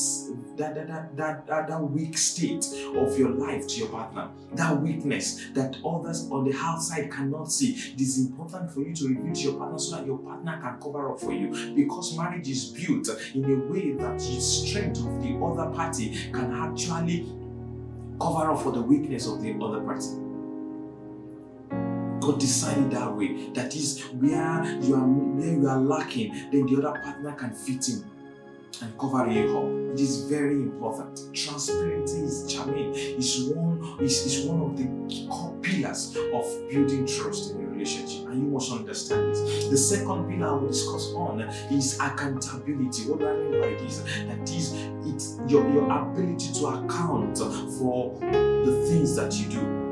that, 0.58 0.76
that, 0.76 1.18
that, 1.18 1.48
that, 1.48 1.68
that 1.68 1.82
weak 1.82 2.18
state 2.18 2.66
of 2.96 3.18
your 3.18 3.30
life 3.30 3.68
to 3.68 3.80
your 3.80 3.90
partner, 3.90 4.30
that 4.54 4.80
weakness 4.80 5.50
that 5.54 5.78
others 5.86 6.30
on 6.30 6.46
the 6.46 6.56
outside 6.58 7.12
cannot 7.12 7.52
see. 7.52 7.72
It 7.94 8.02
is 8.02 8.20
important 8.20 8.72
for 8.72 8.82
you 8.82 8.94
to 8.96 9.08
reveal 9.08 9.34
to 9.34 9.42
your 9.42 9.54
partner 9.56 9.80
so 9.80 9.96
that 9.98 10.06
your 10.06 10.20
partner 10.20 10.60
can 10.62 10.80
cover 10.80 11.12
up 11.12 11.20
for 11.20 11.34
you 11.34 11.74
because 11.76 12.16
marriage 12.18 12.48
is 12.48 12.66
built 12.66 13.10
in 13.34 13.46
a 13.46 13.72
way 13.72 13.92
that 13.94 14.20
the 14.20 14.40
strength 14.40 15.00
of 15.00 15.22
the 15.22 15.36
other 15.44 15.70
party 15.72 16.32
can 16.32 16.54
actually 16.54 17.32
cover 18.20 18.52
up 18.52 18.62
for 18.62 18.72
the 18.72 18.82
weakness 18.82 19.28
of 19.28 19.42
the 19.42 19.54
other 19.62 19.82
party. 19.82 20.08
God 22.22 22.40
designed 22.40 22.94
it 22.94 22.96
that 22.96 23.16
way. 23.16 23.50
That 23.54 23.76
is 23.76 24.04
where 24.14 24.64
you 24.82 24.96
are 24.96 25.08
where 25.08 25.54
you 25.54 25.68
are 25.68 25.80
lacking, 25.80 26.34
then 26.52 26.68
the 26.68 26.78
other 26.78 27.00
partner 27.02 27.34
can 27.34 27.52
fit 27.52 27.90
in 27.90 28.06
and 28.82 28.98
cover 28.98 29.30
you 29.30 29.58
up. 29.58 29.94
It 29.94 30.00
is 30.00 30.26
very 30.30 30.54
important. 30.54 31.36
Transparency 31.36 32.20
is 32.20 32.52
charming. 32.52 32.94
It's 32.96 33.40
one 33.40 33.98
is, 34.00 34.26
is 34.26 34.46
one 34.48 34.62
of 34.62 34.78
the 34.78 35.28
core 35.28 35.54
pillars 35.62 36.16
of 36.16 36.70
building 36.70 37.06
trust 37.06 37.52
in 37.52 37.66
a 37.66 37.68
relationship, 37.68 38.28
and 38.28 38.42
you 38.42 38.50
must 38.50 38.72
understand 38.72 39.36
this. 39.36 39.68
The 39.68 39.78
second 39.78 40.30
pillar 40.30 40.48
I 40.48 40.54
will 40.54 40.68
discuss 40.68 41.12
on 41.14 41.42
is 41.72 42.00
accountability. 42.00 43.10
What 43.10 43.20
do 43.20 43.28
I 43.28 43.36
mean 43.36 43.62
by 43.62 43.84
this? 43.84 43.98
That 44.00 44.50
is, 44.50 44.74
it's 45.06 45.40
your, 45.52 45.68
your 45.72 45.92
ability 45.92 46.54
to 46.54 46.68
account 46.68 47.38
for 47.38 48.18
the 48.20 48.86
things 48.88 49.16
that 49.16 49.34
you 49.34 49.50
do 49.50 49.91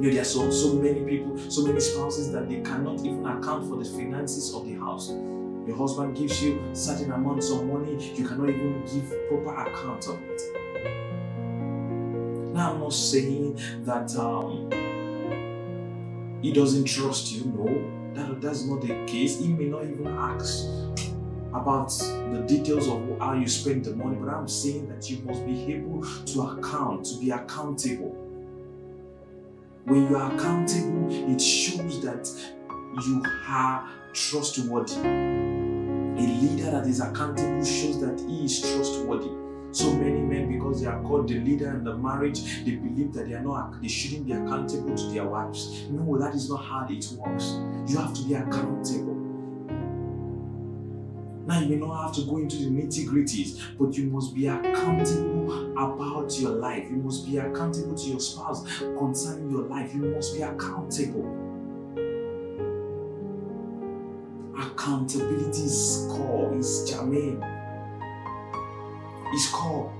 you 0.00 0.02
know, 0.02 0.10
there 0.10 0.20
are 0.20 0.24
so, 0.24 0.50
so 0.50 0.74
many 0.74 1.00
people, 1.00 1.38
so 1.50 1.64
many 1.64 1.80
spouses 1.80 2.30
that 2.32 2.48
they 2.48 2.60
cannot 2.60 3.00
even 3.00 3.24
account 3.26 3.66
for 3.66 3.76
the 3.76 3.84
finances 3.84 4.52
of 4.54 4.66
the 4.66 4.74
house. 4.74 5.08
Your 5.66 5.74
husband 5.76 6.14
gives 6.14 6.42
you 6.42 6.62
certain 6.74 7.12
amounts 7.12 7.50
of 7.50 7.64
money, 7.64 7.96
you 8.14 8.28
cannot 8.28 8.50
even 8.50 8.84
give 8.84 9.10
proper 9.28 9.54
account 9.54 10.06
of 10.08 10.20
it. 10.28 10.42
Now, 12.54 12.72
I'm 12.74 12.80
not 12.80 12.92
saying 12.92 13.58
that 13.84 14.14
um, 14.16 14.70
he 16.42 16.52
doesn't 16.52 16.84
trust 16.84 17.32
you. 17.32 17.46
No, 17.46 17.66
that 18.14 18.40
that's 18.40 18.64
not 18.64 18.82
the 18.82 19.04
case. 19.06 19.38
He 19.40 19.48
may 19.48 19.64
not 19.64 19.84
even 19.84 20.06
ask 20.08 20.66
about 21.52 21.88
the 22.32 22.44
details 22.46 22.86
of 22.88 23.02
how 23.18 23.32
you 23.32 23.48
spend 23.48 23.84
the 23.84 23.96
money, 23.96 24.16
but 24.16 24.28
I'm 24.28 24.48
saying 24.48 24.88
that 24.88 25.10
you 25.10 25.18
must 25.24 25.44
be 25.46 25.72
able 25.72 26.02
to 26.02 26.42
account, 26.42 27.06
to 27.06 27.18
be 27.18 27.30
accountable. 27.30 28.15
When 29.86 30.10
you 30.10 30.16
are 30.16 30.34
accountable, 30.34 31.06
it 31.32 31.40
shows 31.40 32.02
that 32.02 32.28
you 33.06 33.22
are 33.46 33.88
trustworthy. 34.12 34.96
A 34.96 36.26
leader 36.26 36.72
that 36.72 36.88
is 36.88 36.98
accountable 36.98 37.64
shows 37.64 38.00
that 38.00 38.18
he 38.28 38.46
is 38.46 38.60
trustworthy. 38.60 39.30
So 39.70 39.92
many 39.92 40.22
men, 40.22 40.52
because 40.52 40.80
they 40.80 40.88
are 40.88 41.00
called 41.02 41.28
the 41.28 41.38
leader 41.38 41.70
in 41.70 41.84
the 41.84 41.96
marriage, 41.96 42.64
they 42.64 42.74
believe 42.74 43.12
that 43.12 43.28
they 43.28 43.34
are 43.34 43.44
not 43.44 43.80
they 43.80 43.86
shouldn't 43.86 44.26
be 44.26 44.32
accountable 44.32 44.96
to 44.96 45.04
their 45.10 45.24
wives. 45.24 45.84
No, 45.88 46.18
that 46.18 46.34
is 46.34 46.50
not 46.50 46.64
how 46.64 46.88
it 46.90 47.06
works. 47.18 47.52
You 47.86 47.98
have 47.98 48.12
to 48.12 48.22
be 48.24 48.34
accountable. 48.34 49.25
Now 51.46 51.60
you 51.60 51.68
may 51.68 51.76
not 51.76 52.06
have 52.06 52.14
to 52.16 52.22
go 52.22 52.38
into 52.38 52.56
the 52.56 52.66
nitty 52.66 53.06
gritties, 53.06 53.62
but 53.78 53.96
you 53.96 54.10
must 54.10 54.34
be 54.34 54.48
accountable 54.48 55.72
about 55.72 56.36
your 56.40 56.50
life. 56.50 56.90
You 56.90 56.96
must 56.96 57.24
be 57.24 57.38
accountable 57.38 57.94
to 57.94 58.08
your 58.08 58.18
spouse 58.20 58.66
concerning 58.98 59.50
your 59.50 59.62
life. 59.62 59.94
You 59.94 60.02
must 60.02 60.34
be 60.34 60.42
accountable. 60.42 61.24
Accountability 64.58 65.62
is 65.62 66.08
is 66.58 66.90
germane. 66.90 67.42
It's 69.32 69.48
core. 69.50 69.92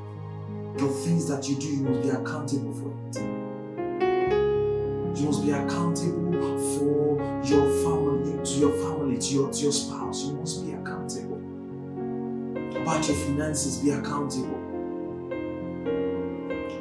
The 0.76 0.88
things 0.88 1.28
that 1.28 1.48
you 1.48 1.56
do, 1.56 1.66
you 1.66 1.82
must 1.82 2.02
be 2.02 2.08
accountable 2.10 2.72
for 2.74 2.90
it. 3.08 3.16
You 5.18 5.26
must 5.26 5.44
be 5.44 5.50
accountable 5.50 6.58
for 6.76 7.42
your 7.44 7.66
family, 7.84 8.44
to 8.44 8.52
your 8.58 8.72
family, 8.72 9.18
to 9.18 9.34
your, 9.34 9.50
to 9.50 9.62
your 9.62 9.72
spouse. 9.72 10.24
You 10.24 10.34
must 10.34 10.64
be 10.64 10.72
accountable. 10.72 11.35
About 12.86 13.08
your 13.08 13.16
finances, 13.16 13.78
be 13.78 13.90
accountable. 13.90 14.62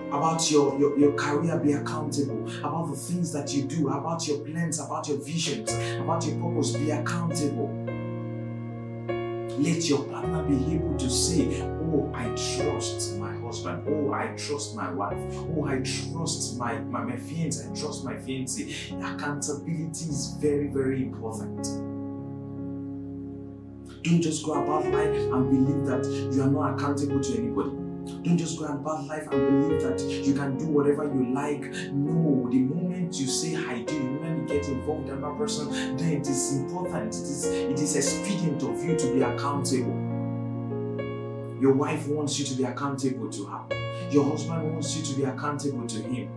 About 0.09 0.51
your, 0.51 0.77
your, 0.79 0.99
your 0.99 1.13
career, 1.13 1.57
be 1.57 1.73
accountable. 1.73 2.47
About 2.59 2.91
the 2.91 2.95
things 2.95 3.33
that 3.33 3.51
you 3.55 3.63
do, 3.63 3.89
about 3.89 4.27
your 4.27 4.37
plans, 4.37 4.79
about 4.79 5.07
your 5.07 5.17
visions, 5.17 5.73
about 5.99 6.23
your 6.23 6.39
purpose, 6.39 6.73
be 6.73 6.91
accountable. 6.91 7.73
Let 9.57 9.89
your 9.89 10.03
partner 10.03 10.43
be 10.43 10.75
able 10.75 10.95
to 10.95 11.09
say, 11.09 11.63
Oh, 11.63 12.11
I 12.13 12.25
trust 12.35 13.17
my 13.17 13.35
husband. 13.37 13.87
Oh, 13.89 14.13
I 14.13 14.27
trust 14.37 14.75
my 14.75 14.91
wife. 14.91 15.17
Oh, 15.57 15.65
I 15.65 15.77
trust 15.79 16.59
my, 16.59 16.77
my, 16.81 17.03
my 17.03 17.17
fiance. 17.17 17.67
I 17.67 17.73
trust 17.73 18.05
my 18.05 18.13
fiancé. 18.13 18.91
Accountability 19.01 20.05
is 20.05 20.35
very, 20.39 20.67
very 20.67 21.01
important. 21.01 21.94
Don't 24.05 24.21
just 24.21 24.45
go 24.45 24.53
about 24.53 24.85
life 24.93 25.07
and 25.09 25.49
believe 25.49 25.85
that 25.87 26.05
you 26.31 26.43
are 26.43 26.47
not 26.47 26.75
accountable 26.75 27.19
to 27.19 27.37
anybody. 27.39 27.71
Don't 28.21 28.37
just 28.37 28.59
go 28.59 28.65
about 28.65 29.05
life 29.07 29.27
and 29.31 29.67
believe 29.67 29.81
that 29.81 29.99
you 29.99 30.35
can 30.35 30.59
do 30.59 30.67
whatever 30.67 31.05
you 31.05 31.33
like. 31.33 31.63
No, 31.91 32.47
the 32.51 32.59
moment 32.59 33.15
you 33.19 33.25
say 33.25 33.55
I 33.55 33.79
do, 33.79 33.97
the 33.97 34.03
moment 34.03 34.47
you 34.47 34.59
get 34.59 34.67
involved 34.67 35.05
with 35.05 35.17
another 35.17 35.33
person, 35.33 35.97
then 35.97 36.21
it 36.21 36.27
is 36.27 36.55
important. 36.55 37.15
It 37.15 37.21
is 37.21 37.45
it 37.45 37.79
is 37.79 37.95
expedient 37.95 38.61
of 38.61 38.83
you 38.83 38.95
to 38.95 39.11
be 39.11 39.23
accountable. 39.23 39.95
Your 41.59 41.73
wife 41.73 42.07
wants 42.07 42.37
you 42.37 42.45
to 42.45 42.53
be 42.53 42.63
accountable 42.63 43.31
to 43.31 43.45
her. 43.45 43.65
Your 44.11 44.25
husband 44.25 44.71
wants 44.71 44.95
you 44.95 45.03
to 45.03 45.19
be 45.19 45.23
accountable 45.23 45.87
to 45.87 46.01
him. 46.03 46.29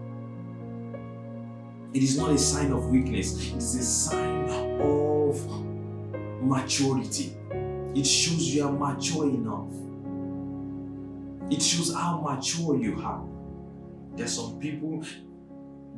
It 1.93 2.03
is 2.03 2.17
not 2.17 2.31
a 2.31 2.39
sign 2.39 2.73
of 2.73 2.89
weakness, 2.89 3.51
it 3.51 3.57
is 3.57 3.75
a 3.75 3.83
sign 3.83 4.49
of 4.81 5.39
maturity. 6.43 7.38
It 7.95 8.07
shows 8.07 8.55
you 8.55 8.67
are 8.67 8.73
mature 8.73 9.29
enough. 9.29 9.73
It 11.51 11.63
shows 11.63 11.95
how 11.95 12.21
mature 12.21 12.77
you 12.77 13.01
are. 13.03 13.25
There's 14.15 14.35
some 14.35 14.59
people, 14.59 15.03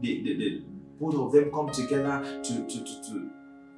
they, 0.00 0.22
they, 0.22 0.34
they, 0.34 0.62
both 1.00 1.14
of 1.14 1.32
them 1.32 1.50
come 1.50 1.70
together 1.70 2.40
to, 2.42 2.66
to, 2.66 2.84
to, 2.84 3.02
to, 3.02 3.30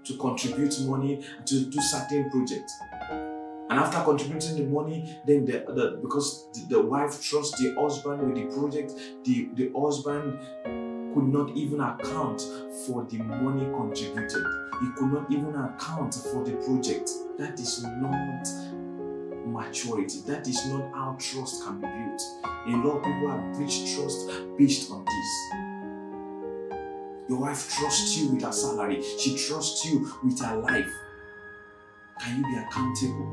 to 0.04 0.16
contribute 0.18 0.80
money 0.80 1.24
to 1.46 1.64
do 1.64 1.80
certain 1.80 2.30
projects. 2.30 2.72
And 3.70 3.80
after 3.80 4.02
contributing 4.02 4.56
the 4.56 4.64
money, 4.64 5.18
then 5.26 5.46
the, 5.46 5.64
the 5.68 5.98
because 6.02 6.48
the, 6.52 6.74
the 6.74 6.82
wife 6.82 7.22
trusts 7.22 7.58
the 7.58 7.74
husband 7.80 8.20
with 8.20 8.36
the 8.36 8.54
project, 8.54 8.92
the, 9.24 9.48
the 9.54 9.72
husband 9.74 10.38
could 11.14 11.28
not 11.28 11.50
even 11.56 11.80
account 11.80 12.40
for 12.86 13.04
the 13.04 13.18
money 13.18 13.64
contributed. 13.72 14.44
He 14.80 14.88
could 14.96 15.12
not 15.12 15.30
even 15.30 15.54
account 15.54 16.14
for 16.14 16.44
the 16.44 16.52
project. 16.64 17.10
That 17.38 17.58
is 17.60 17.84
not 17.84 18.48
maturity. 19.46 20.20
That 20.26 20.46
is 20.48 20.66
not 20.66 20.92
how 20.94 21.16
trust 21.18 21.64
can 21.64 21.80
be 21.80 21.86
built. 21.86 22.22
A 22.44 22.76
lot 22.76 22.96
of 22.98 23.04
people 23.04 23.28
have 23.28 23.52
breached 23.54 23.94
trust 23.94 24.30
based 24.58 24.90
on 24.90 25.04
this. 25.04 25.68
Your 27.28 27.40
wife 27.40 27.70
trusts 27.70 28.16
you 28.18 28.28
with 28.30 28.42
her 28.42 28.52
salary, 28.52 29.02
she 29.18 29.36
trusts 29.36 29.84
you 29.84 30.12
with 30.24 30.40
her 30.40 30.56
life. 30.56 30.92
Can 32.20 32.36
you 32.38 32.44
be 32.44 32.56
accountable? 32.58 33.28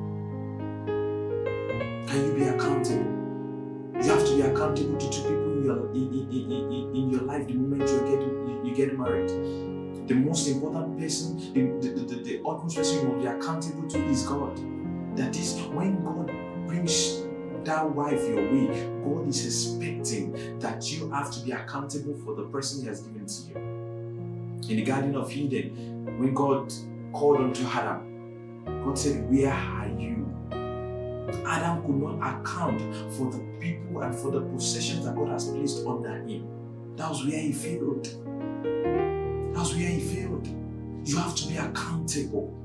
Can 2.07 2.25
you 2.25 2.33
be 2.33 2.43
accountable? 2.43 3.15
You 4.01 4.09
have 4.09 4.25
to 4.25 4.35
be 4.35 4.41
accountable 4.41 4.97
to 4.97 5.09
two 5.09 5.21
people 5.23 5.38
in 5.69 6.13
your, 6.13 6.29
in, 6.29 6.51
in, 6.51 6.95
in, 6.95 7.09
your 7.09 7.21
life 7.21 7.47
the 7.47 7.53
moment 7.53 7.89
you 7.89 7.99
get, 7.99 8.65
you 8.65 8.75
get 8.75 8.97
married. 8.97 9.29
The 10.07 10.15
most 10.15 10.47
important 10.47 10.99
person, 10.99 11.37
the, 11.53 11.87
the, 11.87 12.01
the, 12.01 12.23
the 12.23 12.41
utmost 12.45 12.77
person 12.77 13.01
you 13.01 13.13
will 13.13 13.19
be 13.19 13.27
accountable 13.27 13.87
to 13.89 14.03
is 14.05 14.23
God. 14.23 14.57
That 15.15 15.35
is, 15.37 15.59
when 15.73 16.03
God 16.03 16.27
brings 16.67 17.23
that 17.63 17.89
wife 17.89 18.21
your 18.27 18.43
way, 18.51 18.89
God 19.03 19.27
is 19.27 19.45
expecting 19.45 20.59
that 20.59 20.91
you 20.91 21.09
have 21.11 21.31
to 21.31 21.39
be 21.41 21.51
accountable 21.51 22.15
for 22.23 22.35
the 22.35 22.43
person 22.43 22.81
He 22.81 22.87
has 22.87 23.01
given 23.01 23.25
to 23.25 23.41
you. 23.49 23.55
In 23.55 24.77
the 24.77 24.83
Garden 24.83 25.15
of 25.15 25.31
Eden, 25.31 26.17
when 26.19 26.33
God 26.33 26.73
called 27.13 27.37
unto 27.37 27.65
Adam, 27.65 28.09
God 28.85 28.97
said, 28.97 29.29
Where 29.29 29.51
are 29.51 29.87
you? 29.87 30.28
Adam 31.45 31.81
could 31.83 31.95
not 31.95 32.41
account 32.41 32.81
for 33.13 33.31
the 33.31 33.39
people 33.59 34.01
and 34.01 34.15
for 34.15 34.31
the 34.31 34.41
possessions 34.41 35.05
that 35.05 35.15
God 35.15 35.29
has 35.29 35.49
placed 35.49 35.85
under 35.85 36.15
him. 36.15 36.47
That 36.95 37.09
was 37.09 37.25
where 37.25 37.39
he 37.39 37.51
failed. 37.51 38.03
That 38.03 39.59
was 39.59 39.75
where 39.75 39.87
he 39.87 39.99
failed. 39.99 40.47
You 41.05 41.17
have 41.17 41.35
to 41.35 41.47
be 41.47 41.57
accountable. 41.57 42.55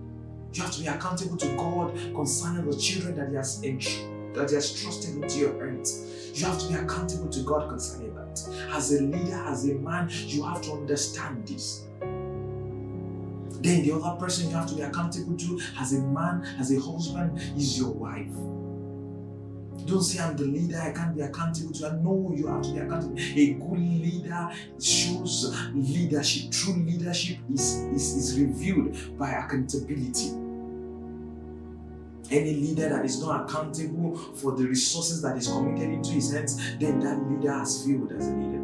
You 0.52 0.62
have 0.62 0.72
to 0.72 0.80
be 0.80 0.86
accountable 0.86 1.36
to 1.36 1.56
God 1.56 1.94
concerning 2.14 2.70
the 2.70 2.76
children 2.76 3.16
that 3.16 3.28
He 3.30 3.34
has 3.34 3.60
that 3.60 4.50
He 4.50 4.54
has 4.54 4.80
trusted 4.80 5.16
into 5.16 5.38
your 5.38 5.64
hands. 5.64 6.30
You 6.34 6.46
have 6.46 6.58
to 6.60 6.68
be 6.68 6.74
accountable 6.74 7.28
to 7.28 7.40
God 7.42 7.68
concerning 7.68 8.14
that. 8.14 8.40
As 8.72 8.92
a 8.92 9.02
leader, 9.02 9.42
as 9.46 9.68
a 9.68 9.74
man, 9.74 10.08
you 10.10 10.44
have 10.44 10.62
to 10.62 10.72
understand 10.72 11.46
this. 11.46 11.84
Then 13.64 13.82
the 13.82 13.92
other 13.92 14.14
person 14.20 14.50
you 14.50 14.56
have 14.56 14.68
to 14.68 14.74
be 14.74 14.82
accountable 14.82 15.38
to 15.38 15.60
as 15.78 15.94
a 15.94 16.02
man, 16.02 16.46
as 16.60 16.70
a 16.70 16.78
husband, 16.78 17.40
is 17.56 17.78
your 17.78 17.92
wife. 17.92 18.28
Don't 19.86 20.02
say 20.02 20.22
I'm 20.22 20.36
the 20.36 20.44
leader, 20.44 20.78
I 20.78 20.92
can't 20.92 21.16
be 21.16 21.22
accountable 21.22 21.72
to 21.72 21.88
her. 21.88 21.96
No, 21.96 22.30
you 22.36 22.46
have 22.46 22.60
to 22.60 22.72
be 22.72 22.78
accountable. 22.80 23.18
A 23.18 23.52
good 23.54 23.78
leader 23.78 24.50
shows 24.78 25.56
leadership. 25.72 26.50
True 26.52 26.74
leadership 26.74 27.38
is, 27.54 27.76
is, 27.94 28.16
is 28.16 28.38
revealed 28.38 29.18
by 29.18 29.30
accountability. 29.30 30.28
Any 32.30 32.56
leader 32.56 32.90
that 32.90 33.04
is 33.06 33.18
not 33.22 33.48
accountable 33.48 34.14
for 34.34 34.52
the 34.52 34.66
resources 34.66 35.22
that 35.22 35.38
is 35.38 35.48
committed 35.48 35.88
into 35.88 36.10
his 36.10 36.34
hands, 36.34 36.56
then 36.78 37.00
that 37.00 37.18
leader 37.30 37.52
has 37.52 37.82
failed 37.86 38.12
as 38.12 38.28
a 38.28 38.32
leader. 38.34 38.63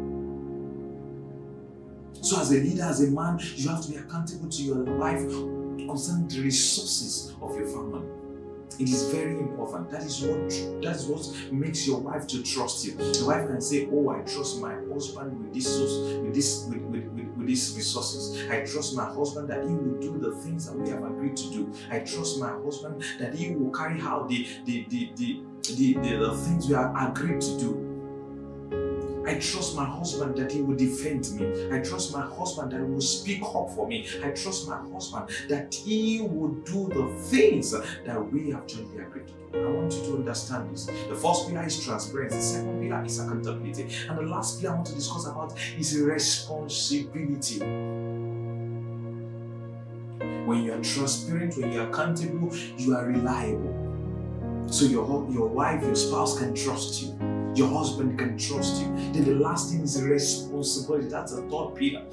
So, 2.21 2.39
as 2.39 2.51
a 2.51 2.55
leader, 2.55 2.83
as 2.83 3.01
a 3.01 3.09
man, 3.09 3.39
you 3.55 3.67
have 3.69 3.81
to 3.83 3.91
be 3.91 3.97
accountable 3.97 4.47
to 4.47 4.63
your 4.63 4.77
life 4.77 5.27
concerning 5.87 6.27
the 6.27 6.41
resources 6.41 7.35
of 7.41 7.55
your 7.57 7.65
family. 7.67 8.07
It 8.79 8.89
is 8.89 9.11
very 9.11 9.37
important. 9.39 9.89
That 9.91 10.03
is 10.03 10.21
what 10.21 10.49
that 10.83 10.95
is 10.95 11.05
what 11.05 11.51
makes 11.51 11.85
your 11.85 11.99
wife 11.99 12.25
to 12.27 12.41
trust 12.43 12.85
you. 12.85 12.93
The 12.93 13.25
wife 13.25 13.47
can 13.47 13.59
say, 13.59 13.89
"Oh, 13.91 14.09
I 14.09 14.21
trust 14.21 14.61
my 14.61 14.75
husband 14.91 15.43
with 15.43 15.53
this 15.53 15.67
with 16.23 16.33
this 16.33 16.67
with, 16.69 16.81
with, 16.83 17.05
with, 17.07 17.27
with 17.37 17.47
these 17.47 17.73
resources. 17.75 18.49
I 18.49 18.61
trust 18.61 18.95
my 18.95 19.05
husband 19.05 19.49
that 19.49 19.63
he 19.63 19.73
will 19.73 19.99
do 19.99 20.17
the 20.17 20.35
things 20.37 20.67
that 20.67 20.77
we 20.77 20.89
have 20.89 21.03
agreed 21.03 21.35
to 21.37 21.49
do. 21.51 21.73
I 21.91 21.99
trust 21.99 22.39
my 22.39 22.51
husband 22.63 23.03
that 23.19 23.33
he 23.33 23.55
will 23.55 23.71
carry 23.71 23.99
out 24.01 24.29
the 24.29 24.47
the 24.65 24.85
the 24.89 25.11
the, 25.15 25.41
the, 25.75 25.93
the, 25.95 26.15
the 26.17 26.37
things 26.37 26.67
we 26.67 26.75
have 26.75 26.93
agreed 26.95 27.41
to 27.41 27.59
do." 27.59 27.90
I 29.25 29.35
trust 29.35 29.75
my 29.75 29.85
husband 29.85 30.35
that 30.37 30.51
he 30.51 30.61
will 30.61 30.75
defend 30.75 31.31
me. 31.33 31.45
I 31.71 31.79
trust 31.79 32.11
my 32.13 32.21
husband 32.21 32.71
that 32.71 32.79
he 32.79 32.85
will 32.85 33.01
speak 33.01 33.43
up 33.43 33.69
for 33.71 33.87
me. 33.87 34.07
I 34.23 34.29
trust 34.31 34.67
my 34.67 34.77
husband 34.91 35.29
that 35.47 35.73
he 35.73 36.21
will 36.21 36.49
do 36.49 36.87
the 36.89 37.07
things 37.29 37.71
that 37.71 38.31
we 38.31 38.49
have 38.51 38.65
jointly 38.65 39.03
agreed 39.03 39.27
to 39.27 39.33
do. 39.33 39.67
I 39.67 39.71
want 39.71 39.93
you 39.93 40.01
to 40.03 40.15
understand 40.15 40.71
this. 40.71 40.85
The 40.85 41.15
first 41.15 41.47
pillar 41.47 41.65
is 41.65 41.83
transparency, 41.83 42.37
the 42.37 42.41
second 42.41 42.81
pillar 42.81 43.03
is 43.05 43.19
accountability, 43.19 43.87
and 44.09 44.17
the 44.17 44.23
last 44.23 44.59
pillar 44.59 44.73
I 44.73 44.75
want 44.75 44.87
to 44.87 44.95
discuss 44.95 45.27
about 45.27 45.53
is 45.77 45.99
responsibility. 45.99 47.59
When 50.45 50.63
you 50.63 50.73
are 50.73 50.81
transparent, 50.81 51.57
when 51.57 51.71
you 51.71 51.81
are 51.81 51.89
accountable, 51.89 52.55
you 52.77 52.95
are 52.95 53.05
reliable. 53.05 54.67
So 54.67 54.85
your, 54.85 55.29
your 55.29 55.47
wife, 55.47 55.83
your 55.83 55.95
spouse 55.95 56.39
can 56.39 56.55
trust 56.55 57.03
you. 57.03 57.30
Your 57.55 57.69
husband 57.69 58.17
can 58.17 58.37
trust 58.37 58.81
you. 58.81 58.87
Then 59.11 59.25
the 59.25 59.35
last 59.35 59.71
thing 59.71 59.81
is 59.81 60.01
responsibility. 60.01 61.07
That's 61.07 61.33
the 61.35 61.41
third 61.43 61.75
pillar. 61.75 62.05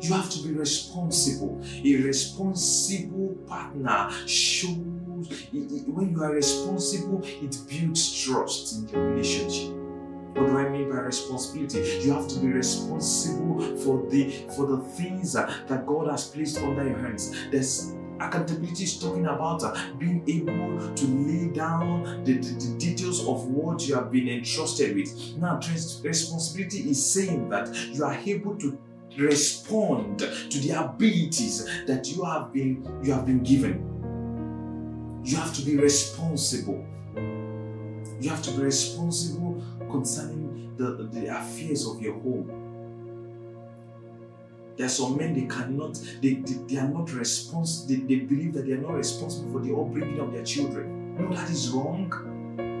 You 0.00 0.12
have 0.12 0.30
to 0.30 0.42
be 0.42 0.52
responsible. 0.52 1.62
A 1.84 1.96
responsible 1.96 3.36
partner 3.46 4.10
shows 4.26 4.96
when 5.52 6.10
you 6.12 6.22
are 6.22 6.32
responsible, 6.32 7.22
it 7.24 7.56
builds 7.68 8.22
trust 8.22 8.76
in 8.76 8.86
the 8.86 8.98
relationship. 8.98 9.74
What 10.34 10.46
do 10.46 10.58
I 10.58 10.68
mean 10.68 10.90
by 10.90 10.96
responsibility? 10.96 12.02
You 12.04 12.12
have 12.12 12.28
to 12.28 12.38
be 12.38 12.48
responsible 12.48 13.60
for 13.78 14.06
the 14.10 14.30
for 14.54 14.66
the 14.66 14.78
things 14.96 15.32
that 15.32 15.86
God 15.86 16.10
has 16.10 16.26
placed 16.28 16.58
under 16.58 16.84
your 16.86 16.98
hands. 16.98 17.34
There's 17.50 17.94
accountability 18.20 18.84
is 18.84 18.98
talking 18.98 19.26
about 19.26 19.62
uh, 19.62 19.74
being 19.98 20.22
able 20.28 20.94
to 20.94 21.06
lay 21.06 21.48
down 21.52 22.24
the, 22.24 22.34
the, 22.34 22.52
the 22.54 22.78
details 22.78 23.26
of 23.26 23.46
what 23.46 23.86
you 23.86 23.94
have 23.94 24.10
been 24.10 24.28
entrusted 24.28 24.96
with. 24.96 25.36
Now, 25.36 25.60
responsibility 26.02 26.90
is 26.90 27.12
saying 27.12 27.48
that 27.50 27.74
you 27.92 28.04
are 28.04 28.14
able 28.14 28.56
to 28.56 28.78
respond 29.18 30.18
to 30.18 30.58
the 30.58 30.70
abilities 30.70 31.64
that 31.86 32.06
you 32.08 32.22
have 32.24 32.52
been 32.52 32.84
you 33.02 33.12
have 33.12 33.26
been 33.26 33.42
given. 33.42 33.92
You 35.24 35.36
have 35.36 35.54
to 35.54 35.62
be 35.62 35.76
responsible. 35.76 36.84
You 38.20 38.30
have 38.30 38.42
to 38.42 38.50
be 38.52 38.62
responsible 38.62 39.62
concerning 39.90 40.74
the, 40.76 41.08
the 41.12 41.26
affairs 41.26 41.86
of 41.86 42.00
your 42.00 42.14
home. 42.14 42.65
There 44.76 44.86
are 44.86 44.90
some 44.90 45.16
men 45.16 45.32
they 45.32 45.46
cannot, 45.46 45.94
they, 46.20 46.34
they, 46.34 46.54
they 46.68 46.76
are 46.76 46.88
not 46.88 47.10
responsible, 47.12 47.88
they, 47.88 48.14
they 48.14 48.20
believe 48.24 48.52
that 48.54 48.66
they 48.66 48.72
are 48.72 48.78
not 48.80 48.94
responsible 48.94 49.52
for 49.52 49.60
the 49.66 49.74
upbringing 49.74 50.20
of 50.20 50.32
their 50.32 50.44
children. 50.44 51.16
No, 51.16 51.34
that 51.34 51.48
is 51.48 51.70
wrong. 51.70 52.12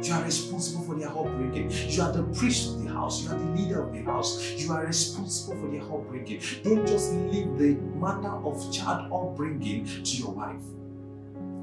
You 0.04 0.12
are 0.12 0.22
responsible 0.22 0.84
for 0.84 0.94
their 0.94 1.08
upbringing. 1.08 1.70
You 1.70 2.02
are 2.02 2.12
the 2.12 2.24
priest 2.24 2.68
of 2.68 2.84
the 2.84 2.90
house. 2.90 3.24
You 3.24 3.30
are 3.30 3.38
the 3.38 3.60
leader 3.60 3.82
of 3.82 3.94
the 3.94 4.02
house. 4.02 4.52
You 4.52 4.72
are 4.72 4.84
responsible 4.84 5.58
for 5.58 5.70
their 5.70 5.82
upbringing. 5.82 6.40
Don't 6.62 6.86
just 6.86 7.12
leave 7.12 7.56
the 7.58 7.74
matter 7.96 8.28
of 8.28 8.72
child 8.72 9.10
upbringing 9.10 9.86
to 9.86 10.16
your 10.16 10.32
wife. 10.32 10.62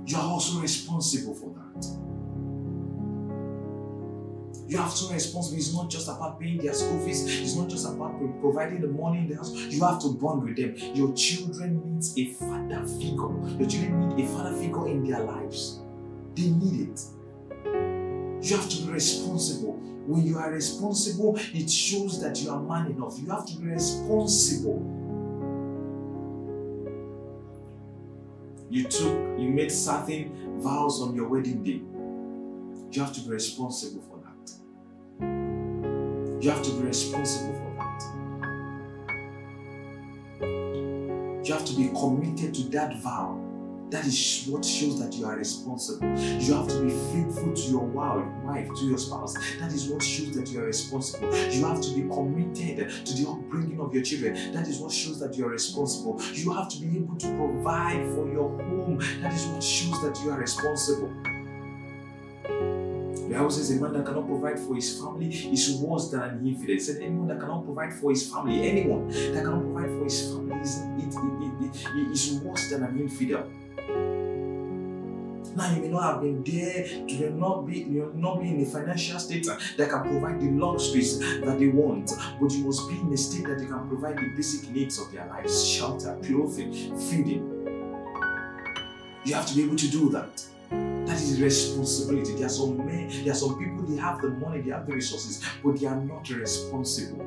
You 0.08 0.18
are 0.18 0.30
also 0.30 0.60
responsible 0.60 1.36
for 1.36 1.54
that. 1.54 1.63
You 4.68 4.78
have 4.78 4.96
to 4.96 5.08
be 5.08 5.14
responsible. 5.16 5.58
It's 5.58 5.74
not 5.74 5.90
just 5.90 6.08
about 6.08 6.40
paying 6.40 6.58
their 6.58 6.74
school 6.74 7.00
fees. 7.00 7.26
It's 7.42 7.56
not 7.56 7.68
just 7.70 7.86
about 7.86 8.18
pro- 8.18 8.32
providing 8.40 8.82
the 8.82 8.88
money 8.88 9.20
in 9.20 9.30
the 9.30 9.36
house. 9.36 9.52
You 9.52 9.84
have 9.84 10.00
to 10.02 10.14
bond 10.14 10.44
with 10.44 10.56
them. 10.56 10.76
Your 10.96 11.14
children 11.14 11.82
needs 11.94 12.18
a 12.18 12.28
father 12.34 12.86
figure. 12.88 13.60
Your 13.60 13.70
children 13.70 14.10
need 14.10 14.26
a 14.26 14.28
father 14.30 14.54
figure 14.56 14.88
in 14.88 15.04
their 15.04 15.20
lives. 15.20 15.82
They 16.36 16.50
need 16.50 16.90
it. 16.90 17.02
You 18.44 18.58
have 18.58 18.70
to 18.70 18.82
be 18.86 18.92
responsible. 18.92 19.74
When 20.06 20.26
you 20.26 20.38
are 20.38 20.52
responsible, 20.52 21.38
it 21.54 21.70
shows 21.70 22.22
that 22.22 22.42
you 22.42 22.50
are 22.50 22.62
man 22.62 22.92
enough. 22.92 23.18
You 23.20 23.30
have 23.30 23.46
to 23.46 23.58
be 23.58 23.68
responsible. 23.68 24.82
You 28.70 28.84
took, 28.86 29.40
you 29.40 29.50
made 29.50 29.72
certain 29.72 30.60
vows 30.62 31.02
on 31.02 31.16
your 31.16 31.28
wedding 31.28 31.64
day. 31.64 31.82
You 32.92 33.02
have 33.04 33.14
to 33.14 33.22
be 33.22 33.30
responsible 33.30 34.02
for. 34.02 34.13
You 36.44 36.50
have 36.50 36.62
to 36.64 36.72
be 36.72 36.84
responsible 36.84 37.54
for 37.54 37.72
that. 37.80 38.04
You 41.48 41.54
have 41.54 41.64
to 41.64 41.74
be 41.74 41.88
committed 41.98 42.54
to 42.56 42.64
that 42.72 43.02
vow. 43.02 43.40
That 43.90 44.06
is 44.06 44.46
what 44.50 44.66
shows 44.66 45.00
that 45.00 45.14
you 45.14 45.26
are 45.26 45.38
responsible. 45.38 46.06
You 46.20 46.54
have 46.54 46.68
to 46.68 46.82
be 46.84 46.90
faithful 46.90 47.54
to 47.54 47.62
your 47.62 47.86
wife, 47.86 48.68
to 48.68 48.86
your 48.86 48.98
spouse. 48.98 49.36
That 49.58 49.72
is 49.72 49.88
what 49.88 50.04
shows 50.04 50.36
that 50.36 50.50
you 50.50 50.60
are 50.60 50.66
responsible. 50.66 51.34
You 51.34 51.66
have 51.66 51.80
to 51.80 51.94
be 51.96 52.02
committed 52.02 53.06
to 53.06 53.14
the 53.14 53.26
upbringing 53.30 53.80
of 53.80 53.94
your 53.94 54.04
children. 54.04 54.52
That 54.52 54.68
is 54.68 54.80
what 54.80 54.92
shows 54.92 55.22
that 55.22 55.38
you 55.38 55.46
are 55.46 55.52
responsible. 55.52 56.22
You 56.34 56.52
have 56.52 56.68
to 56.72 56.78
be 56.82 56.98
able 56.98 57.16
to 57.20 57.28
provide 57.38 58.06
for 58.16 58.28
your 58.30 58.50
home. 58.50 59.00
That 59.22 59.32
is 59.32 59.46
what 59.46 59.64
shows 59.64 60.02
that 60.02 60.20
you 60.22 60.32
are 60.32 60.40
responsible. 60.42 61.10
Bible 63.34 63.50
says 63.50 63.72
a 63.72 63.82
man 63.82 63.94
that 63.94 64.06
cannot 64.06 64.28
provide 64.28 64.60
for 64.60 64.76
his 64.76 65.00
family 65.00 65.28
is 65.28 65.76
worse 65.78 66.10
than 66.12 66.22
an 66.22 66.48
infidel. 66.48 66.76
It 66.76 66.82
said 66.82 67.02
anyone 67.02 67.28
that 67.28 67.40
cannot 67.40 67.66
provide 67.66 67.94
for 67.94 68.12
his 68.12 68.32
family, 68.32 68.70
anyone 68.70 69.08
that 69.08 69.44
cannot 69.44 69.62
provide 69.62 69.90
for 69.90 70.04
his 70.04 70.32
family 70.32 70.60
is, 70.62 70.78
it, 71.00 71.14
it, 71.66 71.88
it, 71.96 72.12
is 72.12 72.40
worse 72.42 72.70
than 72.70 72.84
an 72.84 73.00
infidel. 73.00 73.50
Now 75.56 75.74
you 75.74 75.82
may 75.82 75.88
not 75.88 76.14
have 76.14 76.22
been 76.22 76.44
there, 76.44 76.86
you 77.08 77.20
may 77.20 77.30
not 77.30 77.66
be, 77.66 77.80
you 77.80 78.12
not 78.16 78.40
be 78.40 78.50
in 78.50 78.62
a 78.62 78.66
financial 78.66 79.20
state 79.20 79.48
that 79.78 79.90
can 79.90 80.02
provide 80.02 80.40
the 80.40 80.52
luxuries 80.52 81.20
that 81.20 81.58
they 81.58 81.68
want, 81.68 82.12
but 82.40 82.52
you 82.52 82.66
must 82.66 82.88
be 82.88 83.00
in 83.00 83.12
a 83.14 83.18
state 83.18 83.46
that 83.46 83.60
you 83.60 83.68
can 83.68 83.88
provide 83.88 84.18
the 84.18 84.32
basic 84.36 84.70
needs 84.72 85.00
of 85.00 85.12
their 85.12 85.26
lives: 85.28 85.68
shelter, 85.68 86.18
clothing, 86.24 86.72
feeding. 86.98 87.50
You 89.26 89.34
have 89.36 89.48
to 89.48 89.56
be 89.56 89.64
able 89.64 89.76
to 89.78 89.88
do 89.90 90.10
that. 90.10 90.44
That 91.06 91.22
is 91.22 91.42
responsibility. 91.42 92.34
There 92.36 92.46
are 92.46 92.50
some 92.50 92.78
men, 92.78 93.10
there 93.24 93.34
are 93.34 93.36
some 93.36 93.60
people, 93.60 93.84
they 93.84 94.00
have 94.02 94.22
the 94.22 94.30
money, 94.30 94.62
they 94.62 94.72
have 94.72 94.88
the 94.88 94.94
resources, 94.94 95.44
but 95.64 95.80
they 95.80 95.86
are 95.86 96.00
not 96.00 96.30
responsible. 96.30 97.26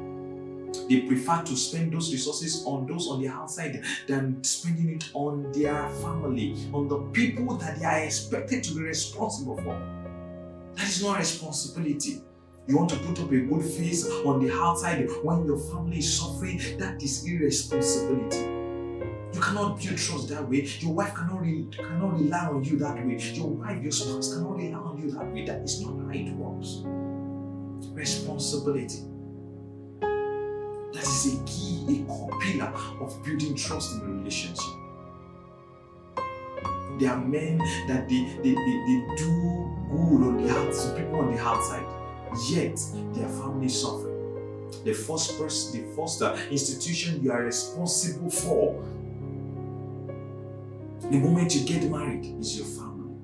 They 0.89 1.01
prefer 1.03 1.43
to 1.43 1.57
spend 1.57 1.93
those 1.93 2.11
resources 2.13 2.65
on 2.65 2.87
those 2.87 3.09
on 3.09 3.21
the 3.21 3.29
outside 3.29 3.85
than 4.07 4.43
spending 4.43 4.91
it 4.91 5.11
on 5.15 5.53
their 5.53 5.89
family, 6.01 6.57
on 6.73 6.89
the 6.89 6.99
people 7.13 7.57
that 7.57 7.79
they 7.79 7.85
are 7.85 7.99
expected 7.99 8.65
to 8.65 8.75
be 8.75 8.81
responsible 8.81 9.57
for. 9.59 9.79
That 10.75 10.89
is 10.89 11.03
not 11.03 11.19
responsibility. 11.19 12.23
You 12.67 12.77
want 12.79 12.91
to 12.91 12.97
put 12.97 13.21
up 13.21 13.31
a 13.31 13.39
good 13.39 13.65
face 13.65 14.07
on 14.25 14.45
the 14.45 14.53
outside 14.53 15.09
when 15.23 15.47
your 15.47 15.59
family 15.59 15.99
is 15.99 16.19
suffering, 16.19 16.61
that 16.79 17.03
is 17.03 17.27
irresponsibility. 17.27 18.56
You 19.33 19.41
cannot 19.41 19.81
build 19.81 19.99
trust 19.99 20.29
that 20.31 20.49
way. 20.49 20.69
Your 20.81 20.93
wife 20.93 21.15
cannot, 21.15 21.43
re- 21.43 21.67
cannot 21.71 22.15
rely 22.19 22.47
on 22.47 22.65
you 22.65 22.79
that 22.79 22.97
way. 23.05 23.19
Your 23.19 23.49
wife, 23.49 23.83
your 23.83 23.93
spouse 23.93 24.35
cannot 24.35 24.57
rely 24.57 24.79
on 24.79 24.99
you 24.99 25.11
that 25.11 25.33
way. 25.33 25.45
That 25.45 25.63
is 25.63 25.83
not 25.83 25.99
how 25.99 26.11
it 26.11 26.33
works. 26.33 26.83
Responsibility. 27.93 29.03
That 30.01 31.03
is 31.03 31.35
a 31.35 31.45
key, 31.45 31.85
a 31.89 32.05
core 32.11 32.39
pillar 32.41 32.73
of 33.01 33.23
building 33.25 33.55
trust 33.55 33.93
in 33.97 34.01
a 34.01 34.05
relationship. 34.05 34.65
There 36.99 37.11
are 37.11 37.19
men 37.19 37.59
that 37.89 38.09
they, 38.09 38.25
they, 38.43 38.55
they, 38.55 38.77
they 38.87 39.17
do 39.17 39.77
good 39.91 40.23
on 40.23 40.43
the 40.43 40.51
outside, 40.51 40.97
people 40.97 41.17
on 41.17 41.35
the 41.35 41.43
outside, 41.43 41.85
yet 42.49 42.81
their 43.15 43.29
family 43.29 43.69
suffer. 43.69 44.13
The 44.85 44.95
first 44.95 45.39
person, 45.39 45.87
the 45.87 45.95
first 45.95 46.23
uh, 46.23 46.35
institution 46.51 47.23
you 47.23 47.33
are 47.33 47.43
responsible 47.43 48.31
for 48.31 48.83
the 51.11 51.19
moment 51.19 51.55
you 51.55 51.65
get 51.65 51.89
married 51.89 52.25
is 52.41 52.59
your 52.59 52.67
family. 52.67 53.15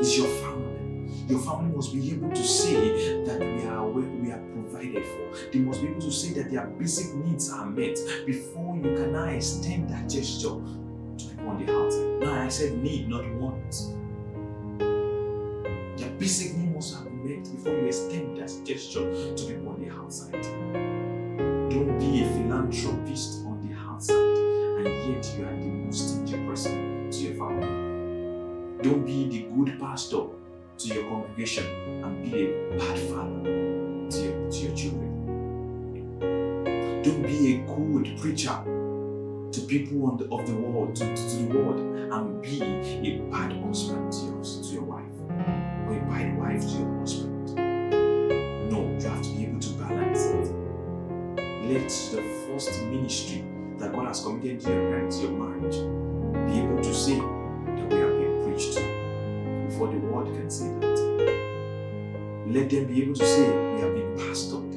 Is 0.00 0.18
your 0.18 0.26
family. 0.26 1.10
Your 1.28 1.38
family 1.40 1.76
must 1.76 1.92
be 1.92 2.10
able 2.12 2.30
to 2.30 2.42
say 2.42 3.22
that 3.24 3.38
we 3.38 3.64
are 3.66 3.88
we 3.88 4.32
are 4.32 4.42
provided 4.52 5.06
for. 5.06 5.50
They 5.52 5.60
must 5.60 5.80
be 5.80 5.88
able 5.88 6.00
to 6.00 6.10
say 6.10 6.32
that 6.34 6.50
their 6.50 6.66
basic 6.66 7.14
needs 7.14 7.52
are 7.52 7.66
met 7.66 7.96
before 8.26 8.76
you 8.76 8.82
can 8.82 9.12
now 9.12 9.26
extend 9.26 9.90
that 9.90 10.08
gesture 10.08 10.48
to 10.48 11.24
people 11.28 11.48
on 11.50 11.64
the 11.64 11.72
outside. 11.72 12.20
Now 12.20 12.42
I 12.42 12.48
said 12.48 12.78
need, 12.82 13.08
not 13.08 13.30
want. 13.34 13.70
Their 15.98 16.10
basic 16.18 16.56
need 16.56 16.74
must 16.74 16.94
have 16.94 17.04
been 17.04 17.24
met 17.24 17.44
before 17.44 17.74
you 17.74 17.86
extend 17.86 18.36
that 18.38 18.50
gesture 18.64 19.34
to 19.36 19.44
people 19.46 19.68
on 19.68 19.80
the 19.80 19.90
outside. 19.90 20.42
Don't 21.70 21.96
be 22.00 22.24
a 22.24 22.26
philanthropist 22.26 23.44
on 23.46 23.60
the 23.68 23.76
outside 23.76 24.16
and 24.16 25.14
yet 25.14 25.34
you 25.36 25.44
are 25.44 25.56
the 25.56 25.79
person 26.50 27.08
to 27.12 27.18
your 27.18 27.34
family. 27.34 28.82
Don't 28.82 29.06
be 29.06 29.28
the 29.28 29.42
good 29.54 29.78
pastor 29.78 30.22
to 30.78 30.88
your 30.88 31.04
congregation 31.08 31.64
and 32.02 32.24
be 32.24 32.46
a 32.46 32.76
bad 32.76 32.98
father 32.98 33.42
to 33.44 34.18
your, 34.18 34.50
to 34.50 34.58
your 34.58 34.74
children. 34.74 35.10
Don't 37.04 37.22
be 37.22 37.54
a 37.54 37.58
good 37.66 38.18
preacher 38.20 38.58
to 39.52 39.60
people 39.68 40.16
the, 40.16 40.24
of 40.34 40.44
the 40.46 40.54
world, 40.54 40.96
to, 40.96 41.14
to 41.14 41.36
the 41.36 41.56
world, 41.56 41.78
and 41.78 42.42
be 42.42 42.60
a 42.62 43.18
bad 43.30 43.52
husband 43.64 44.12
to 44.12 44.24
your, 44.24 44.42
to 44.42 44.68
your 44.72 44.82
wife, 44.82 45.04
or 45.86 45.96
a 45.96 46.00
bad 46.10 46.36
wife 46.36 46.62
to 46.62 46.78
your 46.78 46.98
husband. 46.98 47.54
No, 48.72 48.80
you 48.98 49.08
have 49.08 49.22
to 49.22 49.28
be 49.30 49.44
able 49.44 49.60
to 49.60 49.70
balance 49.74 50.24
it. 50.26 50.52
Let 51.68 51.88
the 51.88 52.22
first 52.48 52.82
ministry 52.86 53.44
that 53.78 53.92
God 53.92 54.08
has 54.08 54.20
committed 54.24 54.60
to 54.62 54.70
your 54.70 54.90
parents, 54.90 55.20
your 55.20 55.30
marriage, 55.30 56.09
be 56.50 56.58
able 56.58 56.82
to 56.82 56.92
say 56.92 57.16
that 57.16 57.86
we 57.90 58.00
are 58.00 58.10
being 58.18 58.44
preached 58.44 58.74
before 59.68 59.88
the 59.88 59.98
world 59.98 60.26
can 60.34 60.50
say 60.50 60.66
that. 60.80 60.98
Let 62.46 62.68
them 62.70 62.86
be 62.86 63.02
able 63.02 63.14
to 63.14 63.24
say 63.24 63.46
we 63.74 63.80
have 63.80 63.94
been 63.94 64.16
pastored 64.16 64.74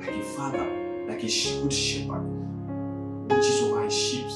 like 0.00 0.16
a 0.16 0.22
father, 0.22 0.66
like 1.06 1.22
a 1.22 1.26
good 1.62 1.72
shepherd, 1.72 2.24
which 3.28 3.46
is 3.46 3.62
over 3.62 3.84
his 3.84 3.96
sheep, 3.96 4.26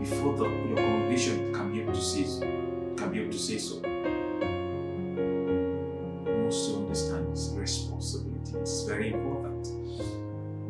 before 0.00 0.36
the, 0.36 0.48
your 0.68 0.76
congregation 0.76 1.54
can 1.54 1.72
be 1.72 1.80
able 1.80 1.92
to 1.92 2.02
say 2.02 2.24
so. 2.24 2.40
Can 2.96 3.12
be 3.12 3.20
able 3.20 3.30
to 3.30 3.38
say 3.38 3.58
so. 3.58 3.76
You 6.26 6.36
must 6.44 6.74
understand 6.74 7.32
this 7.32 7.52
responsibility. 7.54 8.58
It's 8.58 8.82
very 8.82 9.12
important. 9.12 9.49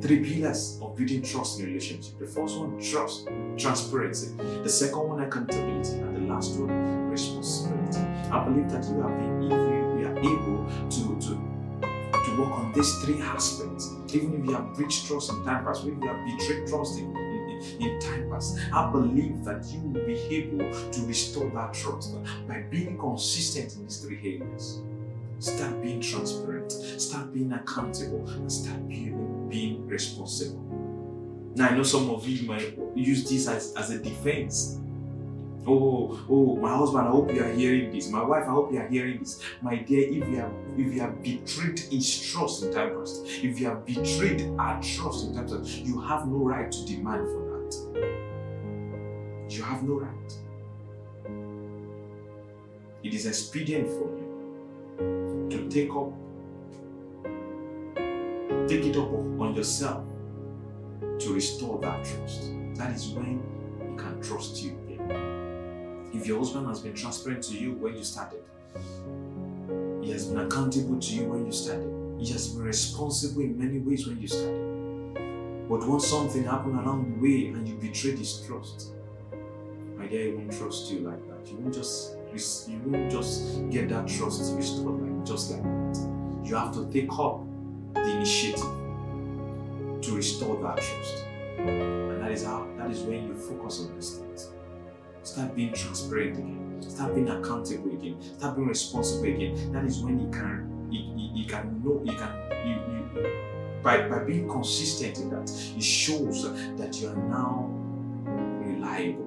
Three 0.01 0.25
pillars 0.25 0.79
of 0.81 0.97
building 0.97 1.23
trust 1.23 1.59
in 1.59 1.67
a 1.67 1.69
relationship. 1.69 2.19
The 2.19 2.27
first 2.27 2.59
one, 2.59 2.81
trust, 2.81 3.29
transparency. 3.59 4.35
The 4.63 4.69
second 4.69 5.09
one, 5.09 5.21
accountability. 5.21 5.99
And 5.99 6.17
the 6.17 6.33
last 6.33 6.59
one, 6.59 7.11
responsibility. 7.11 8.01
I 8.31 8.45
believe 8.45 8.71
that 8.71 8.85
you 8.85 9.01
have 9.03 9.17
been, 9.19 9.97
we 9.97 10.05
are 10.05 10.19
able 10.19 10.67
to, 10.91 11.29
to 11.29 11.51
to 12.25 12.41
work 12.41 12.51
on 12.51 12.73
these 12.73 12.95
three 13.03 13.21
aspects. 13.21 13.91
Even 14.13 14.41
if 14.41 14.47
you 14.47 14.53
have 14.53 14.75
breached 14.75 15.07
trust 15.07 15.31
in 15.31 15.45
time 15.45 15.65
past, 15.65 15.85
even 15.85 15.99
if 15.99 16.05
you 16.05 16.09
have 16.09 16.39
betrayed 16.39 16.69
trust 16.69 16.99
in, 16.99 17.17
in, 17.17 17.61
in 17.81 17.99
time 18.01 18.29
past, 18.31 18.59
I 18.73 18.91
believe 18.91 19.45
that 19.45 19.65
you 19.67 19.81
will 19.81 20.05
be 20.07 20.15
able 20.37 20.91
to 20.91 21.07
restore 21.07 21.51
that 21.51 21.75
trust 21.75 22.15
by 22.47 22.63
being 22.71 22.99
consistent 22.99 23.75
in 23.77 23.85
these 23.85 23.99
three 23.99 24.19
areas. 24.19 24.81
Start 25.39 25.83
being 25.83 26.01
transparent, 26.03 26.71
start 26.73 27.33
being 27.33 27.53
accountable, 27.53 28.29
and 28.29 28.53
start 28.53 28.87
being, 28.89 29.40
being 29.51 29.87
responsible. 29.87 30.65
Now, 31.57 31.69
I 31.69 31.77
know 31.77 31.83
some 31.83 32.09
of 32.11 32.27
you 32.29 32.47
might 32.47 32.79
use 32.95 33.29
this 33.29 33.49
as, 33.49 33.75
as 33.75 33.91
a 33.91 33.99
defense 33.99 34.81
Oh, 35.67 36.19
oh, 36.31 36.57
my 36.57 36.75
husband, 36.75 37.07
I 37.07 37.11
hope 37.11 37.33
you 37.35 37.45
are 37.45 37.53
hearing 37.53 37.93
this. 37.93 38.09
My 38.09 38.25
wife, 38.25 38.45
I 38.45 38.51
hope 38.51 38.73
you 38.73 38.81
are 38.81 38.89
hearing 38.89 39.19
this. 39.19 39.43
My 39.61 39.77
dear, 39.77 40.09
if 40.09 40.29
you 40.29 40.37
have 40.37 40.53
if 40.77 40.95
you 40.95 41.01
have 41.01 41.23
betrayed 41.23 41.79
his 41.79 42.31
trust 42.31 42.63
in 42.63 42.73
time 42.73 42.97
past, 42.97 43.27
if 43.27 43.61
you 43.61 43.67
have 43.67 43.85
betrayed 43.85 44.51
our 44.59 44.81
trust 44.83 45.27
in 45.27 45.35
time 45.35 45.49
past, 45.49 45.79
you 45.79 46.01
have 46.01 46.27
no 46.27 46.39
right 46.39 46.73
to 46.73 46.87
demand 46.87 47.29
for 47.29 47.43
that. 47.51 47.75
You 49.51 49.63
have 49.63 49.83
no 49.83 50.01
right. 50.01 50.33
It 53.03 53.13
is 53.13 53.27
expedient 53.27 53.89
for 53.89 54.09
you 54.17 55.49
to 55.51 55.69
take 55.69 55.91
up, 55.91 56.13
take 58.69 58.85
it 58.85 58.97
up 58.97 59.11
on 59.13 59.55
yourself 59.55 60.05
to 61.19 61.35
restore 61.35 61.79
that 61.81 62.05
trust. 62.05 62.51
That 62.75 62.95
is 62.95 63.09
when 63.09 63.43
he 63.81 63.97
can 63.97 64.21
trust 64.23 64.63
you 64.63 64.79
again. 64.89 66.11
if 66.13 66.27
your 66.27 66.39
husband 66.39 66.67
has 66.67 66.81
been 66.81 66.95
transparent 66.95 67.43
to 67.45 67.55
you 67.55 67.73
when 67.75 67.97
you 67.97 68.05
started, 68.05 68.43
he 70.03 70.11
has 70.13 70.27
been 70.27 70.41
accountable 70.41 70.99
to 70.99 71.15
you 71.15 71.25
when 71.25 71.47
you 71.47 71.53
started, 71.53 71.89
he 72.19 72.31
has 72.33 72.49
been 72.49 72.65
responsible 72.65 73.43
in 73.43 73.59
many 73.59 73.79
ways 73.79 74.07
when 74.07 74.21
you 74.21 74.29
started. 74.29 74.71
But 75.69 75.87
once 75.87 76.09
something 76.09 76.45
happened 76.45 76.81
along 76.81 77.15
the 77.15 77.23
way 77.23 77.47
and 77.49 77.69
you 77.69 77.75
betrayed 77.77 78.19
his 78.19 78.41
trust, 78.47 78.93
my 79.97 80.07
dear, 80.07 80.27
he 80.27 80.33
won't 80.33 80.53
trust 80.53 80.91
you 80.91 81.01
like 81.01 81.23
that. 81.29 81.51
You 81.51 81.59
won't 81.59 81.75
just 81.75 82.17
you 82.69 82.81
won't 82.87 83.11
just 83.11 83.69
get 83.71 83.89
that 83.91 84.09
trust 84.09 84.55
restored 84.57 85.01
like 85.01 85.25
just 85.25 85.51
like 85.53 85.63
that. 85.63 86.45
You 86.45 86.57
have 86.57 86.73
to 86.75 86.91
take 86.91 87.13
up 87.13 87.43
the 87.95 88.11
initiative 88.17 88.61
to 90.03 90.17
restore 90.17 90.61
that 90.63 90.77
trust. 90.77 91.25
And 91.59 92.21
that 92.21 92.31
is 92.31 92.45
how 92.45 92.67
that 92.79 92.91
is 92.91 93.03
when 93.03 93.27
you 93.27 93.35
focus 93.35 93.81
on 93.81 93.95
these 93.95 94.17
things. 94.17 94.51
Start 95.23 95.55
being 95.55 95.73
transparent 95.73 96.39
again. 96.39 96.83
Start 96.83 97.15
being 97.15 97.29
accountable 97.29 97.93
again. 97.93 98.21
Start 98.39 98.57
being 98.57 98.69
responsible 98.69 99.25
again. 99.25 99.73
That 99.73 99.85
is 99.85 100.01
when 100.01 100.19
you 100.19 100.31
can 100.31 100.89
you, 100.91 101.01
you, 101.17 101.43
you 101.43 101.47
can 101.47 101.83
know 101.85 102.01
you 102.05 102.17
can 102.17 102.33
you, 102.67 102.75
you 102.75 103.51
by, 103.83 104.09
by 104.09 104.25
being 104.25 104.49
consistent 104.49 105.19
in 105.19 105.31
that, 105.31 105.51
it 105.51 105.83
shows 105.83 106.43
that 106.77 107.01
you 107.01 107.09
are 107.09 107.17
now 107.17 107.67
reliable. 108.61 109.27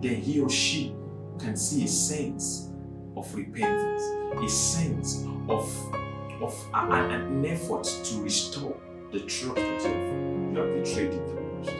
Then 0.00 0.16
he 0.16 0.40
or 0.40 0.48
she 0.48 0.94
can 1.38 1.56
see 1.56 1.84
a 1.84 1.88
sense 1.88 2.70
of 3.16 3.34
repentance, 3.34 4.02
a 4.42 4.48
sense 4.48 5.26
of 5.48 5.70
of 6.42 6.68
an, 6.74 6.92
an 7.12 7.46
effort 7.46 7.84
to 7.84 8.20
restore 8.20 8.76
the 9.12 9.20
trust 9.20 9.54
that 9.54 9.82
you 9.84 10.54
have, 10.54 10.84
betrayed 10.84 11.12
in 11.12 11.26
the 11.26 11.62
past. 11.62 11.76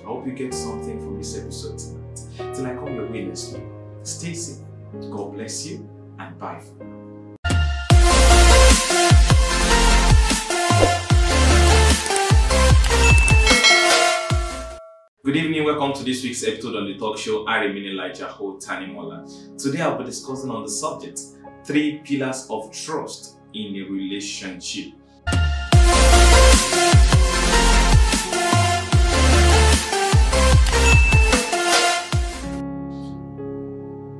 I 0.00 0.06
hope 0.06 0.26
you 0.26 0.32
get 0.32 0.54
something 0.54 0.98
from 0.98 1.18
this 1.18 1.36
episode 1.38 1.78
tonight. 1.78 2.54
Till 2.54 2.66
I 2.66 2.74
come 2.74 2.94
your 2.94 3.10
way 3.10 3.24
next 3.26 3.52
week. 3.52 3.62
Stay 4.02 4.32
safe. 4.32 4.64
God 5.10 5.34
bless 5.34 5.66
you 5.66 5.88
and 6.18 6.38
bye 6.38 6.58
for 6.58 6.84
now. 6.84 6.94
Good 15.22 15.36
evening, 15.36 15.64
welcome 15.64 15.92
to 15.92 16.04
this 16.04 16.22
week's 16.22 16.42
episode 16.44 16.76
on 16.76 16.86
the 16.86 16.96
talk 16.96 17.18
show. 17.18 17.44
I 17.46 17.58
remain 17.64 17.84
Elijah 17.84 18.28
Ho 18.28 18.56
Tanimola. 18.56 19.62
Today 19.62 19.82
I'll 19.82 19.98
be 19.98 20.04
discussing 20.04 20.48
on 20.50 20.62
the 20.62 20.70
subject 20.70 21.20
three 21.64 22.00
pillars 22.02 22.46
of 22.48 22.72
trust 22.72 23.37
in 23.58 23.74
a 23.74 23.90
relationship. 23.90 24.92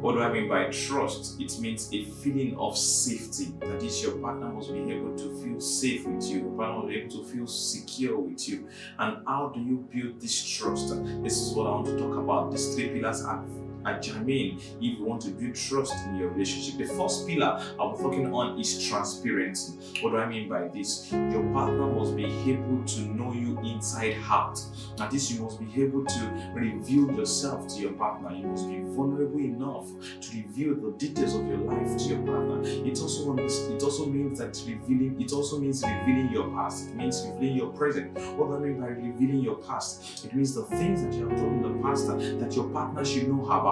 What 0.01 0.15
do 0.15 0.23
I 0.23 0.33
mean 0.33 0.49
by 0.49 0.65
trust? 0.71 1.41
It 1.41 1.61
means 1.61 1.93
a 1.93 2.05
feeling 2.05 2.57
of 2.59 2.77
safety. 2.77 3.53
That 3.61 3.83
is, 3.83 4.03
your 4.03 4.13
partner 4.19 4.49
must 4.49 4.73
be 4.73 4.81
able 4.91 5.15
to 5.17 5.43
feel 5.43 5.61
safe 5.61 6.07
with 6.07 6.25
you. 6.25 6.39
Your 6.41 6.51
partner 6.53 6.77
must 6.79 6.89
be 6.89 6.97
able 6.97 7.11
to 7.11 7.25
feel 7.25 7.47
secure 7.47 8.19
with 8.19 8.49
you. 8.49 8.69
And 8.99 9.19
how 9.27 9.53
do 9.55 9.61
you 9.61 9.87
build 9.93 10.21
this 10.21 10.43
trust? 10.43 10.89
This 11.23 11.41
is 11.41 11.53
what 11.53 11.67
I 11.67 11.71
want 11.71 11.87
to 11.87 11.99
talk 11.99 12.17
about. 12.17 12.51
These 12.51 12.75
three 12.75 12.89
pillars 12.89 13.23
are 13.23 13.45
at 13.87 14.03
germane 14.03 14.59
if 14.81 14.99
you 14.99 15.05
want 15.05 15.23
to 15.23 15.31
build 15.31 15.55
trust 15.55 15.95
in 16.07 16.17
your 16.17 16.29
relationship. 16.29 16.79
The 16.79 16.95
first 16.95 17.27
pillar 17.27 17.63
I'm 17.81 17.97
talking 17.97 18.33
on 18.33 18.59
is 18.59 18.87
transparency. 18.89 19.79
What 20.03 20.11
do 20.11 20.19
I 20.19 20.29
mean 20.29 20.49
by 20.49 20.69
this? 20.69 21.11
Your 21.13 21.43
partner 21.53 21.87
must 21.87 22.17
be 22.17 22.25
able 22.25 22.85
to 22.85 23.01
know 23.01 23.33
you 23.33 23.59
inside 23.61 24.17
out. 24.29 24.61
At 25.01 25.11
this, 25.11 25.31
you 25.31 25.43
must 25.43 25.61
be 25.61 25.83
able 25.83 26.05
to 26.05 26.53
reveal 26.55 27.11
yourself 27.13 27.69
to 27.69 27.81
your 27.81 27.93
partner. 27.93 28.35
You 28.35 28.47
must 28.47 28.69
be 28.69 28.81
vulnerable 28.81 29.39
enough 29.39 29.87
to 30.21 30.37
reveal 30.37 30.75
the 30.75 30.97
details 30.99 31.35
of 31.35 31.47
your 31.47 31.59
life 31.59 31.97
to 31.99 32.05
your 32.05 32.19
partner. 32.19 32.61
It 32.63 32.99
also 33.01 33.37
it 33.37 33.83
also 33.83 34.07
means 34.07 34.39
that 34.39 34.61
revealing 34.67 35.21
it 35.21 35.33
also 35.33 35.59
means 35.59 35.83
revealing 35.83 36.31
your 36.33 36.49
past. 36.51 36.89
It 36.89 36.97
means 36.97 37.27
revealing 37.27 37.57
your 37.57 37.69
present. 37.69 38.19
What 38.37 38.49
do 38.49 38.57
I 38.57 38.59
mean 38.59 38.81
by 38.81 38.89
revealing 38.89 39.41
your 39.41 39.57
past? 39.57 40.25
It 40.25 40.35
means 40.35 40.55
the 40.55 40.65
things 40.65 41.03
that 41.03 41.13
you 41.13 41.29
have 41.29 41.39
done 41.39 41.55
in 41.55 41.63
the 41.63 41.83
past 41.83 42.09
that 42.09 42.55
your 42.55 42.69
partner 42.71 43.05
should 43.05 43.29
know 43.29 43.45
about. 43.45 43.68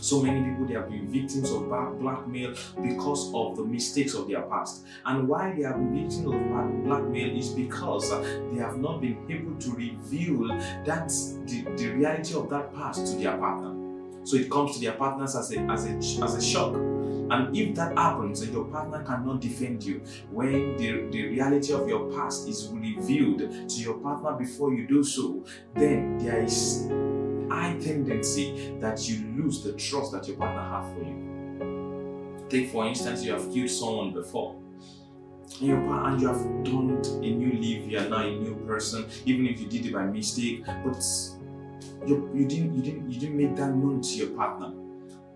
So 0.00 0.22
many 0.22 0.48
people 0.48 0.66
they 0.66 0.74
have 0.74 0.90
been 0.90 1.06
victims 1.08 1.50
of 1.50 1.68
blackmail 2.00 2.54
because 2.82 3.32
of 3.34 3.56
the 3.56 3.64
mistakes 3.64 4.14
of 4.14 4.28
their 4.28 4.42
past. 4.42 4.84
And 5.04 5.28
why 5.28 5.52
they 5.54 5.62
have 5.62 5.76
been 5.76 5.94
victims 5.94 6.26
of 6.26 6.84
blackmail 6.84 7.36
is 7.36 7.50
because 7.50 8.10
uh, 8.10 8.20
they 8.52 8.58
have 8.58 8.78
not 8.78 9.00
been 9.00 9.18
able 9.28 9.54
to 9.60 9.70
reveal 9.72 10.48
that 10.84 11.08
the, 11.46 11.64
the 11.76 11.90
reality 11.90 12.34
of 12.34 12.48
that 12.50 12.74
past 12.74 13.06
to 13.12 13.18
their 13.18 13.36
partner. 13.36 13.78
So 14.24 14.36
it 14.36 14.50
comes 14.50 14.74
to 14.74 14.80
their 14.80 14.92
partners 14.92 15.36
as 15.36 15.52
a 15.52 15.58
as 15.60 15.84
a 15.86 16.24
as 16.24 16.34
a 16.36 16.42
shock. 16.42 16.74
And 16.74 17.56
if 17.56 17.74
that 17.76 17.96
happens 17.96 18.42
and 18.42 18.52
your 18.52 18.64
partner 18.66 19.02
cannot 19.04 19.40
defend 19.40 19.82
you, 19.82 20.02
when 20.30 20.76
the, 20.76 21.08
the 21.10 21.28
reality 21.28 21.72
of 21.72 21.88
your 21.88 22.10
past 22.12 22.46
is 22.46 22.68
revealed 22.70 23.38
to 23.38 23.80
your 23.80 23.94
partner 23.94 24.32
before 24.32 24.74
you 24.74 24.86
do 24.86 25.02
so, 25.02 25.42
then 25.74 26.18
there 26.18 26.42
is 26.42 26.88
high 27.52 27.78
tendency 27.78 28.74
that 28.80 29.08
you 29.08 29.24
lose 29.36 29.62
the 29.62 29.72
trust 29.74 30.12
that 30.12 30.26
your 30.26 30.36
partner 30.36 30.62
has 30.62 30.92
for 30.94 31.04
you. 31.04 32.46
Take 32.48 32.70
for 32.70 32.86
instance, 32.86 33.24
you 33.24 33.32
have 33.32 33.52
killed 33.52 33.70
someone 33.70 34.12
before. 34.12 34.56
And, 35.60 35.68
your, 35.68 35.78
and 35.78 36.20
you 36.20 36.28
have 36.28 36.64
done 36.64 37.02
a 37.04 37.30
new 37.30 37.52
life, 37.52 37.90
you 37.90 37.98
are 37.98 38.08
now 38.08 38.26
a 38.26 38.30
new 38.30 38.54
person, 38.66 39.06
even 39.26 39.46
if 39.46 39.60
you 39.60 39.68
did 39.68 39.86
it 39.86 39.92
by 39.92 40.04
mistake, 40.06 40.64
but 40.84 41.02
you, 42.06 42.30
you 42.34 42.46
didn't 42.46 42.74
you 42.74 42.82
didn't 42.82 43.10
you 43.10 43.20
didn't 43.20 43.36
make 43.36 43.56
that 43.56 43.68
known 43.74 44.00
to 44.00 44.14
your 44.14 44.28
partner. 44.28 44.72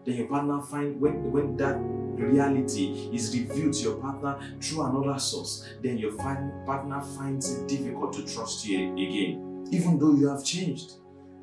Then 0.04 0.16
your 0.16 0.26
partner 0.26 0.60
find 0.62 1.00
when 1.00 1.30
when 1.30 1.56
that 1.58 1.76
reality 2.16 3.10
is 3.12 3.36
revealed 3.36 3.74
to 3.74 3.82
your 3.82 3.96
partner 3.96 4.38
through 4.60 4.82
another 4.82 5.18
source, 5.18 5.68
then 5.82 5.98
your 5.98 6.12
partner 6.16 7.02
finds 7.18 7.52
it 7.52 7.68
difficult 7.68 8.12
to 8.14 8.26
trust 8.26 8.66
you 8.66 8.92
again, 8.94 9.66
even 9.70 9.98
though 9.98 10.14
you 10.14 10.28
have 10.28 10.44
changed. 10.44 10.94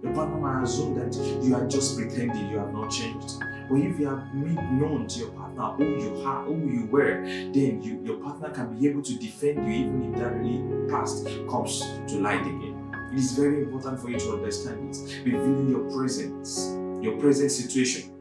Your 0.03 0.13
partner 0.13 0.37
might 0.37 0.63
assume 0.63 0.95
that 0.95 1.15
you 1.41 1.55
are 1.55 1.65
just 1.65 1.97
pretending 1.97 2.49
you 2.49 2.57
have 2.57 2.73
not 2.73 2.91
changed. 2.91 3.39
But 3.69 3.75
if 3.77 3.97
you 3.97 4.07
have 4.09 4.33
made 4.33 4.61
known 4.73 5.07
to 5.07 5.19
your 5.19 5.29
partner 5.29 5.63
who 5.77 6.03
you 6.03 6.21
are, 6.25 6.43
who 6.43 6.69
you 6.69 6.87
were, 6.87 7.23
then 7.23 7.81
you, 7.81 8.01
your 8.03 8.17
partner 8.17 8.49
can 8.49 8.77
be 8.77 8.89
able 8.89 9.01
to 9.01 9.17
defend 9.17 9.65
you 9.65 9.85
even 9.85 10.13
if 10.13 10.19
that 10.19 10.35
really 10.35 10.89
past 10.89 11.25
comes 11.49 11.79
to 12.07 12.19
light 12.19 12.41
again. 12.41 12.91
It 13.13 13.17
is 13.17 13.31
very 13.31 13.59
important 13.59 14.01
for 14.01 14.09
you 14.09 14.19
to 14.19 14.33
understand 14.33 14.93
it. 14.93 15.23
Revealing 15.23 15.69
your 15.69 15.89
presence, 15.95 16.75
your 17.01 17.17
present 17.17 17.51
situation. 17.51 18.11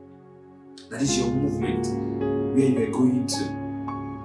That 0.89 1.03
is 1.03 1.19
your 1.19 1.31
movement, 1.31 1.87
where 2.55 2.67
you 2.67 2.89
are 2.89 2.93
going 2.93 3.27
to. 3.27 3.62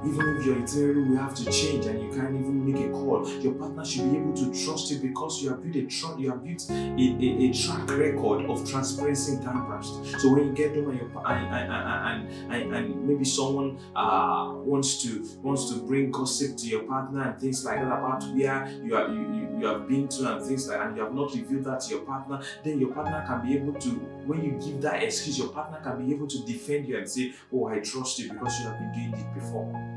Even 0.08 0.38
if 0.38 0.46
your 0.46 0.62
itinerary 0.62 1.04
will 1.04 1.18
have 1.18 1.36
to 1.36 1.46
change 1.46 1.86
and 1.86 2.02
you 2.02 2.10
can't 2.10 2.36
even 2.36 2.66
make 2.66 2.86
a 2.86 2.90
call, 2.92 3.28
your 3.42 3.54
partner 3.54 3.84
should 3.86 4.12
be 4.12 4.18
able 4.18 4.34
to 4.34 4.66
trust 4.66 4.92
you 4.92 5.00
because 5.00 5.42
you 5.42 5.50
have 5.50 5.62
built 5.62 5.76
a 5.76 6.22
you 6.22 6.30
have 6.30 6.44
built 6.44 6.70
a, 6.70 6.74
a, 6.74 7.50
a 7.50 7.54
track 7.54 7.90
record 7.90 8.50
of 8.50 8.70
transparency 8.70 9.38
time 9.44 9.66
past. 9.68 10.20
So 10.20 10.34
when 10.34 10.46
you 10.48 10.54
get 10.54 10.76
home 10.76 10.90
and, 10.90 11.02
and, 11.26 11.72
and, 11.72 12.30
and, 12.52 12.54
and, 12.54 12.76
and 12.76 13.08
maybe 13.08 13.26
someone 13.26 13.78
uh, 13.96 14.52
wants 14.54 15.02
to 15.04 15.24
wants 15.42 15.70
to 15.72 15.82
bring 15.82 16.12
gossip 16.12 16.58
to 16.58 16.68
your 16.68 16.84
partner 16.84 17.22
and 17.30 17.40
things 17.40 17.66
like 17.66 17.80
that 17.80 17.88
about 17.88 18.24
where 18.24 18.68
you 18.84 18.96
are 18.96 19.10
you, 19.10 19.22
you, 19.34 19.58
you 19.60 19.66
have 19.68 19.88
been 19.88 20.08
to 20.08 20.36
and 20.36 20.46
things 20.46 20.68
like 20.68 20.80
and 20.80 20.96
you 20.96 21.04
have 21.04 21.14
not 21.14 21.34
revealed 21.34 21.64
that 21.66 21.82
to 21.82 21.96
your 21.96 22.02
partner, 22.06 22.42
then 22.64 22.80
your 22.80 22.94
partner 22.94 23.24
can 23.28 23.46
be 23.46 23.56
able 23.56 23.74
to 23.80 23.90
when 24.26 24.44
you 24.44 24.52
give 24.52 24.82
that 24.82 25.02
excuse, 25.04 25.38
your 25.38 25.50
partner 25.50 25.80
can 25.82 26.06
be 26.06 26.14
able 26.14 26.28
to 26.28 26.46
defend 26.46 26.88
you 26.88 26.98
and 26.98 27.10
say, 27.10 27.34
Oh, 27.54 27.68
I 27.68 27.80
trust 27.80 28.20
you 28.20 28.32
because 28.32 28.60
you 28.60 28.68
have 28.68 28.78
been 28.78 28.92
doing 28.94 29.14
it 29.14 29.34
before. 29.34 29.97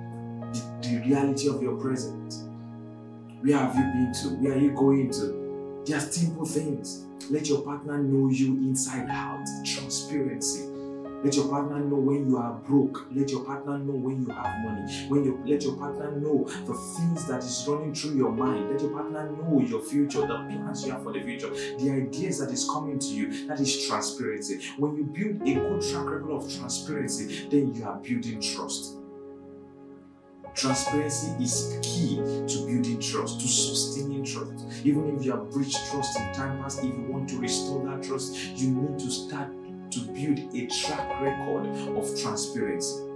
The, 0.90 0.98
reality 0.98 1.48
of 1.48 1.62
your 1.62 1.76
present. 1.76 2.34
Where 3.42 3.56
have 3.56 3.76
you 3.76 3.82
been 3.82 4.12
to? 4.22 4.28
Where 4.42 4.54
are 4.54 4.58
you 4.58 4.72
going 4.72 5.10
to? 5.12 5.84
Just 5.86 6.12
simple 6.14 6.44
things. 6.44 7.06
Let 7.30 7.48
your 7.48 7.62
partner 7.62 7.98
know 7.98 8.28
you 8.28 8.56
inside 8.56 9.08
out. 9.08 9.44
Transparency. 9.64 10.68
Let 11.22 11.36
your 11.36 11.48
partner 11.48 11.78
know 11.78 11.96
when 11.96 12.28
you 12.28 12.38
are 12.38 12.54
broke. 12.54 13.06
Let 13.12 13.30
your 13.30 13.44
partner 13.44 13.78
know 13.78 13.92
when 13.92 14.26
you 14.26 14.32
have 14.32 14.64
money. 14.64 15.06
When 15.08 15.22
you 15.22 15.40
let 15.46 15.62
your 15.62 15.76
partner 15.76 16.10
know 16.10 16.44
the 16.66 16.74
things 16.74 17.24
that 17.28 17.44
is 17.44 17.64
running 17.68 17.94
through 17.94 18.16
your 18.16 18.32
mind. 18.32 18.70
Let 18.70 18.80
your 18.80 18.90
partner 18.90 19.30
know 19.30 19.60
your 19.60 19.82
future, 19.82 20.22
the 20.22 20.26
plans 20.26 20.84
you 20.84 20.90
have 20.90 21.04
for 21.04 21.12
the 21.12 21.22
future, 21.22 21.50
the 21.50 21.90
ideas 21.92 22.40
that 22.40 22.50
is 22.50 22.68
coming 22.68 22.98
to 22.98 23.06
you. 23.06 23.46
That 23.46 23.60
is 23.60 23.86
transparency. 23.86 24.60
When 24.76 24.96
you 24.96 25.04
build 25.04 25.48
a 25.48 25.54
good 25.54 25.82
track 25.88 26.10
record 26.10 26.32
of 26.32 26.52
transparency, 26.52 27.48
then 27.48 27.74
you 27.74 27.84
are 27.84 27.98
building 27.98 28.40
trust. 28.40 28.99
Transparency 30.54 31.42
is 31.42 31.78
key 31.82 32.16
to 32.16 32.66
building 32.66 33.00
trust, 33.00 33.40
to 33.40 33.48
sustaining 33.48 34.24
trust. 34.24 34.52
Even 34.84 35.16
if 35.16 35.24
you 35.24 35.32
have 35.32 35.50
breached 35.50 35.78
trust 35.90 36.18
in 36.18 36.32
time 36.32 36.60
past, 36.60 36.78
if 36.78 36.84
you 36.84 37.06
want 37.08 37.28
to 37.30 37.38
restore 37.38 37.84
that 37.86 38.02
trust, 38.02 38.36
you 38.56 38.70
need 38.70 38.98
to 38.98 39.10
start 39.10 39.48
to 39.90 40.00
build 40.00 40.54
a 40.54 40.66
track 40.66 41.20
record 41.20 41.66
of 41.96 42.20
transparency. 42.20 43.09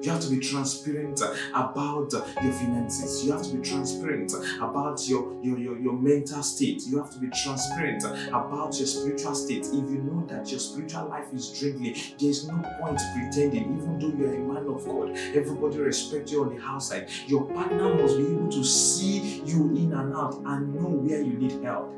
You 0.00 0.12
have 0.12 0.20
to 0.20 0.30
be 0.30 0.38
transparent 0.38 1.20
about 1.54 2.12
your 2.42 2.52
finances. 2.52 3.24
You 3.24 3.32
have 3.32 3.42
to 3.42 3.56
be 3.56 3.68
transparent 3.68 4.32
about 4.60 5.08
your, 5.08 5.36
your, 5.42 5.58
your, 5.58 5.78
your 5.78 5.92
mental 5.92 6.42
state. 6.42 6.82
You 6.86 6.98
have 6.98 7.10
to 7.10 7.18
be 7.18 7.28
transparent 7.30 8.04
about 8.28 8.78
your 8.78 8.86
spiritual 8.86 9.34
state. 9.34 9.66
If 9.66 9.72
you 9.72 10.02
know 10.02 10.24
that 10.28 10.50
your 10.50 10.60
spiritual 10.60 11.08
life 11.08 11.32
is 11.34 11.50
dwindling, 11.58 11.96
there 12.18 12.30
is 12.30 12.46
no 12.46 12.54
point 12.80 13.00
pretending, 13.14 13.76
even 13.76 13.98
though 13.98 14.16
you're 14.16 14.34
a 14.34 14.38
man 14.38 14.68
of 14.68 14.84
God. 14.84 15.16
Everybody 15.34 15.78
respects 15.78 16.30
you 16.30 16.44
on 16.44 16.54
the 16.54 16.62
outside. 16.62 17.08
Your 17.26 17.44
partner 17.46 17.92
must 17.94 18.16
be 18.16 18.26
able 18.26 18.48
to 18.50 18.62
see 18.62 19.42
you 19.44 19.76
in 19.76 19.92
and 19.92 20.14
out 20.14 20.34
and 20.34 20.74
know 20.74 20.88
where 20.88 21.20
you 21.20 21.32
need 21.32 21.64
help. 21.64 21.92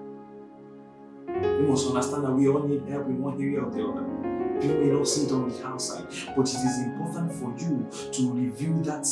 You 1.28 1.66
must 1.68 1.86
understand 1.86 2.24
that 2.24 2.32
we 2.32 2.48
all 2.48 2.62
need 2.62 2.88
help 2.88 3.06
in 3.06 3.20
one 3.22 3.40
area 3.40 3.60
or 3.60 3.70
the 3.70 3.84
other. 3.86 4.19
You 4.60 4.74
may 4.74 4.86
not 4.86 5.08
see 5.08 5.26
it 5.26 5.32
on 5.32 5.48
the 5.48 5.66
outside, 5.66 6.04
but 6.36 6.48
it 6.48 6.54
is 6.54 6.78
important 6.80 7.32
for 7.32 7.54
you 7.58 7.88
to 8.12 8.32
reveal 8.32 8.74
that 8.82 9.06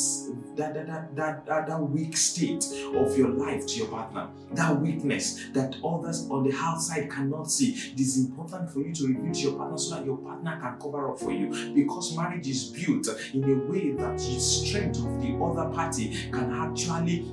that, 0.55 0.73
that, 0.73 1.15
that, 1.15 1.45
that, 1.45 1.67
that, 1.67 1.81
weak 1.81 2.17
state 2.17 2.65
of 2.93 3.17
your 3.17 3.29
life 3.29 3.65
to 3.65 3.77
your 3.77 3.87
partner. 3.87 4.27
That 4.51 4.79
weakness 4.79 5.47
that 5.53 5.77
others 5.83 6.27
on 6.29 6.43
the 6.43 6.53
outside 6.55 7.09
cannot 7.09 7.49
see. 7.49 7.71
It 7.93 7.99
is 7.99 8.17
important 8.17 8.69
for 8.69 8.81
you 8.81 8.93
to 8.93 9.07
reveal 9.07 9.33
to 9.33 9.39
your 9.39 9.53
partner 9.53 9.77
so 9.77 9.95
that 9.95 10.05
your 10.05 10.17
partner 10.17 10.59
can 10.61 10.79
cover 10.79 11.11
up 11.11 11.19
for 11.19 11.31
you. 11.31 11.73
Because 11.73 12.15
marriage 12.15 12.47
is 12.47 12.65
built 12.65 13.07
in 13.33 13.43
a 13.43 13.71
way 13.71 13.91
that 13.91 14.17
the 14.17 14.39
strength 14.39 14.97
of 14.99 15.21
the 15.21 15.33
other 15.41 15.73
party 15.73 16.29
can 16.31 16.51
actually 16.53 17.31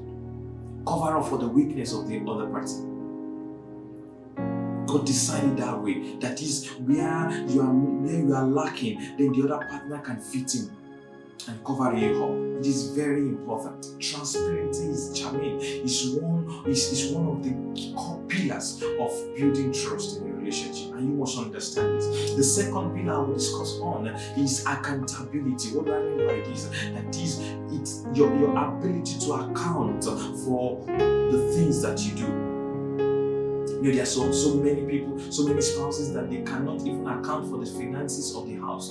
cover 0.86 1.16
up 1.16 1.26
for 1.28 1.38
the 1.38 1.48
weakness 1.48 1.92
of 1.92 2.08
the 2.08 2.18
other 2.20 2.46
party. 2.46 2.95
God 4.86 5.04
designed 5.06 5.58
it 5.58 5.62
that 5.62 5.82
way. 5.82 6.16
That 6.20 6.40
is 6.40 6.68
where 6.78 7.30
you 7.48 7.60
are 7.60 7.72
where 7.72 8.18
you 8.18 8.34
are 8.34 8.46
lacking, 8.46 9.16
then 9.18 9.32
the 9.32 9.52
other 9.52 9.66
partner 9.66 9.98
can 9.98 10.18
fit 10.20 10.54
in 10.54 10.70
and 11.48 11.64
cover 11.64 11.94
you 11.96 12.24
up. 12.24 12.60
It 12.60 12.66
is 12.66 12.90
very 12.90 13.20
important. 13.20 14.00
Transparency 14.00 14.86
is 14.86 15.18
charming. 15.18 15.60
Is 15.60 16.16
one 16.20 16.64
is, 16.66 16.90
is 16.90 17.12
one 17.12 17.28
of 17.28 17.44
the 17.44 17.94
core 17.94 18.20
pillars 18.28 18.82
of 18.82 19.36
building 19.36 19.72
trust 19.72 20.18
in 20.18 20.30
a 20.30 20.34
relationship, 20.34 20.94
and 20.94 21.08
you 21.08 21.14
must 21.14 21.38
understand 21.38 22.00
this. 22.00 22.34
The 22.34 22.42
second 22.42 22.94
pillar 22.96 23.14
I 23.14 23.18
will 23.18 23.34
discuss 23.34 23.78
on 23.80 24.06
is 24.36 24.64
accountability. 24.66 25.76
What 25.76 25.86
do 25.86 25.94
I 25.94 26.02
mean 26.02 26.26
by 26.26 26.48
this? 26.48 26.68
That 26.68 27.16
is, 27.16 27.40
it's 27.70 28.06
your, 28.16 28.34
your 28.38 28.56
ability 28.56 29.18
to 29.20 29.32
account 29.34 30.04
for 30.04 30.82
the 30.86 31.52
things 31.54 31.82
that 31.82 32.00
you 32.00 32.14
do. 32.14 32.55
You 33.76 33.82
know, 33.82 33.92
there 33.92 34.02
are 34.04 34.06
so, 34.06 34.32
so 34.32 34.54
many 34.54 34.86
people, 34.86 35.20
so 35.30 35.46
many 35.46 35.60
spouses 35.60 36.10
that 36.14 36.30
they 36.30 36.40
cannot 36.42 36.80
even 36.80 37.06
account 37.06 37.50
for 37.50 37.58
the 37.58 37.66
finances 37.66 38.34
of 38.34 38.46
the 38.46 38.54
house. 38.54 38.90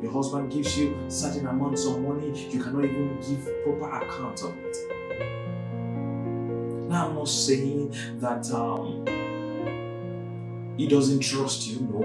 Your 0.00 0.12
husband 0.12 0.52
gives 0.52 0.78
you 0.78 0.96
certain 1.08 1.48
amounts 1.48 1.84
of 1.84 2.00
money, 2.00 2.28
you 2.48 2.62
cannot 2.62 2.84
even 2.84 3.18
give 3.20 3.44
proper 3.64 3.90
account 4.04 4.42
of 4.44 4.56
it. 4.64 4.76
Now, 6.88 7.08
I'm 7.08 7.16
not 7.16 7.28
saying 7.28 7.92
that 8.20 8.48
um, 8.52 9.04
he 10.76 10.86
doesn't 10.86 11.20
trust 11.20 11.66
you. 11.66 11.80
No, 11.80 12.00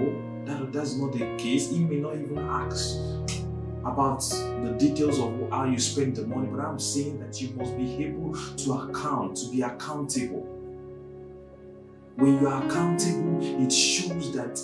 that, 0.46 0.72
that's 0.72 0.96
not 0.96 1.12
the 1.12 1.26
case. 1.38 1.70
He 1.70 1.78
may 1.78 1.96
not 1.96 2.16
even 2.16 2.38
ask 2.38 2.96
about 3.84 4.20
the 4.20 4.74
details 4.78 5.20
of 5.20 5.32
how 5.50 5.64
you 5.64 5.78
spend 5.78 6.16
the 6.16 6.26
money, 6.26 6.48
but 6.48 6.60
I'm 6.60 6.80
saying 6.80 7.20
that 7.20 7.40
you 7.40 7.50
must 7.50 7.76
be 7.76 8.04
able 8.04 8.34
to 8.34 8.72
account, 8.72 9.36
to 9.36 9.48
be 9.48 9.62
accountable. 9.62 10.45
When 12.16 12.40
you 12.40 12.48
are 12.48 12.64
accountable, 12.64 13.40
it 13.62 13.70
shows 13.70 14.32
that 14.32 14.58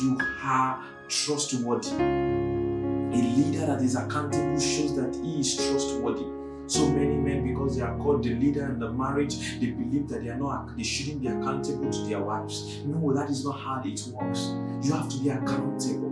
you 0.00 0.18
are 0.42 0.82
trustworthy. 1.10 1.90
A 1.90 3.20
leader 3.36 3.66
that 3.66 3.82
is 3.82 3.96
accountable 3.96 4.58
shows 4.58 4.96
that 4.96 5.14
he 5.22 5.40
is 5.40 5.56
trustworthy. 5.56 6.24
So 6.68 6.88
many 6.88 7.16
men, 7.16 7.46
because 7.46 7.76
they 7.76 7.82
are 7.82 7.94
called 7.98 8.22
the 8.22 8.34
leader 8.34 8.64
in 8.64 8.78
the 8.78 8.90
marriage, 8.90 9.60
they 9.60 9.72
believe 9.72 10.08
that 10.08 10.22
they 10.24 10.30
are 10.30 10.38
not 10.38 10.74
they 10.74 10.82
shouldn't 10.82 11.20
be 11.20 11.26
accountable 11.26 11.90
to 11.90 12.04
their 12.06 12.22
wives. 12.22 12.78
No, 12.86 13.12
that 13.12 13.28
is 13.28 13.44
not 13.44 13.60
how 13.60 13.82
it 13.84 14.00
works. 14.14 14.54
You 14.82 14.94
have 14.94 15.10
to 15.10 15.18
be 15.18 15.28
accountable. 15.28 16.09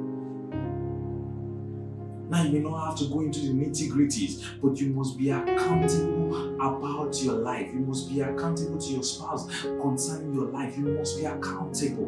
Now 2.28 2.42
you 2.42 2.52
may 2.52 2.58
not 2.58 2.90
have 2.90 2.98
to 2.98 3.06
go 3.06 3.20
into 3.20 3.40
the 3.40 3.54
nitty 3.54 3.88
gritties, 3.90 4.44
but 4.60 4.78
you 4.78 4.90
must 4.90 5.16
be 5.16 5.30
accountable 5.30 6.54
about 6.56 7.22
your 7.22 7.36
life. 7.36 7.72
You 7.72 7.80
must 7.80 8.10
be 8.10 8.20
accountable 8.20 8.76
to 8.76 8.92
your 8.92 9.02
spouse 9.02 9.48
concerning 9.62 10.34
your 10.34 10.46
life. 10.46 10.76
You 10.76 10.84
must 10.84 11.16
be 11.16 11.24
accountable. 11.24 12.06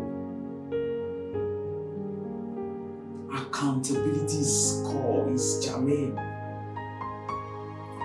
Accountability 3.35 4.39
is 4.39 4.83
core, 4.85 5.31
is 5.33 5.65
germane. 5.65 6.19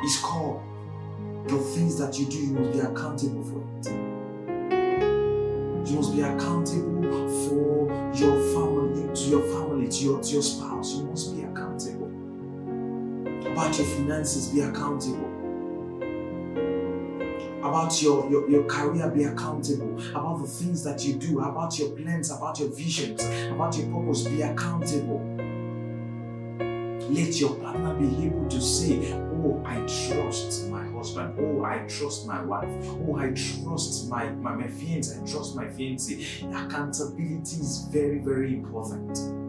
It's 0.02 0.22
core. 0.22 0.64
The 1.48 1.58
things 1.58 2.00
that 2.00 2.18
you 2.18 2.28
do, 2.28 2.38
you 2.38 2.54
must 2.54 2.72
be 2.72 2.80
accountable 2.80 3.44
for 3.44 3.60
it. 3.80 3.88
You 5.90 5.96
must 5.98 6.16
be 6.16 6.22
accountable 6.22 7.30
for 7.50 8.14
your 8.16 8.40
family, 8.54 9.14
to 9.14 9.22
your 9.30 9.42
family, 9.42 9.90
to 9.90 10.04
your, 10.04 10.22
to 10.22 10.30
your 10.32 10.42
spouse. 10.42 10.96
You 10.96 11.04
must 11.04 11.36
be. 11.36 11.45
About 13.56 13.78
your 13.78 13.88
finances, 13.88 14.50
be 14.50 14.60
accountable. 14.60 15.32
About 17.60 18.02
your, 18.02 18.30
your, 18.30 18.50
your 18.50 18.66
career, 18.66 19.10
be 19.10 19.24
accountable. 19.24 19.98
About 20.10 20.42
the 20.42 20.48
things 20.48 20.84
that 20.84 21.06
you 21.06 21.14
do, 21.14 21.40
about 21.40 21.80
your 21.80 21.92
plans, 21.92 22.32
about 22.32 22.60
your 22.60 22.68
visions, 22.68 23.24
about 23.24 23.78
your 23.78 23.88
purpose, 23.88 24.24
be 24.24 24.42
accountable. 24.42 25.22
Let 27.10 27.40
your 27.40 27.56
partner 27.56 27.94
be 27.94 28.26
able 28.26 28.46
to 28.50 28.60
say, 28.60 29.14
Oh, 29.14 29.64
I 29.66 29.78
trust 29.86 30.70
my 30.70 30.86
husband. 30.90 31.40
Oh, 31.40 31.64
I 31.64 31.78
trust 31.88 32.28
my 32.28 32.44
wife. 32.44 32.68
Oh, 33.08 33.16
I 33.16 33.30
trust 33.30 34.10
my, 34.10 34.32
my, 34.32 34.54
my 34.54 34.68
fiance. 34.68 35.18
I 35.18 35.26
trust 35.26 35.56
my 35.56 35.68
fiancé. 35.68 36.44
Accountability 36.52 37.62
is 37.62 37.88
very, 37.90 38.20
very 38.20 38.54
important. 38.54 39.45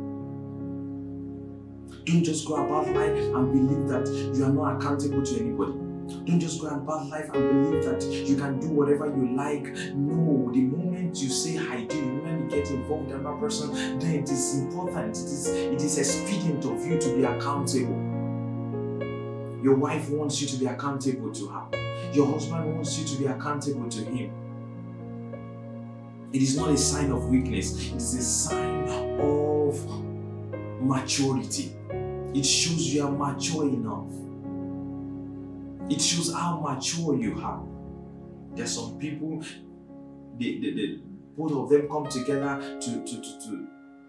Don't 2.06 2.22
just 2.22 2.46
go 2.46 2.54
about 2.54 2.86
life 2.94 3.10
and 3.10 3.52
believe 3.52 3.88
that 3.88 4.06
you 4.36 4.44
are 4.44 4.52
not 4.52 4.76
accountable 4.76 5.24
to 5.24 5.40
anybody. 5.40 5.72
Don't 6.24 6.38
just 6.38 6.60
go 6.60 6.68
about 6.68 7.08
life 7.08 7.28
and 7.34 7.70
believe 7.70 7.84
that 7.84 8.00
you 8.04 8.36
can 8.36 8.60
do 8.60 8.68
whatever 8.68 9.06
you 9.06 9.36
like. 9.36 9.64
No, 9.92 10.48
the 10.52 10.60
moment 10.60 11.20
you 11.20 11.28
say 11.28 11.58
I 11.58 11.82
do, 11.82 11.96
the 11.96 12.06
moment 12.06 12.52
you 12.52 12.58
get 12.62 12.70
involved 12.70 13.08
with 13.08 13.16
another 13.16 13.36
person, 13.38 13.98
then 13.98 14.20
it 14.20 14.30
is 14.30 14.56
important. 14.56 15.16
It 15.16 15.24
is 15.24 15.48
it 15.48 15.82
is 15.82 15.98
expedient 15.98 16.64
of 16.64 16.86
you 16.86 16.96
to 16.96 17.16
be 17.16 17.24
accountable. 17.24 18.00
Your 19.60 19.74
wife 19.74 20.08
wants 20.10 20.40
you 20.40 20.46
to 20.46 20.56
be 20.58 20.66
accountable 20.66 21.32
to 21.32 21.48
her. 21.48 22.12
Your 22.12 22.26
husband 22.26 22.72
wants 22.72 23.00
you 23.00 23.04
to 23.04 23.16
be 23.20 23.26
accountable 23.26 23.88
to 23.88 24.04
him. 24.04 24.30
It 26.32 26.40
is 26.40 26.56
not 26.56 26.70
a 26.70 26.76
sign 26.76 27.10
of 27.10 27.24
weakness, 27.26 27.88
it 27.88 27.96
is 27.96 28.14
a 28.14 28.22
sign 28.22 28.88
of 29.18 29.74
maturity. 30.80 31.72
It 32.36 32.44
shows 32.44 32.92
you 32.92 33.02
are 33.02 33.10
mature 33.10 33.64
enough. 33.66 34.12
It 35.90 36.02
shows 36.02 36.34
how 36.34 36.60
mature 36.60 37.16
you 37.16 37.40
are. 37.40 37.64
There's 38.54 38.74
some 38.74 38.98
people, 38.98 39.42
they, 40.38 40.60
they, 40.60 40.98
both 41.34 41.52
of 41.52 41.70
them 41.70 41.88
come 41.88 42.06
together 42.08 42.78
to, 42.78 43.04
to, 43.04 43.22
to, 43.22 43.40
to, 43.40 43.66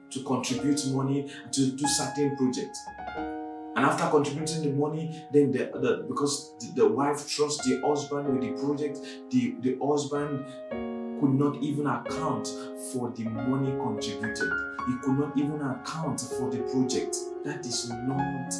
to 0.09 0.23
contribute 0.25 0.85
money 0.87 1.31
to 1.53 1.71
do 1.71 1.87
certain 1.87 2.35
projects. 2.35 2.79
And 3.15 3.85
after 3.85 4.09
contributing 4.09 4.63
the 4.63 4.71
money, 4.71 5.23
then 5.31 5.53
the, 5.53 5.69
the 5.79 6.05
because 6.09 6.53
the, 6.59 6.81
the 6.81 6.87
wife 6.89 7.29
trusts 7.29 7.65
the 7.65 7.79
husband 7.79 8.27
with 8.27 8.41
the 8.41 8.61
project, 8.61 8.99
the, 9.29 9.55
the 9.61 9.77
husband 9.81 10.43
could 11.19 11.33
not 11.33 11.55
even 11.61 11.87
account 11.87 12.47
for 12.91 13.09
the 13.11 13.23
money 13.23 13.71
contributed. 13.71 14.51
He 14.87 14.95
could 15.03 15.17
not 15.19 15.37
even 15.37 15.61
account 15.61 16.21
for 16.21 16.49
the 16.49 16.59
project. 16.71 17.15
That 17.43 17.65
is 17.65 17.89
not 17.89 18.53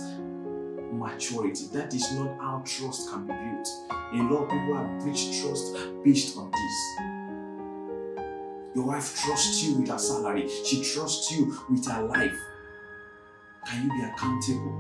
maturity. 0.92 1.68
That 1.74 1.94
is 1.94 2.12
not 2.14 2.38
how 2.40 2.64
trust 2.66 3.10
can 3.10 3.28
be 3.28 3.34
built. 3.34 3.68
A 3.92 4.24
lot 4.24 4.44
of 4.44 4.50
people 4.50 4.76
have 4.76 5.00
breached 5.00 5.42
trust 5.42 5.76
based 6.04 6.38
on 6.38 6.52
this. 6.52 7.16
Your 8.76 8.86
wife 8.86 9.16
trusts 9.16 9.64
you 9.64 9.76
with 9.78 9.90
her 9.90 9.98
salary. 9.98 10.48
She 10.66 10.84
trusts 10.84 11.32
you 11.32 11.58
with 11.70 11.86
her 11.88 12.04
life. 12.04 12.38
Can 13.68 13.84
you 13.84 13.90
be 13.90 14.04
accountable? 14.04 14.74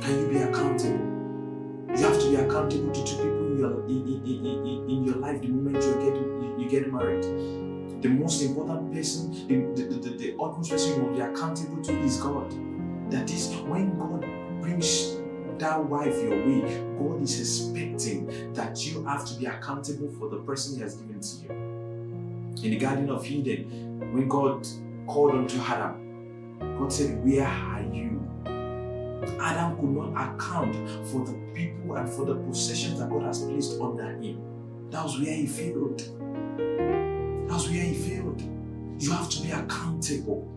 Can 0.00 0.20
you 0.20 0.26
be 0.28 0.38
accountable? 0.38 1.08
You 1.96 2.04
have 2.04 2.18
to 2.20 2.30
be 2.30 2.36
accountable 2.36 2.92
to 2.92 3.04
two 3.04 3.16
people 3.16 3.41
your 3.62 3.84
in, 3.86 4.06
in, 4.06 4.46
in, 4.46 4.90
in 4.90 5.04
your 5.04 5.16
life 5.16 5.40
the 5.40 5.48
moment 5.48 5.82
you 5.84 5.94
get 5.94 6.16
you, 6.58 6.68
get 6.68 6.92
married. 6.92 7.22
The 8.02 8.08
most 8.08 8.42
important 8.42 8.92
person, 8.92 9.46
the, 9.46 9.82
the, 9.82 9.94
the, 9.94 10.10
the 10.16 10.34
utmost 10.40 10.70
person 10.70 10.96
you 10.96 11.06
will 11.06 11.14
be 11.14 11.20
accountable 11.20 11.82
to 11.82 11.98
is 12.00 12.16
God. 12.16 12.50
That 13.10 13.30
is 13.30 13.54
when 13.66 13.96
God 13.98 14.22
brings 14.60 15.16
that 15.58 15.84
wife 15.84 16.14
your 16.22 16.36
way, 16.44 16.60
God 16.98 17.22
is 17.22 17.38
expecting 17.38 18.52
that 18.54 18.84
you 18.84 19.04
have 19.04 19.24
to 19.26 19.34
be 19.34 19.46
accountable 19.46 20.10
for 20.18 20.28
the 20.28 20.38
person 20.38 20.76
He 20.76 20.82
has 20.82 20.96
given 20.96 21.20
to 21.20 21.36
you. 21.36 21.50
In 22.64 22.70
the 22.70 22.76
Garden 22.78 23.10
of 23.10 23.24
Eden, 23.26 24.12
when 24.12 24.28
God 24.28 24.66
called 25.06 25.32
unto 25.32 25.60
Adam, 25.60 26.58
God 26.78 26.92
said, 26.92 27.24
Where 27.24 27.46
are 27.46 27.82
you? 27.82 28.31
Adam 29.40 29.76
could 29.76 29.90
not 29.90 30.34
account 30.34 30.74
for 31.08 31.24
the 31.24 31.32
people 31.54 31.96
and 31.96 32.08
for 32.08 32.24
the 32.24 32.34
possessions 32.34 32.98
that 32.98 33.10
God 33.10 33.22
has 33.22 33.40
placed 33.42 33.80
under 33.80 34.16
him. 34.16 34.40
That 34.90 35.04
was 35.04 35.18
where 35.18 35.34
he 35.34 35.46
failed. 35.46 35.98
That 35.98 37.54
was 37.54 37.68
where 37.68 37.82
he 37.82 37.94
failed. 37.94 38.42
You 38.98 39.10
have 39.12 39.28
to 39.30 39.42
be 39.42 39.50
accountable. 39.50 40.48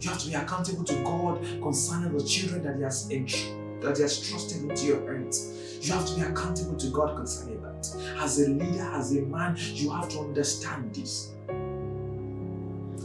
You 0.00 0.10
have 0.10 0.18
to 0.20 0.28
be 0.28 0.34
accountable 0.34 0.84
to 0.84 0.94
God 1.02 1.42
concerning 1.60 2.16
the 2.16 2.24
children 2.24 2.62
that 2.62 2.76
He 2.76 2.82
has 2.82 3.08
that 3.08 3.96
He 3.96 4.02
has 4.02 4.28
trusted 4.28 4.62
into 4.62 4.86
your 4.86 5.12
hands. 5.12 5.78
You 5.82 5.92
have 5.92 6.06
to 6.06 6.14
be 6.14 6.22
accountable 6.22 6.76
to 6.76 6.86
God 6.90 7.16
concerning 7.16 7.60
that. 7.62 7.88
As 8.18 8.40
a 8.40 8.48
leader, 8.48 8.88
as 8.92 9.14
a 9.16 9.22
man, 9.22 9.56
you 9.58 9.90
have 9.90 10.08
to 10.10 10.20
understand 10.20 10.94
this. 10.94 11.32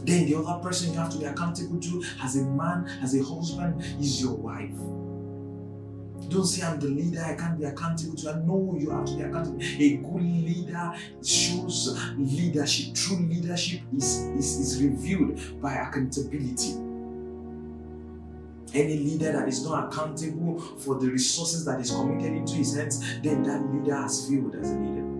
Then 0.06 0.24
the 0.26 0.36
other 0.36 0.62
person 0.62 0.92
you 0.92 0.98
have 1.00 1.10
to 1.10 1.18
be 1.18 1.24
accountable 1.24 1.80
to 1.80 2.04
as 2.22 2.36
a 2.36 2.44
man, 2.44 2.88
as 3.02 3.16
a 3.16 3.24
husband, 3.24 3.82
is 4.00 4.22
your 4.22 4.34
wife. 4.34 4.70
Don't 6.28 6.46
say 6.46 6.64
I'm 6.64 6.78
the 6.78 6.86
leader, 6.86 7.22
I 7.24 7.34
can't 7.34 7.58
be 7.58 7.64
accountable 7.64 8.16
to. 8.16 8.30
I 8.30 8.38
know 8.46 8.76
you 8.78 8.90
have 8.90 9.04
to 9.06 9.16
be 9.16 9.22
accountable. 9.22 9.60
A 9.60 9.96
good 9.96 10.22
leader 10.22 10.94
shows 11.24 11.98
leadership. 12.16 12.94
True 12.94 13.16
leadership 13.16 13.80
is, 13.96 14.26
is, 14.38 14.58
is 14.58 14.82
revealed 14.82 15.60
by 15.60 15.74
accountability. 15.74 16.74
Any 18.74 18.98
leader 18.98 19.32
that 19.32 19.48
is 19.48 19.64
not 19.64 19.92
accountable 19.92 20.60
for 20.60 21.00
the 21.00 21.08
resources 21.08 21.64
that 21.64 21.80
is 21.80 21.90
committed 21.90 22.32
into 22.32 22.54
his 22.54 22.76
hands, 22.76 23.00
then 23.22 23.42
that 23.42 23.64
leader 23.72 23.96
has 23.96 24.28
failed 24.28 24.54
as 24.54 24.70
a 24.70 24.76
leader. 24.76 25.15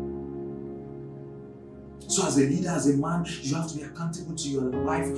So, 2.08 2.26
as 2.26 2.38
a 2.38 2.42
leader, 2.42 2.70
as 2.70 2.88
a 2.88 2.96
man, 2.96 3.26
you 3.42 3.54
have 3.56 3.68
to 3.68 3.76
be 3.76 3.82
accountable 3.82 4.34
to 4.34 4.48
your 4.48 4.62
life 4.62 5.08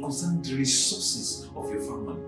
concerning 0.00 0.42
the 0.42 0.56
resources 0.56 1.48
of 1.54 1.70
your 1.70 1.80
family. 1.80 2.20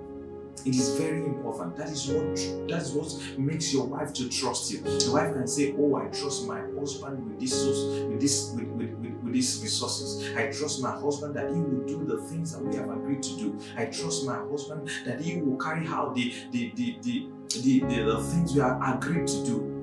It 0.64 0.74
is 0.74 0.98
very 0.98 1.24
important. 1.24 1.76
That 1.76 1.90
is 1.90 2.08
what 2.08 2.34
that 2.68 2.82
is 2.82 2.92
what 2.92 3.38
makes 3.38 3.72
your 3.72 3.86
wife 3.86 4.12
to 4.14 4.28
trust 4.28 4.70
you. 4.72 4.80
The 4.80 5.10
wife 5.12 5.32
can 5.34 5.46
say, 5.46 5.74
"Oh, 5.78 5.96
I 5.96 6.06
trust 6.06 6.46
my 6.46 6.60
husband 6.78 7.28
with 7.28 7.40
this 7.40 7.64
with 8.08 8.20
this 8.20 8.52
with, 8.54 8.66
with, 8.68 8.90
with, 8.94 9.14
with 9.22 9.32
these 9.32 9.60
resources. 9.62 10.34
I 10.36 10.50
trust 10.50 10.82
my 10.82 10.92
husband 10.92 11.34
that 11.36 11.50
he 11.50 11.60
will 11.60 11.86
do 11.86 12.04
the 12.04 12.20
things 12.22 12.52
that 12.52 12.64
we 12.64 12.74
have 12.76 12.90
agreed 12.90 13.22
to 13.24 13.36
do. 13.36 13.58
I 13.76 13.86
trust 13.86 14.24
my 14.26 14.38
husband 14.50 14.88
that 15.04 15.20
he 15.20 15.40
will 15.40 15.56
carry 15.56 15.86
out 15.86 16.14
the 16.14 16.32
the 16.50 16.72
the 16.74 16.98
the, 17.02 17.28
the, 17.62 17.80
the, 17.80 18.02
the 18.02 18.22
things 18.24 18.54
we 18.54 18.60
have 18.60 18.80
agreed 18.82 19.26
to 19.28 19.44
do." 19.44 19.75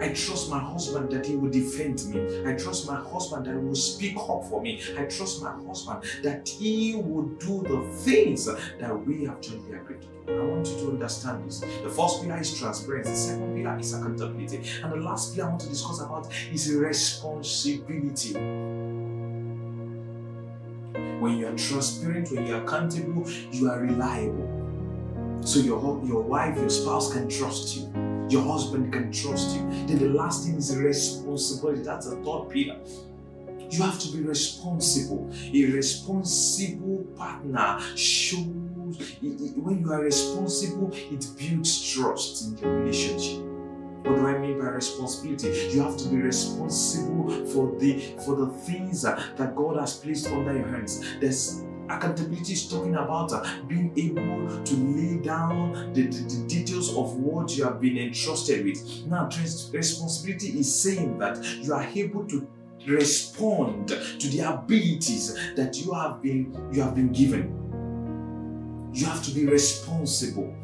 I 0.00 0.08
trust 0.08 0.50
my 0.50 0.58
husband 0.58 1.10
that 1.10 1.24
he 1.26 1.36
will 1.36 1.50
defend 1.50 2.04
me. 2.06 2.48
I 2.48 2.54
trust 2.54 2.86
my 2.88 2.96
husband 2.96 3.46
that 3.46 3.52
he 3.52 3.58
will 3.58 3.74
speak 3.74 4.16
up 4.16 4.44
for 4.44 4.60
me. 4.60 4.80
I 4.98 5.04
trust 5.04 5.42
my 5.42 5.52
husband 5.52 6.02
that 6.22 6.48
he 6.48 6.96
will 6.96 7.22
do 7.22 7.62
the 7.62 7.80
things 7.98 8.46
that 8.46 9.06
we 9.06 9.24
have 9.24 9.40
jointly 9.40 9.76
agreed 9.76 10.02
to 10.02 10.08
do. 10.26 10.40
I 10.40 10.44
want 10.44 10.66
you 10.66 10.76
to 10.78 10.88
understand 10.90 11.46
this. 11.46 11.60
The 11.60 11.88
first 11.88 12.22
pillar 12.22 12.40
is 12.40 12.58
transparency. 12.58 13.10
The 13.10 13.16
second 13.16 13.54
pillar 13.54 13.78
is 13.78 13.94
accountability. 13.94 14.62
And 14.82 14.92
the 14.92 14.96
last 14.96 15.34
pillar 15.34 15.46
I 15.46 15.50
want 15.50 15.60
to 15.62 15.68
discuss 15.68 16.00
about 16.00 16.32
is 16.52 16.72
responsibility. 16.74 18.34
When 21.20 21.38
you 21.38 21.46
are 21.46 21.56
transparent, 21.56 22.30
when 22.32 22.46
you 22.46 22.56
are 22.56 22.64
accountable, 22.64 23.30
you 23.52 23.70
are 23.70 23.78
reliable. 23.78 24.50
So 25.42 25.60
your, 25.60 26.02
your 26.04 26.22
wife, 26.22 26.56
your 26.56 26.70
spouse 26.70 27.12
can 27.12 27.28
trust 27.28 27.76
you 27.76 28.13
your 28.28 28.42
husband 28.42 28.92
can 28.92 29.12
trust 29.12 29.56
you. 29.56 29.62
Then 29.86 29.98
the 29.98 30.08
last 30.08 30.44
thing 30.44 30.56
is 30.56 30.76
responsibility. 30.76 31.82
That's 31.82 32.08
the 32.08 32.16
third 32.16 32.48
pillar. 32.50 32.78
You 33.70 33.82
have 33.82 33.98
to 34.00 34.12
be 34.12 34.22
responsible. 34.22 35.30
A 35.52 35.64
responsible 35.66 37.04
partner 37.16 37.80
shows, 37.96 38.44
when 39.20 39.80
you 39.80 39.92
are 39.92 40.02
responsible, 40.02 40.90
it 40.92 41.26
builds 41.38 41.92
trust 41.92 42.44
in 42.44 42.56
the 42.56 42.68
relationship. 42.68 43.53
What 44.04 44.16
do 44.16 44.26
I 44.26 44.38
mean 44.38 44.58
by 44.58 44.66
responsibility? 44.66 45.70
You 45.72 45.82
have 45.82 45.96
to 45.96 46.08
be 46.08 46.16
responsible 46.16 47.46
for 47.46 47.74
the 47.78 48.00
for 48.24 48.36
the 48.36 48.48
things 48.48 49.00
that 49.02 49.56
God 49.56 49.80
has 49.80 49.96
placed 49.96 50.26
under 50.26 50.52
your 50.52 50.68
hands. 50.68 51.02
There's 51.20 51.64
Accountability 51.88 52.54
is 52.54 52.66
talking 52.66 52.94
about 52.94 53.30
uh, 53.32 53.44
being 53.68 53.92
able 53.98 54.64
to 54.64 54.74
lay 54.74 55.18
down 55.18 55.92
the, 55.92 56.06
the, 56.06 56.22
the, 56.22 56.48
details 56.48 56.96
of 56.96 57.16
what 57.16 57.54
you 57.54 57.64
have 57.64 57.78
been 57.78 57.98
entrusted 57.98 58.64
with. 58.64 59.06
Now, 59.06 59.28
responsibility 59.70 60.58
is 60.58 60.74
saying 60.74 61.18
that 61.18 61.44
you 61.44 61.74
are 61.74 61.82
able 61.82 62.24
to 62.28 62.48
respond 62.86 63.88
to 63.88 64.28
the 64.28 64.40
abilities 64.40 65.34
that 65.56 65.76
you 65.76 65.92
have 65.92 66.22
been 66.22 66.56
you 66.72 66.80
have 66.80 66.94
been 66.94 67.12
given. 67.12 67.52
You 68.94 69.04
have 69.04 69.22
to 69.24 69.30
be 69.32 69.44
responsible. 69.44 70.54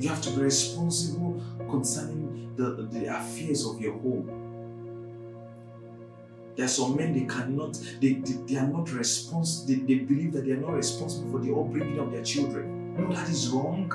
You 0.00 0.08
have 0.08 0.22
to 0.22 0.30
be 0.30 0.42
responsible 0.42 1.33
concerning 1.74 2.54
the, 2.56 2.88
the 2.92 3.06
affairs 3.06 3.66
of 3.66 3.80
your 3.80 3.94
home 3.94 4.44
there 6.56 6.66
are 6.66 6.68
some 6.68 6.96
men 6.96 7.12
they 7.12 7.26
cannot, 7.26 7.74
they, 8.00 8.12
they, 8.12 8.32
they 8.46 8.56
are 8.56 8.66
not 8.66 8.92
responsible, 8.92 9.66
they, 9.66 9.80
they 9.80 10.04
believe 10.04 10.32
that 10.34 10.44
they 10.44 10.52
are 10.52 10.56
not 10.56 10.74
responsible 10.74 11.32
for 11.32 11.40
the 11.40 11.52
upbringing 11.52 11.98
of 11.98 12.12
their 12.12 12.22
children. 12.22 12.94
No, 12.96 13.12
that 13.12 13.28
is 13.28 13.48
wrong. 13.48 13.90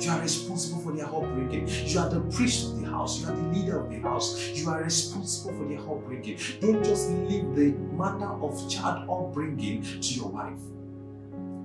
You 0.00 0.10
are 0.10 0.20
responsible 0.20 0.80
for 0.80 0.92
their 0.92 1.06
upbringing. 1.06 1.68
You 1.68 1.98
are 2.00 2.08
the 2.08 2.20
priest 2.34 2.64
of 2.64 2.80
the 2.80 2.86
house. 2.86 3.20
You 3.20 3.28
are 3.28 3.36
the 3.36 3.58
leader 3.58 3.78
of 3.78 3.90
the 3.90 4.00
house. 4.00 4.48
You 4.54 4.70
are 4.70 4.82
responsible 4.82 5.54
for 5.58 5.68
their 5.68 5.80
upbringing. 5.80 6.38
Don't 6.60 6.82
just 6.82 7.10
leave 7.10 7.54
the 7.54 7.72
matter 7.94 8.32
of 8.42 8.70
child 8.70 9.08
upbringing 9.10 9.82
to 9.82 10.14
your 10.14 10.28
wife. 10.28 10.58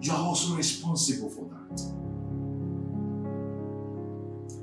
You 0.01 0.11
are 0.11 0.19
also 0.19 0.55
responsible 0.55 1.29
for 1.29 1.49
that. 1.49 2.06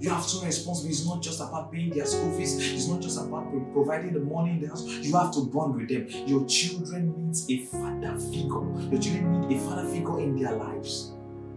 You 0.05 0.11
have 0.11 0.27
to 0.27 0.41
be 0.41 0.47
responsible. 0.49 0.91
It's 0.91 1.07
not 1.07 1.23
just 1.23 1.41
about 1.41 1.73
paying 1.73 1.89
their 1.89 2.05
school 2.05 2.31
fees. 2.37 2.59
It's 2.75 2.89
not 2.89 3.01
just 3.01 3.19
about 3.19 3.51
providing 3.73 4.13
the 4.13 4.21
money 4.21 4.51
in 4.51 4.61
the 4.61 4.69
house. 4.69 4.85
You 4.85 5.17
have 5.17 5.33
to 5.33 5.47
bond 5.47 5.77
with 5.77 5.89
them. 5.89 6.07
Your 6.29 6.45
children 6.45 7.15
need 7.17 7.39
a 7.49 7.65
father 7.65 8.15
figure. 8.19 8.91
Your 8.93 9.01
children 9.01 9.49
need 9.49 9.57
a 9.57 9.61
father 9.61 9.89
figure 9.89 10.21
in 10.21 10.39
their 10.39 10.53
lives. 10.53 11.13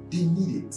They 0.09 0.23
need 0.23 0.63
it. 0.63 0.75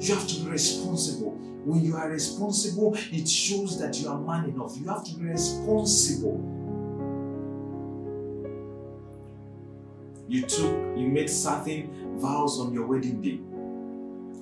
You 0.00 0.14
have 0.14 0.28
to 0.28 0.44
be 0.44 0.50
responsible. 0.50 1.32
When 1.64 1.82
you 1.82 1.96
are 1.96 2.08
responsible, 2.08 2.96
it 3.10 3.28
shows 3.28 3.80
that 3.80 4.00
you 4.00 4.08
are 4.08 4.20
man 4.20 4.50
enough. 4.50 4.76
You 4.78 4.86
have 4.86 5.04
to 5.06 5.14
be 5.16 5.24
responsible. 5.24 6.38
You 10.28 10.42
took, 10.42 10.96
you 10.96 11.08
made 11.08 11.28
certain 11.28 12.20
vows 12.20 12.60
on 12.60 12.72
your 12.72 12.86
wedding 12.86 13.20
day. 13.20 13.40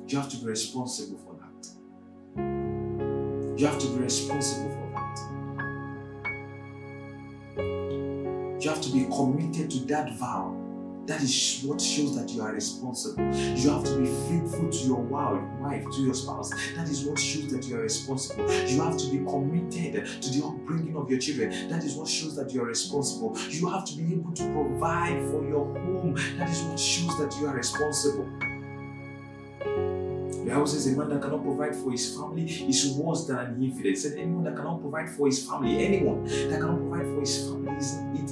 You 0.06 0.18
have 0.20 0.28
to 0.28 0.36
be 0.36 0.44
responsible 0.44 1.27
you 3.58 3.66
have 3.66 3.78
to 3.80 3.86
be 3.88 4.04
responsible 4.04 4.70
for 4.70 4.86
that. 4.94 5.18
You 8.62 8.70
have 8.70 8.80
to 8.80 8.90
be 8.92 9.04
committed 9.06 9.70
to 9.72 9.78
that 9.86 10.16
vow 10.16 10.54
That 11.06 11.22
is 11.22 11.62
what 11.64 11.80
shows 11.80 12.14
that 12.16 12.30
you 12.30 12.42
are 12.42 12.52
responsible. 12.52 13.24
You 13.34 13.70
have 13.70 13.82
to 13.82 13.98
be 13.98 14.06
faithful 14.28 14.68
to 14.68 14.78
your 14.86 15.00
wife, 15.00 15.82
to 15.82 16.02
your 16.02 16.14
spouse. 16.14 16.50
That 16.76 16.86
is 16.88 17.04
what 17.04 17.18
shows 17.18 17.50
that 17.50 17.66
you 17.66 17.76
are 17.76 17.82
responsible. 17.82 18.44
You 18.68 18.82
have 18.82 18.98
to 18.98 19.10
be 19.10 19.18
committed 19.24 20.22
to 20.22 20.30
the 20.30 20.46
upbringing 20.46 20.96
of 20.96 21.08
your 21.10 21.18
children. 21.18 21.68
That 21.68 21.82
is 21.82 21.94
what 21.94 22.08
shows 22.08 22.36
that 22.36 22.52
you 22.52 22.62
are 22.62 22.66
responsible. 22.66 23.36
You 23.48 23.70
have 23.70 23.86
to 23.86 23.96
be 23.96 24.12
able 24.12 24.32
to 24.34 24.42
provide 24.52 25.18
for 25.30 25.48
your 25.48 25.64
home. 25.64 26.14
That 26.36 26.50
is 26.50 26.62
what 26.62 26.78
shows 26.78 27.18
that 27.18 27.34
you 27.40 27.48
are 27.48 27.56
responsible. 27.56 28.28
The 30.48 30.54
Bible 30.54 30.66
says 30.66 30.86
a 30.86 30.96
man 30.96 31.10
that 31.10 31.20
cannot 31.20 31.42
provide 31.42 31.76
for 31.76 31.90
his 31.90 32.16
family 32.16 32.44
is 32.44 32.94
worse 32.96 33.26
than 33.26 33.36
an 33.36 33.62
infidel. 33.62 33.92
It 33.92 33.98
said 33.98 34.16
anyone 34.16 34.44
that 34.44 34.56
cannot 34.56 34.80
provide 34.80 35.10
for 35.10 35.26
his 35.26 35.46
family, 35.46 35.84
anyone 35.84 36.24
that 36.24 36.58
cannot 36.58 36.78
provide 36.78 37.04
for 37.04 37.20
his 37.20 37.44
family 37.44 37.76
is, 37.76 37.98
it, 38.14 38.30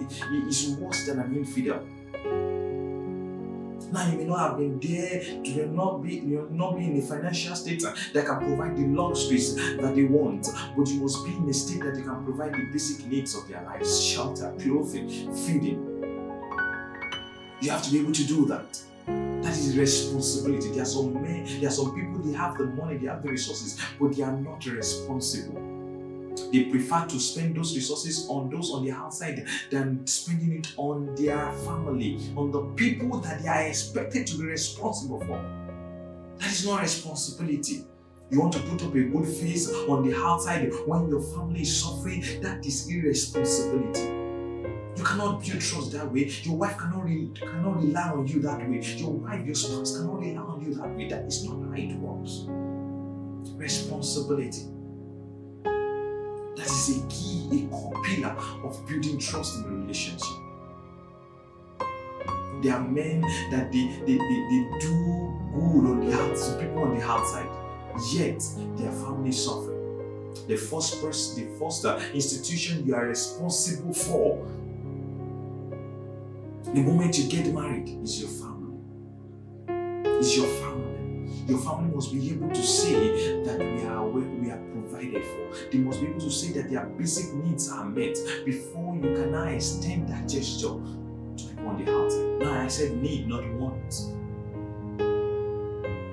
it, 0.00 0.22
it 0.32 0.48
is 0.48 0.76
worse 0.78 1.04
than 1.04 1.18
an 1.18 1.36
infidel. 1.36 1.84
Now 3.92 4.10
you 4.10 4.16
may 4.16 4.24
not 4.24 4.38
have 4.48 4.56
been 4.56 4.80
there, 4.80 5.22
you 5.22 5.56
may 5.56 5.66
not 5.66 6.02
be 6.02 6.14
you 6.14 6.48
may 6.50 6.56
not 6.56 6.74
be 6.78 6.84
in 6.86 6.96
a 7.00 7.02
financial 7.02 7.54
state 7.54 7.82
that 7.82 8.24
can 8.24 8.38
provide 8.38 8.74
the 8.74 8.86
luxuries 8.86 9.54
that 9.54 9.94
they 9.94 10.04
want, 10.04 10.48
but 10.74 10.88
you 10.88 11.02
must 11.02 11.22
be 11.26 11.36
in 11.36 11.46
a 11.50 11.52
state 11.52 11.80
that 11.84 11.96
they 11.96 12.02
can 12.02 12.24
provide 12.24 12.54
the 12.54 12.64
basic 12.72 13.06
needs 13.08 13.36
of 13.36 13.46
their 13.46 13.62
lives: 13.64 14.02
shelter, 14.02 14.54
clothing, 14.58 15.10
feeding. 15.34 15.84
You 17.60 17.70
have 17.72 17.82
to 17.82 17.90
be 17.92 18.00
able 18.00 18.12
to 18.12 18.24
do 18.24 18.46
that. 18.46 18.87
That 19.48 19.56
is 19.56 19.78
responsibility. 19.78 20.68
There 20.72 20.82
are 20.82 20.84
some 20.84 21.14
men, 21.14 21.46
there 21.58 21.68
are 21.68 21.72
some 21.72 21.94
people, 21.94 22.18
they 22.18 22.36
have 22.36 22.58
the 22.58 22.66
money, 22.66 22.98
they 22.98 23.06
have 23.06 23.22
the 23.22 23.30
resources, 23.30 23.80
but 23.98 24.14
they 24.14 24.22
are 24.22 24.36
not 24.36 24.66
responsible. 24.66 25.58
They 26.52 26.64
prefer 26.64 27.06
to 27.06 27.18
spend 27.18 27.56
those 27.56 27.74
resources 27.74 28.26
on 28.28 28.50
those 28.50 28.70
on 28.70 28.84
the 28.84 28.90
outside 28.90 29.48
than 29.70 30.06
spending 30.06 30.52
it 30.52 30.74
on 30.76 31.14
their 31.14 31.50
family, 31.64 32.18
on 32.36 32.50
the 32.50 32.60
people 32.76 33.20
that 33.20 33.42
they 33.42 33.48
are 33.48 33.62
expected 33.62 34.26
to 34.26 34.36
be 34.36 34.44
responsible 34.44 35.20
for. 35.20 35.42
That 36.36 36.50
is 36.50 36.66
not 36.66 36.82
responsibility. 36.82 37.86
You 38.28 38.40
want 38.40 38.52
to 38.52 38.60
put 38.60 38.82
up 38.82 38.94
a 38.94 39.00
good 39.00 39.26
face 39.26 39.72
on 39.88 40.06
the 40.06 40.14
outside 40.14 40.70
when 40.84 41.08
your 41.08 41.22
family 41.22 41.62
is 41.62 41.80
suffering, 41.82 42.22
that 42.42 42.66
is 42.66 42.86
irresponsibility. 42.86 44.17
You 44.98 45.04
cannot 45.04 45.44
build 45.44 45.60
trust 45.60 45.92
that 45.92 46.12
way. 46.12 46.28
Your 46.42 46.56
wife 46.56 46.76
cannot, 46.76 47.04
re- 47.04 47.30
cannot 47.32 47.76
rely 47.76 48.08
on 48.10 48.26
you 48.26 48.42
that 48.42 48.68
way. 48.68 48.80
Your 48.80 49.10
wife, 49.10 49.46
your 49.46 49.54
spouse 49.54 49.96
cannot 49.96 50.18
rely 50.18 50.42
on 50.42 50.60
you 50.60 50.74
that 50.74 50.96
way. 50.96 51.08
That 51.08 51.24
is 51.24 51.44
not 51.44 51.62
how 51.62 51.74
it 51.74 51.94
works. 51.94 52.46
Responsibility. 53.54 54.64
That 55.62 56.66
is 56.66 56.98
a 56.98 57.06
key, 57.06 57.64
a 57.64 57.68
core 57.68 58.02
pillar 58.02 58.36
of 58.64 58.84
building 58.88 59.20
trust 59.20 59.58
in 59.58 59.64
a 59.66 59.68
relationship. 59.68 60.26
There 62.60 62.74
are 62.74 62.82
men 62.82 63.20
that 63.52 63.70
they, 63.70 63.86
they, 64.04 64.18
they, 64.18 64.40
they 64.50 64.78
do 64.80 65.32
good 65.54 65.90
on 65.90 66.00
the 66.04 66.12
outside, 66.12 66.60
people 66.60 66.82
on 66.82 66.98
the 66.98 67.04
outside, 67.04 67.48
yet 68.12 68.42
their 68.76 68.90
family 68.90 69.30
suffer. 69.30 69.76
The 70.48 70.56
first 70.56 71.00
person, 71.00 71.52
the 71.52 71.56
first 71.56 71.84
uh, 71.84 72.00
institution 72.12 72.84
you 72.84 72.96
are 72.96 73.06
responsible 73.06 73.94
for 73.94 74.44
the 76.74 76.82
moment 76.82 77.18
you 77.18 77.28
get 77.28 77.52
married 77.52 77.88
is 78.02 78.20
your 78.20 78.28
family. 78.28 78.76
Is 80.18 80.36
your 80.36 80.46
family. 80.46 81.32
Your 81.46 81.58
family 81.58 81.94
must 81.94 82.12
be 82.12 82.30
able 82.30 82.50
to 82.50 82.62
say 82.62 83.42
that 83.44 83.58
we 83.58 83.84
are 83.86 84.06
we 84.06 84.50
are 84.50 84.60
provided 84.72 85.24
for. 85.24 85.70
They 85.70 85.78
must 85.78 86.00
be 86.00 86.08
able 86.08 86.20
to 86.20 86.30
say 86.30 86.52
that 86.60 86.68
their 86.70 86.84
basic 86.84 87.32
needs 87.34 87.70
are 87.70 87.86
met 87.86 88.18
before 88.44 88.96
you 88.96 89.14
can 89.14 89.32
now 89.32 89.44
extend 89.44 90.08
that 90.08 90.28
gesture 90.28 90.68
to 90.68 91.44
people 91.48 91.68
on 91.68 91.82
the 91.82 91.90
outside. 91.90 92.38
Now 92.38 92.64
I 92.64 92.68
said 92.68 93.00
need, 93.00 93.28
not 93.28 93.48
want. 93.54 93.90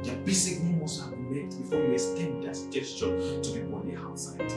Their 0.06 0.16
basic 0.24 0.64
need 0.64 0.80
must 0.80 1.02
have 1.02 1.12
been 1.12 1.30
met 1.32 1.50
before 1.58 1.80
you 1.80 1.92
extend 1.92 2.44
that 2.44 2.58
gesture 2.72 3.42
to 3.42 3.52
people 3.52 3.76
on 3.76 3.88
the 3.88 3.98
outside. 4.00 4.48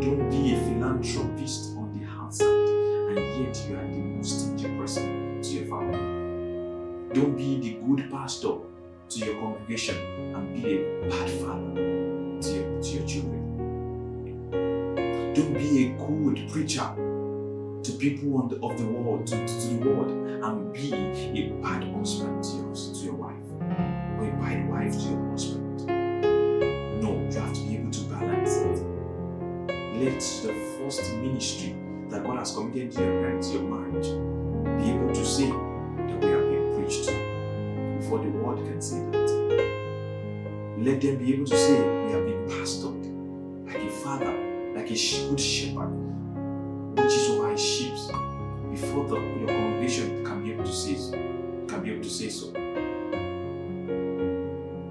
Don't 0.00 0.30
be 0.30 0.54
a 0.54 0.58
philanthropist 0.58 1.76
on 1.76 1.92
the 1.98 2.06
outside 2.06 2.89
and 3.16 3.44
yet 3.44 3.66
you 3.68 3.76
are 3.76 3.86
the 3.86 3.98
most 3.98 4.40
stingy 4.40 4.68
person 4.78 5.42
to 5.42 5.50
your 5.50 5.66
family. 5.66 5.98
Don't 7.12 7.36
be 7.36 7.58
the 7.60 7.72
good 7.86 8.10
pastor 8.10 8.52
to 9.08 9.18
your 9.18 9.34
congregation 9.40 9.96
and 10.34 10.54
be 10.54 10.76
a 10.76 11.08
bad 11.08 11.30
father 11.30 11.74
to 11.74 12.50
your, 12.54 12.82
to 12.82 12.88
your 12.88 13.06
children. 13.06 13.40
Don't 15.34 15.54
be 15.54 15.86
a 15.86 15.88
good 15.96 16.48
preacher 16.50 16.88
to 17.82 17.92
people 17.98 18.46
the, 18.46 18.56
of 18.64 18.78
the 18.78 18.86
world, 18.86 19.26
to, 19.26 19.46
to, 19.46 19.60
to 19.60 19.66
the 19.68 19.88
world, 19.88 20.10
and 20.10 20.72
be 20.72 20.92
a 20.92 21.50
bad 21.62 21.82
husband 21.94 22.44
to 22.44 22.56
your, 22.56 22.74
to 22.74 23.00
your 23.04 23.14
wife, 23.14 23.34
or 24.18 24.28
a 24.28 24.32
bad 24.40 24.68
wife 24.70 24.92
to 24.92 25.00
your 25.00 25.30
husband. 25.30 25.86
No, 27.02 27.10
you 27.30 27.40
have 27.40 27.54
to 27.54 27.60
be 27.60 27.76
able 27.76 27.90
to 27.90 28.00
balance 28.04 28.56
it. 28.58 28.86
Let 29.96 30.20
the 30.20 30.54
first 30.78 31.12
ministry 31.16 31.74
that 32.10 32.24
God 32.24 32.38
has 32.38 32.52
committed 32.52 32.92
to 32.92 33.02
your 33.02 33.22
parents, 33.22 33.52
your 33.52 33.62
marriage, 33.62 34.08
be 34.82 34.90
able 34.90 35.14
to 35.14 35.24
say 35.24 35.46
that 35.48 36.18
we 36.20 36.28
have 36.28 36.42
been 36.42 36.74
preached 36.74 37.06
before 37.98 38.18
the 38.18 38.30
world 38.30 38.64
can 38.66 38.80
say 38.80 38.98
that. 39.10 39.30
Let 40.78 41.00
them 41.00 41.16
be 41.18 41.34
able 41.34 41.46
to 41.46 41.56
say 41.56 41.78
we 42.06 42.12
have 42.12 42.24
been 42.24 42.46
pastored 42.48 43.06
like 43.66 43.82
a 43.82 43.90
father, 43.90 44.32
like 44.74 44.90
a 44.90 44.94
good 45.28 45.40
shepherd, 45.40 45.92
which 46.96 47.12
is 47.12 47.30
over 47.30 47.50
his 47.50 47.62
sheep, 47.64 47.94
before 48.70 49.06
the 49.08 49.16
your 49.38 49.48
congregation 49.48 50.24
can 50.24 50.42
be 50.42 50.52
able 50.52 50.64
to 50.64 50.72
say 50.72 50.96
so, 50.96 51.12
can 51.68 51.82
be 51.82 51.90
able 51.92 52.02
to 52.02 52.10
say 52.10 52.28
so. 52.28 52.46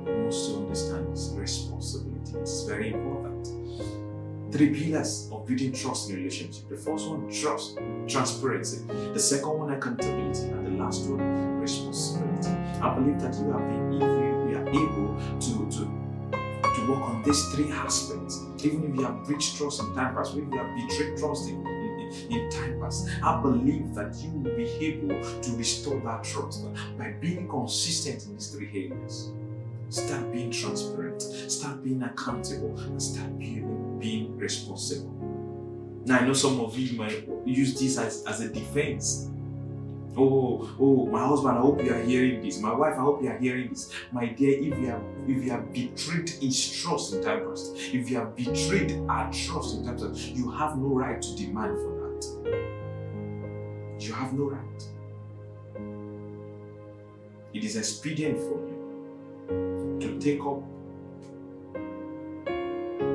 You 0.05 0.15
must 0.25 0.55
understand 0.55 1.11
this 1.11 1.33
responsibility. 1.35 2.37
It's 2.37 2.63
very 2.63 2.93
important 2.93 3.38
three 4.51 4.73
pillars 4.73 5.29
of 5.31 5.45
building 5.45 5.73
trust 5.73 6.09
in 6.09 6.15
a 6.15 6.17
relationship. 6.17 6.67
The 6.69 6.77
first 6.77 7.07
one, 7.07 7.29
trust, 7.31 7.77
transparency. 8.07 8.85
The 9.13 9.19
second 9.19 9.57
one, 9.59 9.71
accountability. 9.71 10.49
And 10.49 10.65
the 10.65 10.83
last 10.83 11.07
one, 11.09 11.59
responsibility. 11.59 12.49
I 12.81 12.95
believe 12.95 13.19
that 13.21 13.35
you 13.35 13.51
have 13.51 13.67
been, 13.67 13.93
if 13.93 14.01
you, 14.01 14.57
are 14.57 14.69
able 14.69 15.15
to, 15.39 15.77
to, 15.77 16.75
to 16.75 16.89
work 16.89 17.01
on 17.01 17.21
these 17.23 17.43
three 17.53 17.71
aspects, 17.71 18.39
even 18.63 18.91
if 18.91 18.95
you 18.95 19.03
have 19.03 19.23
breached 19.25 19.57
trust 19.57 19.81
in 19.81 19.93
time 19.93 20.15
past, 20.15 20.31
if 20.31 20.37
you 20.37 20.57
have 20.57 20.75
betrayed 20.75 21.17
trust 21.17 21.49
in, 21.49 21.65
in, 21.67 22.11
in 22.31 22.49
time 22.49 22.79
past, 22.79 23.07
I 23.23 23.41
believe 23.41 23.93
that 23.95 24.15
you 24.15 24.31
will 24.31 24.55
be 24.55 24.65
able 24.85 25.41
to 25.41 25.51
restore 25.57 25.99
that 26.01 26.23
trust 26.23 26.65
by 26.97 27.11
being 27.19 27.47
consistent 27.47 28.25
in 28.25 28.33
these 28.33 28.47
three 28.47 28.89
areas. 28.91 29.31
Start 29.89 30.31
being 30.31 30.51
transparent, 30.51 31.21
start 31.21 31.83
being 31.83 32.03
accountable, 32.03 32.77
and 32.79 33.01
start 33.01 33.37
being, 33.39 33.65
being 33.99 34.37
responsible. 34.37 35.13
Now, 36.05 36.19
I 36.19 36.25
know 36.25 36.33
some 36.33 36.59
of 36.59 36.77
you 36.77 36.97
might 36.97 37.27
use 37.45 37.79
this 37.79 37.97
as, 37.97 38.23
as 38.25 38.41
a 38.41 38.49
defense. 38.49 39.29
Oh, 40.17 40.75
oh, 40.79 41.05
my 41.05 41.25
husband, 41.25 41.57
I 41.57 41.61
hope 41.61 41.83
you 41.83 41.93
are 41.93 42.01
hearing 42.01 42.41
this. 42.41 42.59
My 42.59 42.73
wife, 42.73 42.95
I 42.97 43.01
hope 43.01 43.21
you 43.21 43.29
are 43.29 43.37
hearing 43.37 43.69
this. 43.69 43.91
My 44.11 44.25
dear, 44.25 44.57
if 44.57 44.77
you 44.79 44.87
have 44.87 45.03
if 45.27 45.43
you 45.43 45.51
have 45.51 45.71
betrayed 45.71 46.29
his 46.29 46.81
trust 46.81 47.13
in 47.13 47.23
time 47.23 47.45
past, 47.47 47.75
if 47.75 48.09
you 48.09 48.17
have 48.17 48.35
betrayed 48.35 48.99
our 49.07 49.31
trust 49.31 49.77
in 49.77 49.85
time 49.85 49.97
past, 49.97 50.29
you 50.29 50.49
have 50.49 50.77
no 50.77 50.87
right 50.87 51.21
to 51.21 51.35
demand 51.35 51.77
for 51.77 51.91
that. 51.99 52.09
You 53.99 54.13
have 54.13 54.33
no 54.33 54.49
right. 54.49 54.83
It 57.53 57.63
is 57.63 57.75
expedient 57.75 58.39
for 58.39 58.59
you 58.67 59.97
to 59.99 60.19
take 60.19 60.41
up 60.41 60.63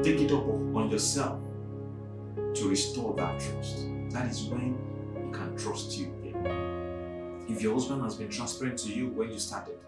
take 0.02 0.20
it 0.20 0.32
up 0.32 0.46
on 0.46 0.90
yourself 0.90 1.40
to 2.54 2.68
restore 2.68 3.14
that 3.14 3.40
trust. 3.40 3.86
That 4.10 4.30
is 4.30 4.44
when 4.44 4.76
he 5.14 5.36
can 5.36 5.56
trust 5.56 5.98
you 5.98 6.12
again. 6.22 7.44
If 7.48 7.62
your 7.62 7.74
husband 7.74 8.02
has 8.02 8.14
been 8.16 8.28
transparent 8.28 8.78
to 8.80 8.88
you 8.88 9.08
when 9.08 9.30
you 9.30 9.38
started, 9.38 9.78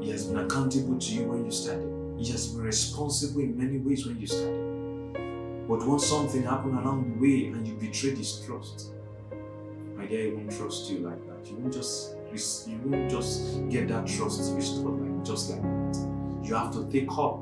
he 0.00 0.10
has 0.10 0.26
been 0.26 0.38
accountable 0.38 0.98
to 0.98 1.12
you 1.12 1.24
when 1.24 1.44
you 1.44 1.50
started, 1.50 1.92
he 2.18 2.30
has 2.32 2.48
been 2.48 2.62
responsible 2.64 3.40
in 3.40 3.56
many 3.58 3.78
ways 3.78 4.06
when 4.06 4.18
you 4.20 4.26
started. 4.26 4.68
But 5.68 5.86
once 5.86 6.06
something 6.06 6.44
happened 6.44 6.78
along 6.78 7.12
the 7.12 7.20
way 7.20 7.46
and 7.52 7.66
you 7.66 7.74
betrayed 7.74 8.16
his 8.16 8.40
trust, 8.40 8.92
my 9.96 10.06
dear, 10.06 10.26
he 10.26 10.32
won't 10.32 10.50
trust 10.50 10.88
you 10.90 11.00
like 11.00 11.26
that. 11.26 11.50
You 11.50 11.56
won't 11.56 11.74
just 11.74 12.14
you 12.68 12.78
won't 12.84 13.10
just 13.10 13.68
get 13.68 13.88
that 13.88 14.06
trust 14.06 14.54
restored 14.54 15.00
like 15.00 15.24
just 15.24 15.50
like 15.50 15.62
that. 15.62 16.08
You 16.42 16.54
have 16.54 16.72
to 16.72 16.88
take 16.90 17.10
up 17.10 17.40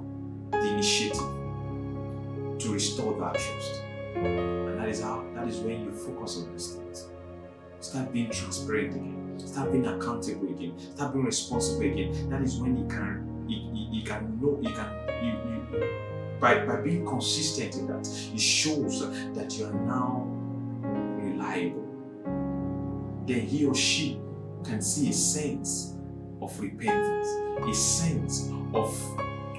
the 0.67 0.75
initiative 0.75 2.59
to 2.59 2.73
restore 2.73 3.19
that 3.21 3.35
trust. 3.35 3.83
And 4.15 4.79
that 4.79 4.89
is 4.89 5.03
how 5.03 5.25
that 5.35 5.47
is 5.47 5.59
when 5.59 5.85
you 5.85 5.93
focus 5.93 6.39
on 6.39 6.53
these 6.53 6.75
things. 6.75 7.09
Start 7.81 8.13
being 8.13 8.31
transparent 8.31 8.95
again. 8.95 9.39
Start 9.39 9.73
being 9.73 9.87
accountable 9.87 10.49
again. 10.49 10.79
Start 10.95 11.13
being 11.13 11.25
responsible 11.25 11.83
again. 11.83 12.29
That 12.31 12.43
is 12.43 12.57
when 12.57 12.77
you 12.77 12.87
can 12.89 13.45
you, 13.47 13.59
you, 13.73 14.01
you 14.01 14.03
can 14.05 14.41
know 14.41 14.59
you 14.61 14.75
can 14.75 14.91
you, 15.23 15.33
you 15.33 15.57
by, 16.41 16.65
by 16.67 16.81
being 16.83 17.07
consistent 17.07 17.77
in 17.77 17.87
that, 17.87 18.07
it 18.35 18.41
shows 18.41 19.01
that 19.35 19.57
you 19.57 19.67
are 19.67 19.73
now 19.73 20.27
reliable. 20.83 21.83
then 23.27 23.41
he 23.41 23.65
or 23.67 23.75
she 23.75 24.21
can 24.65 24.83
see 24.83 25.09
a 25.11 25.13
sense 25.13 25.97
of 26.43 26.59
repentance, 26.61 27.29
a 27.67 27.75
sense 27.75 28.51
of, 28.75 28.95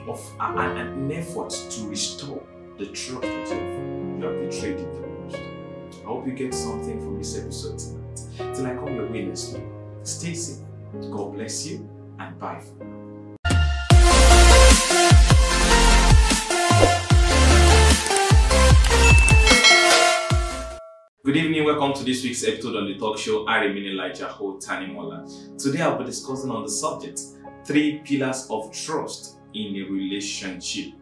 of 0.08 0.22
an, 0.40 0.78
an 0.78 1.12
effort 1.12 1.50
to 1.50 1.88
restore 1.88 2.42
the 2.78 2.86
trust 2.88 3.22
that 3.22 3.50
you 3.50 4.22
have, 4.22 4.50
betrayed 4.50 4.78
in 4.78 4.94
the 4.94 5.08
past. 5.28 6.02
I 6.02 6.08
hope 6.08 6.26
you 6.26 6.34
get 6.34 6.54
something 6.54 7.02
from 7.02 7.18
this 7.18 7.38
episode 7.38 7.78
tonight. 7.78 8.56
Till 8.56 8.68
I 8.68 8.76
come 8.76 8.96
your 8.96 9.12
way 9.12 9.26
next 9.26 9.54
week, 9.54 9.64
stay 10.04 10.34
safe. 10.34 10.64
God 11.12 11.34
bless 11.34 11.68
you 11.68 11.90
and 12.20 12.40
bye 12.40 12.60
for 12.60 12.84
now. 12.86 12.94
Good 21.26 21.36
evening, 21.36 21.66
welcome 21.66 21.94
to 21.94 22.06
this 22.06 22.24
week's 22.24 22.48
episode 22.48 22.78
on 22.78 22.86
the 22.86 22.98
talk 22.98 23.18
show. 23.18 23.46
I 23.46 23.66
remain 23.66 23.88
Elijah 23.88 24.28
Ho 24.28 24.58
Tanimola. 24.58 25.62
Today 25.62 25.82
I'll 25.82 25.98
be 25.98 26.06
discussing 26.06 26.50
on 26.50 26.64
the 26.64 26.70
subject 26.70 27.20
three 27.66 28.00
pillars 28.06 28.48
of 28.50 28.72
trust 28.72 29.36
in 29.53 29.76
a 29.76 29.90
relationship. 29.90 30.94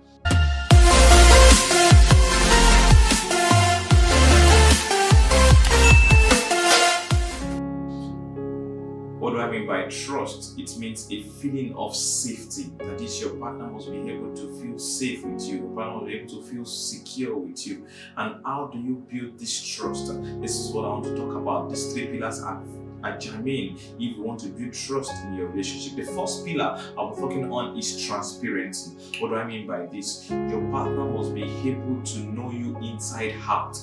What 9.19 9.31
do 9.31 9.39
I 9.39 9.49
mean 9.49 9.65
by 9.65 9.87
trust? 9.87 10.59
It 10.59 10.77
means 10.77 11.11
a 11.11 11.23
feeling 11.23 11.73
of 11.75 11.95
safety. 11.95 12.71
That 12.77 13.01
is, 13.01 13.19
your 13.19 13.31
partner 13.31 13.65
must 13.65 13.89
be 13.89 13.97
able 14.11 14.35
to 14.35 14.61
feel 14.61 14.77
safe 14.77 15.25
with 15.25 15.41
you. 15.47 15.57
Your 15.61 15.69
partner 15.69 15.95
must 15.95 16.05
be 16.05 16.13
able 16.13 16.29
to 16.29 16.43
feel 16.43 16.63
secure 16.63 17.35
with 17.35 17.65
you. 17.65 17.87
And 18.17 18.35
how 18.45 18.69
do 18.71 18.77
you 18.77 19.03
build 19.11 19.39
this 19.39 19.59
trust? 19.65 20.13
This 20.41 20.59
is 20.59 20.71
what 20.71 20.85
I 20.85 20.89
want 20.89 21.05
to 21.05 21.15
talk 21.15 21.33
about. 21.35 21.69
These 21.71 21.91
three 21.91 22.05
pillars 22.05 22.39
are 22.43 22.61
are 23.05 23.17
germane 23.17 23.77
if 23.77 23.99
you 23.99 24.21
want 24.21 24.39
to 24.41 24.47
build 24.47 24.73
trust 24.73 25.11
in 25.25 25.35
your 25.35 25.47
relationship. 25.47 25.95
The 25.95 26.11
first 26.11 26.45
pillar 26.45 26.79
I'm 26.97 27.15
talking 27.15 27.51
on 27.51 27.77
is 27.77 28.05
transparency. 28.05 28.91
What 29.19 29.29
do 29.29 29.35
I 29.35 29.45
mean 29.45 29.67
by 29.67 29.85
this? 29.85 30.29
Your 30.29 30.61
partner 30.71 31.05
must 31.05 31.33
be 31.33 31.43
able 31.43 32.01
to 32.01 32.19
know 32.19 32.51
you 32.51 32.77
inside 32.77 33.35
out. 33.47 33.77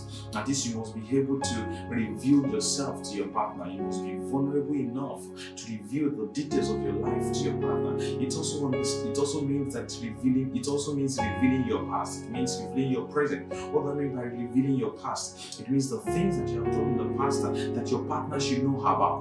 this, 0.47 0.67
you 0.67 0.77
must 0.77 0.95
be 0.95 1.19
able 1.19 1.41
to 1.41 1.87
reveal 1.89 2.47
yourself 2.49 3.03
to 3.05 3.17
your 3.17 3.29
partner. 3.29 3.67
You 3.67 3.83
must 3.83 4.03
be 4.03 4.15
vulnerable 4.17 4.75
enough 4.75 5.23
to 5.57 5.73
reveal 5.73 6.11
the 6.11 6.33
details 6.33 6.71
of 6.71 6.83
your 6.83 6.95
life 6.95 7.33
to 7.33 7.39
your 7.41 7.55
partner. 7.55 7.97
It 7.99 8.35
also 8.35 8.71
it 8.73 9.19
also 9.19 9.41
means 9.41 9.75
that 9.75 9.97
revealing 10.03 10.57
it 10.57 10.67
also 10.67 10.95
means 10.95 11.19
revealing 11.19 11.67
your 11.67 11.85
past. 11.87 12.25
It 12.25 12.31
means 12.31 12.61
revealing 12.61 12.93
your 12.93 13.07
present. 13.07 13.53
What 13.73 13.85
do 13.85 13.91
I 13.91 13.95
mean 13.95 14.17
by 14.17 14.23
revealing 14.23 14.77
your 14.77 14.91
past? 14.91 15.61
It 15.61 15.71
means 15.71 15.91
the 15.91 16.01
things 16.01 16.39
that 16.39 16.49
you 16.49 16.65
have 16.65 16.73
done 16.73 16.93
in 16.93 16.97
the 16.97 17.19
past 17.19 17.43
that 17.43 17.91
your 17.91 18.05
partner 18.05 18.41
should 18.41 18.65
know 18.65 18.81
about. 18.81 19.12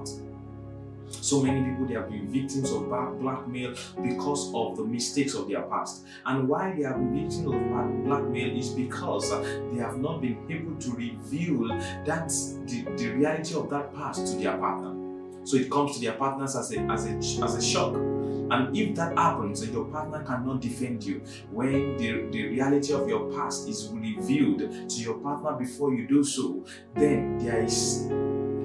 So 1.10 1.42
many 1.44 1.70
people 1.70 1.86
they 1.86 1.96
have 1.96 2.10
been 2.10 2.32
victims 2.32 2.72
of 2.72 2.88
blackmail 2.88 3.76
because 4.02 4.54
of 4.54 4.78
the 4.78 4.84
mistakes 4.84 5.34
of 5.34 5.48
their 5.50 5.62
past. 5.64 6.06
And 6.26 6.48
why 6.48 6.74
they 6.74 6.84
have 6.84 6.96
been 6.98 7.14
victims 7.14 7.48
of 7.48 8.06
blackmail 8.06 8.58
is 8.58 8.70
because 8.70 9.32
uh, 9.32 9.42
they 9.72 9.80
have 9.80 9.98
not 9.98 10.22
been 10.22 10.38
able 10.50 10.76
to 10.76 10.92
reveal 10.92 11.68
that 12.06 12.30
the, 12.66 12.86
the 12.98 13.10
reality 13.10 13.56
of 13.56 13.70
that 13.70 13.94
past 13.94 14.26
to 14.28 14.40
their 14.40 14.58
partner. 14.58 14.96
So 15.44 15.58
it 15.58 15.70
comes 15.70 15.96
to 15.96 16.02
their 16.02 16.14
partners 16.14 16.56
as 16.56 16.72
a 16.74 16.80
as 16.82 17.06
a 17.06 17.44
as 17.44 17.56
a 17.56 17.62
shock. 17.62 17.96
And 17.96 18.76
if 18.76 18.96
that 18.96 19.18
happens 19.18 19.62
and 19.62 19.74
your 19.74 19.86
partner 19.86 20.24
cannot 20.24 20.60
defend 20.60 21.04
you, 21.04 21.22
when 21.52 21.96
the, 21.96 22.28
the 22.32 22.48
reality 22.50 22.92
of 22.92 23.08
your 23.08 23.32
past 23.32 23.70
is 23.70 23.88
revealed 23.94 24.90
to 24.90 25.02
your 25.02 25.14
partner 25.20 25.54
before 25.54 25.94
you 25.94 26.06
do 26.06 26.22
so, 26.22 26.66
then 26.94 27.38
there 27.38 27.64
is 27.64 28.10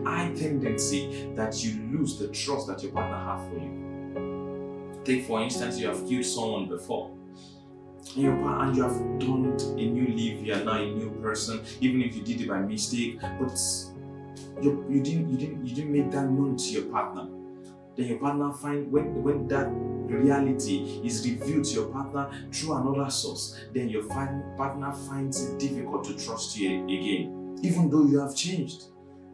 high 0.06 0.32
tendency 0.34 1.28
that 1.34 1.62
you 1.64 1.80
lose 1.92 2.18
the 2.18 2.28
trust 2.28 2.66
that 2.68 2.82
your 2.82 2.92
partner 2.92 3.18
has 3.18 3.48
for 3.48 3.58
you. 3.58 5.02
Take 5.04 5.24
for 5.26 5.40
instance, 5.42 5.78
you 5.78 5.88
have 5.88 6.06
killed 6.06 6.24
someone 6.24 6.68
before. 6.68 7.10
And, 8.14 8.22
your, 8.22 8.34
and 8.34 8.76
you 8.76 8.82
have 8.84 9.18
done 9.18 9.56
a 9.60 9.86
new 9.86 10.06
life, 10.06 10.46
you 10.46 10.54
are 10.54 10.64
now 10.64 10.80
a 10.80 10.86
new 10.86 11.10
person, 11.20 11.60
even 11.80 12.02
if 12.02 12.14
you 12.14 12.22
did 12.22 12.40
it 12.40 12.48
by 12.48 12.60
mistake, 12.60 13.20
but 13.20 13.58
you, 14.62 14.84
you 14.88 15.02
didn't 15.02 15.28
you 15.28 15.36
didn't 15.36 15.66
you 15.66 15.74
didn't 15.74 15.92
make 15.92 16.10
that 16.12 16.24
known 16.24 16.56
to 16.56 16.64
your 16.64 16.84
partner. 16.84 17.28
Then 17.96 18.06
your 18.06 18.18
partner 18.18 18.52
find 18.52 18.90
when 18.92 19.22
when 19.22 19.48
that 19.48 19.68
reality 20.06 21.00
is 21.04 21.28
revealed 21.28 21.64
to 21.64 21.74
your 21.74 21.88
partner 21.88 22.30
through 22.52 22.74
another 22.74 23.10
source, 23.10 23.58
then 23.74 23.88
your 23.88 24.04
partner 24.04 24.92
finds 25.08 25.44
it 25.44 25.58
difficult 25.58 26.04
to 26.04 26.16
trust 26.16 26.56
you 26.56 26.84
again, 26.84 27.58
even 27.62 27.90
though 27.90 28.06
you 28.06 28.20
have 28.20 28.34
changed. 28.36 28.84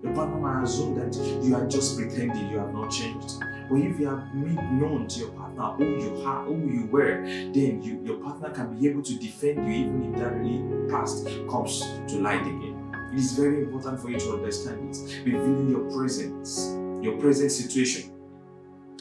Partner 0.02 0.36
might 0.36 0.64
assume 0.64 0.94
that 0.96 1.14
you 1.44 1.54
are 1.54 1.66
just 1.66 1.96
pretending 1.96 2.50
you 2.50 2.58
have 2.58 2.74
not 2.74 2.90
changed. 2.90 3.38
But 3.70 3.76
if 3.76 3.98
you 3.98 4.08
have 4.08 4.34
made 4.34 4.56
known 4.72 5.06
to 5.08 5.20
your 5.20 5.30
partner 5.30 5.62
who 5.72 5.84
you 6.02 6.22
are, 6.26 6.44
who 6.44 6.68
you 6.68 6.86
were, 6.86 7.22
then 7.24 7.80
you, 7.82 8.02
your 8.04 8.18
partner 8.18 8.50
can 8.50 8.76
be 8.76 8.88
able 8.88 9.02
to 9.02 9.14
defend 9.18 9.66
you 9.66 9.86
even 9.86 10.12
if 10.12 10.18
that 10.20 10.90
past 10.90 11.26
comes 11.48 11.80
to 12.08 12.16
light 12.16 12.42
again. 12.42 12.92
It 13.12 13.18
is 13.18 13.32
very 13.32 13.62
important 13.62 14.00
for 14.00 14.10
you 14.10 14.18
to 14.18 14.32
understand 14.32 14.92
this. 14.92 15.18
Revealing 15.24 15.70
your 15.70 15.90
presence, 15.96 16.76
your 17.00 17.16
present 17.18 17.52
situation. 17.52 18.12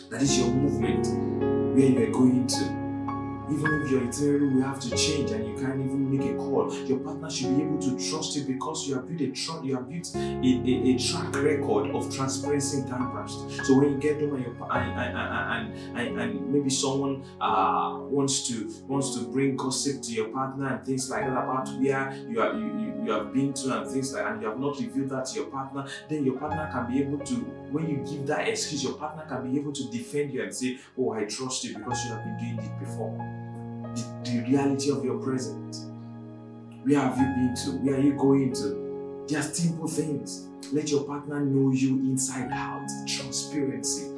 That 0.10 0.22
is 0.22 0.38
your 0.38 0.50
movement, 0.50 1.08
where 1.76 1.86
you 1.86 2.08
are 2.08 2.12
going 2.12 2.46
to 2.48 2.81
even 3.52 3.82
if 3.82 3.92
your 3.92 4.04
itinerary 4.04 4.48
will 4.48 4.62
have 4.62 4.80
to 4.80 4.90
change 4.96 5.32
and 5.32 5.46
you 5.46 5.56
can't 5.56 5.80
even 5.80 6.10
make 6.10 6.30
a 6.30 6.36
call, 6.36 6.74
your 6.86 7.00
partner 7.00 7.30
should 7.30 7.56
be 7.58 7.64
able 7.64 7.80
to 7.80 8.10
trust 8.10 8.36
you 8.36 8.44
because 8.44 8.88
you 8.88 8.96
have 8.96 9.08
built 9.08 9.22
a 9.22 9.32
tr- 9.32 9.64
you 9.64 9.76
have 9.76 9.90
built 9.90 10.16
a, 10.16 10.20
a, 10.20 10.96
a, 10.96 10.98
track 10.98 11.36
record 11.36 11.92
of 11.92 12.14
transparency 12.16 12.80
and 12.82 12.90
past. 12.90 13.66
So 13.66 13.78
when 13.78 13.92
you 13.92 13.98
get 13.98 14.20
home 14.20 14.36
and, 14.36 14.46
and, 14.72 15.18
and, 15.18 15.98
and, 16.00 16.22
and, 16.22 16.54
maybe 16.54 16.70
someone 16.70 17.24
uh, 17.40 17.98
wants 18.00 18.48
to 18.48 18.70
wants 18.88 19.16
to 19.16 19.28
bring 19.28 19.56
gossip 19.56 20.02
to 20.04 20.12
your 20.12 20.30
partner 20.30 20.76
and 20.76 20.86
things 20.86 21.10
like 21.10 21.26
that 21.26 21.32
about 21.32 21.68
where 21.70 22.14
you 22.30 22.42
are 22.42 22.54
you, 22.54 22.66
you, 22.66 23.02
you 23.06 23.12
have 23.12 23.34
been 23.34 23.54
to 23.54 23.80
and 23.80 23.90
things 23.90 24.14
like 24.14 24.26
and 24.26 24.42
you 24.42 24.48
have 24.48 24.60
not 24.60 24.80
revealed 24.80 25.10
that 25.10 25.26
to 25.26 25.40
your 25.40 25.50
partner, 25.50 25.86
then 26.10 26.26
your 26.26 26.38
partner 26.38 26.70
can 26.72 26.92
be 26.92 27.02
able 27.02 27.20
to 27.26 27.36
when 27.72 27.90
you 27.90 27.98
give 27.98 28.28
that 28.28 28.48
excuse, 28.48 28.84
your 28.84 28.94
partner 28.94 29.26
can 29.28 29.50
be 29.50 29.60
able 29.60 29.72
to 29.72 29.90
defend 29.92 30.34
you 30.34 30.44
and 30.44 30.54
say, 30.54 30.78
Oh, 30.98 31.14
I 31.14 31.26
trust 31.26 31.64
you 31.64 31.78
because 31.78 32.06
you 32.06 32.12
have 32.12 32.24
been 32.24 32.38
doing 32.38 32.60
it 32.60 32.80
before 32.80 33.41
the, 33.96 34.32
the 34.32 34.44
reality 34.48 34.92
of 34.92 35.04
your 35.04 35.18
present. 35.20 35.78
Where 36.84 37.00
have 37.00 37.18
you 37.18 37.26
been 37.26 37.56
to? 37.66 37.72
Where 37.84 37.96
are 37.96 38.02
you 38.02 38.14
going 38.14 38.54
to? 38.54 39.26
Just 39.28 39.56
simple 39.56 39.88
things. 39.88 40.48
Let 40.74 40.90
your 40.90 41.04
partner 41.04 41.40
know 41.40 41.72
you 41.72 42.00
inside 42.00 42.52
out. 42.52 42.88
Transparency. 43.08 44.12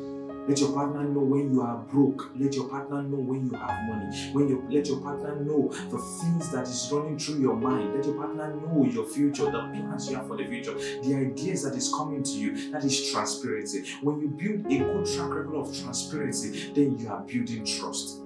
Let 0.47 0.59
your 0.59 0.73
partner 0.73 1.03
know 1.03 1.21
when 1.21 1.53
you 1.53 1.61
are 1.61 1.77
broke. 1.77 2.29
Let 2.35 2.53
your 2.53 2.67
partner 2.67 3.01
know 3.01 3.17
when 3.17 3.49
you 3.49 3.57
have 3.57 3.87
money. 3.87 4.31
When 4.33 4.49
you 4.49 4.65
let 4.69 4.87
your 4.87 4.99
partner 4.99 5.37
know 5.37 5.69
the 5.89 5.97
things 5.97 6.51
that 6.51 6.63
is 6.67 6.89
running 6.91 7.17
through 7.17 7.39
your 7.39 7.55
mind. 7.55 7.95
Let 7.95 8.05
your 8.05 8.15
partner 8.15 8.53
know 8.53 8.85
your 8.85 9.05
future, 9.05 9.45
the 9.45 9.51
plans 9.51 10.09
you 10.09 10.17
have 10.17 10.27
for 10.27 10.35
the 10.35 10.45
future, 10.45 10.73
the 10.73 11.15
ideas 11.15 11.63
that 11.63 11.75
is 11.75 11.89
coming 11.93 12.23
to 12.23 12.31
you. 12.31 12.71
That 12.71 12.83
is 12.83 13.09
transparency. 13.09 13.85
When 14.01 14.19
you 14.19 14.27
build 14.27 14.65
a 14.65 14.77
good 14.79 15.05
track 15.15 15.33
record 15.33 15.55
of 15.55 15.77
transparency, 15.77 16.73
then 16.73 16.97
you 16.99 17.07
are 17.07 17.21
building 17.21 17.63
trust. 17.65 18.22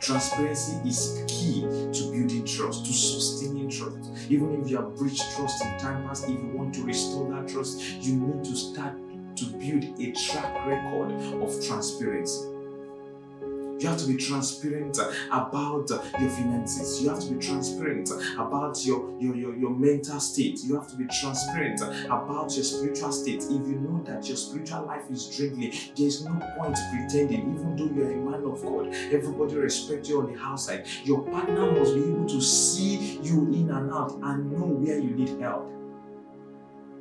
Transparency 0.00 0.88
is 0.88 1.24
key 1.26 1.62
to 1.62 2.10
building 2.12 2.44
trust, 2.44 2.84
to 2.86 2.92
sustaining 2.92 3.70
trust. 3.70 3.96
Even 4.28 4.60
if 4.60 4.68
you 4.68 4.76
have 4.76 4.94
breached 4.96 5.22
trust 5.34 5.64
in 5.64 5.78
time 5.78 6.06
past, 6.06 6.24
if 6.24 6.30
you 6.30 6.50
want 6.54 6.74
to 6.74 6.82
restore 6.82 7.30
that 7.30 7.48
trust, 7.48 7.80
you 8.00 8.16
need 8.16 8.44
to 8.44 8.54
start 8.54 8.94
to 9.36 9.44
build 9.46 9.98
a 10.00 10.12
track 10.12 10.66
record 10.66 11.12
of 11.42 11.66
transparency. 11.66 12.53
You 13.80 13.88
have 13.88 13.98
to 13.98 14.06
be 14.06 14.16
transparent 14.16 14.98
about 15.30 15.90
your 16.20 16.30
finances. 16.30 17.02
You 17.02 17.08
have 17.10 17.20
to 17.20 17.32
be 17.32 17.44
transparent 17.44 18.08
about 18.38 18.84
your, 18.84 19.12
your, 19.20 19.34
your, 19.34 19.56
your 19.56 19.70
mental 19.70 20.20
state. 20.20 20.60
You 20.62 20.76
have 20.76 20.88
to 20.88 20.96
be 20.96 21.06
transparent 21.06 21.80
about 22.06 22.54
your 22.54 22.64
spiritual 22.64 23.10
state. 23.12 23.42
If 23.42 23.50
you 23.50 23.80
know 23.80 24.02
that 24.04 24.26
your 24.28 24.36
spiritual 24.36 24.86
life 24.86 25.10
is 25.10 25.26
dwindling, 25.36 25.72
there 25.96 26.06
is 26.06 26.24
no 26.24 26.32
point 26.56 26.78
pretending, 26.92 27.54
even 27.54 27.76
though 27.76 27.94
you 27.94 28.02
are 28.04 28.12
a 28.12 28.16
man 28.16 28.44
of 28.44 28.62
God. 28.62 28.94
Everybody 29.12 29.56
respect 29.56 30.08
you 30.08 30.20
on 30.20 30.32
the 30.32 30.38
outside. 30.38 30.86
Your 31.04 31.22
partner 31.22 31.72
must 31.72 31.94
be 31.94 32.04
able 32.04 32.26
to 32.26 32.40
see 32.40 33.18
you 33.22 33.52
in 33.52 33.70
and 33.70 33.92
out 33.92 34.12
and 34.22 34.52
know 34.52 34.66
where 34.66 34.98
you 34.98 35.10
need 35.10 35.40
help. 35.40 35.70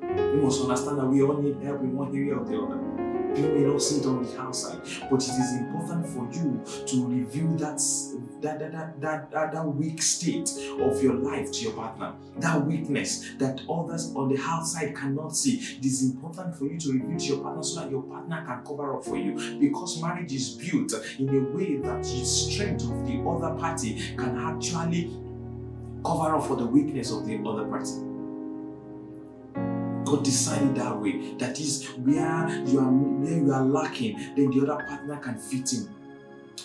You 0.02 0.42
must 0.42 0.62
understand 0.62 0.98
that 0.98 1.06
we 1.06 1.22
all 1.22 1.38
need 1.38 1.62
help 1.64 1.82
in 1.82 1.96
one 1.96 2.16
area 2.16 2.36
or 2.36 2.46
the 2.46 2.58
other. 2.58 3.13
People 3.36 3.52
may 3.56 3.62
not 3.62 3.82
see 3.82 4.00
it 4.00 4.06
on 4.06 4.24
the 4.24 4.40
outside, 4.40 4.80
but 5.10 5.22
it 5.24 5.30
is 5.30 5.54
important 5.58 6.08
for 6.08 6.30
you 6.32 6.64
to 6.86 7.08
reveal 7.08 7.48
that, 7.58 7.82
that, 8.42 8.60
that, 8.60 9.02
that, 9.02 9.32
that, 9.32 9.52
that 9.52 9.66
weak 9.66 10.02
state 10.02 10.52
of 10.80 11.02
your 11.02 11.16
life 11.16 11.52
to 11.52 11.64
your 11.64 11.74
partner, 11.74 12.14
that 12.38 12.64
weakness 12.66 13.34
that 13.40 13.62
others 13.70 14.14
on 14.16 14.30
the 14.30 14.40
outside 14.42 14.96
cannot 14.96 15.36
see. 15.36 15.56
It 15.78 15.86
is 15.86 16.04
important 16.04 16.56
for 16.56 16.66
you 16.66 16.78
to 16.80 16.94
reveal 16.94 17.18
to 17.18 17.26
your 17.26 17.40
partner 17.40 17.64
so 17.64 17.80
that 17.80 17.90
your 17.90 18.04
partner 18.04 18.44
can 18.46 18.64
cover 18.64 18.96
up 18.98 19.04
for 19.04 19.18
you 19.18 19.60
because 19.60 20.00
marriage 20.02 20.34
is 20.34 20.50
built 20.52 20.94
in 21.18 21.30
a 21.30 21.40
way 21.56 21.78
that 21.78 22.04
the 22.04 22.26
strength 22.26 22.84
of 22.84 23.06
the 23.08 23.20
other 23.28 23.56
party 23.60 24.16
can 24.16 24.38
actually 24.38 25.18
cover 26.06 26.36
up 26.36 26.46
for 26.46 26.56
the 26.56 26.66
weakness 26.66 27.12
of 27.12 27.26
the 27.26 27.38
other 27.48 27.66
party. 27.66 28.13
God 30.06 30.24
designed 30.24 30.78
it 30.78 30.80
that 30.80 31.00
way. 31.00 31.34
That 31.36 31.60
is 31.60 31.88
where 31.98 32.50
you 32.66 32.80
are 32.80 32.92
where 32.92 33.38
you 33.38 33.52
are 33.54 33.64
lacking, 33.66 34.18
then 34.36 34.52
the 34.52 34.62
other 34.70 34.84
partner 34.86 35.18
can 35.18 35.38
fit 35.38 35.74
in 35.74 35.90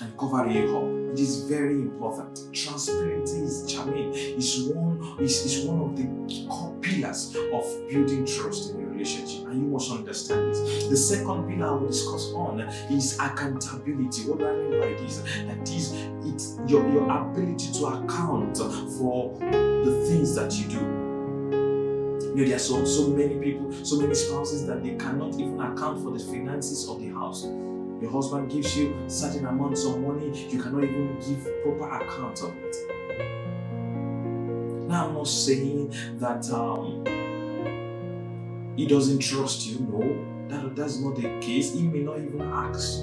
and 0.00 0.16
cover 0.18 0.46
you 0.48 0.76
up. 0.76 1.12
It 1.12 1.20
is 1.20 1.44
very 1.44 1.74
important. 1.74 2.54
Transparency 2.54 3.38
is 3.38 3.72
charming. 3.72 4.12
Is 4.12 4.68
one 4.72 5.16
is, 5.20 5.44
is 5.44 5.66
one 5.66 5.80
of 5.80 5.96
the 5.96 6.48
core 6.48 6.74
pillars 6.80 7.34
of 7.52 7.88
building 7.88 8.26
trust 8.26 8.70
in 8.70 8.82
a 8.82 8.86
relationship, 8.86 9.46
and 9.48 9.62
you 9.62 9.68
must 9.68 9.90
understand 9.90 10.50
this. 10.50 10.88
The 10.88 10.96
second 10.96 11.48
pillar 11.48 11.66
I 11.66 11.72
will 11.72 11.86
discuss 11.86 12.32
on 12.34 12.60
is 12.60 13.18
accountability. 13.18 14.28
What 14.28 14.38
do 14.38 14.46
I 14.46 14.56
mean 14.56 14.80
by 14.80 15.02
this? 15.02 15.20
That 15.20 15.68
is, 15.68 15.92
it's 16.24 16.58
your, 16.70 16.88
your 16.90 17.10
ability 17.10 17.72
to 17.72 17.86
account 17.86 18.58
for 18.58 19.36
the 19.38 20.04
things 20.08 20.34
that 20.34 20.52
you 20.54 20.68
do. 20.68 21.07
Know, 22.38 22.44
there 22.44 22.54
are 22.54 22.60
so, 22.60 22.84
so 22.84 23.08
many 23.08 23.34
people, 23.34 23.72
so 23.84 24.00
many 24.00 24.14
spouses 24.14 24.64
that 24.68 24.80
they 24.84 24.94
cannot 24.94 25.34
even 25.34 25.60
account 25.60 26.00
for 26.04 26.12
the 26.12 26.20
finances 26.20 26.88
of 26.88 27.00
the 27.00 27.08
house. 27.08 27.42
Your 28.00 28.12
husband 28.12 28.48
gives 28.48 28.78
you 28.78 28.96
certain 29.08 29.44
amounts 29.44 29.84
of 29.84 29.98
money, 29.98 30.28
you 30.48 30.62
cannot 30.62 30.84
even 30.84 31.18
give 31.18 31.42
proper 31.64 31.96
account 31.96 32.40
of 32.42 32.54
it. 32.58 32.76
Now, 34.88 35.08
I'm 35.08 35.14
not 35.14 35.26
saying 35.26 35.92
that 36.20 36.48
um, 36.50 37.04
he 38.76 38.86
doesn't 38.86 39.18
trust 39.18 39.66
you. 39.66 39.80
No, 39.80 39.98
that, 40.46 40.76
that's 40.76 41.00
not 41.00 41.16
the 41.16 41.40
case. 41.40 41.72
He 41.72 41.82
may 41.82 42.02
not 42.04 42.20
even 42.20 42.40
ask 42.42 43.00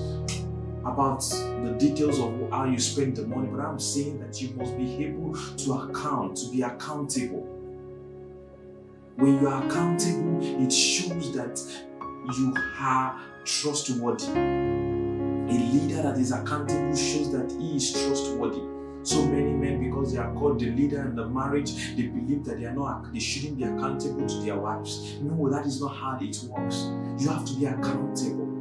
about 0.86 1.20
the 1.64 1.76
details 1.78 2.20
of 2.20 2.32
how 2.52 2.64
you 2.64 2.80
spend 2.80 3.18
the 3.18 3.28
money, 3.28 3.50
but 3.50 3.60
I'm 3.60 3.80
saying 3.82 4.18
that 4.20 4.42
you 4.42 4.56
must 4.56 4.78
be 4.78 5.04
able 5.04 5.36
to 5.36 5.74
account, 5.74 6.38
to 6.38 6.50
be 6.52 6.62
accountable. 6.62 7.55
When 9.18 9.40
you 9.40 9.48
are 9.48 9.66
accountable, 9.66 10.40
it 10.62 10.70
shows 10.74 11.34
that 11.36 11.58
you 12.38 12.54
are 12.78 13.18
trustworthy. 13.46 14.28
A 14.28 15.58
leader 15.72 16.02
that 16.02 16.18
is 16.18 16.34
accountable 16.34 16.94
shows 16.94 17.32
that 17.32 17.50
he 17.58 17.78
is 17.78 17.94
trustworthy. 17.94 18.60
So 19.04 19.26
many 19.26 19.54
men, 19.54 19.82
because 19.82 20.12
they 20.12 20.20
are 20.20 20.34
called 20.34 20.60
the 20.60 20.70
leader 20.72 21.02
in 21.04 21.16
the 21.16 21.30
marriage, 21.30 21.96
they 21.96 22.08
believe 22.08 22.44
that 22.44 22.60
they 22.60 22.66
are 22.66 22.74
not 22.74 23.14
they 23.14 23.20
shouldn't 23.20 23.58
be 23.58 23.64
accountable 23.64 24.28
to 24.28 24.36
their 24.42 24.58
wives. 24.58 25.16
No, 25.22 25.50
that 25.50 25.66
is 25.66 25.80
not 25.80 25.96
how 25.96 26.18
it 26.20 26.38
works. 26.50 26.90
You 27.18 27.30
have 27.30 27.46
to 27.46 27.54
be 27.54 27.68
accountable. 27.68 28.55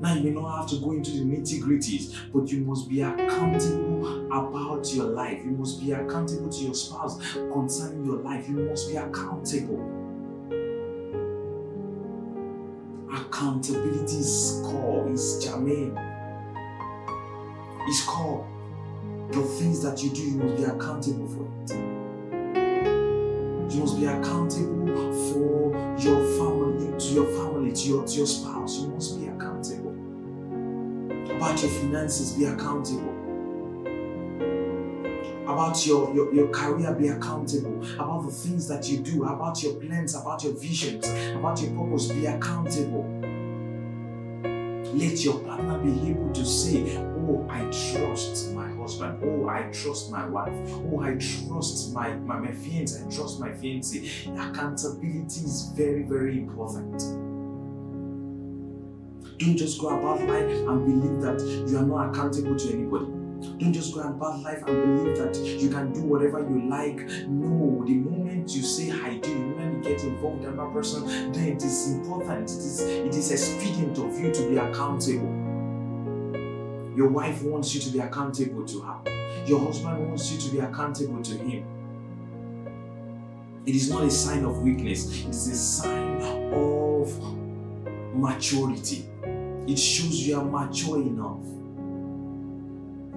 Now 0.00 0.14
you 0.14 0.22
may 0.22 0.30
not 0.30 0.60
have 0.60 0.70
to 0.70 0.76
go 0.76 0.92
into 0.92 1.10
the 1.10 1.24
nitty-gritties, 1.24 2.32
but 2.32 2.50
you 2.50 2.60
must 2.60 2.88
be 2.88 3.02
accountable 3.02 4.26
about 4.26 4.92
your 4.94 5.06
life. 5.06 5.44
You 5.44 5.50
must 5.50 5.80
be 5.80 5.92
accountable 5.92 6.48
to 6.48 6.64
your 6.64 6.74
spouse 6.74 7.20
concerning 7.52 8.04
your 8.04 8.18
life. 8.18 8.48
You 8.48 8.56
must 8.56 8.88
be 8.88 8.96
accountable. 8.96 9.98
accountability 13.38 14.16
is 14.16 14.60
core, 14.64 15.08
is 15.10 15.44
germane, 15.44 15.96
is 17.88 18.02
core. 18.02 18.46
The 19.30 19.42
things 19.42 19.82
that 19.82 20.02
you 20.02 20.10
do, 20.10 20.22
you 20.22 20.36
must 20.38 20.56
be 20.56 20.64
accountable 20.64 21.28
for 21.28 21.44
it. 21.62 21.70
You 23.72 23.80
must 23.80 23.98
be 23.98 24.06
accountable 24.06 25.12
for 25.30 25.96
your 25.98 26.20
family, 26.38 26.98
to 26.98 27.06
your 27.14 27.26
family, 27.26 27.72
to 27.72 27.88
your, 27.88 28.06
to 28.06 28.14
your 28.14 28.26
spouse. 28.26 28.80
You 28.80 28.88
must 28.88 29.20
be. 29.20 29.27
About 31.38 31.62
your 31.62 31.70
finances, 31.70 32.32
be 32.32 32.46
accountable. 32.46 33.14
About 35.44 35.86
your, 35.86 36.12
your, 36.12 36.34
your 36.34 36.48
career, 36.48 36.92
be 36.92 37.06
accountable. 37.06 37.80
About 37.94 38.24
the 38.24 38.32
things 38.32 38.66
that 38.66 38.88
you 38.88 38.98
do, 38.98 39.22
about 39.22 39.62
your 39.62 39.74
plans, 39.74 40.16
about 40.16 40.42
your 40.42 40.54
visions, 40.54 41.06
about 41.36 41.62
your 41.62 41.70
purpose, 41.70 42.08
be 42.08 42.26
accountable. 42.26 43.04
Let 44.92 45.24
your 45.24 45.38
partner 45.38 45.78
be 45.78 46.10
able 46.10 46.32
to 46.32 46.44
say, 46.44 46.96
Oh, 46.96 47.46
I 47.48 47.60
trust 47.70 48.52
my 48.52 48.68
husband. 48.72 49.22
Oh, 49.22 49.48
I 49.48 49.70
trust 49.70 50.10
my 50.10 50.26
wife. 50.26 50.52
Oh, 50.90 51.00
I 51.02 51.14
trust 51.18 51.94
my, 51.94 52.14
my, 52.16 52.40
my 52.40 52.50
fiance. 52.50 53.00
I 53.00 53.08
trust 53.08 53.38
my 53.38 53.50
fiancé. 53.50 54.26
Accountability 54.34 55.44
is 55.44 55.70
very, 55.76 56.02
very 56.02 56.36
important. 56.36 57.27
Don't 59.38 59.56
just 59.56 59.80
go 59.80 59.88
about 59.88 60.20
life 60.26 60.44
and 60.44 60.84
believe 60.84 61.22
that 61.22 61.40
you 61.70 61.78
are 61.78 61.84
not 61.84 62.10
accountable 62.10 62.56
to 62.56 62.72
anybody. 62.72 63.06
Don't 63.58 63.72
just 63.72 63.94
go 63.94 64.00
about 64.00 64.40
life 64.40 64.64
and 64.66 65.04
believe 65.04 65.16
that 65.16 65.36
you 65.36 65.70
can 65.70 65.92
do 65.92 66.02
whatever 66.02 66.40
you 66.40 66.68
like. 66.68 66.98
No, 67.28 67.84
the 67.86 67.94
moment 67.94 68.50
you 68.50 68.62
say 68.62 68.90
I 68.90 69.18
do, 69.18 69.32
the 69.32 69.38
moment 69.38 69.84
you 69.84 69.90
get 69.94 70.02
involved 70.02 70.40
with 70.40 70.52
another 70.52 70.70
person, 70.70 71.32
then 71.32 71.48
it 71.50 71.62
is 71.62 71.92
important. 71.92 72.50
It 72.50 72.56
is 72.56 72.80
it 72.80 73.14
is 73.14 73.30
expedient 73.30 73.96
of 73.98 74.18
you 74.18 74.32
to 74.32 74.48
be 74.48 74.56
accountable. 74.56 75.32
Your 76.96 77.08
wife 77.08 77.40
wants 77.44 77.72
you 77.76 77.80
to 77.82 77.90
be 77.90 78.00
accountable 78.00 78.66
to 78.66 78.80
her. 78.80 79.46
Your 79.46 79.60
husband 79.60 80.08
wants 80.08 80.32
you 80.32 80.40
to 80.40 80.50
be 80.50 80.58
accountable 80.58 81.22
to 81.22 81.38
him. 81.38 81.64
It 83.66 83.76
is 83.76 83.88
not 83.88 84.02
a 84.02 84.10
sign 84.10 84.44
of 84.44 84.58
weakness, 84.62 85.06
it 85.24 85.28
is 85.28 85.46
a 85.46 85.54
sign 85.54 86.22
of 86.52 87.12
maturity. 88.16 89.07
It 89.68 89.78
shows 89.78 90.26
you 90.26 90.38
are 90.38 90.44
mature 90.44 90.96
enough. 90.96 91.44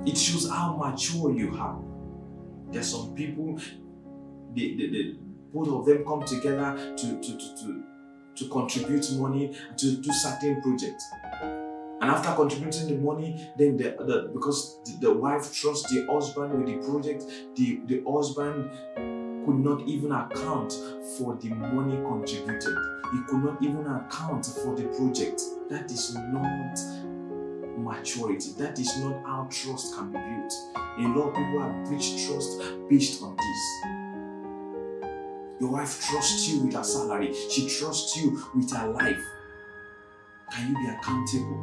It 0.06 0.18
shows 0.18 0.50
how 0.50 0.76
mature 0.76 1.32
you 1.32 1.56
are. 1.58 1.80
There's 2.70 2.92
some 2.92 3.16
people, 3.16 3.58
they, 4.54 4.76
they, 4.76 5.16
both 5.54 5.70
of 5.70 5.86
them 5.86 6.04
come 6.04 6.26
together 6.26 6.94
to, 6.98 7.22
to, 7.22 7.38
to, 7.38 7.56
to, 7.56 7.84
to 8.36 8.50
contribute 8.50 9.10
money 9.14 9.56
to 9.78 9.96
do 9.96 10.12
certain 10.12 10.62
projects. 10.62 11.06
And 12.02 12.12
after 12.12 12.34
contributing 12.34 12.88
the 12.88 12.96
money, 12.96 13.50
then 13.58 13.78
the, 13.78 13.96
the 14.00 14.32
because 14.34 14.80
the, 14.84 15.08
the 15.08 15.14
wife 15.14 15.54
trusts 15.54 15.90
the 15.90 16.06
husband 16.12 16.58
with 16.58 16.68
the 16.68 16.86
project, 16.86 17.24
the, 17.56 17.80
the 17.86 18.04
husband 18.06 18.70
could 19.46 19.60
not 19.60 19.82
even 19.88 20.12
account 20.12 20.74
for 21.18 21.36
the 21.36 21.50
money 21.50 21.96
contributed. 21.98 22.78
He 23.12 23.20
could 23.28 23.44
not 23.44 23.62
even 23.62 23.86
account 23.88 24.46
for 24.46 24.76
the 24.76 24.84
project. 24.98 25.42
That 25.70 25.92
is 25.92 26.16
not 26.16 26.78
maturity. 27.78 28.52
That 28.58 28.80
is 28.80 28.98
not 29.00 29.22
how 29.26 29.48
trust 29.50 29.96
can 29.96 30.12
be 30.12 30.20
built. 30.20 30.54
A 30.76 31.08
lot 31.18 31.30
of 31.30 31.36
people 31.36 31.62
have 31.62 31.86
breached 31.86 32.28
trust 32.28 32.62
based 32.90 33.22
on 33.24 33.36
this. 33.36 34.02
Your 35.60 35.72
wife 35.72 36.02
trusts 36.02 36.50
you 36.50 36.64
with 36.64 36.74
her 36.74 36.84
salary, 36.84 37.34
she 37.50 37.68
trusts 37.70 38.18
you 38.18 38.42
with 38.56 38.72
her 38.72 38.88
life. 38.88 39.24
Can 40.52 40.70
you 40.70 40.76
be 40.76 40.88
accountable? 40.88 41.58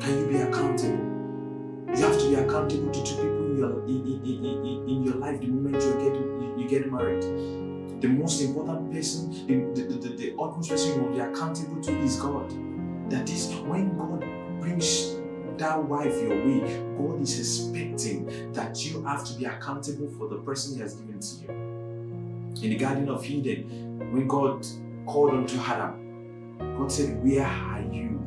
Can 0.00 0.18
you 0.18 0.26
be 0.26 0.36
accountable? 0.36 1.06
You 1.96 2.04
have 2.04 2.18
to 2.18 2.28
be 2.28 2.34
accountable 2.36 2.90
to 2.90 3.02
two 3.04 3.16
people 3.16 3.39
in 3.50 3.58
your 3.58 3.84
in, 3.84 4.22
in, 4.24 4.44
in, 4.44 4.88
in 4.88 5.02
your 5.04 5.16
life 5.16 5.40
the 5.40 5.46
moment 5.46 5.82
you 5.82 5.92
get 5.94 6.14
you, 6.14 6.54
you 6.58 6.68
get 6.68 6.90
married. 6.90 7.22
The 8.00 8.08
most 8.08 8.40
important 8.40 8.92
person, 8.92 9.46
the, 9.46 9.82
the, 9.82 9.94
the, 9.94 10.08
the 10.16 10.30
utmost 10.40 10.70
person 10.70 10.94
you 10.94 11.02
will 11.02 11.12
be 11.12 11.20
accountable 11.20 11.82
to 11.82 11.98
is 11.98 12.16
God. 12.16 12.50
That 13.10 13.28
is, 13.28 13.52
when 13.56 13.96
God 13.96 14.20
brings 14.60 15.16
that 15.58 15.82
wife 15.84 16.14
your 16.22 16.30
way, 16.30 16.60
God 16.96 17.20
is 17.20 17.38
expecting 17.38 18.52
that 18.54 18.82
you 18.84 19.02
have 19.04 19.24
to 19.26 19.34
be 19.34 19.44
accountable 19.44 20.08
for 20.16 20.28
the 20.28 20.36
person 20.36 20.76
He 20.76 20.80
has 20.80 20.94
given 20.94 21.20
to 21.20 21.34
you. 21.42 21.48
In 22.62 22.70
the 22.70 22.76
Garden 22.76 23.08
of 23.10 23.24
Eden, 23.24 24.12
when 24.12 24.26
God 24.26 24.66
called 25.06 25.34
unto 25.34 25.58
Adam, 25.58 26.56
God 26.78 26.90
said, 26.90 27.22
Where 27.22 27.44
are 27.44 27.82
you? 27.82 28.18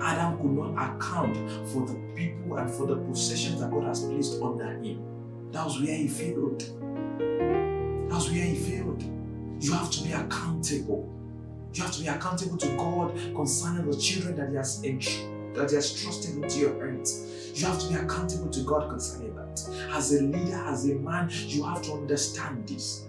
Adam 0.00 0.38
could 0.38 0.52
not 0.52 0.96
account 0.96 1.36
for 1.68 1.86
the 1.86 1.94
people 2.14 2.56
and 2.56 2.70
for 2.70 2.86
the 2.86 2.96
possessions 2.96 3.60
that 3.60 3.70
God 3.70 3.84
has 3.84 4.04
placed 4.04 4.40
under 4.40 4.72
him. 4.78 5.02
That 5.52 5.64
was 5.64 5.80
where 5.80 5.96
he 5.96 6.08
failed. 6.08 6.60
That 7.18 8.14
was 8.14 8.30
where 8.30 8.44
he 8.44 8.54
failed. 8.54 9.02
You 9.62 9.72
have 9.72 9.90
to 9.90 10.02
be 10.02 10.12
accountable. 10.12 11.08
You 11.74 11.82
have 11.84 11.92
to 11.92 12.00
be 12.00 12.08
accountable 12.08 12.56
to 12.58 12.76
God 12.76 13.14
concerning 13.34 13.90
the 13.90 13.96
children 13.96 14.36
that 14.36 14.50
He 14.50 14.56
has 14.56 14.80
that 14.82 15.70
He 15.70 15.76
has 15.76 16.02
trusted 16.02 16.42
into 16.42 16.58
your 16.58 16.84
hands. 16.84 17.52
You 17.54 17.66
have 17.66 17.78
to 17.78 17.88
be 17.88 17.94
accountable 17.94 18.50
to 18.50 18.60
God 18.64 18.90
concerning 18.90 19.34
that. 19.36 19.62
As 19.92 20.12
a 20.14 20.22
leader, 20.22 20.56
as 20.66 20.88
a 20.88 20.94
man, 20.96 21.30
you 21.30 21.62
have 21.64 21.80
to 21.82 21.92
understand 21.92 22.68
this. 22.68 23.06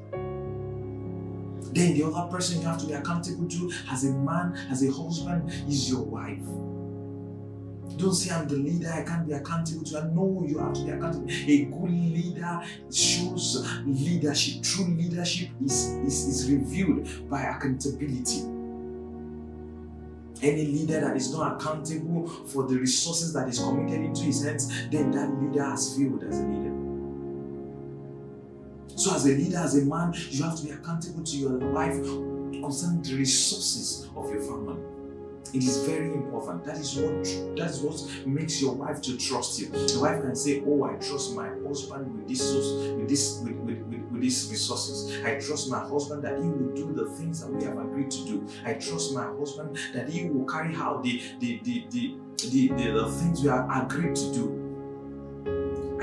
Then 1.73 1.95
the 1.95 2.03
other 2.05 2.31
person 2.31 2.61
you 2.61 2.67
have 2.67 2.79
to 2.81 2.85
be 2.85 2.93
accountable 2.93 3.47
to 3.47 3.71
as 3.89 4.03
a 4.05 4.11
man, 4.13 4.55
as 4.69 4.83
a 4.83 4.91
husband, 4.91 5.49
is 5.67 5.89
your 5.89 6.03
wife. 6.03 6.43
Don't 7.97 8.13
say 8.13 8.33
I'm 8.33 8.47
the 8.47 8.55
leader, 8.55 8.91
I 8.91 9.03
can't 9.03 9.27
be 9.27 9.33
accountable 9.33 9.83
to 9.85 10.01
her. 10.01 10.11
No, 10.13 10.43
you 10.47 10.59
have 10.59 10.73
to 10.73 10.83
be 10.83 10.91
accountable. 10.91 11.27
A 11.29 11.65
good 11.65 11.91
leader 11.91 12.61
shows 12.91 13.67
leadership. 13.85 14.63
True 14.63 14.85
leadership 14.85 15.49
is, 15.63 15.89
is, 16.05 16.27
is 16.27 16.51
revealed 16.51 17.29
by 17.29 17.41
accountability. 17.43 18.41
Any 20.41 20.65
leader 20.65 20.99
that 21.01 21.15
is 21.15 21.31
not 21.31 21.61
accountable 21.61 22.27
for 22.27 22.67
the 22.67 22.77
resources 22.77 23.33
that 23.33 23.47
is 23.47 23.59
committed 23.59 24.01
into 24.01 24.23
his 24.23 24.43
hands, 24.43 24.67
then 24.89 25.11
that 25.11 25.31
leader 25.41 25.63
has 25.63 25.95
failed 25.95 26.23
as 26.23 26.39
a 26.39 26.43
leader. 26.43 26.82
So, 28.95 29.15
as 29.15 29.25
a 29.25 29.29
leader, 29.29 29.57
as 29.57 29.75
a 29.77 29.85
man, 29.85 30.13
you 30.29 30.43
have 30.43 30.55
to 30.57 30.63
be 30.63 30.71
accountable 30.71 31.23
to 31.23 31.37
your 31.37 31.57
wife 31.57 31.97
concerning 32.61 33.01
the 33.01 33.15
resources 33.15 34.09
of 34.15 34.29
your 34.31 34.41
family. 34.41 34.81
It 35.53 35.63
is 35.63 35.85
very 35.85 36.11
important. 36.13 36.63
That 36.63 36.77
is 36.77 36.95
what 36.95 37.23
that 37.57 37.69
is 37.69 37.81
what 37.81 38.25
makes 38.25 38.59
your 38.59 38.73
wife 38.73 39.01
to 39.03 39.17
trust 39.17 39.59
you. 39.59 39.67
Your 39.87 40.01
wife 40.01 40.21
can 40.21 40.35
say, 40.35 40.63
"Oh, 40.65 40.83
I 40.83 40.93
trust 40.95 41.35
my 41.35 41.49
husband 41.67 42.17
with 42.17 42.27
this 42.27 42.41
with 42.97 43.07
this 43.07 43.39
with, 43.43 43.57
with, 43.57 43.77
with, 43.83 44.01
with 44.11 44.21
these 44.21 44.49
resources. 44.49 45.23
I 45.23 45.39
trust 45.39 45.69
my 45.69 45.79
husband 45.79 46.23
that 46.23 46.41
he 46.41 46.47
will 46.49 46.73
do 46.73 46.93
the 46.93 47.09
things 47.11 47.41
that 47.41 47.51
we 47.51 47.63
have 47.65 47.77
agreed 47.77 48.09
to 48.11 48.25
do. 48.25 48.47
I 48.65 48.73
trust 48.73 49.13
my 49.13 49.25
husband 49.25 49.77
that 49.93 50.09
he 50.09 50.29
will 50.29 50.45
carry 50.45 50.75
out 50.75 51.03
the 51.03 51.21
the 51.39 51.59
the 51.63 51.85
the, 51.91 52.15
the, 52.49 52.67
the, 52.69 52.91
the 52.91 53.11
things 53.11 53.43
we 53.43 53.49
have 53.49 53.69
agreed 53.69 54.15
to 54.15 54.33
do." 54.33 54.62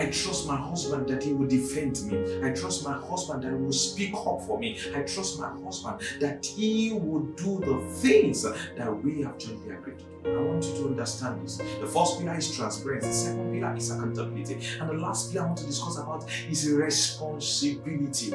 I 0.01 0.07
trust 0.07 0.47
my 0.47 0.57
husband 0.57 1.07
that 1.11 1.23
he 1.23 1.35
will 1.35 1.47
defend 1.47 2.01
me. 2.05 2.17
I 2.43 2.53
trust 2.55 2.87
my 2.87 2.95
husband 2.95 3.43
that 3.43 3.51
he 3.51 3.55
will 3.55 3.71
speak 3.71 4.15
up 4.15 4.41
for 4.47 4.59
me. 4.59 4.79
I 4.97 5.03
trust 5.03 5.39
my 5.39 5.51
husband 5.63 6.01
that 6.21 6.47
he 6.47 6.95
will 6.95 7.21
do 7.37 7.61
the 7.61 7.79
things 7.97 8.43
that 8.43 9.05
we 9.05 9.21
have 9.21 9.37
jointly 9.37 9.75
agreed 9.75 9.99
to 9.99 10.05
do. 10.25 10.39
I 10.39 10.43
want 10.43 10.65
you 10.65 10.73
to 10.77 10.87
understand 10.87 11.45
this. 11.45 11.59
The 11.59 11.87
first 11.87 12.19
pillar 12.19 12.35
is 12.39 12.51
transparency, 12.57 13.09
the 13.09 13.15
second 13.15 13.53
pillar 13.53 13.77
is 13.77 13.91
accountability, 13.91 14.67
and 14.81 14.89
the 14.89 14.95
last 14.95 15.33
pillar 15.33 15.45
I 15.45 15.47
want 15.49 15.59
to 15.59 15.67
discuss 15.67 15.99
about 15.99 16.25
is 16.49 16.67
responsibility. 16.71 18.31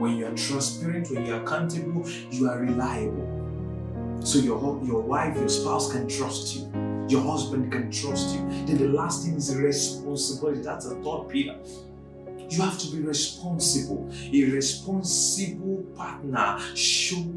When 0.00 0.16
you 0.16 0.26
are 0.26 0.34
transparent, 0.34 1.08
when 1.08 1.24
you 1.24 1.34
are 1.36 1.42
accountable, 1.44 2.08
you 2.32 2.50
are 2.50 2.58
reliable. 2.58 4.18
So 4.24 4.40
your, 4.40 4.80
your 4.84 5.02
wife, 5.02 5.36
your 5.36 5.48
spouse 5.48 5.92
can 5.92 6.08
trust 6.08 6.56
you 6.56 6.91
your 7.12 7.22
husband 7.22 7.70
can 7.70 7.90
trust 7.90 8.34
you. 8.34 8.40
Then 8.66 8.78
the 8.78 8.88
last 8.88 9.24
thing 9.24 9.36
is 9.36 9.54
responsibility. 9.54 10.62
That's 10.62 10.88
the 10.88 10.96
third 10.96 11.28
pillar. 11.28 11.58
You 12.48 12.62
have 12.62 12.78
to 12.78 12.90
be 12.90 13.02
responsible. 13.02 14.10
A 14.32 14.44
responsible 14.44 15.84
partner 15.94 16.58
shows 16.74 17.28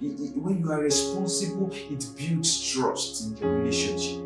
when 0.00 0.60
you 0.60 0.70
are 0.70 0.80
responsible, 0.80 1.70
it 1.72 2.04
builds 2.16 2.72
trust 2.72 3.24
in 3.24 3.34
the 3.34 3.46
relationship. 3.46 4.22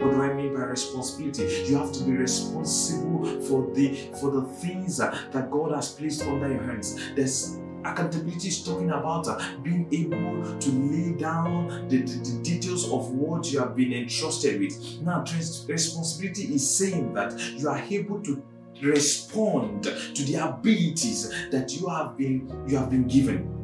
What 0.00 0.12
do 0.12 0.22
I 0.22 0.32
mean 0.32 0.54
by 0.54 0.60
responsibility? 0.60 1.64
You 1.68 1.76
have 1.76 1.92
to 1.92 2.04
be 2.04 2.12
responsible 2.12 3.24
for 3.42 3.70
the 3.74 4.10
for 4.20 4.30
the 4.30 4.42
things 4.42 4.96
that 4.98 5.50
God 5.50 5.72
has 5.74 5.92
placed 5.92 6.22
under 6.22 6.48
your 6.48 6.62
hands. 6.62 6.98
There's 7.16 7.58
Accountability 7.84 8.48
is 8.48 8.64
talking 8.64 8.90
about 8.90 9.26
being 9.62 9.86
able 9.92 10.58
to 10.58 10.70
lay 10.70 11.12
down 11.12 11.88
the, 11.88 11.98
the, 11.98 12.18
the, 12.18 12.42
details 12.42 12.90
of 12.90 13.10
what 13.10 13.52
you 13.52 13.60
have 13.60 13.76
been 13.76 13.92
entrusted 13.92 14.60
with. 14.60 15.00
Now, 15.02 15.24
responsibility 15.66 16.54
is 16.54 16.68
saying 16.68 17.14
that 17.14 17.38
you 17.56 17.68
are 17.68 17.78
able 17.78 18.20
to 18.22 18.42
respond 18.82 19.84
to 19.84 20.22
the 20.24 20.34
abilities 20.36 21.30
that 21.50 21.72
you 21.72 21.88
have 21.88 22.16
been 22.16 22.64
you 22.68 22.76
have 22.76 22.90
been 22.90 23.06
given. 23.06 23.54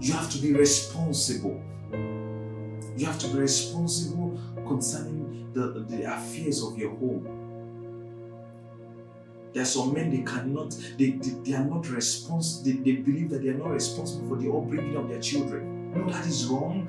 You 0.00 0.12
have 0.14 0.30
to 0.32 0.38
be 0.38 0.52
responsible. 0.52 1.60
You 1.92 3.06
have 3.06 3.18
to 3.20 3.28
be 3.28 3.38
responsible 3.38 4.38
concerning 4.66 5.52
the, 5.52 5.84
the 5.88 6.12
affairs 6.12 6.62
of 6.62 6.78
your 6.78 6.90
home 6.90 7.39
there 9.52 9.62
are 9.62 9.66
some 9.66 9.92
men 9.92 10.10
they 10.10 10.22
cannot, 10.22 10.76
they, 10.98 11.10
they, 11.10 11.30
they 11.44 11.54
are 11.54 11.64
not 11.64 11.88
responsible, 11.88 12.64
they, 12.64 12.92
they 12.92 13.00
believe 13.00 13.30
that 13.30 13.42
they 13.42 13.48
are 13.48 13.58
not 13.58 13.70
responsible 13.70 14.28
for 14.28 14.36
the 14.36 14.50
upbringing 14.50 14.96
of 14.96 15.08
their 15.08 15.20
children. 15.20 15.92
No, 15.92 16.10
that 16.10 16.26
is 16.26 16.46
wrong. 16.46 16.88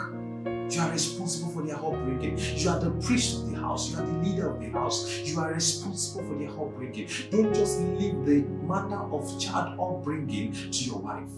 You 0.71 0.79
are 0.79 0.91
responsible 0.91 1.51
for 1.51 1.63
their 1.63 1.75
upbringing. 1.75 2.37
You 2.37 2.69
are 2.69 2.79
the 2.79 2.91
priest 3.05 3.35
of 3.35 3.51
the 3.51 3.57
house. 3.57 3.91
You 3.91 3.97
are 3.97 4.05
the 4.05 4.29
leader 4.29 4.53
of 4.53 4.61
the 4.61 4.69
house. 4.69 5.19
You 5.25 5.39
are 5.39 5.53
responsible 5.53 6.23
for 6.25 6.37
their 6.37 6.49
upbringing. 6.49 7.09
Don't 7.29 7.53
just 7.53 7.81
leave 7.81 8.25
the 8.25 8.43
matter 8.65 8.95
of 8.95 9.39
child 9.39 9.77
upbringing 9.79 10.53
to 10.53 10.83
your 10.85 10.99
wife. 10.99 11.29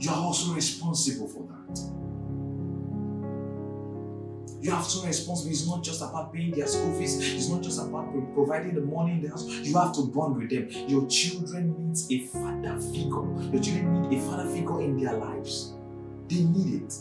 You 0.00 0.10
are 0.10 0.16
also 0.16 0.52
responsible 0.52 1.28
for 1.28 1.46
that. 1.46 2.03
You 4.64 4.70
have 4.70 4.88
to 4.88 5.02
be 5.02 5.08
responsible. 5.08 5.50
It's 5.50 5.66
not 5.66 5.84
just 5.84 6.00
about 6.00 6.32
paying 6.32 6.52
their 6.52 6.66
school 6.66 6.98
fees. 6.98 7.20
It's 7.34 7.50
not 7.50 7.62
just 7.62 7.78
about 7.78 8.10
providing 8.32 8.74
the 8.74 8.80
money 8.80 9.12
in 9.12 9.20
the 9.20 9.28
house. 9.28 9.44
You 9.46 9.76
have 9.76 9.92
to 9.96 10.06
bond 10.06 10.38
with 10.38 10.48
them. 10.48 10.70
Your 10.88 11.06
children 11.06 11.74
needs 11.86 12.10
a 12.10 12.20
father 12.20 12.80
figure. 12.80 13.52
Your 13.52 13.62
children 13.62 14.08
need 14.08 14.18
a 14.18 14.22
father 14.22 14.48
figure 14.48 14.80
in 14.80 14.96
their 14.96 15.12
lives. 15.18 15.74
They 16.28 16.44
need 16.44 16.82
it. 16.82 16.94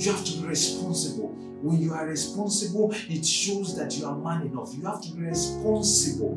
You 0.00 0.10
have 0.10 0.24
to 0.24 0.40
be 0.40 0.48
responsible. 0.48 1.28
When 1.62 1.80
you 1.80 1.92
are 1.94 2.04
responsible, 2.08 2.92
it 3.08 3.24
shows 3.24 3.76
that 3.76 3.96
you 3.96 4.06
are 4.06 4.16
man 4.16 4.48
enough. 4.48 4.74
You 4.76 4.84
have 4.86 5.00
to 5.02 5.12
be 5.12 5.22
responsible. 5.22 6.34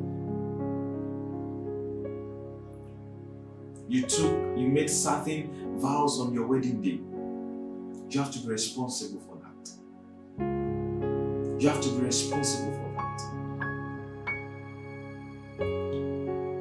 You 3.88 4.04
took, 4.04 4.56
you 4.56 4.68
made 4.68 4.92
certain 4.92 5.80
vows 5.80 6.20
on 6.20 6.32
your 6.32 6.46
wedding 6.46 6.80
day. 6.80 7.00
You 8.12 8.22
have 8.22 8.32
to 8.34 8.40
be 8.40 8.50
responsible 8.50 9.20
for 9.22 9.39
you 11.60 11.68
have 11.68 11.82
to 11.82 11.90
be 11.90 12.06
responsible 12.06 12.72
for 12.72 12.90
that. 12.96 13.22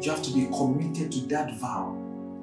You 0.05 0.11
have 0.11 0.23
to 0.23 0.33
be 0.33 0.47
committed 0.47 1.13
to 1.13 1.21
that 1.29 1.55
vow. 1.61 1.97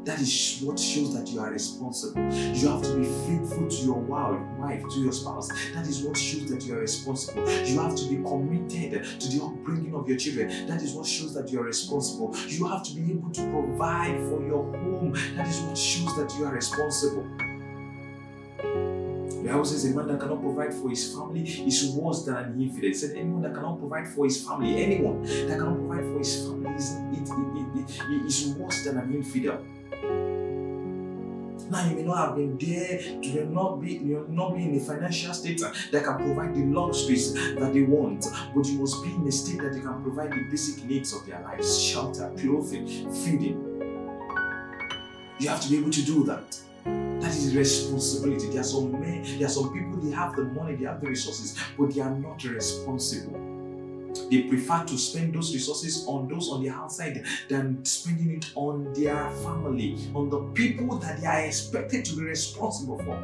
That 0.05 0.21
is 0.21 0.61
what 0.63 0.79
shows 0.79 1.13
that 1.15 1.27
you 1.29 1.39
are 1.41 1.51
responsible. 1.51 2.21
You 2.31 2.69
have 2.69 2.81
to 2.83 2.95
be 2.95 3.05
faithful 3.27 3.67
to 3.67 3.75
your 3.83 3.99
wife, 3.99 4.83
to 4.93 4.99
your 4.99 5.11
spouse. 5.11 5.49
That 5.73 5.87
is 5.87 6.03
what 6.03 6.15
shows 6.15 6.47
that 6.51 6.63
you 6.63 6.75
are 6.75 6.79
responsible. 6.79 7.43
You 7.65 7.79
have 7.79 7.95
to 7.95 8.07
be 8.07 8.17
committed 8.17 9.03
to 9.19 9.27
the 9.27 9.43
upbringing 9.43 9.95
of 9.95 10.07
your 10.07 10.17
children. 10.17 10.67
That 10.67 10.81
is 10.81 10.93
what 10.93 11.07
shows 11.07 11.33
that 11.33 11.51
you 11.51 11.59
are 11.59 11.65
responsible. 11.65 12.35
You 12.47 12.67
have 12.67 12.83
to 12.83 12.93
be 12.93 13.11
able 13.11 13.31
to 13.31 13.41
provide 13.49 14.15
for 14.29 14.41
your 14.45 14.63
home. 14.63 15.13
That 15.35 15.47
is 15.47 15.59
what 15.61 15.77
shows 15.77 16.15
that 16.17 16.31
you 16.37 16.45
are 16.45 16.53
responsible. 16.53 17.25
The 19.45 19.51
Bible 19.51 19.65
says 19.65 19.85
a 19.85 19.95
man 19.95 20.07
that 20.07 20.19
cannot 20.19 20.41
provide 20.41 20.73
for 20.73 20.89
his 20.89 21.13
family 21.13 21.43
is 21.43 21.91
worse 21.91 22.25
than 22.25 22.35
an 22.35 22.59
infidel. 22.59 22.89
It 22.89 22.95
said 22.95 23.15
anyone 23.15 23.43
that 23.43 23.53
cannot 23.53 23.77
provide 23.77 24.07
for 24.07 24.25
his 24.25 24.43
family, 24.43 24.83
anyone 24.83 25.21
that 25.21 25.59
cannot 25.59 25.75
provide 25.75 26.03
for 26.03 26.17
his 26.17 26.47
family 26.47 26.73
is, 26.73 26.95
it, 27.13 27.29
it, 27.29 27.67
it, 27.77 28.01
it 28.09 28.25
is 28.25 28.55
worse 28.55 28.83
than 28.85 28.97
an 28.97 29.13
infidel. 29.13 29.63
Now 31.69 31.87
you 31.87 31.95
may 31.95 32.01
not 32.01 32.17
have 32.17 32.35
been 32.37 32.57
there, 32.57 32.99
you 32.99 33.33
may 33.35 33.45
not 33.53 33.79
be, 33.79 33.93
you 33.93 34.25
may 34.27 34.35
not 34.35 34.55
be 34.55 34.63
in 34.63 34.77
a 34.77 34.79
financial 34.79 35.31
state 35.35 35.61
that 35.91 36.03
can 36.03 36.17
provide 36.17 36.55
the 36.55 36.65
luxuries 36.65 37.35
that 37.35 37.71
they 37.71 37.83
want, 37.83 38.25
but 38.55 38.65
you 38.65 38.79
must 38.79 39.03
be 39.03 39.13
in 39.13 39.27
a 39.27 39.31
state 39.31 39.61
that 39.61 39.75
you 39.75 39.81
can 39.81 40.01
provide 40.01 40.31
the 40.31 40.43
basic 40.49 40.83
needs 40.85 41.13
of 41.13 41.23
their 41.27 41.39
lives: 41.41 41.79
shelter, 41.79 42.31
clothing, 42.35 42.87
feeding. 43.11 43.61
You 45.37 45.49
have 45.49 45.61
to 45.61 45.69
be 45.69 45.77
able 45.77 45.91
to 45.91 46.01
do 46.01 46.23
that. 46.23 46.61
That 47.25 47.33
is 47.33 47.55
responsibility. 47.55 48.49
There 48.49 48.61
are 48.61 48.63
some 48.63 48.91
men, 48.91 49.23
there 49.39 49.47
are 49.47 49.49
some 49.49 49.73
people, 49.73 49.97
they 49.97 50.11
have 50.11 50.35
the 50.35 50.43
money, 50.43 50.75
they 50.75 50.85
have 50.85 51.01
the 51.01 51.07
resources, 51.07 51.57
but 51.75 51.91
they 51.91 51.99
are 51.99 52.15
not 52.15 52.43
responsible. 52.43 53.33
They 54.29 54.43
prefer 54.43 54.83
to 54.85 54.95
spend 54.95 55.33
those 55.33 55.51
resources 55.51 56.05
on 56.07 56.27
those 56.27 56.51
on 56.51 56.61
the 56.61 56.69
outside 56.69 57.25
than 57.49 57.83
spending 57.83 58.35
it 58.35 58.51
on 58.53 58.93
their 58.93 59.27
family, 59.41 59.97
on 60.13 60.29
the 60.29 60.39
people 60.53 60.99
that 60.99 61.19
they 61.19 61.25
are 61.25 61.39
expected 61.39 62.05
to 62.05 62.15
be 62.15 62.21
responsible 62.25 62.99
for. 62.99 63.19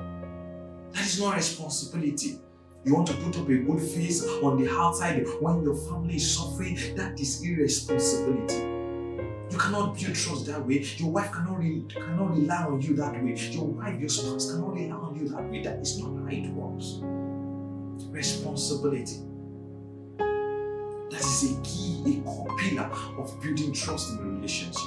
That 0.93 1.05
is 1.05 1.21
not 1.21 1.35
responsibility. 1.35 2.39
You 2.83 2.95
want 2.95 3.05
to 3.09 3.13
put 3.13 3.37
up 3.37 3.47
a 3.47 3.55
good 3.55 3.81
face 3.83 4.25
on 4.41 4.59
the 4.59 4.67
outside 4.71 5.23
when 5.41 5.61
your 5.61 5.75
family 5.75 6.15
is 6.15 6.35
suffering. 6.35 6.75
That 6.95 7.19
is 7.19 7.43
irresponsibility. 7.43 8.70
You 9.51 9.57
cannot 9.57 9.99
build 9.99 10.15
trust 10.15 10.45
that 10.45 10.65
way. 10.65 10.85
Your 10.95 11.11
wife 11.11 11.31
cannot, 11.33 11.59
re- 11.59 11.83
cannot 11.89 12.31
rely 12.31 12.63
on 12.63 12.81
you 12.81 12.95
that 12.95 13.21
way. 13.21 13.35
Your 13.35 13.65
wife, 13.65 13.99
your 13.99 14.07
spouse 14.07 14.49
cannot 14.49 14.73
rely 14.73 14.95
on 14.95 15.19
you 15.19 15.27
that 15.27 15.43
way. 15.51 15.61
That 15.61 15.79
is 15.79 15.99
not 15.99 16.15
how 16.15 16.27
it 16.29 16.47
works. 16.51 17.01
Responsibility. 18.09 19.17
That 20.17 21.19
is 21.19 21.51
a 21.51 21.61
key, 21.63 22.01
a 22.07 22.21
core 22.21 22.55
pillar 22.57 22.89
of 23.17 23.41
building 23.41 23.73
trust 23.73 24.13
in 24.13 24.19
a 24.19 24.21
relationship. 24.21 24.81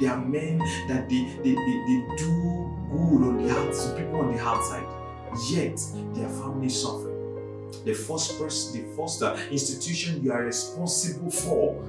There 0.00 0.10
are 0.10 0.20
men 0.20 0.58
that 0.88 1.08
they, 1.08 1.22
they, 1.44 1.54
they, 1.54 1.84
they 1.86 2.16
do 2.16 2.68
good 2.90 3.28
on 3.28 3.46
the 3.46 3.56
outside, 3.56 3.96
people 3.96 4.22
on 4.22 4.34
the 4.34 4.42
outside, 4.42 4.84
yet 5.48 5.80
their 6.12 6.28
family 6.30 6.68
suffer. 6.68 7.12
The 7.84 7.94
first 7.94 8.40
person, 8.40 8.82
the 8.82 8.96
first 8.96 9.22
uh, 9.22 9.36
institution 9.52 10.20
you 10.20 10.32
are 10.32 10.42
responsible 10.42 11.30
for 11.30 11.84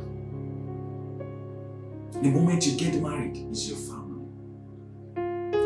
the 2.22 2.30
moment 2.30 2.66
you 2.66 2.78
get 2.78 3.02
married, 3.02 3.38
is 3.52 3.70
your 3.70 3.78
family. 3.78 4.26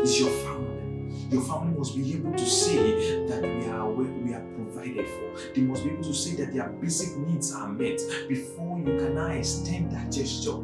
It's 0.02 0.18
your 0.18 0.30
family. 0.30 1.14
Your 1.30 1.42
family 1.42 1.78
must 1.78 1.94
be 1.94 2.14
able 2.14 2.32
to 2.32 2.46
say 2.46 3.26
that 3.26 3.42
we 3.42 3.66
are 3.68 3.88
we 3.88 4.34
are 4.34 4.44
provided 4.54 5.08
for. 5.08 5.52
They 5.54 5.60
must 5.60 5.84
be 5.84 5.90
able 5.90 6.02
to 6.02 6.14
say 6.14 6.34
that 6.36 6.52
their 6.52 6.68
basic 6.68 7.16
needs 7.18 7.54
are 7.54 7.68
met 7.68 8.00
before 8.28 8.78
you 8.78 8.84
can 8.84 9.14
now 9.14 9.28
extend 9.28 9.92
that 9.92 10.10
gesture 10.10 10.58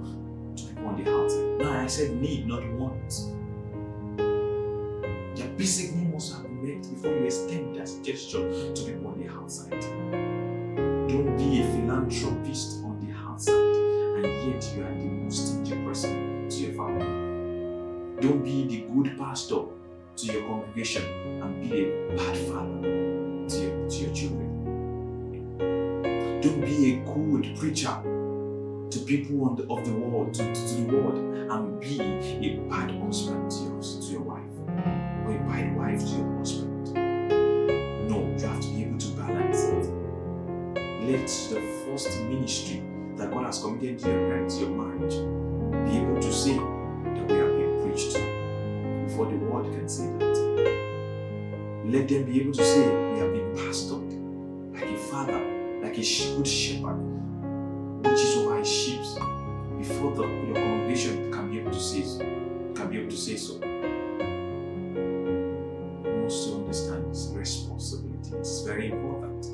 to 0.56 0.62
people 0.64 0.88
on 0.88 1.02
the 1.02 1.10
outside. 1.10 1.58
Now 1.58 1.84
I 1.84 1.86
said 1.86 2.16
need, 2.20 2.46
not 2.48 2.68
want. 2.72 3.10
Their 5.36 5.48
basic 5.56 5.94
need 5.94 6.12
must 6.12 6.32
have 6.32 6.42
been 6.42 6.62
met 6.64 6.90
before 6.90 7.12
you 7.12 7.24
extend 7.26 7.76
that 7.76 7.90
gesture 8.02 8.74
to 8.74 8.82
people 8.82 9.08
on 9.08 9.20
the 9.22 9.32
outside. 9.32 9.80
Don't 11.08 11.36
be 11.36 11.62
a 11.62 11.64
philanthropist 11.64 12.82
on 12.82 12.98
the 13.06 13.14
outside 13.14 14.05
and 14.16 14.52
yet 14.52 14.72
you 14.74 14.82
are 14.82 14.94
the 14.94 15.04
most 15.04 15.48
stingy 15.48 15.76
person 15.84 16.48
to 16.48 16.56
your 16.56 16.72
family. 16.72 17.04
Don't 18.20 18.42
be 18.42 18.66
the 18.66 18.86
good 18.92 19.18
pastor 19.18 19.62
to 20.16 20.26
your 20.26 20.42
congregation 20.46 21.02
and 21.42 21.60
be 21.60 21.84
a 21.84 22.16
bad 22.16 22.36
father 22.48 22.80
to 22.82 23.56
your, 23.60 23.88
to 23.88 23.96
your 23.96 24.14
children. 24.14 24.46
Don't 26.40 26.60
be 26.62 26.94
a 26.94 26.96
good 27.04 27.58
preacher 27.58 27.94
to 28.90 28.98
people 29.04 29.54
the, 29.54 29.62
of 29.64 29.84
the 29.84 29.92
world, 29.92 30.32
to, 30.34 30.54
to, 30.54 30.68
to 30.68 30.74
the 30.74 30.96
world, 30.96 31.18
and 31.18 31.80
be 31.80 32.00
a 32.00 32.56
bad 32.70 32.90
husband 33.02 33.50
to 33.50 33.64
your, 33.64 33.82
to 33.82 34.06
your 34.12 34.22
wife, 34.22 34.42
or 35.26 35.32
a 35.32 35.38
bad 35.46 35.76
wife 35.76 36.00
to 36.00 36.16
your 36.16 36.38
husband. 36.38 36.94
No, 38.08 38.34
you 38.38 38.46
have 38.46 38.60
to 38.60 38.68
be 38.68 38.84
able 38.84 38.98
to 38.98 39.08
balance 39.08 39.64
it. 39.64 39.92
Let 41.02 41.26
the 41.26 41.60
first 41.84 42.20
ministry 42.22 42.82
that 43.16 43.30
God 43.30 43.44
has 43.46 43.58
committed 43.60 43.98
to 44.00 44.08
your 44.10 44.28
parents, 44.28 44.58
your 44.58 44.70
marriage, 44.70 45.14
be 45.90 45.98
able 45.98 46.20
to 46.20 46.32
say 46.32 46.54
that 46.54 47.26
we 47.28 47.34
have 47.34 47.56
been 47.56 47.80
preached 47.82 48.14
before 49.06 49.26
the 49.26 49.36
world 49.36 49.72
can 49.72 49.88
say 49.88 50.06
that. 50.18 50.36
Let 51.86 52.08
them 52.08 52.24
be 52.24 52.40
able 52.40 52.52
to 52.52 52.64
say 52.64 52.88
we 53.12 53.18
have 53.20 53.32
been 53.32 53.52
pastored 53.54 54.12
like 54.74 54.90
a 54.90 54.96
father, 54.96 55.38
like 55.82 55.96
a 55.96 56.02
good 56.36 56.46
shepherd, 56.46 56.98
which 58.02 58.20
is 58.20 58.36
over 58.38 58.58
his 58.58 58.68
sheep 58.70 59.00
before 59.78 60.12
the, 60.14 60.22
your 60.26 60.54
congregation 60.54 61.32
can 61.32 61.50
be 61.50 61.60
able 61.60 61.70
to 61.70 61.80
say 61.80 62.02
so, 62.02 62.18
can 62.74 62.88
be 62.90 62.98
able 62.98 63.10
to 63.10 63.16
say 63.16 63.36
so. 63.36 63.54
You 66.04 66.22
must 66.22 66.52
understand 66.52 67.10
this 67.10 67.30
responsibility. 67.34 68.36
It's 68.36 68.62
very 68.62 68.90
important. 68.90 69.46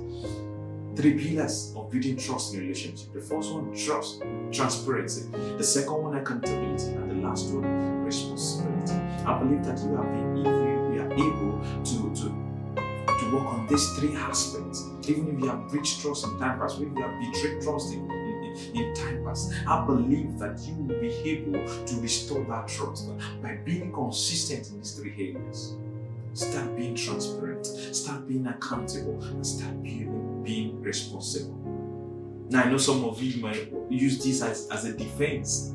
Three 0.97 1.15
pillars 1.19 1.72
building 1.93 2.16
trust 2.16 2.55
in 2.55 2.60
a 2.60 2.62
relationship. 2.62 3.12
The 3.12 3.20
first 3.20 3.52
one, 3.52 3.74
trust, 3.77 4.23
transparency. 4.51 5.28
The 5.59 5.62
second 5.62 6.02
one, 6.02 6.16
accountability, 6.16 6.86
and 6.86 7.10
the 7.10 7.27
last 7.27 7.52
one, 7.52 8.05
responsibility. 8.05 8.94
I 9.27 9.39
believe 9.39 9.64
that 9.64 9.78
you 9.78 9.94
have 9.97 10.10
been, 10.10 10.39
if 10.39 10.94
you, 10.94 11.02
are 11.02 11.12
able 11.12 11.60
to 11.85 12.23
to 12.23 12.43
to 13.19 13.35
work 13.35 13.47
on 13.47 13.66
these 13.69 13.86
three 13.97 14.16
aspects, 14.16 14.85
even 15.06 15.28
if 15.28 15.40
you 15.40 15.47
have 15.48 15.69
breached 15.69 16.01
trust 16.01 16.24
in 16.24 16.39
time 16.39 16.59
past, 16.59 16.81
even 16.81 16.93
if 16.93 16.98
you 16.98 17.05
have 17.05 17.32
betrayed 17.32 17.62
trust 17.62 17.93
in, 17.93 18.10
in, 18.74 18.94
time 18.94 19.24
past, 19.24 19.52
I 19.66 19.85
believe 19.85 20.39
that 20.39 20.59
you 20.60 20.74
will 20.74 21.01
be 21.01 21.09
able 21.31 21.66
to 21.86 22.01
restore 22.01 22.44
that 22.44 22.69
trust 22.69 23.10
by 23.43 23.56
being 23.64 23.93
consistent 23.93 24.70
in 24.70 24.78
these 24.78 24.93
three 24.93 25.12
areas. 25.12 25.77
Start 26.35 26.77
being 26.77 26.94
transparent, 26.94 27.66
start 27.66 28.27
being 28.27 28.47
accountable, 28.47 29.23
and 29.23 29.47
start 29.47 29.82
being, 29.82 30.43
being 30.43 30.81
responsible. 30.81 31.62
Now, 32.53 32.65
I 32.65 32.70
know 32.70 32.77
some 32.77 33.03
of 33.05 33.23
you 33.23 33.41
might 33.41 33.73
use 33.89 34.23
this 34.23 34.43
as, 34.43 34.69
as 34.69 34.85
a 34.85 34.93
defense. 34.93 35.73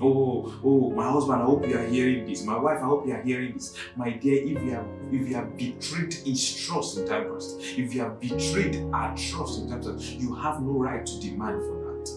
Oh, 0.00 0.58
oh, 0.64 0.90
my 0.90 1.10
husband, 1.10 1.42
I 1.42 1.44
hope 1.44 1.68
you 1.68 1.78
are 1.78 1.86
hearing 1.86 2.24
this. 2.24 2.46
My 2.46 2.58
wife, 2.58 2.78
I 2.78 2.86
hope 2.86 3.06
you 3.06 3.12
are 3.12 3.20
hearing 3.20 3.52
this. 3.52 3.76
My 3.94 4.08
dear, 4.08 4.42
if 4.42 4.62
you 4.64 4.70
have 4.70 4.86
if 5.12 5.28
you 5.28 5.34
have 5.34 5.54
betrayed 5.54 6.14
his 6.14 6.64
trust 6.64 6.96
in 6.96 7.06
time 7.06 7.30
past, 7.30 7.60
if 7.60 7.94
you 7.94 8.00
have 8.00 8.18
betrayed 8.18 8.82
our 8.94 9.14
trust 9.14 9.60
in 9.60 9.68
time 9.68 9.82
past, 9.82 10.14
you 10.14 10.34
have 10.34 10.62
no 10.62 10.72
right 10.72 11.04
to 11.04 11.20
demand 11.20 11.60
for 11.60 11.76
that. 11.84 12.08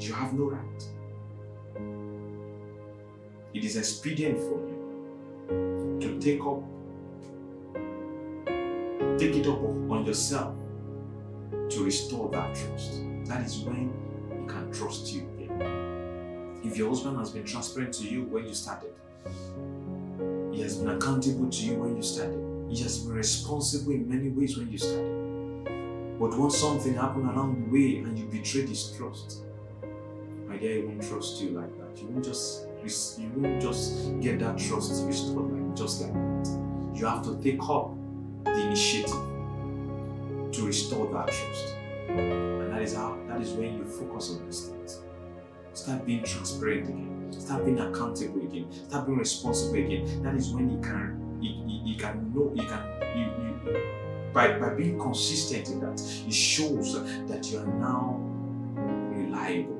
You 0.00 0.14
have 0.14 0.32
no 0.32 0.44
right. 0.44 0.82
It 3.52 3.64
is 3.66 3.76
expedient 3.76 4.38
for 4.38 4.58
you 4.66 5.98
to 6.00 6.18
take 6.18 6.40
up 6.40 6.62
take 9.18 9.36
it 9.36 9.46
up 9.46 9.62
on 9.62 10.06
yourself 10.06 10.57
to 11.70 11.84
restore 11.84 12.30
that 12.30 12.54
trust. 12.54 13.00
That 13.24 13.44
is 13.44 13.58
when 13.60 13.92
he 14.30 14.46
can 14.52 14.72
trust 14.72 15.12
you 15.12 15.28
again. 15.38 16.60
If 16.64 16.76
your 16.76 16.88
husband 16.88 17.18
has 17.18 17.30
been 17.30 17.44
transparent 17.44 17.94
to 17.94 18.04
you 18.04 18.24
when 18.24 18.46
you 18.46 18.54
started, 18.54 18.92
he 20.52 20.62
has 20.62 20.76
been 20.76 20.88
accountable 20.88 21.48
to 21.48 21.64
you 21.64 21.74
when 21.74 21.96
you 21.96 22.02
started, 22.02 22.38
he 22.68 22.82
has 22.82 22.98
been 22.98 23.14
responsible 23.14 23.92
in 23.92 24.08
many 24.08 24.30
ways 24.30 24.56
when 24.56 24.70
you 24.70 24.78
started. 24.78 25.18
But 26.18 26.36
once 26.36 26.58
something 26.58 26.94
happened 26.94 27.30
along 27.30 27.64
the 27.64 27.70
way 27.72 27.98
and 27.98 28.18
you 28.18 28.24
betrayed 28.26 28.68
his 28.68 28.90
trust, 28.96 29.42
my 30.46 30.56
dear, 30.56 30.76
he 30.76 30.82
won't 30.82 31.02
trust 31.02 31.40
you 31.40 31.50
like 31.50 31.76
that. 31.78 32.00
You 32.02 32.08
won't 32.08 32.24
just 32.24 32.66
you 33.18 33.30
won't 33.36 33.60
just 33.60 34.18
get 34.20 34.38
that 34.40 34.56
trust 34.56 35.04
restored 35.06 35.52
like 35.52 35.76
just 35.76 36.00
like 36.02 36.12
that. 36.12 36.98
You 36.98 37.06
have 37.06 37.22
to 37.24 37.40
take 37.42 37.62
up 37.68 37.94
the 38.44 38.66
initiative 38.66 39.37
to 40.52 40.66
restore 40.66 41.12
that 41.12 41.28
trust. 41.28 41.74
And 42.08 42.72
that 42.72 42.82
is 42.82 42.94
how 42.94 43.18
that 43.28 43.40
is 43.40 43.52
when 43.52 43.76
you 43.76 43.84
focus 43.84 44.30
on 44.30 44.44
these 44.46 44.66
things. 44.66 45.02
Start 45.74 46.06
being 46.06 46.24
transparent 46.24 46.88
again. 46.88 47.32
Start 47.32 47.64
being 47.64 47.78
accountable 47.78 48.42
again. 48.42 48.66
Start 48.88 49.06
being 49.06 49.18
responsible 49.18 49.78
again. 49.78 50.22
That 50.22 50.34
is 50.34 50.50
when 50.50 50.70
you 50.70 50.80
can 50.80 51.38
you, 51.40 51.50
you, 51.66 51.92
you 51.92 51.96
can 51.96 52.32
know 52.34 52.52
you 52.54 52.66
can 52.66 52.82
you, 53.16 53.24
you 53.24 53.48
by, 54.32 54.58
by 54.58 54.74
being 54.74 54.98
consistent 54.98 55.68
in 55.68 55.80
that, 55.80 56.00
it 56.26 56.32
shows 56.32 56.94
that 57.28 57.50
you 57.50 57.58
are 57.58 57.66
now 57.66 58.20
reliable. 59.10 59.78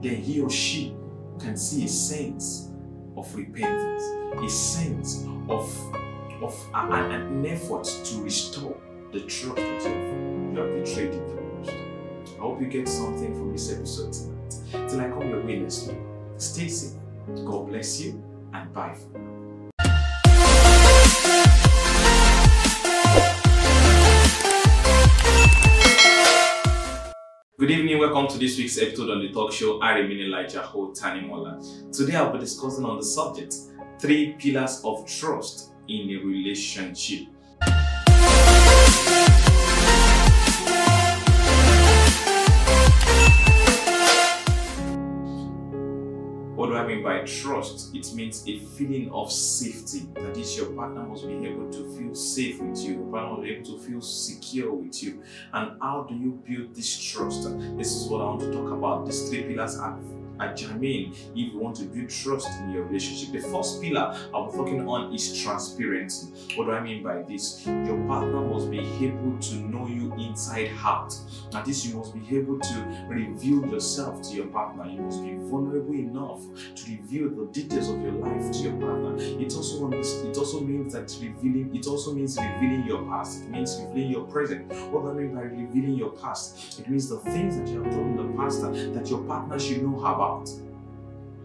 Then 0.00 0.16
he 0.16 0.40
or 0.40 0.50
she 0.50 0.96
can 1.38 1.56
see 1.56 1.84
a 1.84 1.88
sense 1.88 2.70
of 3.16 3.34
repentance, 3.34 4.02
a 4.42 4.48
sense 4.48 5.24
of, 5.48 5.94
of 6.42 6.70
an, 6.74 7.10
an 7.10 7.46
effort 7.46 7.84
to 7.84 8.22
restore 8.22 8.76
the 9.12 9.20
trust 9.22 9.56
that 9.56 9.82
you 9.82 9.90
have, 9.90 10.54
you 10.54 10.60
have 10.60 10.84
betrayed 10.84 11.12
in 11.12 11.28
the 11.28 11.42
past. 11.64 11.76
I 12.36 12.40
hope 12.40 12.60
you 12.60 12.68
get 12.68 12.88
something 12.88 13.34
from 13.34 13.50
this 13.52 13.72
episode 13.72 14.12
tonight. 14.12 14.88
Till 14.88 15.00
I 15.00 15.08
come 15.08 15.28
your 15.28 15.44
way 15.44 15.58
next 15.58 15.88
week. 15.88 15.98
Stay 16.36 16.68
safe. 16.68 16.96
God 17.44 17.66
bless 17.66 18.00
you 18.00 18.22
and 18.54 18.72
bye 18.72 18.94
for 18.94 19.18
now. 19.18 19.26
Good 27.58 27.72
evening, 27.72 27.98
welcome 27.98 28.28
to 28.28 28.38
this 28.38 28.56
week's 28.56 28.78
episode 28.78 29.10
on 29.10 29.20
the 29.22 29.32
talk 29.32 29.52
show. 29.52 29.80
I 29.80 29.98
remain 29.98 30.20
Elijah 30.20 30.62
Ho 30.62 30.92
Tanimola. 30.92 31.92
Today 31.92 32.14
I'll 32.14 32.32
be 32.32 32.38
discussing 32.38 32.84
on 32.84 32.96
the 32.96 33.04
subject 33.04 33.56
three 33.98 34.34
pillars 34.38 34.80
of 34.84 35.04
trust 35.04 35.72
in 35.88 36.10
a 36.10 36.24
relationship. 36.24 37.26
Do 46.70 46.76
I 46.76 46.86
mean 46.86 47.02
by 47.02 47.22
trust? 47.22 47.94
It 47.94 48.14
means 48.14 48.46
a 48.46 48.58
feeling 48.60 49.10
of 49.10 49.32
safety. 49.32 50.06
That 50.14 50.36
is, 50.36 50.56
your 50.56 50.66
partner 50.66 51.02
must 51.02 51.26
be 51.26 51.34
able 51.46 51.68
to 51.70 51.96
feel 51.96 52.14
safe 52.14 52.60
with 52.60 52.78
you. 52.78 52.94
Your 52.94 53.10
partner 53.10 53.30
must 53.30 53.42
be 53.42 53.54
able 53.54 53.64
to 53.64 53.78
feel 53.78 54.00
secure 54.00 54.72
with 54.72 55.02
you. 55.02 55.22
And 55.52 55.72
how 55.82 56.06
do 56.08 56.14
you 56.14 56.40
build 56.46 56.74
this 56.76 56.96
trust? 56.96 57.42
This 57.76 57.92
is 57.96 58.08
what 58.08 58.20
I 58.20 58.24
want 58.24 58.40
to 58.40 58.52
talk 58.52 58.70
about. 58.70 59.04
These 59.04 59.28
three 59.28 59.42
pillars 59.42 59.78
are 59.78 59.98
germane 60.48 61.12
if 61.12 61.32
you 61.34 61.58
want 61.58 61.76
to 61.76 61.84
build 61.84 62.08
trust 62.08 62.48
in 62.60 62.70
your 62.70 62.84
relationship. 62.84 63.32
The 63.32 63.48
first 63.48 63.80
pillar 63.80 64.16
I'm 64.34 64.50
talking 64.50 64.86
on 64.88 65.14
is 65.14 65.40
transparency. 65.42 66.32
What 66.56 66.66
do 66.66 66.72
I 66.72 66.80
mean 66.80 67.02
by 67.02 67.22
this? 67.22 67.66
Your 67.66 67.98
partner 68.06 68.40
must 68.40 68.70
be 68.70 68.80
able 69.04 69.38
to 69.38 69.54
know 69.54 69.86
you 69.86 70.12
inside 70.14 70.70
out. 70.82 71.14
this, 71.64 71.86
you 71.86 71.96
must 71.96 72.14
be 72.14 72.36
able 72.36 72.58
to 72.58 73.06
reveal 73.08 73.66
yourself 73.66 74.22
to 74.22 74.34
your 74.34 74.46
partner. 74.46 74.86
You 74.86 75.02
must 75.02 75.22
be 75.22 75.34
vulnerable 75.36 75.94
enough 75.94 76.40
to 76.74 76.90
reveal 76.90 77.30
the 77.30 77.46
details 77.52 77.88
of 77.88 78.00
your 78.02 78.12
life 78.12 78.50
to 78.52 78.58
your 78.58 78.72
partner. 78.74 79.16
It 79.18 79.54
also 79.54 79.90
it 79.90 80.36
also 80.36 80.60
means 80.60 80.92
that 80.92 81.14
revealing 81.20 81.74
it 81.74 81.86
also 81.86 82.12
means 82.12 82.36
revealing 82.36 82.84
your 82.86 83.02
past. 83.04 83.44
It 83.44 83.50
means 83.50 83.80
revealing 83.80 84.10
your 84.10 84.24
present. 84.24 84.72
What 84.90 85.02
do 85.02 85.10
I 85.10 85.14
mean 85.14 85.34
by 85.34 85.42
revealing 85.42 85.94
your 85.94 86.10
past? 86.10 86.78
It 86.78 86.88
means 86.88 87.08
the 87.08 87.18
things 87.18 87.56
that 87.58 87.68
you 87.68 87.82
have 87.82 87.92
done 87.92 88.10
in 88.10 88.16
the 88.16 88.36
past 88.36 88.62
that 88.62 89.08
your 89.08 89.22
partner 89.24 89.58
should 89.58 89.82
know 89.82 89.98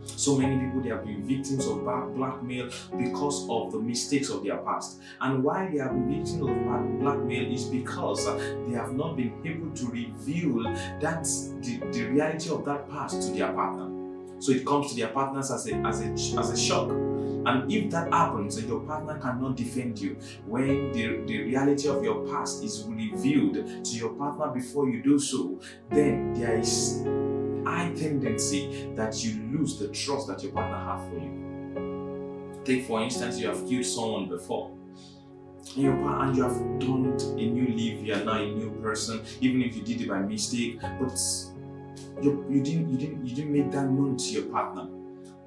So 0.05 0.37
many 0.37 0.63
people 0.63 0.81
they 0.81 0.89
have 0.89 1.05
been 1.05 1.27
victims 1.27 1.67
of 1.67 1.83
blackmail 1.83 2.69
because 2.97 3.47
of 3.49 3.71
the 3.71 3.79
mistakes 3.79 4.29
of 4.29 4.43
their 4.43 4.57
past. 4.57 5.01
And 5.19 5.43
why 5.43 5.69
they 5.71 5.79
have 5.79 5.91
been 5.91 6.09
victims 6.09 6.41
of 6.41 6.99
blackmail 6.99 7.51
is 7.51 7.65
because 7.65 8.27
uh, 8.27 8.37
they 8.67 8.75
have 8.75 8.93
not 8.93 9.17
been 9.17 9.33
able 9.43 9.71
to 9.75 9.85
reveal 9.87 10.63
that 11.01 11.23
the, 11.61 11.81
the 11.91 12.05
reality 12.05 12.49
of 12.49 12.65
that 12.65 12.89
past 12.89 13.21
to 13.23 13.33
their 13.33 13.51
partner. 13.51 13.91
So 14.39 14.51
it 14.51 14.65
comes 14.65 14.91
to 14.91 14.95
their 14.95 15.09
partners 15.09 15.49
as 15.51 15.67
a 15.67 15.75
as 15.77 16.01
a 16.01 16.39
as 16.39 16.51
a 16.51 16.57
shock. 16.57 16.89
And 17.47 17.71
if 17.71 17.91
that 17.91 18.11
happens 18.11 18.57
and 18.57 18.67
your 18.67 18.79
partner 18.81 19.19
cannot 19.19 19.55
defend 19.55 19.99
you, 19.99 20.17
when 20.47 20.91
the, 20.91 21.21
the 21.27 21.43
reality 21.43 21.87
of 21.87 22.03
your 22.03 22.25
past 22.27 22.63
is 22.63 22.83
revealed 22.87 23.85
to 23.85 23.91
your 23.91 24.13
partner 24.13 24.47
before 24.47 24.89
you 24.89 25.03
do 25.03 25.19
so, 25.19 25.59
then 25.89 26.33
there 26.33 26.57
is 26.57 27.03
high 27.65 27.93
tendency 27.93 28.91
that 28.95 29.23
you 29.23 29.41
lose 29.51 29.79
the 29.79 29.89
trust 29.89 30.27
that 30.27 30.43
your 30.43 30.51
partner 30.51 30.77
has 30.77 31.09
for 31.09 31.17
you. 31.19 31.31
Take 32.65 32.85
for 32.85 33.01
instance, 33.01 33.39
you 33.39 33.47
have 33.47 33.65
killed 33.67 33.85
someone 33.85 34.27
before. 34.27 34.71
and 35.75 35.83
your 35.83 35.95
pa- 35.97 36.21
and 36.23 36.35
you 36.35 36.43
have 36.43 36.79
done 36.79 37.05
a 37.37 37.45
new 37.49 37.67
leaf, 37.67 38.01
you 38.05 38.13
are 38.13 38.23
now 38.23 38.37
a 38.41 38.51
new 38.51 38.71
person, 38.81 39.21
even 39.41 39.61
if 39.61 39.75
you 39.75 39.83
did 39.83 40.01
it 40.01 40.07
by 40.09 40.19
mistake, 40.21 40.79
but 40.99 41.17
you, 42.21 42.45
you 42.49 42.61
didn't 42.61 42.89
you 42.89 42.97
didn't 42.97 43.25
you 43.25 43.35
didn't 43.35 43.53
make 43.53 43.71
that 43.71 43.89
known 43.89 44.17
to 44.17 44.25
your 44.31 44.45
partner. 44.45 44.87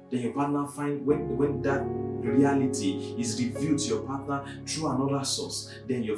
Then 0.09 0.21
your 0.21 0.33
partner 0.33 0.67
find 0.67 1.05
when 1.05 1.37
when 1.37 1.61
that 1.63 1.83
reality 2.21 3.15
is 3.17 3.39
revealed 3.41 3.79
to 3.79 3.87
your 3.89 4.01
partner 4.03 4.45
through 4.67 4.87
another 4.89 5.23
source, 5.23 5.73
then 5.87 6.03
your 6.03 6.17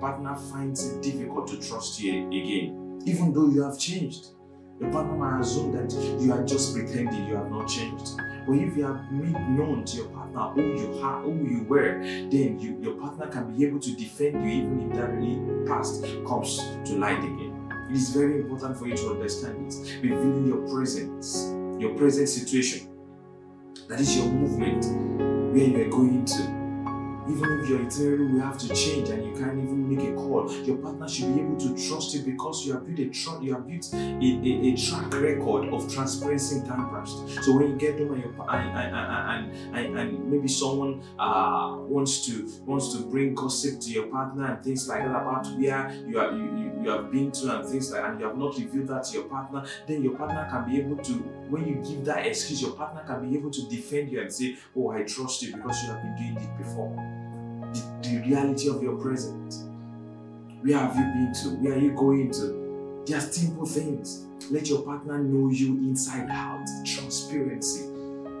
partner 0.00 0.36
finds 0.50 0.86
it 0.88 1.02
difficult 1.02 1.48
to 1.48 1.58
trust 1.60 2.00
you 2.00 2.26
again, 2.28 3.00
even 3.06 3.32
though 3.32 3.48
you 3.48 3.62
have 3.62 3.78
changed. 3.78 4.28
Your 4.80 4.90
partner 4.90 5.40
assume 5.40 5.72
that 5.72 5.92
you 6.20 6.32
are 6.32 6.44
just 6.44 6.74
pretending 6.74 7.26
you 7.26 7.34
have 7.36 7.50
not 7.50 7.68
changed. 7.68 8.16
But 8.46 8.54
if 8.54 8.76
you 8.76 8.84
have 8.84 9.10
made 9.10 9.34
known 9.50 9.84
to 9.84 9.96
your 9.96 10.06
partner 10.06 10.50
who 10.50 10.80
you 10.80 11.00
are, 11.02 11.22
who 11.22 11.44
you 11.46 11.64
were, 11.64 12.00
then 12.00 12.58
you, 12.58 12.78
your 12.80 12.94
partner 12.94 13.26
can 13.26 13.54
be 13.54 13.66
able 13.66 13.80
to 13.80 13.92
defend 13.94 14.44
you 14.44 14.62
even 14.62 14.90
if 14.90 14.96
that 14.96 15.66
past 15.66 16.02
comes 16.26 16.58
to 16.84 16.96
light 16.96 17.18
again. 17.18 17.54
It 17.90 17.96
is 17.96 18.10
very 18.10 18.40
important 18.40 18.78
for 18.78 18.86
you 18.86 18.96
to 18.96 19.10
understand 19.10 19.66
this. 19.66 19.94
Revealing 20.02 20.46
your 20.46 20.68
presence, 20.68 21.52
your 21.80 21.94
present 21.94 22.28
situation. 22.28 22.88
That 23.88 24.00
is 24.00 24.16
your 24.16 24.26
movement, 24.26 24.84
where 25.54 25.64
you 25.64 25.86
are 25.86 25.90
going 25.90 26.24
to. 26.24 26.57
Even 27.30 27.60
if 27.60 27.68
your 27.68 27.80
itinerary 27.84 28.32
will 28.32 28.40
have 28.40 28.58
to 28.58 28.68
change 28.74 29.08
and 29.10 29.24
you 29.24 29.32
can't 29.32 29.58
even 29.58 29.88
make 29.88 30.08
a 30.08 30.14
call, 30.14 30.50
your 30.64 30.76
partner 30.78 31.08
should 31.08 31.34
be 31.34 31.40
able 31.42 31.56
to 31.56 31.88
trust 31.88 32.14
you 32.14 32.22
because 32.22 32.66
you 32.66 32.72
have 32.72 32.86
built 32.86 32.98
a 32.98 33.08
tr- 33.10 33.42
you 33.42 33.52
have 33.54 33.66
built 33.66 33.92
a, 33.92 33.96
a, 33.96 34.72
a 34.72 34.76
track 34.76 35.12
record 35.14 35.68
of 35.72 35.92
transparency 35.92 36.56
in 36.56 36.66
time 36.66 36.88
past. 36.90 37.16
So 37.42 37.56
when 37.56 37.68
you 37.70 37.76
get 37.76 37.98
home 37.98 38.12
and, 38.12 38.22
your, 38.22 38.32
and, 38.48 38.76
and, 38.76 38.96
and, 38.96 39.76
and, 39.76 39.98
and 39.98 40.30
maybe 40.30 40.48
someone 40.48 41.02
uh, 41.18 41.76
wants 41.78 42.26
to 42.26 42.48
wants 42.64 42.92
to 42.94 43.04
bring 43.04 43.34
gossip 43.34 43.80
to 43.80 43.90
your 43.90 44.06
partner 44.06 44.52
and 44.52 44.64
things 44.64 44.88
like 44.88 45.02
that 45.04 45.10
about 45.10 45.46
where 45.58 45.90
you 46.06 46.18
are 46.18 46.32
you, 46.32 46.44
you, 46.44 46.80
you 46.82 46.90
have 46.90 47.10
been 47.10 47.30
to 47.32 47.58
and 47.58 47.68
things 47.68 47.92
like 47.92 48.04
and 48.04 48.20
you 48.20 48.26
have 48.26 48.36
not 48.36 48.56
revealed 48.56 48.88
that 48.88 49.04
to 49.04 49.18
your 49.18 49.28
partner, 49.28 49.64
then 49.86 50.02
your 50.02 50.16
partner 50.16 50.46
can 50.50 50.68
be 50.68 50.78
able 50.78 50.96
to 51.02 51.12
when 51.48 51.66
you 51.66 51.74
give 51.76 52.04
that 52.04 52.26
excuse, 52.26 52.62
your 52.62 52.72
partner 52.72 53.02
can 53.06 53.28
be 53.28 53.36
able 53.36 53.50
to 53.50 53.68
defend 53.68 54.10
you 54.10 54.20
and 54.20 54.32
say, 54.32 54.56
Oh, 54.76 54.90
I 54.90 55.02
trust 55.02 55.42
you 55.42 55.56
because 55.56 55.82
you 55.82 55.90
have 55.90 56.02
been 56.02 56.16
doing 56.16 56.36
it 56.36 56.58
before. 56.58 57.17
The, 57.72 58.08
the 58.08 58.22
reality 58.26 58.68
of 58.68 58.82
your 58.82 58.96
present. 58.96 59.54
Where 60.62 60.78
have 60.78 60.96
you 60.96 61.04
been 61.04 61.32
to? 61.42 61.48
Where 61.62 61.74
are 61.74 61.78
you 61.78 61.92
going 61.92 62.30
to? 62.32 63.04
Just 63.06 63.34
simple 63.34 63.66
things. 63.66 64.26
Let 64.50 64.68
your 64.68 64.82
partner 64.82 65.18
know 65.18 65.50
you 65.50 65.78
inside 65.78 66.28
out. 66.30 66.66
Transparency. 66.84 67.88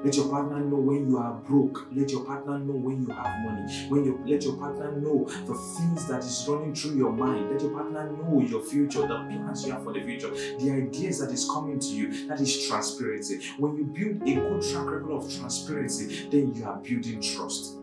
Let 0.04 0.14
your 0.14 0.28
partner 0.28 0.60
know 0.60 0.76
when 0.76 1.10
you 1.10 1.18
are 1.18 1.32
broke. 1.32 1.88
Let 1.92 2.10
your 2.10 2.24
partner 2.24 2.58
know 2.60 2.74
when 2.74 3.02
you 3.02 3.12
have 3.12 3.40
money. 3.44 3.88
When 3.88 4.04
you 4.04 4.20
let 4.24 4.44
your 4.44 4.56
partner 4.56 4.92
know 4.92 5.24
the 5.24 5.54
things 5.54 6.06
that 6.06 6.20
is 6.20 6.46
running 6.48 6.72
through 6.72 6.96
your 6.96 7.12
mind. 7.12 7.50
Let 7.50 7.62
your 7.62 7.72
partner 7.72 8.08
know 8.12 8.40
your 8.40 8.62
future, 8.62 9.00
the 9.00 9.06
plans 9.06 9.66
you 9.66 9.72
have 9.72 9.82
for 9.82 9.92
the 9.92 10.02
future, 10.02 10.30
the 10.30 10.70
ideas 10.70 11.18
that 11.18 11.30
is 11.32 11.46
coming 11.46 11.80
to 11.80 11.88
you. 11.88 12.28
That 12.28 12.40
is 12.40 12.68
transparency. 12.68 13.40
When 13.58 13.76
you 13.76 13.84
build 13.84 14.22
a 14.22 14.34
good 14.34 14.62
track 14.70 14.86
record 14.86 15.10
of 15.10 15.36
transparency, 15.36 16.28
then 16.30 16.54
you 16.54 16.64
are 16.64 16.76
building 16.76 17.20
trust. 17.20 17.77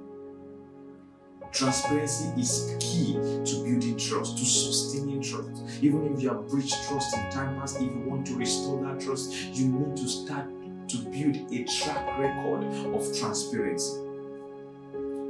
Transparency 1.55 2.33
is 2.37 2.75
key 2.81 3.13
to 3.13 3.63
building 3.63 3.97
trust, 3.97 4.37
to 4.37 4.43
sustaining 4.43 5.21
trust. 5.21 5.47
Even 5.81 6.13
if 6.13 6.21
you 6.21 6.27
have 6.27 6.45
breached 6.49 6.75
trust 6.85 7.15
in 7.15 7.31
time 7.31 7.57
past, 7.57 7.77
if 7.77 7.83
you 7.83 8.03
want 8.05 8.27
to 8.27 8.35
restore 8.35 8.83
that 8.83 8.99
trust, 8.99 9.33
you 9.53 9.69
need 9.69 9.95
to 9.95 10.05
start 10.05 10.47
to 10.89 10.97
build 10.97 11.49
a 11.53 11.63
track 11.63 12.19
record 12.19 12.65
of 12.93 13.17
transparency. 13.17 14.04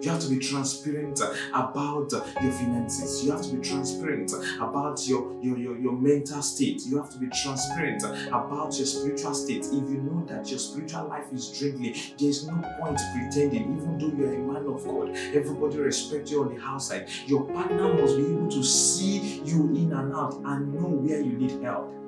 You 0.02 0.12
have 0.12 0.22
to 0.22 0.30
be 0.30 0.38
transparent 0.38 1.20
about 1.54 2.12
your 2.42 2.52
finances. 2.52 3.24
You 3.24 3.32
have 3.32 3.42
to 3.42 3.56
be 3.56 3.68
transparent 3.68 4.32
about 4.60 5.08
your, 5.08 5.36
your, 5.42 5.58
your, 5.58 5.78
your 5.78 5.94
mental 5.94 6.42
state. 6.42 6.84
You 6.86 6.98
have 6.98 7.10
to 7.12 7.18
be 7.18 7.28
transparent 7.28 8.04
about 8.28 8.78
your 8.78 8.86
spiritual 8.86 9.34
state. 9.34 9.66
If 9.66 9.72
you 9.72 10.02
know 10.02 10.24
that 10.28 10.48
your 10.50 10.60
spiritual 10.60 11.08
life 11.08 11.26
is 11.34 11.50
dwindling, 11.58 11.96
there 12.20 12.30
is 12.30 12.46
no 12.46 12.54
point 12.80 13.00
pretending, 13.16 13.78
even 13.78 13.98
though 13.98 14.16
you 14.16 14.26
are 14.26 14.34
a 14.34 14.38
man 14.38 14.68
of 14.68 14.84
God. 14.86 15.16
Everybody 15.36 15.78
respects 15.78 16.30
you 16.30 16.44
on 16.44 16.56
the 16.56 16.62
outside. 16.62 17.10
Your 17.26 17.44
partner 17.46 17.94
must 17.94 18.18
be 18.18 18.26
able 18.26 18.50
to 18.50 18.64
see 18.64 19.42
you 19.44 19.74
in 19.76 19.92
and 19.94 20.14
out 20.14 20.36
and 20.36 20.74
know 20.74 20.88
where 20.88 21.22
you 21.22 21.34
need 21.34 21.64
help. 21.64 22.05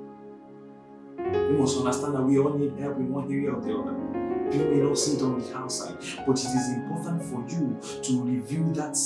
You 1.18 1.56
must 1.58 1.78
understand 1.78 2.14
that 2.14 2.22
we 2.22 2.38
all 2.38 2.54
need 2.54 2.78
help 2.78 2.96
in 2.96 3.12
one 3.12 3.24
area 3.24 3.52
or 3.52 3.60
the 3.60 3.76
other. 3.76 4.18
People 4.50 4.70
may 4.70 4.76
not 4.76 4.96
see 4.96 5.16
it 5.16 5.22
on 5.22 5.38
the 5.38 5.56
outside, 5.56 5.96
but 6.26 6.38
it 6.38 6.46
is 6.46 6.68
important 6.70 7.22
for 7.22 7.44
you 7.48 7.78
to 8.02 8.22
reveal 8.22 8.64
that 8.72 8.96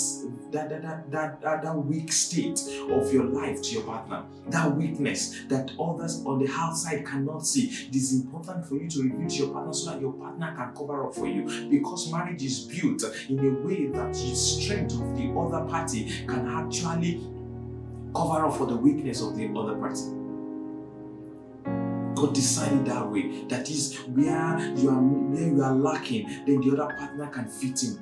that, 0.52 0.68
that, 0.68 1.10
that, 1.10 1.40
that, 1.40 1.62
that, 1.62 1.76
weak 1.76 2.12
state 2.12 2.60
of 2.90 3.12
your 3.12 3.24
life 3.24 3.62
to 3.62 3.74
your 3.74 3.82
partner. 3.84 4.22
That 4.48 4.76
weakness 4.76 5.44
that 5.48 5.72
others 5.80 6.22
on 6.26 6.38
the 6.38 6.50
outside 6.52 7.06
cannot 7.06 7.46
see. 7.46 7.70
It 7.88 7.96
is 7.96 8.12
important 8.12 8.66
for 8.66 8.76
you 8.76 8.88
to 8.90 9.02
reveal 9.02 9.28
to 9.28 9.36
your 9.36 9.48
partner 9.48 9.72
so 9.72 9.90
that 9.90 10.00
your 10.00 10.12
partner 10.12 10.54
can 10.54 10.74
cover 10.76 11.06
up 11.06 11.14
for 11.14 11.26
you. 11.26 11.68
Because 11.70 12.12
marriage 12.12 12.42
is 12.42 12.60
built 12.60 13.02
in 13.30 13.38
a 13.38 13.66
way 13.66 13.86
that 13.86 14.12
the 14.12 14.34
strength 14.34 14.92
of 14.92 15.16
the 15.16 15.32
other 15.36 15.64
party 15.68 16.04
can 16.26 16.46
actually 16.46 17.26
cover 18.14 18.44
up 18.44 18.56
for 18.56 18.66
the 18.66 18.76
weakness 18.76 19.22
of 19.22 19.36
the 19.36 19.48
other 19.58 19.74
party. 19.76 20.21
God 22.22 22.34
designed 22.34 22.86
it 22.86 22.90
that 22.90 23.10
way. 23.10 23.42
That 23.48 23.68
is 23.68 23.98
where 24.06 24.58
you 24.76 24.90
are 24.90 25.02
where 25.02 25.48
you 25.48 25.62
are 25.62 25.74
lacking, 25.74 26.28
then 26.46 26.60
the 26.60 26.70
other 26.72 26.94
partner 26.94 27.26
can 27.26 27.48
fit 27.48 27.82
in 27.82 27.98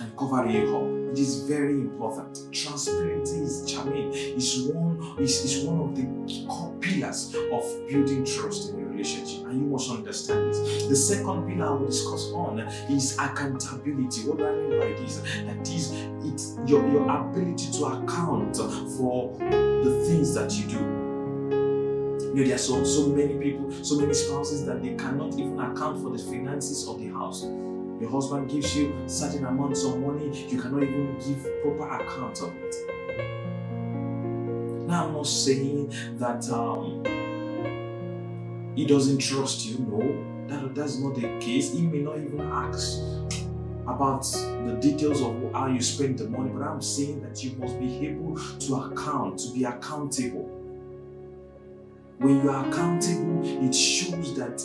and 0.00 0.16
cover 0.16 0.44
you 0.46 0.76
up. 0.76 1.12
It 1.12 1.20
is 1.20 1.42
very 1.42 1.74
important. 1.74 2.52
Transparency 2.52 3.38
is 3.38 3.70
charming. 3.70 4.12
Is 4.12 4.68
one 4.72 5.16
is, 5.20 5.44
is 5.44 5.64
one 5.64 5.80
of 5.80 5.94
the 5.94 6.46
core 6.48 6.74
pillars 6.80 7.36
of 7.52 7.88
building 7.88 8.24
trust 8.24 8.72
in 8.72 8.80
a 8.80 8.84
relationship, 8.84 9.46
and 9.46 9.60
you 9.60 9.66
must 9.68 9.92
understand 9.92 10.52
this. 10.52 10.88
The 10.88 10.96
second 10.96 11.46
pillar 11.46 11.68
I 11.68 11.70
will 11.70 11.86
discuss 11.86 12.32
on 12.32 12.58
is 12.90 13.16
accountability. 13.16 14.22
What 14.22 14.38
do 14.38 14.46
I 14.46 14.54
mean 14.56 14.80
by 14.80 15.00
this? 15.00 15.20
That 15.20 15.68
is, 15.68 15.92
it's 16.24 16.58
your, 16.68 16.84
your 16.90 17.08
ability 17.08 17.70
to 17.78 17.84
account 17.84 18.56
for 18.56 19.36
the 19.38 20.04
things 20.08 20.34
that 20.34 20.52
you 20.52 20.66
do. 20.66 21.05
Know, 22.36 22.44
there 22.44 22.54
are 22.56 22.58
so, 22.58 22.84
so 22.84 23.06
many 23.06 23.32
people, 23.38 23.72
so 23.82 23.98
many 23.98 24.12
spouses 24.12 24.66
that 24.66 24.82
they 24.82 24.94
cannot 24.94 25.32
even 25.38 25.58
account 25.58 26.02
for 26.02 26.10
the 26.10 26.18
finances 26.18 26.86
of 26.86 26.98
the 26.98 27.08
house. 27.08 27.44
Your 27.98 28.10
husband 28.10 28.50
gives 28.50 28.76
you 28.76 28.94
certain 29.06 29.46
amounts 29.46 29.84
of 29.84 29.98
money, 29.98 30.26
you 30.46 30.60
cannot 30.60 30.82
even 30.82 31.16
give 31.18 31.62
proper 31.62 31.88
account 31.94 32.42
of 32.42 32.52
it. 32.56 32.76
Now, 34.86 35.06
I'm 35.06 35.14
not 35.14 35.26
saying 35.26 35.94
that 36.18 36.46
um, 36.50 37.02
he 38.76 38.84
doesn't 38.84 39.16
trust 39.16 39.64
you. 39.64 39.78
No, 39.78 40.46
that, 40.46 40.74
that's 40.74 40.98
not 40.98 41.14
the 41.14 41.38
case. 41.40 41.72
He 41.72 41.86
may 41.86 42.00
not 42.00 42.18
even 42.18 42.42
ask 42.42 42.98
about 43.88 44.24
the 44.24 44.76
details 44.78 45.22
of 45.22 45.34
how 45.54 45.68
you 45.68 45.80
spend 45.80 46.18
the 46.18 46.28
money, 46.28 46.50
but 46.50 46.60
I'm 46.60 46.82
saying 46.82 47.22
that 47.22 47.42
you 47.42 47.56
must 47.56 47.80
be 47.80 48.06
able 48.06 48.36
to 48.36 48.74
account, 48.74 49.38
to 49.38 49.52
be 49.54 49.64
accountable. 49.64 50.55
When 52.18 52.42
you 52.42 52.50
are 52.50 52.66
accountable, 52.66 53.42
it 53.44 53.74
shows 53.74 54.34
that 54.36 54.62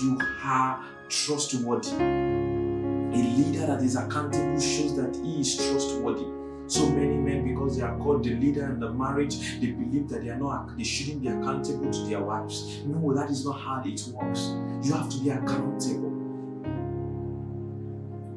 you 0.00 0.16
are 0.44 0.84
trustworthy. 1.08 1.90
A 1.90 3.20
leader 3.20 3.66
that 3.66 3.82
is 3.82 3.96
accountable 3.96 4.60
shows 4.60 4.94
that 4.96 5.16
he 5.24 5.40
is 5.40 5.56
trustworthy. 5.56 6.26
So 6.68 6.88
many 6.90 7.16
men, 7.16 7.52
because 7.52 7.78
they 7.78 7.82
are 7.82 7.98
called 7.98 8.22
the 8.22 8.34
leader 8.34 8.66
in 8.66 8.78
the 8.78 8.92
marriage, 8.92 9.58
they 9.60 9.72
believe 9.72 10.08
that 10.10 10.22
they 10.22 10.28
are 10.28 10.38
not 10.38 10.76
they 10.76 10.84
shouldn't 10.84 11.22
be 11.22 11.28
accountable 11.28 11.90
to 11.90 11.98
their 12.04 12.20
wives. 12.20 12.82
No, 12.86 13.12
that 13.12 13.28
is 13.28 13.44
not 13.44 13.58
how 13.58 13.82
it 13.84 14.00
works. 14.12 14.52
You 14.82 14.92
have 14.92 15.08
to 15.08 15.18
be 15.18 15.30
accountable. 15.30 16.17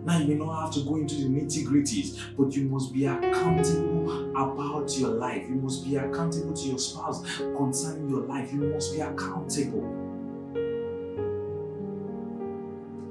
Now 0.03 0.17
you 0.17 0.27
may 0.27 0.35
not 0.35 0.63
have 0.63 0.73
to 0.73 0.81
go 0.81 0.95
into 0.95 1.15
the 1.15 1.25
nitty-gritties, 1.25 2.35
but 2.37 2.55
you 2.55 2.65
must 2.65 2.91
be 2.93 3.05
accountable 3.05 4.31
about 4.31 4.97
your 4.97 5.11
life. 5.11 5.47
You 5.47 5.55
must 5.55 5.85
be 5.85 5.95
accountable 5.95 6.53
to 6.53 6.67
your 6.67 6.79
spouse 6.79 7.23
concerning 7.37 8.09
your 8.09 8.21
life. 8.21 8.51
You 8.51 8.61
must 8.61 8.93
be 8.93 8.99
accountable. 9.01 9.85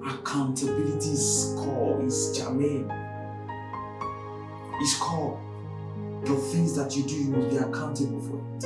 Accountability 0.05 1.11
is 1.11 1.57
is 2.07 2.37
germane. 2.37 2.91
It's 4.81 4.97
core. 4.99 5.39
The 6.25 6.35
things 6.35 6.75
that 6.77 6.97
you 6.97 7.05
do, 7.05 7.15
you 7.15 7.31
must 7.31 7.51
be 7.51 7.57
accountable 7.57 8.21
for 8.21 8.37
it. 8.57 8.65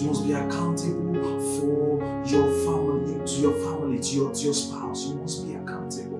You 0.00 0.06
must 0.08 0.24
be 0.26 0.32
accountable 0.32 1.40
for 1.58 1.98
your 2.26 2.48
family, 2.64 3.14
to 3.26 3.34
your 3.40 3.54
family, 3.64 3.98
to 4.00 4.16
your, 4.16 4.32
to 4.32 4.40
your 4.40 4.54
spouse. 4.54 5.06
You 5.06 5.14
must 5.16 5.46
be 5.46 5.54
accountable. 5.54 6.13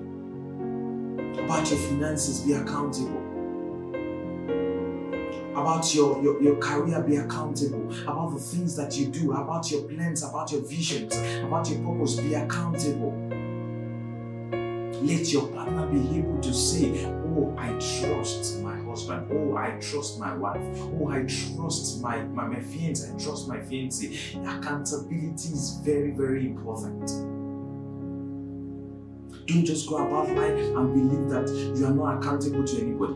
About 1.45 1.69
your 1.69 1.77
finances, 1.77 2.39
be 2.39 2.53
accountable. 2.53 3.21
About 5.51 5.93
your, 5.93 6.19
your, 6.23 6.41
your 6.41 6.55
career, 6.55 6.99
be 7.03 7.17
accountable. 7.17 7.87
About 8.01 8.33
the 8.33 8.39
things 8.39 8.75
that 8.75 8.97
you 8.97 9.05
do, 9.05 9.31
about 9.31 9.69
your 9.69 9.83
plans, 9.83 10.23
about 10.23 10.51
your 10.51 10.61
visions, 10.61 11.15
about 11.43 11.69
your 11.69 11.77
purpose, 11.83 12.15
be 12.15 12.33
accountable. 12.33 13.11
Let 15.03 15.31
your 15.31 15.47
partner 15.49 15.85
be 15.85 16.17
able 16.17 16.41
to 16.41 16.51
say, 16.51 17.05
Oh, 17.05 17.53
I 17.59 17.69
trust 17.73 18.63
my 18.63 18.79
husband. 18.81 19.29
Oh, 19.31 19.55
I 19.55 19.77
trust 19.79 20.19
my 20.19 20.33
wife. 20.33 20.61
Oh, 20.99 21.09
I 21.09 21.25
trust 21.25 22.01
my, 22.01 22.23
my, 22.23 22.47
my 22.47 22.59
fiance. 22.59 23.07
I 23.07 23.15
trust 23.19 23.47
my 23.47 23.57
fiancé. 23.57 24.35
Accountability 24.57 25.49
is 25.49 25.79
very, 25.83 26.09
very 26.09 26.47
important. 26.47 27.34
Don't 29.45 29.63
just 29.63 29.87
go 29.87 29.97
about 29.97 30.29
life 30.35 30.57
and 30.57 30.93
believe 30.93 31.29
that 31.29 31.47
you 31.77 31.85
are 31.85 31.93
not 31.93 32.17
accountable 32.17 32.63
to 32.63 32.81
anybody. 32.81 33.13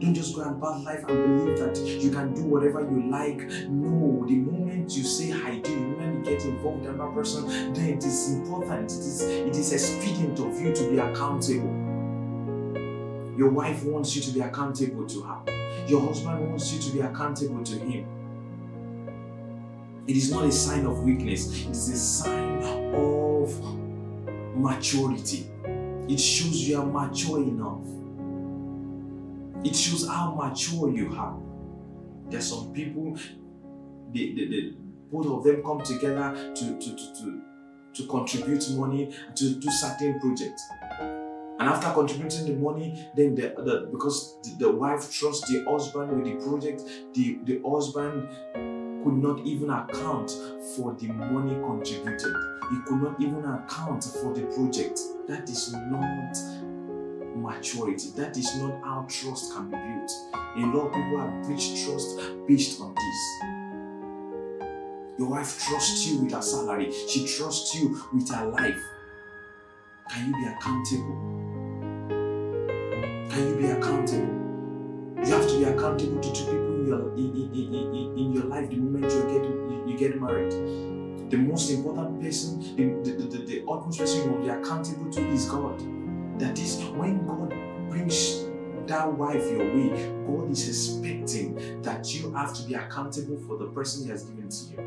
Don't 0.00 0.12
just 0.12 0.34
go 0.34 0.42
about 0.42 0.82
life 0.82 1.04
and 1.08 1.44
believe 1.46 1.58
that 1.58 1.78
you 1.78 2.10
can 2.10 2.34
do 2.34 2.42
whatever 2.44 2.80
you 2.80 3.08
like. 3.08 3.38
No, 3.68 4.26
the 4.26 4.34
moment 4.36 4.96
you 4.96 5.04
say 5.04 5.32
I 5.32 5.60
do, 5.60 5.72
the 5.72 5.80
moment 5.80 6.26
you 6.26 6.32
get 6.32 6.44
involved 6.44 6.80
with 6.80 6.94
another 6.94 7.12
person, 7.12 7.72
then 7.74 7.90
it 7.90 8.04
is 8.04 8.32
important. 8.32 8.90
It 8.90 8.98
is 8.98 9.22
it 9.22 9.56
is 9.56 9.72
expedient 9.72 10.40
of 10.40 10.60
you 10.60 10.74
to 10.74 10.90
be 10.90 10.98
accountable. 10.98 11.72
Your 13.36 13.50
wife 13.50 13.84
wants 13.84 14.16
you 14.16 14.22
to 14.22 14.32
be 14.32 14.40
accountable 14.40 15.06
to 15.06 15.22
her. 15.22 15.86
Your 15.86 16.00
husband 16.00 16.48
wants 16.48 16.72
you 16.72 16.80
to 16.80 16.90
be 16.90 17.00
accountable 17.00 17.62
to 17.62 17.78
him. 17.78 18.04
It 20.08 20.16
is 20.16 20.32
not 20.32 20.44
a 20.44 20.50
sign 20.50 20.86
of 20.86 21.04
weakness, 21.04 21.66
it 21.66 21.70
is 21.70 21.88
a 21.90 21.96
sign 21.96 22.64
of 22.94 23.54
maturity. 24.56 25.48
It 26.08 26.18
shows 26.18 26.66
you 26.66 26.80
are 26.80 26.86
mature 26.86 27.42
enough. 27.42 27.86
It 29.64 29.76
shows 29.76 30.08
how 30.08 30.34
mature 30.34 30.90
you 30.90 31.14
are. 31.14 31.38
There's 32.30 32.48
some 32.48 32.72
people, 32.72 33.16
they, 34.14 34.32
they, 34.32 34.46
they, 34.46 34.74
both 35.10 35.26
of 35.26 35.44
them 35.44 35.62
come 35.62 35.82
together 35.82 36.52
to, 36.54 36.78
to, 36.78 36.96
to, 36.96 37.14
to, 37.14 37.42
to 37.94 38.06
contribute 38.06 38.70
money 38.70 39.14
to 39.34 39.54
do 39.54 39.70
certain 39.70 40.18
projects. 40.20 40.62
And 41.60 41.68
after 41.68 41.90
contributing 41.92 42.46
the 42.46 42.54
money, 42.54 43.08
then 43.16 43.34
the, 43.34 43.54
the 43.58 43.88
because 43.90 44.38
the, 44.44 44.66
the 44.66 44.70
wife 44.70 45.10
trusts 45.12 45.48
the 45.50 45.64
husband 45.68 46.16
with 46.16 46.24
the 46.24 46.46
project, 46.46 46.82
the, 47.14 47.38
the 47.44 47.60
husband 47.68 48.28
could 49.08 49.22
not 49.22 49.40
even 49.46 49.70
account 49.70 50.30
for 50.76 50.92
the 50.94 51.06
money 51.08 51.54
contributed. 51.54 52.34
He 52.70 52.76
could 52.86 53.00
not 53.00 53.18
even 53.18 53.42
account 53.42 54.04
for 54.04 54.34
the 54.34 54.42
project. 54.54 55.00
That 55.26 55.48
is 55.48 55.72
not 55.72 56.36
maturity. 57.34 58.10
That 58.16 58.36
is 58.36 58.54
not 58.56 58.84
how 58.84 59.06
trust 59.08 59.54
can 59.54 59.70
be 59.70 59.76
built. 59.76 60.12
A 60.34 60.60
lot 60.76 60.88
of 60.88 60.92
people 60.92 61.18
have 61.20 61.42
breached 61.46 61.86
trust 61.86 62.20
based 62.46 62.82
on 62.82 62.94
this. 62.94 63.20
Your 65.18 65.28
wife 65.30 65.58
trusts 65.58 66.06
you 66.06 66.20
with 66.24 66.32
her 66.34 66.42
salary, 66.42 66.92
she 67.08 67.26
trusts 67.26 67.74
you 67.74 67.98
with 68.12 68.28
her 68.30 68.44
life. 68.44 68.82
Can 70.10 70.26
you 70.26 70.34
be 70.34 70.44
accountable? 70.52 71.16
Can 73.30 73.48
you 73.48 73.56
be 73.56 73.70
accountable? 73.70 74.34
You 75.24 75.32
have 75.32 75.48
to 75.48 75.58
be 75.58 75.64
accountable 75.64 76.20
to 76.20 76.32
two 76.32 76.44
people 76.44 76.67
in, 76.94 77.50
in, 77.52 77.74
in, 77.74 78.18
in, 78.18 78.32
your 78.32 78.44
life 78.44 78.68
the 78.70 78.76
moment 78.76 79.12
you 79.12 79.22
get 79.22 79.44
you, 79.44 79.84
you 79.86 79.96
get 79.96 80.20
married. 80.20 80.52
The 81.30 81.36
most 81.36 81.70
important 81.70 82.22
person, 82.22 82.60
the, 82.76 83.12
the, 83.12 83.22
the, 83.24 83.38
the 83.44 83.62
utmost 83.68 83.98
person 83.98 84.24
you 84.24 84.30
will 84.32 84.42
be 84.42 84.48
accountable 84.48 85.10
to 85.12 85.28
is 85.28 85.46
God. 85.46 85.78
That 86.40 86.58
is, 86.58 86.82
when 86.84 87.26
God 87.26 87.50
brings 87.90 88.44
that 88.86 89.12
wife 89.12 89.44
your 89.50 89.58
way, 89.58 89.90
God 90.26 90.50
is 90.50 90.68
expecting 90.68 91.82
that 91.82 92.14
you 92.14 92.32
have 92.32 92.54
to 92.54 92.62
be 92.62 92.74
accountable 92.74 93.36
for 93.46 93.58
the 93.58 93.66
person 93.66 94.04
He 94.04 94.10
has 94.10 94.24
given 94.24 94.48
to 94.48 94.64
you. 94.72 94.78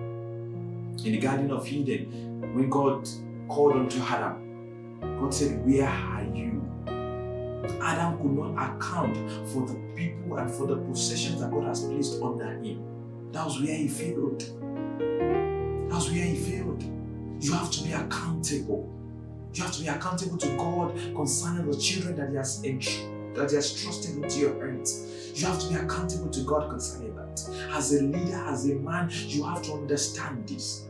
In 1.05 1.13
the 1.13 1.19
Garden 1.19 1.51
of 1.51 1.67
Eden, 1.67 2.53
when 2.55 2.69
God 2.69 3.07
called 3.47 3.73
unto 3.73 3.99
Adam, 4.01 4.99
God 5.19 5.33
said, 5.33 5.65
Where 5.65 5.87
are 5.87 6.23
you? 6.23 6.60
Adam 7.81 8.17
could 8.17 8.31
not 8.31 8.75
account 8.75 9.15
for 9.49 9.65
the 9.65 9.75
people 9.95 10.37
and 10.37 10.51
for 10.51 10.67
the 10.67 10.77
possessions 10.77 11.41
that 11.41 11.51
God 11.51 11.65
has 11.65 11.83
placed 11.85 12.21
under 12.21 12.51
him. 12.53 12.83
That 13.31 13.45
was 13.45 13.61
where 13.61 13.75
he 13.75 13.87
failed. 13.87 14.39
That 14.39 15.95
was 15.95 16.11
where 16.11 16.23
he 16.23 16.35
failed. 16.35 16.83
You 17.41 17.53
have 17.53 17.71
to 17.71 17.83
be 17.83 17.91
accountable. 17.91 18.87
You 19.53 19.63
have 19.63 19.71
to 19.73 19.81
be 19.81 19.87
accountable 19.87 20.37
to 20.37 20.47
God 20.57 20.95
concerning 21.15 21.69
the 21.69 21.77
children 21.77 22.15
that 22.17 22.29
He 22.29 22.35
has 22.35 22.61
that 22.61 23.49
He 23.49 23.55
has 23.55 23.81
trusted 23.81 24.23
into 24.23 24.39
your 24.39 24.65
hands. 24.65 25.31
You 25.35 25.47
have 25.47 25.59
to 25.59 25.69
be 25.69 25.75
accountable 25.75 26.29
to 26.29 26.41
God 26.41 26.69
concerning 26.69 27.15
that. 27.15 27.41
As 27.71 27.93
a 27.93 28.03
leader, 28.03 28.35
as 28.35 28.69
a 28.69 28.75
man, 28.75 29.09
you 29.11 29.43
have 29.43 29.61
to 29.63 29.73
understand 29.73 30.47
this. 30.47 30.85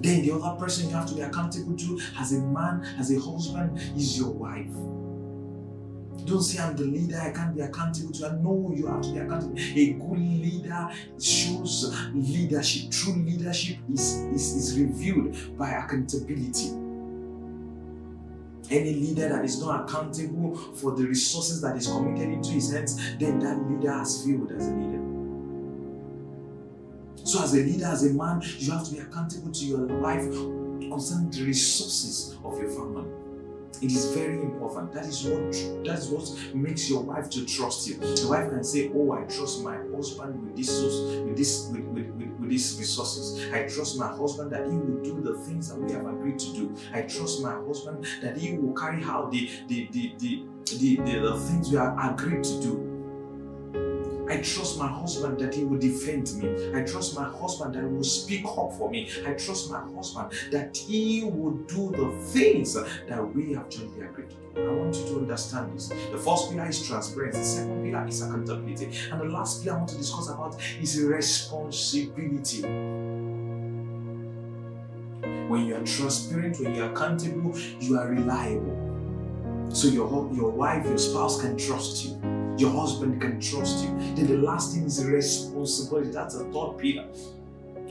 Then 0.00 0.22
the 0.22 0.32
other 0.32 0.58
person 0.58 0.88
you 0.88 0.96
have 0.96 1.06
to 1.08 1.14
be 1.14 1.20
accountable 1.20 1.76
to 1.76 2.00
as 2.18 2.32
a 2.32 2.40
man, 2.40 2.82
as 2.98 3.12
a 3.12 3.20
husband, 3.20 3.78
is 3.96 4.18
your 4.18 4.30
wife. 4.30 4.70
Don't 6.24 6.42
say 6.42 6.62
I'm 6.62 6.76
the 6.76 6.84
leader, 6.84 7.20
I 7.20 7.30
can't 7.32 7.54
be 7.54 7.62
accountable 7.62 8.12
to 8.12 8.28
her. 8.28 8.38
No, 8.42 8.72
you 8.74 8.86
have 8.86 9.02
to 9.02 9.12
be 9.12 9.18
accountable. 9.18 9.58
A 9.58 9.92
good 9.92 10.18
leader 10.18 10.88
shows 11.20 11.94
leadership. 12.14 12.90
True 12.90 13.14
leadership 13.14 13.78
is, 13.92 14.16
is, 14.34 14.54
is 14.54 14.80
revealed 14.80 15.56
by 15.56 15.70
accountability. 15.70 16.68
Any 18.70 18.94
leader 18.94 19.28
that 19.28 19.44
is 19.44 19.60
not 19.60 19.88
accountable 19.88 20.54
for 20.56 20.92
the 20.92 21.04
resources 21.04 21.60
that 21.62 21.76
is 21.76 21.88
committed 21.88 22.30
into 22.30 22.50
his 22.50 22.72
hands, 22.72 22.96
then 23.18 23.40
that 23.40 23.58
leader 23.68 23.92
has 23.92 24.24
failed 24.24 24.52
as 24.52 24.68
a 24.68 24.72
leader. 24.72 25.00
So, 27.24 27.42
as 27.42 27.52
a 27.54 27.58
leader, 27.58 27.86
as 27.86 28.06
a 28.06 28.14
man, 28.14 28.40
you 28.58 28.70
have 28.70 28.84
to 28.84 28.92
be 28.92 28.98
accountable 28.98 29.50
to 29.50 29.64
your 29.64 29.86
wife 29.86 30.24
concerning 30.88 31.30
the 31.30 31.44
resources 31.44 32.36
of 32.44 32.58
your 32.58 32.70
family. 32.70 33.19
It 33.82 33.92
is 33.92 34.14
very 34.14 34.40
important. 34.42 34.92
That 34.92 35.06
is 35.06 35.24
what 35.24 35.52
that 35.86 35.98
is 35.98 36.08
what 36.10 36.54
makes 36.54 36.90
your 36.90 37.02
wife 37.02 37.30
to 37.30 37.46
trust 37.46 37.88
you. 37.88 37.94
The 37.96 38.26
wife 38.28 38.50
can 38.50 38.62
say, 38.62 38.90
"Oh, 38.94 39.12
I 39.12 39.22
trust 39.24 39.62
my 39.64 39.76
husband 39.94 40.42
with 40.44 40.56
this 40.56 40.70
with 41.24 41.36
this 41.36 41.70
with, 41.72 41.84
with, 41.86 42.08
with, 42.10 42.28
with 42.38 42.50
these 42.50 42.76
resources. 42.78 43.50
I 43.52 43.62
trust 43.68 43.98
my 43.98 44.08
husband 44.08 44.50
that 44.52 44.66
he 44.66 44.76
will 44.76 45.02
do 45.02 45.20
the 45.22 45.38
things 45.38 45.68
that 45.70 45.78
we 45.80 45.92
have 45.92 46.06
agreed 46.06 46.38
to 46.40 46.52
do. 46.52 46.74
I 46.92 47.02
trust 47.02 47.42
my 47.42 47.54
husband 47.54 48.04
that 48.20 48.36
he 48.36 48.58
will 48.58 48.74
carry 48.74 49.02
out 49.04 49.30
the 49.30 49.48
the 49.68 49.88
the 49.92 50.14
the, 50.18 50.44
the, 50.78 50.96
the, 50.96 51.18
the 51.20 51.40
things 51.40 51.70
we 51.70 51.76
have 51.78 51.96
agreed 51.98 52.44
to 52.44 52.60
do." 52.60 52.89
I 54.30 54.36
trust 54.36 54.78
my 54.78 54.86
husband 54.86 55.40
that 55.40 55.56
he 55.56 55.64
will 55.64 55.80
defend 55.80 56.32
me. 56.34 56.72
I 56.72 56.84
trust 56.84 57.16
my 57.16 57.24
husband 57.28 57.74
that 57.74 57.82
he 57.82 57.88
will 57.88 58.04
speak 58.04 58.44
up 58.44 58.72
for 58.74 58.88
me. 58.88 59.10
I 59.26 59.32
trust 59.32 59.72
my 59.72 59.80
husband 59.80 60.30
that 60.52 60.76
he 60.76 61.24
will 61.24 61.50
do 61.66 61.90
the 61.90 62.16
things 62.26 62.74
that 62.74 63.34
we 63.34 63.54
have 63.54 63.68
jointly 63.68 64.06
agreed 64.06 64.30
to. 64.30 64.36
I 64.62 64.72
want 64.72 64.94
you 64.94 65.04
to 65.06 65.16
understand 65.16 65.74
this. 65.74 65.88
The 65.88 66.16
first 66.16 66.48
pillar 66.50 66.68
is 66.68 66.86
transparency. 66.86 67.40
The 67.40 67.44
second 67.44 67.84
pillar 67.84 68.06
is 68.06 68.22
accountability. 68.22 68.92
And 69.10 69.20
the 69.20 69.24
last 69.24 69.64
pillar 69.64 69.74
I 69.74 69.78
want 69.78 69.90
to 69.90 69.96
discuss 69.96 70.28
about 70.28 70.56
is 70.80 71.02
responsibility. 71.02 72.62
When 75.48 75.66
you 75.66 75.74
are 75.74 75.82
transparent, 75.84 76.60
when 76.60 76.76
you 76.76 76.84
are 76.84 76.92
accountable, 76.92 77.58
you 77.80 77.98
are 77.98 78.06
reliable. 78.06 79.70
So 79.70 79.88
your, 79.88 80.30
your 80.32 80.50
wife, 80.50 80.86
your 80.86 80.98
spouse 80.98 81.40
can 81.40 81.58
trust 81.58 82.04
you 82.04 82.29
your 82.60 82.70
husband 82.72 83.20
can 83.20 83.40
trust 83.40 83.84
you. 83.84 83.90
Then 84.14 84.26
the 84.26 84.38
last 84.38 84.74
thing 84.74 84.84
is 84.84 85.04
responsibility. 85.04 86.10
That's 86.10 86.36
the 86.36 86.44
third 86.44 86.78
pillar. 86.78 87.08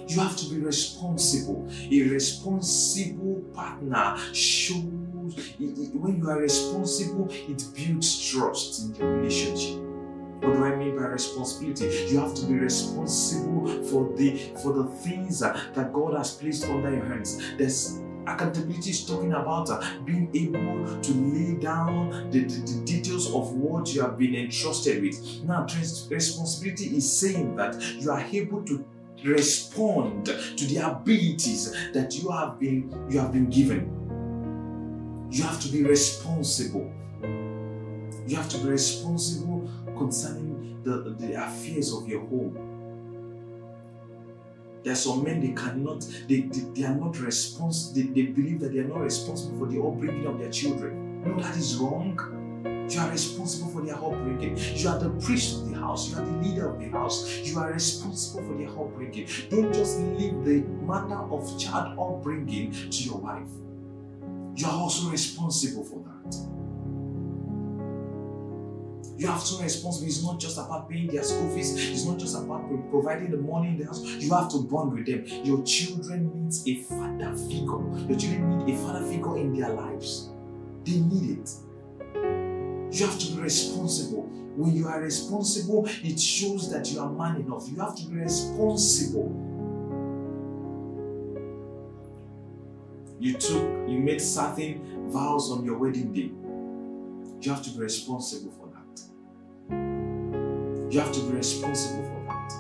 You 0.08 0.20
have 0.20 0.38
to 0.38 0.50
be 0.50 0.60
responsible. 0.60 1.68
A 1.92 2.04
responsible 2.04 3.44
partner 3.54 4.18
shows 4.34 4.86
when 5.60 6.18
you 6.18 6.30
are 6.30 6.40
responsible, 6.40 7.28
it 7.30 7.64
builds 7.76 8.30
trust 8.30 8.82
in 8.82 8.94
the 8.94 9.06
relationship. 9.06 9.80
What 10.42 10.54
do 10.54 10.64
I 10.64 10.76
mean 10.76 10.96
by 10.96 11.04
responsibility? 11.04 12.08
You 12.10 12.20
have 12.20 12.34
to 12.34 12.46
be 12.46 12.54
responsible 12.54 13.68
for 13.84 14.12
the 14.16 14.38
for 14.64 14.74
the 14.74 14.86
things 14.86 15.40
that 15.40 15.94
God 15.94 16.18
has 16.18 16.36
placed 16.36 16.66
under 16.66 16.90
your 16.90 17.06
hands. 17.06 17.42
There's 17.58 18.02
accountability 18.34 18.92
is 18.92 19.06
talking 19.06 19.34
about 19.34 19.70
uh, 19.70 19.82
being 20.06 20.30
able 20.34 21.02
to 21.02 21.14
lay 21.14 21.56
down 21.56 22.30
the, 22.32 22.40
the, 22.40 22.60
the, 22.62 22.86
details 22.86 23.34
of 23.34 23.54
what 23.54 23.94
you 23.94 24.02
have 24.02 24.18
been 24.18 24.36
entrusted 24.36 25.02
with. 25.02 25.44
Now, 25.44 25.66
responsibility 26.10 26.98
is 26.98 27.20
saying 27.20 27.56
that 27.56 27.82
you 28.00 28.12
are 28.12 28.22
able 28.22 28.64
to 28.66 28.86
respond 29.24 30.26
to 30.26 30.66
the 30.66 30.78
abilities 30.78 31.72
that 31.94 32.16
you 32.16 32.30
have 32.32 32.60
been 32.60 33.08
you 33.10 33.20
have 33.20 33.34
been 33.34 33.50
given. 33.50 33.96
You 35.32 35.44
have 35.44 35.60
to 35.62 35.68
be 35.70 35.84
responsible. 35.84 36.92
You 37.22 38.36
have 38.36 38.50
to 38.50 38.58
be 38.60 38.70
responsible 38.70 39.70
concerning 39.98 40.82
the, 40.84 41.16
the 41.20 41.34
affairs 41.44 41.94
of 41.94 42.08
your 42.08 42.22
home 42.22 42.69
there 44.84 44.94
are 44.94 44.96
some 44.96 45.24
men 45.24 45.42
they 45.42 45.54
cannot, 45.54 46.06
they, 46.28 46.42
they, 46.42 46.60
they 46.74 46.84
are 46.86 46.96
not 46.96 47.20
responsible, 47.20 47.96
they, 47.96 48.22
they 48.22 48.28
believe 48.28 48.60
that 48.62 48.74
they 48.74 48.80
are 48.80 48.88
not 48.88 49.02
responsible 49.02 49.60
for 49.60 49.68
the 49.68 49.82
upbringing 49.82 50.26
of 50.26 50.40
their 50.40 50.50
children. 50.50 51.24
No, 51.24 51.42
that 51.42 51.58
is 51.58 51.76
wrong. 51.78 52.18
You 52.90 53.00
are 53.02 53.12
responsible 53.12 53.70
for 53.72 53.82
their 53.86 53.96
upbringing. 53.96 54.58
You 54.58 54.90
are 54.90 54.98
the 54.98 55.10
priest 55.24 55.62
of 55.62 55.70
the 55.70 55.76
house. 55.76 56.10
You 56.10 56.18
are 56.18 56.26
the 56.26 56.32
leader 56.38 56.70
of 56.74 56.80
the 56.80 56.90
house. 56.90 57.40
You 57.44 57.60
are 57.60 57.72
responsible 57.72 58.48
for 58.48 58.58
their 58.58 58.70
upbringing. 58.70 59.28
Don't 59.50 59.72
just 59.74 60.00
leave 60.00 60.44
the 60.44 60.62
matter 60.86 61.20
of 61.32 61.60
child 61.60 62.00
upbringing 62.00 62.72
to 62.72 63.04
your 63.04 63.18
wife. 63.18 63.48
You 64.56 64.66
are 64.66 64.74
also 64.74 65.10
responsible 65.10 65.84
for 65.84 66.04
that. 66.04 66.09
You 69.20 69.28
have 69.28 69.44
to 69.44 69.58
be 69.58 69.64
responsible. 69.64 70.08
It's 70.08 70.24
not 70.24 70.40
just 70.40 70.58
about 70.58 70.90
paying 70.90 71.08
their 71.08 71.24
school 71.24 71.54
fees. 71.54 71.76
It's 71.76 72.06
not 72.06 72.20
just 72.20 72.38
about 72.38 72.70
providing 72.90 73.32
the 73.32 73.38
money 73.38 73.68
in 73.68 73.78
the 73.78 73.84
house. 73.84 74.02
You 74.02 74.34
have 74.34 74.50
to 74.52 74.60
bond 74.60 74.94
with 74.94 75.08
them. 75.08 75.26
Your 75.44 75.62
children 75.64 76.32
needs 76.42 76.66
a 76.66 76.76
father 76.84 77.36
figure. 77.36 78.08
Your 78.08 78.18
children 78.18 78.60
need 78.60 78.76
a 78.76 78.78
father 78.78 79.06
figure 79.06 79.38
in 79.38 79.60
their 79.60 79.74
lives. 79.74 80.30
They 80.86 81.02
need 81.02 81.38
it. 81.38 81.50
You 82.96 83.06
have 83.08 83.20
to 83.20 83.32
be 83.36 83.42
responsible. 83.42 84.22
When 84.56 84.74
you 84.74 84.88
are 84.88 85.02
responsible, 85.02 85.86
it 86.02 86.18
shows 86.18 86.72
that 86.72 86.90
you 86.90 87.02
are 87.02 87.12
man 87.12 87.42
enough. 87.42 87.68
You 87.68 87.82
have 87.82 87.98
to 87.98 88.06
be 88.06 88.16
responsible. 88.16 89.36
You 93.20 93.34
took, 93.34 93.90
you 93.90 94.00
made 94.00 94.22
certain 94.22 95.12
vows 95.12 95.52
on 95.52 95.66
your 95.66 95.78
wedding 95.78 96.14
day. 96.14 96.32
You 97.42 97.54
have 97.54 97.62
to 97.64 97.70
be 97.72 97.80
responsible. 97.80 98.59
You 100.90 101.00
have 101.00 101.12
to 101.12 101.20
be 101.20 101.34
responsible 101.36 102.04
for 102.04 102.20
that. 102.26 102.52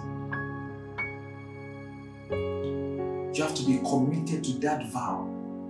You 3.35 3.43
have 3.43 3.55
to 3.55 3.63
be 3.63 3.79
committed 3.79 4.43
to 4.43 4.53
that 4.59 4.91
vow. 4.91 5.27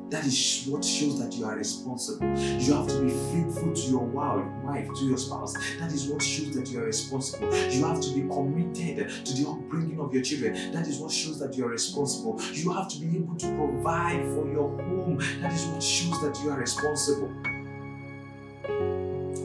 That 0.10 0.26
is 0.26 0.66
what 0.68 0.84
shows 0.84 1.20
that 1.20 1.34
you 1.36 1.46
are 1.46 1.56
responsible. 1.56 2.28
You 2.38 2.74
have 2.74 2.88
to 2.88 3.02
be 3.02 3.12
faithful 3.12 3.74
to 3.74 3.82
your 3.82 4.04
wife, 4.04 4.90
to 4.94 5.06
your 5.06 5.18
spouse. 5.18 5.54
That 5.80 5.94
is 5.94 6.10
what 6.10 6.22
shows 6.22 6.54
that 6.56 6.68
you 6.70 6.82
are 6.82 6.86
responsible. 6.86 7.48
You 7.70 7.86
have 7.86 8.02
to 8.02 8.10
be 8.14 8.22
committed 8.22 9.26
to 9.26 9.34
the 9.34 9.48
upbringing 9.50 10.00
of 10.02 10.14
your 10.14 10.24
children. 10.24 10.74
That 10.74 10.88
is 10.88 10.98
what 10.98 11.12
shows 11.12 11.40
that 11.40 11.56
you 11.56 11.66
are 11.66 11.70
responsible. 11.70 12.42
You 12.52 12.74
have 12.74 12.90
to 12.90 13.00
be 13.00 13.18
able 13.18 13.36
to 13.36 13.56
provide 13.56 14.26
for 14.34 14.52
your 14.52 14.68
home. 14.70 15.20
That 15.42 15.54
is 15.54 15.66
what 15.68 15.82
shows 15.82 16.20
that 16.24 16.38
you 16.44 16.50
are 16.50 16.60
responsible. 16.60 17.32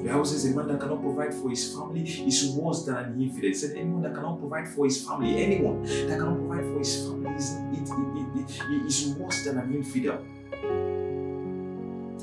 The 0.05 0.11
Bible 0.11 0.27
says 0.27 0.45
a 0.45 0.55
man 0.55 0.69
that 0.69 0.81
cannot 0.81 1.01
provide 1.01 1.33
for 1.33 1.49
his 1.49 1.75
family 1.75 2.03
is 2.03 2.51
worse 2.51 2.85
than 2.85 2.97
an 2.97 3.19
infidel. 3.19 3.51
It 3.51 3.57
said 3.57 3.75
anyone 3.75 4.03
that 4.03 4.15
cannot 4.15 4.39
provide 4.39 4.69
for 4.69 4.85
his 4.85 5.03
family, 5.03 5.43
anyone 5.43 5.83
that 5.83 6.19
cannot 6.19 6.37
provide 6.37 6.65
for 6.65 6.79
his 6.79 7.07
family 7.07 7.35
is, 7.35 7.55
it, 7.73 7.89
it, 7.89 8.27
it, 8.37 8.61
it 8.71 8.87
is 8.87 9.15
worse 9.15 9.45
than 9.45 9.57
an 9.57 9.73
infidel. 9.75 10.23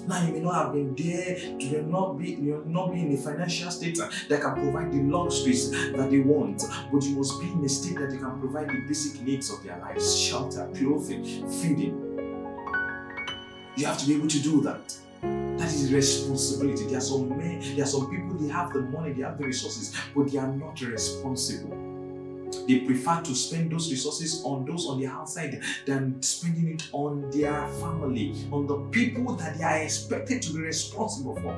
Now 0.07 0.23
you 0.27 0.33
may 0.33 0.39
not 0.41 0.53
have 0.53 0.73
been 0.73 0.93
there, 0.93 1.39
you 1.39 1.71
may 1.71 1.81
not 1.81 2.19
be, 2.19 2.33
you 2.33 2.63
may 2.63 2.71
not 2.71 2.93
be 2.93 3.01
in 3.01 3.13
a 3.13 3.17
financial 3.17 3.71
state 3.71 3.97
that 3.97 4.41
can 4.41 4.53
provide 4.53 4.91
the 4.91 5.01
luxuries 5.01 5.71
that 5.71 6.11
they 6.11 6.19
want, 6.19 6.61
but 6.91 7.01
you 7.01 7.15
must 7.15 7.39
be 7.41 7.51
in 7.51 7.65
a 7.65 7.69
state 7.69 7.97
that 7.97 8.11
you 8.11 8.19
can 8.19 8.39
provide 8.39 8.69
the 8.69 8.79
basic 8.87 9.19
needs 9.23 9.49
of 9.51 9.63
their 9.63 9.79
lives: 9.79 10.15
shelter, 10.19 10.69
clothing, 10.75 11.49
feeding. 11.49 11.97
You 13.75 13.87
have 13.87 13.97
to 13.97 14.05
be 14.05 14.13
able 14.13 14.27
to 14.27 14.39
do 14.39 14.61
that. 14.61 14.95
That 15.61 15.69
is 15.75 15.93
responsibility. 15.93 16.85
There 16.85 16.97
are 16.97 17.01
some 17.01 17.38
men, 17.38 17.59
there 17.75 17.83
are 17.83 17.88
some 17.88 18.09
people, 18.09 18.33
they 18.33 18.51
have 18.51 18.73
the 18.73 18.81
money, 18.81 19.13
they 19.13 19.21
have 19.21 19.38
the 19.38 19.45
resources, 19.45 19.95
but 20.15 20.31
they 20.31 20.39
are 20.39 20.47
not 20.47 20.81
responsible. 20.81 21.77
They 22.67 22.79
prefer 22.79 23.21
to 23.21 23.35
spend 23.35 23.71
those 23.71 23.91
resources 23.91 24.41
on 24.43 24.65
those 24.65 24.88
on 24.88 24.99
the 24.99 25.05
outside 25.05 25.61
than 25.85 26.19
spending 26.23 26.73
it 26.73 26.89
on 26.93 27.29
their 27.29 27.67
family, 27.73 28.33
on 28.51 28.65
the 28.65 28.77
people 28.89 29.35
that 29.35 29.59
they 29.59 29.63
are 29.63 29.77
expected 29.77 30.41
to 30.41 30.53
be 30.53 30.61
responsible 30.61 31.35
for. 31.35 31.53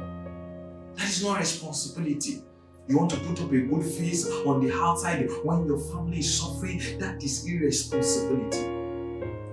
That 0.95 1.07
is 1.07 1.23
not 1.23 1.39
responsibility. 1.39 2.43
You 2.89 2.97
want 2.97 3.11
to 3.11 3.17
put 3.21 3.39
up 3.39 3.53
a 3.53 3.57
good 3.57 3.85
face 3.85 4.27
on 4.27 4.67
the 4.67 4.75
outside 4.75 5.30
when 5.45 5.65
your 5.65 5.80
family 5.80 6.19
is 6.19 6.38
suffering, 6.38 6.81
that 6.99 7.23
is 7.23 7.47
irresponsibility. 7.47 8.72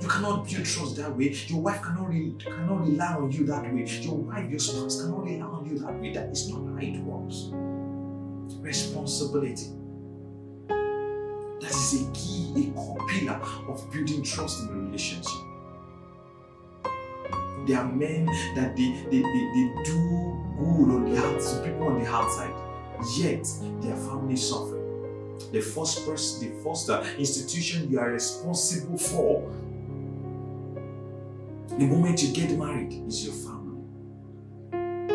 You 0.01 0.09
cannot 0.09 0.48
build 0.48 0.64
trust 0.64 0.97
that 0.97 1.14
way. 1.16 1.36
Your 1.47 1.60
wife 1.60 1.82
cannot, 1.82 2.09
re- 2.09 2.35
cannot 2.39 2.81
rely 2.86 3.14
on 3.14 3.31
you 3.31 3.44
that 3.47 3.64
way. 3.72 3.85
Your 3.85 4.14
wife, 4.14 4.48
your 4.48 4.59
spouse 4.59 5.02
cannot 5.02 5.24
rely 5.24 5.47
on 5.47 5.66
you 5.66 5.78
that 5.81 6.01
way. 6.01 6.12
That 6.12 6.31
is 6.31 6.48
not 6.48 6.66
how 6.66 6.78
it 6.81 6.98
works. 7.01 7.51
Responsibility. 8.60 9.66
That 10.68 11.70
is 11.70 12.02
a 12.02 12.10
key, 12.12 12.70
a 12.70 12.70
core 12.74 13.06
pillar 13.09 13.40
of 13.68 13.93
building 13.93 14.22
trust 14.22 14.62
in 14.62 14.68
a 14.68 14.72
relationship. 14.72 15.31
There 17.66 17.78
are 17.78 17.93
men 17.93 18.24
that 18.55 18.74
they, 18.74 18.93
they, 19.10 19.20
they, 19.20 19.44
they 19.55 19.82
do 19.85 20.35
good 20.59 20.94
on 20.94 21.12
the 21.12 21.22
outside, 21.22 21.64
people 21.64 21.89
on 21.89 22.02
the 22.02 22.09
outside, 22.09 22.55
yet 23.18 23.47
their 23.82 23.97
family 23.97 24.36
suffer. 24.36 24.78
The 25.52 25.60
first 25.60 26.06
person, 26.06 26.48
the 26.48 26.62
first 26.64 26.89
uh, 26.89 27.05
institution 27.18 27.90
you 27.90 28.01
are 28.01 28.10
responsible 28.10 28.97
for 28.97 29.52
the 31.78 31.86
moment 31.86 32.22
you 32.22 32.32
get 32.34 32.51
married 32.59 32.92
is 33.06 33.24
your 33.24 33.34
family. 33.34 33.84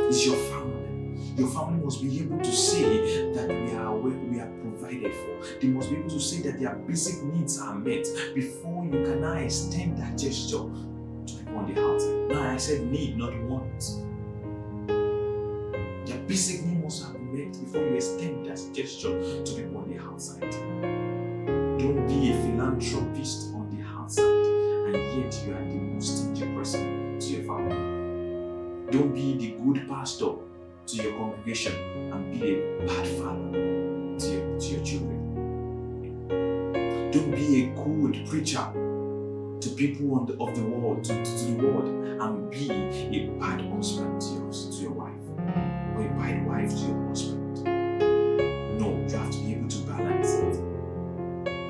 Is 0.07 0.25
your 0.25 0.37
family. 0.37 1.19
Your 1.35 1.49
family 1.49 1.83
must 1.83 2.01
be 2.01 2.19
able 2.21 2.39
to 2.39 2.51
say 2.51 3.33
that 3.33 3.49
we 3.49 3.75
are 3.75 3.93
we 3.95 4.39
are 4.39 4.49
provided 4.61 5.13
for. 5.13 5.59
They 5.59 5.67
must 5.67 5.89
be 5.89 5.97
able 5.97 6.09
to 6.09 6.19
say 6.19 6.41
that 6.43 6.59
their 6.59 6.75
basic 6.75 7.21
needs 7.23 7.59
are 7.59 7.75
met 7.75 8.07
before 8.33 8.85
you 8.85 8.91
can 8.91 9.21
now 9.21 9.33
extend 9.33 9.97
that 9.97 10.17
gesture 10.17 10.57
to 10.59 11.33
people 11.33 11.57
on 11.57 11.73
the 11.73 11.81
outside. 11.81 12.29
Now 12.29 12.53
I 12.53 12.57
said 12.57 12.81
need, 12.89 13.17
not 13.17 13.37
want. 13.43 13.79
Their 16.07 16.19
basic 16.19 16.65
need 16.65 16.81
must 16.81 17.03
have 17.03 17.13
been 17.13 17.33
met 17.33 17.59
before 17.59 17.81
you 17.81 17.95
extend 17.95 18.45
that 18.45 18.61
gesture 18.73 19.43
to 19.43 19.53
people 19.53 19.77
on 19.77 19.89
the 19.91 20.01
outside. 20.01 20.51
Don't 21.79 22.07
be 22.07 22.31
a 22.31 22.33
philanthropist 22.41 23.53
on 23.53 23.69
the 23.75 23.83
outside 23.83 24.45
and 24.95 25.23
yet 25.23 25.43
you 25.45 25.53
are 25.53 25.65
Don't 28.95 29.13
be 29.13 29.35
the 29.37 29.49
good 29.61 29.89
pastor 29.89 30.35
to 30.87 30.95
your 30.95 31.17
congregation 31.17 31.73
and 32.13 32.31
be 32.31 32.53
a 32.53 32.87
bad 32.87 33.05
father 33.19 33.51
to 33.51 34.27
your, 34.31 34.57
to 34.57 34.67
your 34.67 34.83
children. 34.85 35.19
Don't 37.11 37.31
be 37.35 37.63
a 37.63 37.67
good 37.75 38.25
preacher 38.25 38.65
to 39.59 39.69
people 39.75 40.23
the, 40.23 40.41
of 40.41 40.55
the 40.55 40.63
world, 40.63 41.03
to, 41.03 41.13
to, 41.13 41.37
to 41.37 41.43
the 41.43 41.67
world, 41.67 41.89
and 42.21 42.49
be 42.49 42.69
a 42.71 43.27
bad 43.37 43.59
husband 43.69 44.21
to 44.21 44.27
your, 44.29 44.49
to 44.53 44.77
your 44.77 44.91
wife, 44.91 45.11
or 45.97 46.01
a 46.01 46.09
bad 46.17 46.47
wife 46.47 46.69
to 46.69 46.87
your 46.87 47.07
husband. 47.09 47.65
No, 48.79 48.91
you 49.09 49.17
have 49.17 49.29
to 49.29 49.37
be 49.39 49.55
able 49.55 49.67
to 49.67 49.77
balance 49.79 50.35
it. 50.35 50.55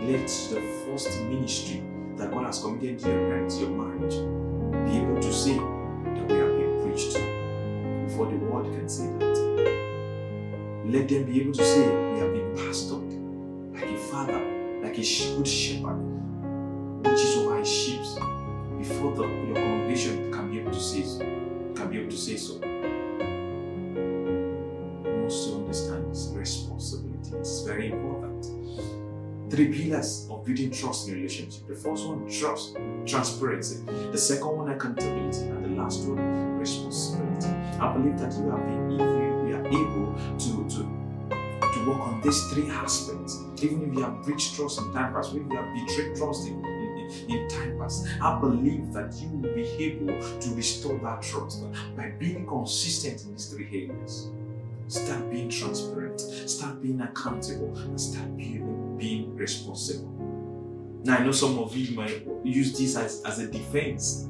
Let 0.03 0.27
the 0.27 0.61
first 0.85 1.19
ministry 1.23 1.81
that 2.17 2.29
God 2.29 2.45
has 2.45 2.59
committed 2.61 2.99
to 2.99 3.07
your 3.09 3.29
marriage, 3.29 3.53
your 3.55 3.71
marriage, 3.71 4.13
be 4.85 4.99
able 4.99 5.19
to 5.19 5.33
say 5.33 5.55
that 5.55 6.27
we 6.29 6.35
been 6.35 6.54
preached 6.95 7.13
before 8.07 8.27
the 8.27 8.37
world 8.37 8.65
can 8.73 8.87
say 8.87 9.05
that. 9.19 9.35
Let 10.85 11.09
them 11.09 11.25
be 11.25 11.41
able 11.41 11.53
to 11.53 11.65
say 11.65 11.87
we 12.13 12.19
have 12.19 12.31
been 12.31 12.53
pastored 12.55 13.11
like 13.73 13.89
a 13.89 13.97
father, 13.97 14.39
like 14.81 14.97
a 14.97 15.01
good 15.01 15.47
shepherd, 15.47 15.99
which 17.03 17.19
is 17.19 17.37
over 17.37 17.57
his 17.59 17.69
sheep, 17.69 18.01
before 18.77 19.13
the, 19.15 19.23
your 19.23 19.55
congregation 19.55 20.31
can 20.31 20.51
be 20.51 20.59
able 20.59 20.71
to 20.71 20.79
say 20.79 21.03
so. 21.03 21.19
Can 21.19 21.89
be 21.89 21.99
able 21.99 22.11
to 22.11 22.17
say 22.17 22.37
so. 22.37 22.53
You 25.03 25.21
must 25.23 25.53
understand 25.53 26.11
this 26.11 26.31
responsibility. 26.33 27.35
It's 27.35 27.61
very 27.63 27.91
important 27.91 28.45
three 29.49 29.71
pillars 29.71 30.27
building 30.45 30.71
trust 30.71 31.07
in 31.07 31.15
a 31.15 31.17
relationship. 31.17 31.67
The 31.67 31.75
first 31.75 32.07
one, 32.07 32.29
trust, 32.29 32.77
transparency. 33.05 33.83
The 34.11 34.17
second 34.17 34.55
one, 34.55 34.69
accountability. 34.69 35.41
And 35.47 35.65
the 35.65 35.81
last 35.81 36.07
one, 36.07 36.57
responsibility. 36.59 37.47
I 37.79 37.91
believe 37.93 38.17
that 38.19 38.33
you 38.33 38.49
have 38.51 38.63
been, 38.65 38.91
if 38.91 38.99
you, 39.01 39.43
we 39.43 39.53
are 39.53 39.67
able 39.67 40.13
to, 40.37 40.69
to, 40.69 40.83
to 41.73 41.89
work 41.89 41.99
on 41.99 42.21
these 42.23 42.41
three 42.51 42.69
aspects, 42.69 43.39
even 43.61 43.89
if 43.89 43.95
you 43.95 44.01
have 44.01 44.21
breached 44.23 44.55
trust 44.55 44.79
in 44.79 44.93
time 44.93 45.13
past, 45.13 45.33
even 45.33 45.47
if 45.47 45.51
you 45.51 45.57
have 45.57 45.87
betrayed 45.87 46.15
trust 46.15 46.47
in, 46.47 46.63
in, 46.63 47.29
in 47.29 47.47
time 47.49 47.77
past, 47.79 48.07
I 48.21 48.39
believe 48.39 48.93
that 48.93 49.13
you 49.15 49.29
will 49.29 49.53
be 49.53 49.63
able 49.83 50.19
to 50.39 50.55
restore 50.55 50.97
that 50.99 51.21
trust 51.21 51.63
by 51.97 52.11
being 52.19 52.45
consistent 52.45 53.23
in 53.25 53.33
these 53.33 53.47
three 53.47 53.67
areas. 53.89 54.29
Start 54.87 55.31
being 55.31 55.49
transparent, 55.49 56.21
start 56.21 56.81
being 56.81 57.01
accountable, 57.01 57.75
and 57.75 57.99
start 57.99 58.37
being, 58.37 58.95
being 58.97 59.35
responsible. 59.35 60.14
Now, 61.05 61.17
I 61.17 61.23
know 61.23 61.31
some 61.31 61.59
of 61.59 61.77
you 61.77 61.95
might 61.95 62.25
use 62.43 62.75
this 62.75 62.95
as, 62.97 63.21
as 63.25 63.37
a 63.37 63.45
defense. 63.45 64.27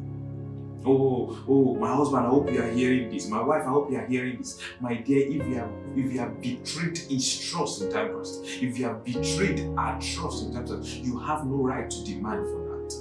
Oh, 0.85 1.41
oh, 1.47 1.73
my 1.75 1.95
husband, 1.95 2.25
I 2.25 2.29
hope 2.29 2.51
you 2.51 2.61
are 2.61 2.69
hearing 2.69 3.09
this. 3.09 3.29
My 3.29 3.41
wife, 3.41 3.61
I 3.65 3.69
hope 3.69 3.89
you 3.89 3.97
are 3.97 4.05
hearing 4.05 4.39
this. 4.39 4.59
My 4.81 4.95
dear, 4.95 5.25
if 5.25 5.47
you 5.47 5.55
have 5.55 5.71
if 5.95 6.11
you 6.11 6.19
have 6.19 6.41
betrayed 6.41 6.97
his 6.97 7.49
trust 7.49 7.81
in 7.81 7.91
time 7.93 8.13
past, 8.13 8.43
if 8.43 8.77
you 8.77 8.83
have 8.85 9.05
betrayed 9.05 9.73
our 9.77 9.99
trust 10.01 10.43
in 10.47 10.53
time 10.53 10.67
past, 10.67 10.97
you 10.97 11.17
have 11.17 11.45
no 11.45 11.55
right 11.55 11.89
to 11.89 12.03
demand 12.03 12.45
for 12.45 12.59
that. 12.67 12.93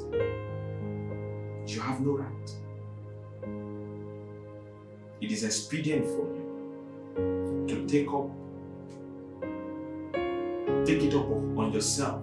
You 1.67 1.81
have 1.81 2.01
no 2.01 2.13
right. 2.13 2.51
It 5.21 5.33
is 5.33 5.43
expedient 5.43 6.07
for 6.07 6.33
you 6.33 7.67
to 7.67 7.87
take 7.89 8.07
up 8.07 8.31
take 10.87 11.03
it 11.03 11.15
up 11.15 11.29
on 11.59 11.73
yourself 11.73 12.23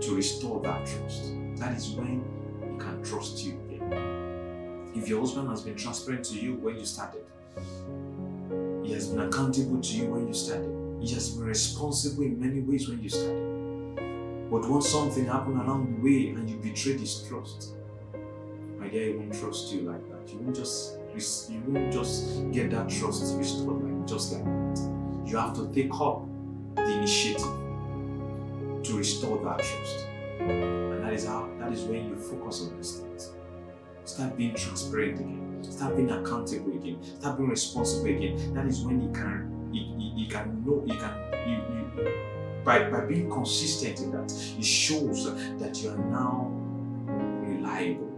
to 0.00 0.14
restore 0.14 0.60
that 0.62 0.86
trust. 0.86 1.32
That 1.56 1.76
is 1.76 1.90
when 1.90 2.24
he 2.62 2.78
can 2.78 3.02
trust 3.02 3.44
you 3.44 3.58
again. 3.68 4.92
If 4.94 5.08
your 5.08 5.20
husband 5.20 5.48
has 5.48 5.62
been 5.62 5.76
transparent 5.76 6.24
to 6.26 6.34
you 6.38 6.54
when 6.54 6.78
you 6.78 6.84
started, 6.84 7.24
He 8.84 8.92
has 8.94 9.08
been 9.08 9.20
accountable 9.20 9.80
to 9.80 9.94
you 9.94 10.06
when 10.06 10.26
you 10.28 10.34
started. 10.34 10.70
He 11.00 11.12
has 11.14 11.30
been 11.30 11.44
responsible 11.44 12.22
in 12.24 12.40
many 12.40 12.60
ways 12.60 12.88
when 12.88 13.02
you 13.02 13.08
started. 13.08 14.50
But 14.50 14.68
once 14.68 14.88
something 14.88 15.26
happened 15.26 15.60
along 15.60 15.94
the 15.94 16.02
way 16.02 16.28
and 16.30 16.48
you 16.48 16.56
betrayed 16.56 17.00
his 17.00 17.22
trust, 17.28 17.74
my 18.78 18.88
dear, 18.88 19.08
he 19.08 19.12
won't 19.14 19.34
trust 19.34 19.72
you 19.72 19.82
like 19.82 20.08
that. 20.08 20.32
You 20.32 20.38
won't 20.38 20.56
just 20.56 20.98
you 21.50 21.60
won't 21.66 21.92
just 21.92 22.50
get 22.52 22.70
that 22.70 22.88
trust 22.88 23.36
restored 23.36 23.82
like 23.82 24.06
just 24.06 24.32
like 24.32 24.44
that. 24.44 25.26
You 25.26 25.36
have 25.36 25.54
to 25.56 25.68
take 25.74 25.92
up 25.92 26.24
the 26.76 26.92
initiative 26.92 27.67
to 28.84 28.96
restore 28.96 29.42
that 29.44 29.58
trust. 29.58 30.06
And 30.40 31.04
that 31.04 31.12
is 31.12 31.26
how 31.26 31.48
that 31.58 31.72
is 31.72 31.82
when 31.84 32.08
you 32.08 32.16
focus 32.16 32.62
on 32.62 32.76
these 32.76 32.98
things. 32.98 33.32
Start 34.04 34.36
being 34.36 34.54
transparent 34.54 35.20
again. 35.20 35.64
Start 35.64 35.96
being 35.96 36.10
accountable 36.10 36.72
again. 36.72 37.02
Start 37.02 37.38
being 37.38 37.50
responsible 37.50 38.06
again. 38.06 38.54
That 38.54 38.66
is 38.66 38.82
when 38.82 39.00
you 39.00 39.10
can 39.10 39.70
you, 39.72 39.82
you, 39.98 40.24
you 40.24 40.28
can 40.28 40.64
know 40.64 40.82
you 40.86 40.98
can 40.98 41.14
you, 41.46 41.56
you 41.56 42.28
by, 42.64 42.90
by 42.90 43.00
being 43.06 43.30
consistent 43.30 44.00
in 44.00 44.10
that, 44.12 44.30
it 44.58 44.64
shows 44.64 45.24
that 45.58 45.82
you 45.82 45.88
are 45.88 45.96
now 45.96 46.50
reliable. 47.42 48.12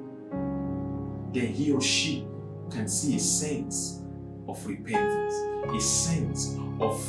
Then 1.33 1.47
he 1.47 1.71
or 1.73 1.81
she 1.81 2.27
can 2.71 2.89
see 2.89 3.15
a 3.15 3.21
sense 3.21 4.03
of 4.49 4.67
repentance, 4.67 5.35
a 5.73 5.81
sense 5.81 6.57
of, 6.81 7.01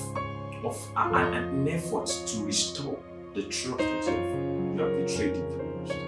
of 0.63 0.91
an, 0.95 1.33
an 1.33 1.67
effort 1.67 2.05
to 2.27 2.45
restore 2.45 2.99
the 3.33 3.43
trust 3.43 3.77
that 3.77 4.05
you 4.05 4.77
have, 4.77 5.07
betrayed 5.07 5.35
in 5.35 5.49
the 5.49 5.57
past. 5.57 5.99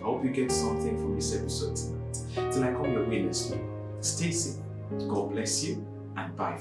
I 0.00 0.04
hope 0.04 0.24
you 0.24 0.30
get 0.30 0.50
something 0.50 0.96
from 0.96 1.14
this 1.14 1.34
episode 1.36 1.76
tonight. 1.76 2.52
Till 2.52 2.64
I 2.64 2.72
come 2.72 2.92
your 2.92 3.08
way 3.08 3.22
next 3.22 3.50
week. 3.50 3.60
Stay 4.00 4.30
safe. 4.30 4.62
God 5.08 5.30
bless 5.30 5.64
you 5.64 5.86
and 6.16 6.36
bye. 6.36 6.58